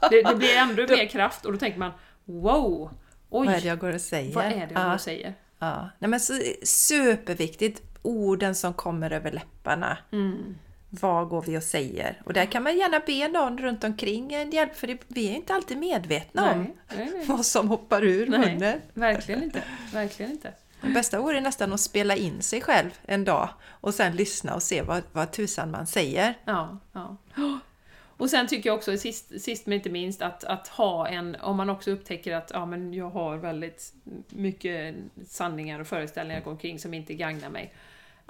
Det, 0.09 0.21
det 0.21 0.35
blir 0.35 0.57
ändå 0.57 0.81
mer 0.89 1.05
kraft 1.05 1.45
och 1.45 1.51
då 1.51 1.57
tänker 1.57 1.79
man 1.79 1.91
wow! 2.25 2.91
Oj! 3.29 3.47
Vad 3.47 3.55
är 3.55 3.61
det 3.61 3.67
jag 3.67 3.79
går 3.79 3.93
och 3.93 4.01
säger? 4.01 4.35
Vad 4.35 4.45
är 4.45 4.67
det 4.67 4.73
jag 4.73 4.93
ja. 4.93 4.97
säger? 4.97 5.33
Ja. 5.59 5.89
Nej, 5.99 6.09
men 6.09 6.19
så, 6.19 6.33
superviktigt. 6.63 7.90
Orden 8.01 8.55
som 8.55 8.73
kommer 8.73 9.11
över 9.11 9.31
läpparna. 9.31 9.97
Mm. 10.11 10.55
Vad 10.89 11.29
går 11.29 11.41
vi 11.41 11.57
och 11.57 11.63
säger? 11.63 12.21
Och 12.25 12.33
där 12.33 12.45
kan 12.45 12.63
man 12.63 12.77
gärna 12.77 13.01
be 13.05 13.27
någon 13.27 13.57
runt 13.57 13.83
omkring 13.83 14.33
en 14.33 14.51
hjälp, 14.51 14.75
för 14.75 14.97
vi 15.07 15.29
är 15.29 15.35
inte 15.35 15.53
alltid 15.53 15.77
medvetna 15.77 16.51
om 16.51 16.59
Nej, 16.59 16.75
nej, 16.97 17.11
nej. 17.13 17.25
vad 17.25 17.45
som 17.45 17.69
hoppar 17.69 18.03
ur 18.03 18.27
Nej. 18.27 18.39
munnen. 18.39 18.81
Verkligen 18.93 19.43
inte. 19.43 19.63
Verkligen 19.93 20.31
inte. 20.31 20.53
Det 20.81 20.89
bästa 20.89 21.21
vore 21.21 21.41
nästan 21.41 21.73
att 21.73 21.79
spela 21.79 22.15
in 22.15 22.41
sig 22.41 22.61
själv 22.61 22.89
en 23.05 23.25
dag 23.25 23.49
och 23.63 23.93
sen 23.93 24.15
lyssna 24.15 24.55
och 24.55 24.63
se 24.63 24.81
vad, 24.81 25.03
vad 25.11 25.31
tusan 25.31 25.71
man 25.71 25.87
säger. 25.87 26.33
Ja, 26.45 26.77
ja. 26.93 27.17
Och 28.21 28.29
sen 28.29 28.47
tycker 28.47 28.69
jag 28.69 28.77
också, 28.77 28.97
sist, 28.97 29.41
sist 29.41 29.65
men 29.65 29.73
inte 29.73 29.89
minst, 29.89 30.21
att, 30.21 30.43
att 30.43 30.67
ha 30.67 31.07
en, 31.07 31.35
om 31.35 31.57
man 31.57 31.69
också 31.69 31.91
upptäcker 31.91 32.35
att 32.35 32.51
ja, 32.53 32.65
men 32.65 32.93
jag 32.93 33.09
har 33.09 33.37
väldigt 33.37 33.93
mycket 34.29 34.95
sanningar 35.27 35.79
och 35.79 35.87
föreställningar 35.87 36.47
omkring 36.47 36.79
som 36.79 36.93
inte 36.93 37.13
gagnar 37.13 37.49
mig. 37.49 37.73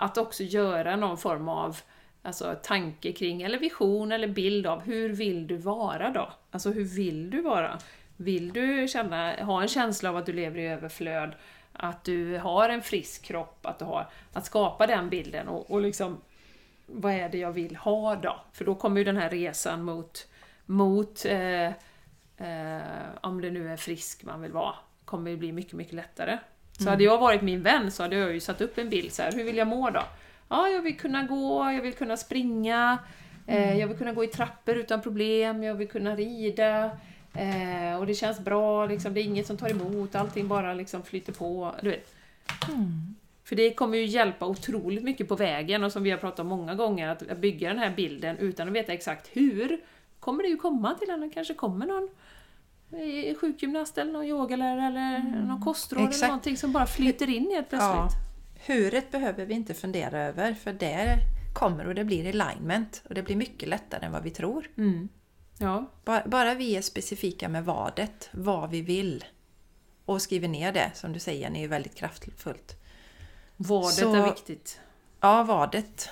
Att 0.02 0.18
också 0.18 0.44
göra 0.44 0.96
någon 0.96 1.18
form 1.18 1.50
av 1.50 1.78
alltså, 2.22 2.56
tanke 2.64 3.12
kring, 3.12 3.42
eller 3.42 3.60
vision 3.60 4.12
eller 4.12 4.28
bild 4.28 4.68
av 4.68 4.82
hur 4.82 5.10
vill 5.10 5.48
du 5.48 5.58
vara 5.58 6.10
då? 6.10 6.30
Alltså 6.52 6.72
hur 6.72 6.84
vill 6.84 7.30
du 7.30 7.42
vara? 7.42 7.80
Vill 8.18 8.54
du 8.54 8.88
känna, 8.88 9.34
ha 9.34 9.62
en 9.62 9.68
känsla 9.68 10.10
av 10.10 10.18
att 10.18 10.26
du 10.26 10.34
lever 10.34 10.60
i 10.60 10.68
överflöd? 10.68 11.36
Att 11.74 12.04
du 12.04 12.38
har 12.38 12.70
en 12.70 12.82
frisk 12.82 13.26
kropp? 13.26 13.66
Att, 13.66 13.80
du 13.80 13.86
har, 13.86 14.10
att 14.34 14.46
skapa 14.46 14.88
den 14.88 15.10
bilden 15.10 15.48
och, 15.48 15.72
och 15.72 15.82
liksom 15.82 16.22
vad 16.86 17.14
är 17.14 17.30
det 17.30 17.38
jag 17.38 17.52
vill 17.52 17.76
ha 17.76 18.16
då? 18.16 18.42
För 18.54 18.66
då 18.66 18.76
kommer 18.76 18.98
ju 18.98 19.04
den 19.04 19.18
här 19.18 19.30
resan 19.30 19.84
mot, 19.84 20.28
mot 20.66 21.26
eh, 21.26 21.68
eh, 22.38 22.82
om 23.22 23.42
det 23.42 23.52
nu 23.52 23.74
är 23.74 23.78
frisk 23.78 24.24
man 24.24 24.42
vill 24.42 24.52
vara, 24.52 24.76
kommer 25.06 25.32
ju 25.32 25.38
bli 25.38 25.52
mycket, 25.52 25.74
mycket 25.74 25.94
lättare. 25.94 26.38
Så 26.84 26.90
hade 26.90 27.04
jag 27.04 27.18
varit 27.18 27.42
min 27.42 27.64
vän 27.64 27.92
så 27.92 28.04
hade 28.04 28.16
jag 28.16 28.34
ju 28.34 28.40
satt 28.40 28.62
upp 28.62 28.78
en 28.78 28.90
bild 28.90 29.12
så 29.12 29.22
här, 29.22 29.32
hur 29.32 29.44
vill 29.44 29.58
jag 29.58 29.68
må 29.68 29.90
då? 29.90 30.04
Ja, 30.50 30.68
jag 30.68 30.82
vill 30.82 30.98
kunna 30.98 31.24
gå, 31.24 31.72
jag 31.72 31.82
vill 31.82 31.94
kunna 31.94 32.18
springa, 32.18 32.98
eh, 33.48 33.80
jag 33.80 33.88
vill 33.88 33.98
kunna 33.98 34.14
gå 34.14 34.24
i 34.24 34.28
trappor 34.28 34.76
utan 34.76 35.02
problem, 35.02 35.64
jag 35.64 35.76
vill 35.76 35.88
kunna 35.88 36.16
rida, 36.16 36.84
eh, 37.34 38.00
och 38.00 38.08
det 38.08 38.14
känns 38.14 38.40
bra, 38.40 38.86
liksom, 38.86 39.14
det 39.14 39.22
är 39.22 39.24
inget 39.24 39.48
som 39.48 39.58
tar 39.58 39.70
emot, 39.70 40.16
allting 40.16 40.48
bara 40.48 40.74
liksom 40.74 41.04
flyter 41.04 41.34
på. 41.34 41.76
Du 41.82 41.90
vet. 41.90 42.14
För 43.44 43.56
det 43.56 43.74
kommer 43.74 43.98
ju 43.98 44.06
hjälpa 44.06 44.46
otroligt 44.46 45.04
mycket 45.04 45.28
på 45.28 45.36
vägen 45.36 45.84
och 45.84 45.92
som 45.92 46.04
vi 46.04 46.12
har 46.12 46.18
pratat 46.18 46.40
om 46.40 46.48
många 46.48 46.76
gånger, 46.76 47.08
att 47.08 47.38
bygga 47.38 47.70
den 47.70 47.80
här 47.80 47.94
bilden 47.96 48.38
utan 48.38 48.68
att 48.68 48.74
veta 48.74 48.94
exakt 48.94 49.30
hur, 49.34 49.82
kommer 50.20 50.44
det 50.44 50.50
ju 50.50 50.58
komma 50.58 50.94
till 50.94 51.10
en. 51.10 51.22
Det 51.22 51.30
kanske 51.30 51.54
kommer 51.54 51.86
någon 51.86 52.10
sjukgymnast 53.40 53.98
eller 53.98 54.12
någon 54.12 54.26
yogalärare 54.26 54.86
eller 54.88 55.42
någon 55.48 55.62
kostråd 55.62 56.00
eller 56.02 56.10
Exakt. 56.10 56.28
någonting 56.28 56.58
som 56.58 56.72
bara 56.72 56.86
flyter 56.86 57.30
in 57.30 57.52
helt 57.54 57.70
plötsligt. 57.70 57.96
Ja. 57.96 58.10
Huret 58.66 59.12
behöver 59.12 59.46
vi 59.46 59.54
inte 59.54 59.74
fundera 59.74 60.20
över 60.22 60.54
för 60.54 60.74
det 60.74 61.18
kommer 61.54 61.88
och 61.88 61.96
det 61.96 62.04
blir 62.04 62.28
alignment 62.42 63.02
och 63.10 63.14
det 63.16 63.24
blir 63.24 63.36
mycket 63.36 63.70
lättare 63.70 64.06
än 64.06 64.12
vad 64.12 64.24
vi 64.24 64.30
tror. 64.30 64.68
Mm. 64.78 65.10
Ja, 65.60 65.92
Bara, 66.06 66.24
bara 66.26 66.54
vi 66.54 66.76
är 66.78 66.82
specifika 66.82 67.50
med 67.50 67.66
vadet, 67.66 68.30
vad 68.32 68.70
vi 68.70 68.82
vill 68.82 69.26
och 70.06 70.22
skriver 70.22 70.48
ner 70.48 70.72
det, 70.72 70.92
som 70.94 71.14
du 71.14 71.20
säger, 71.20 71.52
är 71.52 71.60
ju 71.62 71.68
väldigt 71.68 71.96
kraftfullt. 71.96 72.76
vadet 73.58 73.94
Så- 73.94 74.16
är 74.16 74.26
viktigt. 74.30 74.80
Ja, 75.20 75.44
vadet 75.44 76.10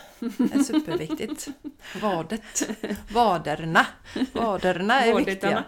är 0.54 0.64
superviktigt. 0.64 1.48
Vadet. 2.02 2.70
Vaderna. 3.14 3.86
Vaderna 4.34 5.02
är 5.06 5.14
Vadet, 5.14 5.28
viktiga. 5.28 5.64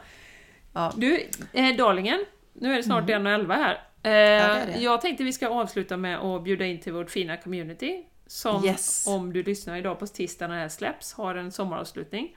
Ja. 0.73 0.93
Du, 0.95 1.29
eh, 1.53 1.75
Darlingen, 1.75 2.25
nu 2.53 2.73
är 2.73 2.77
det 2.77 2.83
snart 2.83 3.09
1.11 3.09 3.53
här. 3.55 3.73
Eh, 3.73 3.79
det 4.03 4.09
är 4.11 4.65
det. 4.67 4.79
Jag 4.79 5.01
tänkte 5.01 5.23
vi 5.23 5.33
ska 5.33 5.47
avsluta 5.49 5.97
med 5.97 6.17
att 6.19 6.43
bjuda 6.43 6.65
in 6.65 6.79
till 6.79 6.93
vårt 6.93 7.09
fina 7.11 7.37
community. 7.37 8.03
Som, 8.27 8.65
Yes. 8.65 9.07
om 9.07 9.33
du 9.33 9.43
lyssnar 9.43 9.77
idag 9.77 9.99
på 9.99 10.07
tisdag 10.07 10.47
när 10.47 10.55
det 10.55 10.61
här 10.61 10.69
släpps, 10.69 11.13
har 11.13 11.35
en 11.35 11.51
sommaravslutning. 11.51 12.35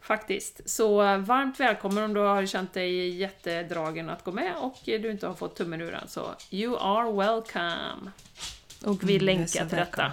Faktiskt. 0.00 0.70
Så 0.70 1.02
eh, 1.02 1.18
varmt 1.18 1.60
välkommen 1.60 2.04
om 2.04 2.14
du 2.14 2.20
har 2.20 2.46
känt 2.46 2.72
dig 2.74 3.08
jättedragen 3.08 4.10
att 4.10 4.24
gå 4.24 4.32
med 4.32 4.52
och 4.56 4.78
du 4.84 5.10
inte 5.10 5.26
har 5.26 5.34
fått 5.34 5.56
tummen 5.56 5.80
ur 5.80 5.90
den. 5.92 6.08
Så 6.08 6.34
you 6.50 6.76
are 6.80 7.12
welcome! 7.12 8.10
Och 8.84 9.02
vi 9.08 9.14
Mm, 9.14 9.26
länkar 9.26 9.46
till 9.46 9.58
detta. 9.68 9.76
välkommen. 9.76 10.12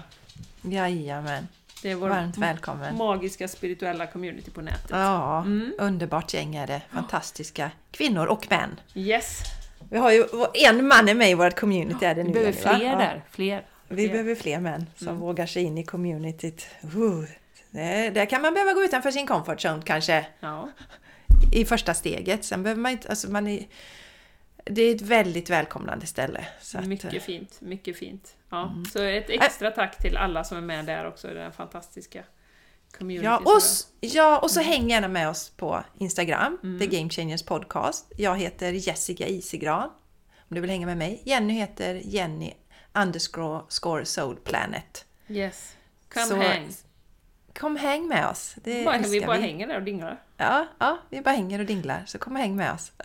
Jajamän. 0.61 1.47
Det 1.81 1.91
är 1.91 1.95
vår 1.95 2.09
Varmt 2.09 2.37
välkommen. 2.37 2.97
magiska 2.97 3.47
spirituella 3.47 4.07
community 4.07 4.51
på 4.51 4.61
nätet. 4.61 4.89
Ja, 4.89 5.41
Mm. 5.41 5.73
underbart 5.77 6.33
gäng 6.33 6.55
är 6.55 6.67
det. 6.67 6.81
Fantastiska 6.93 7.71
kvinnor 7.91 8.25
och 8.25 8.47
män. 8.49 8.79
Yes! 8.93 9.39
Vi 9.89 9.97
har 9.97 10.11
ju 10.11 10.25
en 10.67 10.87
man 10.87 11.09
är 11.09 11.13
med 11.15 11.29
i 11.31 11.33
vårt 11.33 11.59
community 11.59 12.05
är 12.05 12.15
det 12.15 12.23
Vi 12.23 12.27
nu. 12.27 12.33
behöver 12.33 12.63
va? 12.63 12.75
fler 12.77 12.85
Ja. 12.89 12.95
där. 12.97 13.23
Fler. 13.31 13.65
Vi 13.87 13.95
Fler. 13.95 14.11
behöver 14.11 14.35
fler 14.35 14.59
män 14.59 14.85
som 14.95 15.07
Mm. 15.07 15.19
vågar 15.19 15.45
sig 15.45 15.63
in 15.63 15.77
i 15.77 15.83
communityt. 15.83 16.67
Uh, 16.95 17.23
det, 17.71 18.09
där 18.09 18.25
kan 18.25 18.41
man 18.41 18.53
behöva 18.53 18.73
gå 18.73 18.83
utanför 18.83 19.11
sin 19.11 19.27
comfort 19.27 19.65
zone 19.65 19.81
kanske 19.85 20.25
Ja. 20.39 20.69
i 21.53 21.65
första 21.65 21.93
steget. 21.93 22.45
Sen 22.45 22.63
behöver 22.63 22.81
man 22.81 22.91
inte, 22.91 23.09
alltså 23.09 23.29
man 23.31 23.47
är, 23.47 23.67
det 24.65 24.81
är 24.81 24.95
ett 24.95 25.01
väldigt 25.01 25.49
välkomnande 25.49 26.05
ställe. 26.05 26.45
Så 26.61 26.77
att, 26.77 26.85
mycket 26.87 27.23
fint, 27.23 27.61
mycket 27.61 27.97
fint. 27.97 28.33
Ja, 28.49 28.63
Mm. 28.67 28.85
Så 28.85 29.03
ett 29.03 29.29
extra 29.29 29.71
tack 29.71 29.97
till 29.97 30.17
alla 30.17 30.43
som 30.43 30.57
är 30.57 30.61
med 30.61 30.85
där 30.85 31.07
också 31.07 31.31
i 31.31 31.33
den 31.33 31.51
fantastiska 31.51 32.23
community. 32.97 33.25
Ja 33.25 33.37
och, 33.37 33.61
ja, 33.99 34.39
och 34.39 34.51
så 34.51 34.59
häng 34.61 34.89
gärna 34.89 35.07
med 35.07 35.29
oss 35.29 35.49
på 35.49 35.83
Instagram, 35.97 36.57
Mm. 36.63 36.79
The 36.79 36.97
Game 36.97 37.09
Changers 37.09 37.43
Podcast. 37.43 38.11
Jag 38.17 38.37
heter 38.37 38.71
Jessica 38.71 39.27
Isigran. 39.27 39.89
Om 40.49 40.55
du 40.55 40.61
vill 40.61 40.69
hänga 40.69 40.85
med 40.85 40.97
mig. 40.97 41.21
Jenny 41.25 41.53
heter 41.53 42.01
Jenny 42.03 42.53
underscore 42.93 44.05
Soul 44.05 44.35
Planet. 44.35 45.05
Yes. 45.27 45.75
Come 46.13 46.25
Så 46.25 46.35
hang. 46.35 46.69
Kom 47.59 47.75
häng 47.75 48.07
med 48.07 48.27
oss. 48.29 48.55
Det 48.63 48.85
Bara, 48.85 48.97
vi 48.97 49.21
bara 49.21 49.37
vi. 49.37 49.41
hänger 49.43 49.67
där 49.67 49.75
och 49.75 49.83
dinglar. 49.83 50.21
Ja, 50.41 50.65
ja, 50.79 50.97
vi 51.09 51.21
bara 51.21 51.35
hänger 51.35 51.59
och 51.59 51.65
dinglar. 51.65 52.03
Så 52.05 52.17
kom 52.17 52.33
och 52.33 52.39
häng 52.41 52.55
med 52.55 52.73
oss. 52.73 52.91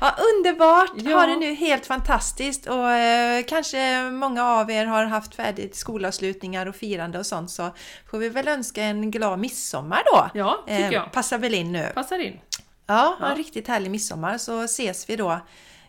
Ja, 0.00 0.14
underbart! 0.34 0.90
Ja. 0.96 1.14
Ha 1.20 1.26
det 1.26 1.36
nu 1.36 1.54
helt 1.54 1.86
fantastiskt 1.86 2.66
och 2.66 2.90
eh, 2.90 3.44
kanske 3.48 4.02
många 4.10 4.44
av 4.44 4.70
er 4.70 4.86
har 4.86 5.04
haft 5.04 5.34
färdigt 5.34 5.76
skolavslutningar 5.76 6.66
och 6.66 6.76
firande 6.76 7.18
och 7.18 7.26
sånt 7.26 7.50
så 7.50 7.70
får 8.10 8.18
vi 8.18 8.28
väl 8.28 8.48
önska 8.48 8.82
en 8.82 9.10
glad 9.10 9.38
midsommar 9.38 10.02
då. 10.12 10.30
Ja, 10.34 10.62
tycker 10.66 10.80
Eh, 10.86 10.92
jag. 10.92 11.12
Passar 11.12 11.38
väl 11.38 11.54
in 11.54 11.72
nu. 11.72 11.90
Passar 11.94 12.18
in. 12.18 12.40
Ja, 12.86 12.94
ha 12.94 13.16
Ja. 13.20 13.26
en 13.30 13.36
riktigt 13.36 13.68
härlig 13.68 13.90
midsommar 13.90 14.38
så 14.38 14.62
ses 14.62 15.10
vi 15.10 15.16
då 15.16 15.40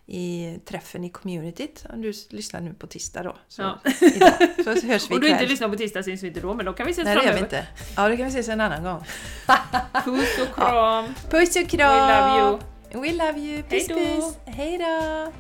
i 0.10 0.56
träffen 0.66 1.04
i 1.04 1.10
communityt. 1.10 1.86
Om 1.94 2.02
du 2.02 2.14
lyssnar 2.30 2.62
nu 2.62 2.74
på 2.74 2.88
tisdag 2.88 3.24
då. 3.24 3.36
Så, 3.48 3.62
Ja. 3.62 3.80
idag. 4.02 4.34
så 4.64 4.88
hörs 4.88 5.10
vi 5.10 5.16
Om 5.16 5.22
du 5.22 5.28
inte 5.28 5.28
ikväll. 5.28 5.48
lyssnar 5.50 5.70
på 5.70 5.76
tisdag 5.76 6.04
syns 6.04 6.24
vi 6.24 6.28
inte 6.28 6.40
då, 6.40 6.54
men 6.54 6.66
då 6.66 6.74
kan 6.74 6.86
vi 6.86 6.92
ses 6.92 7.06
Nej, 7.06 7.16
det 7.16 7.24
gör 7.26 7.34
vi 7.34 7.38
framöver. 7.40 7.58
inte. 7.58 7.68
Ja, 7.96 8.08
det 8.10 8.18
kan 8.18 8.26
vi 8.26 8.32
ses 8.32 8.50
en 8.50 8.62
annan 8.62 8.84
gång. 8.84 9.04
Puss 10.06 10.40
och 10.50 10.56
kram! 10.56 11.06
Puss 11.30 11.56
och 11.56 11.68
kram! 11.70 12.08
We 12.08 12.22
love 12.22 12.40
you! 12.40 13.02
We 13.02 13.26
love 13.26 13.40
you! 13.40 13.64
Puss 13.64 13.72
Hej 13.72 13.88
då. 13.90 13.96
puss! 13.96 14.38
Hej 14.46 14.78
då! 14.78 15.32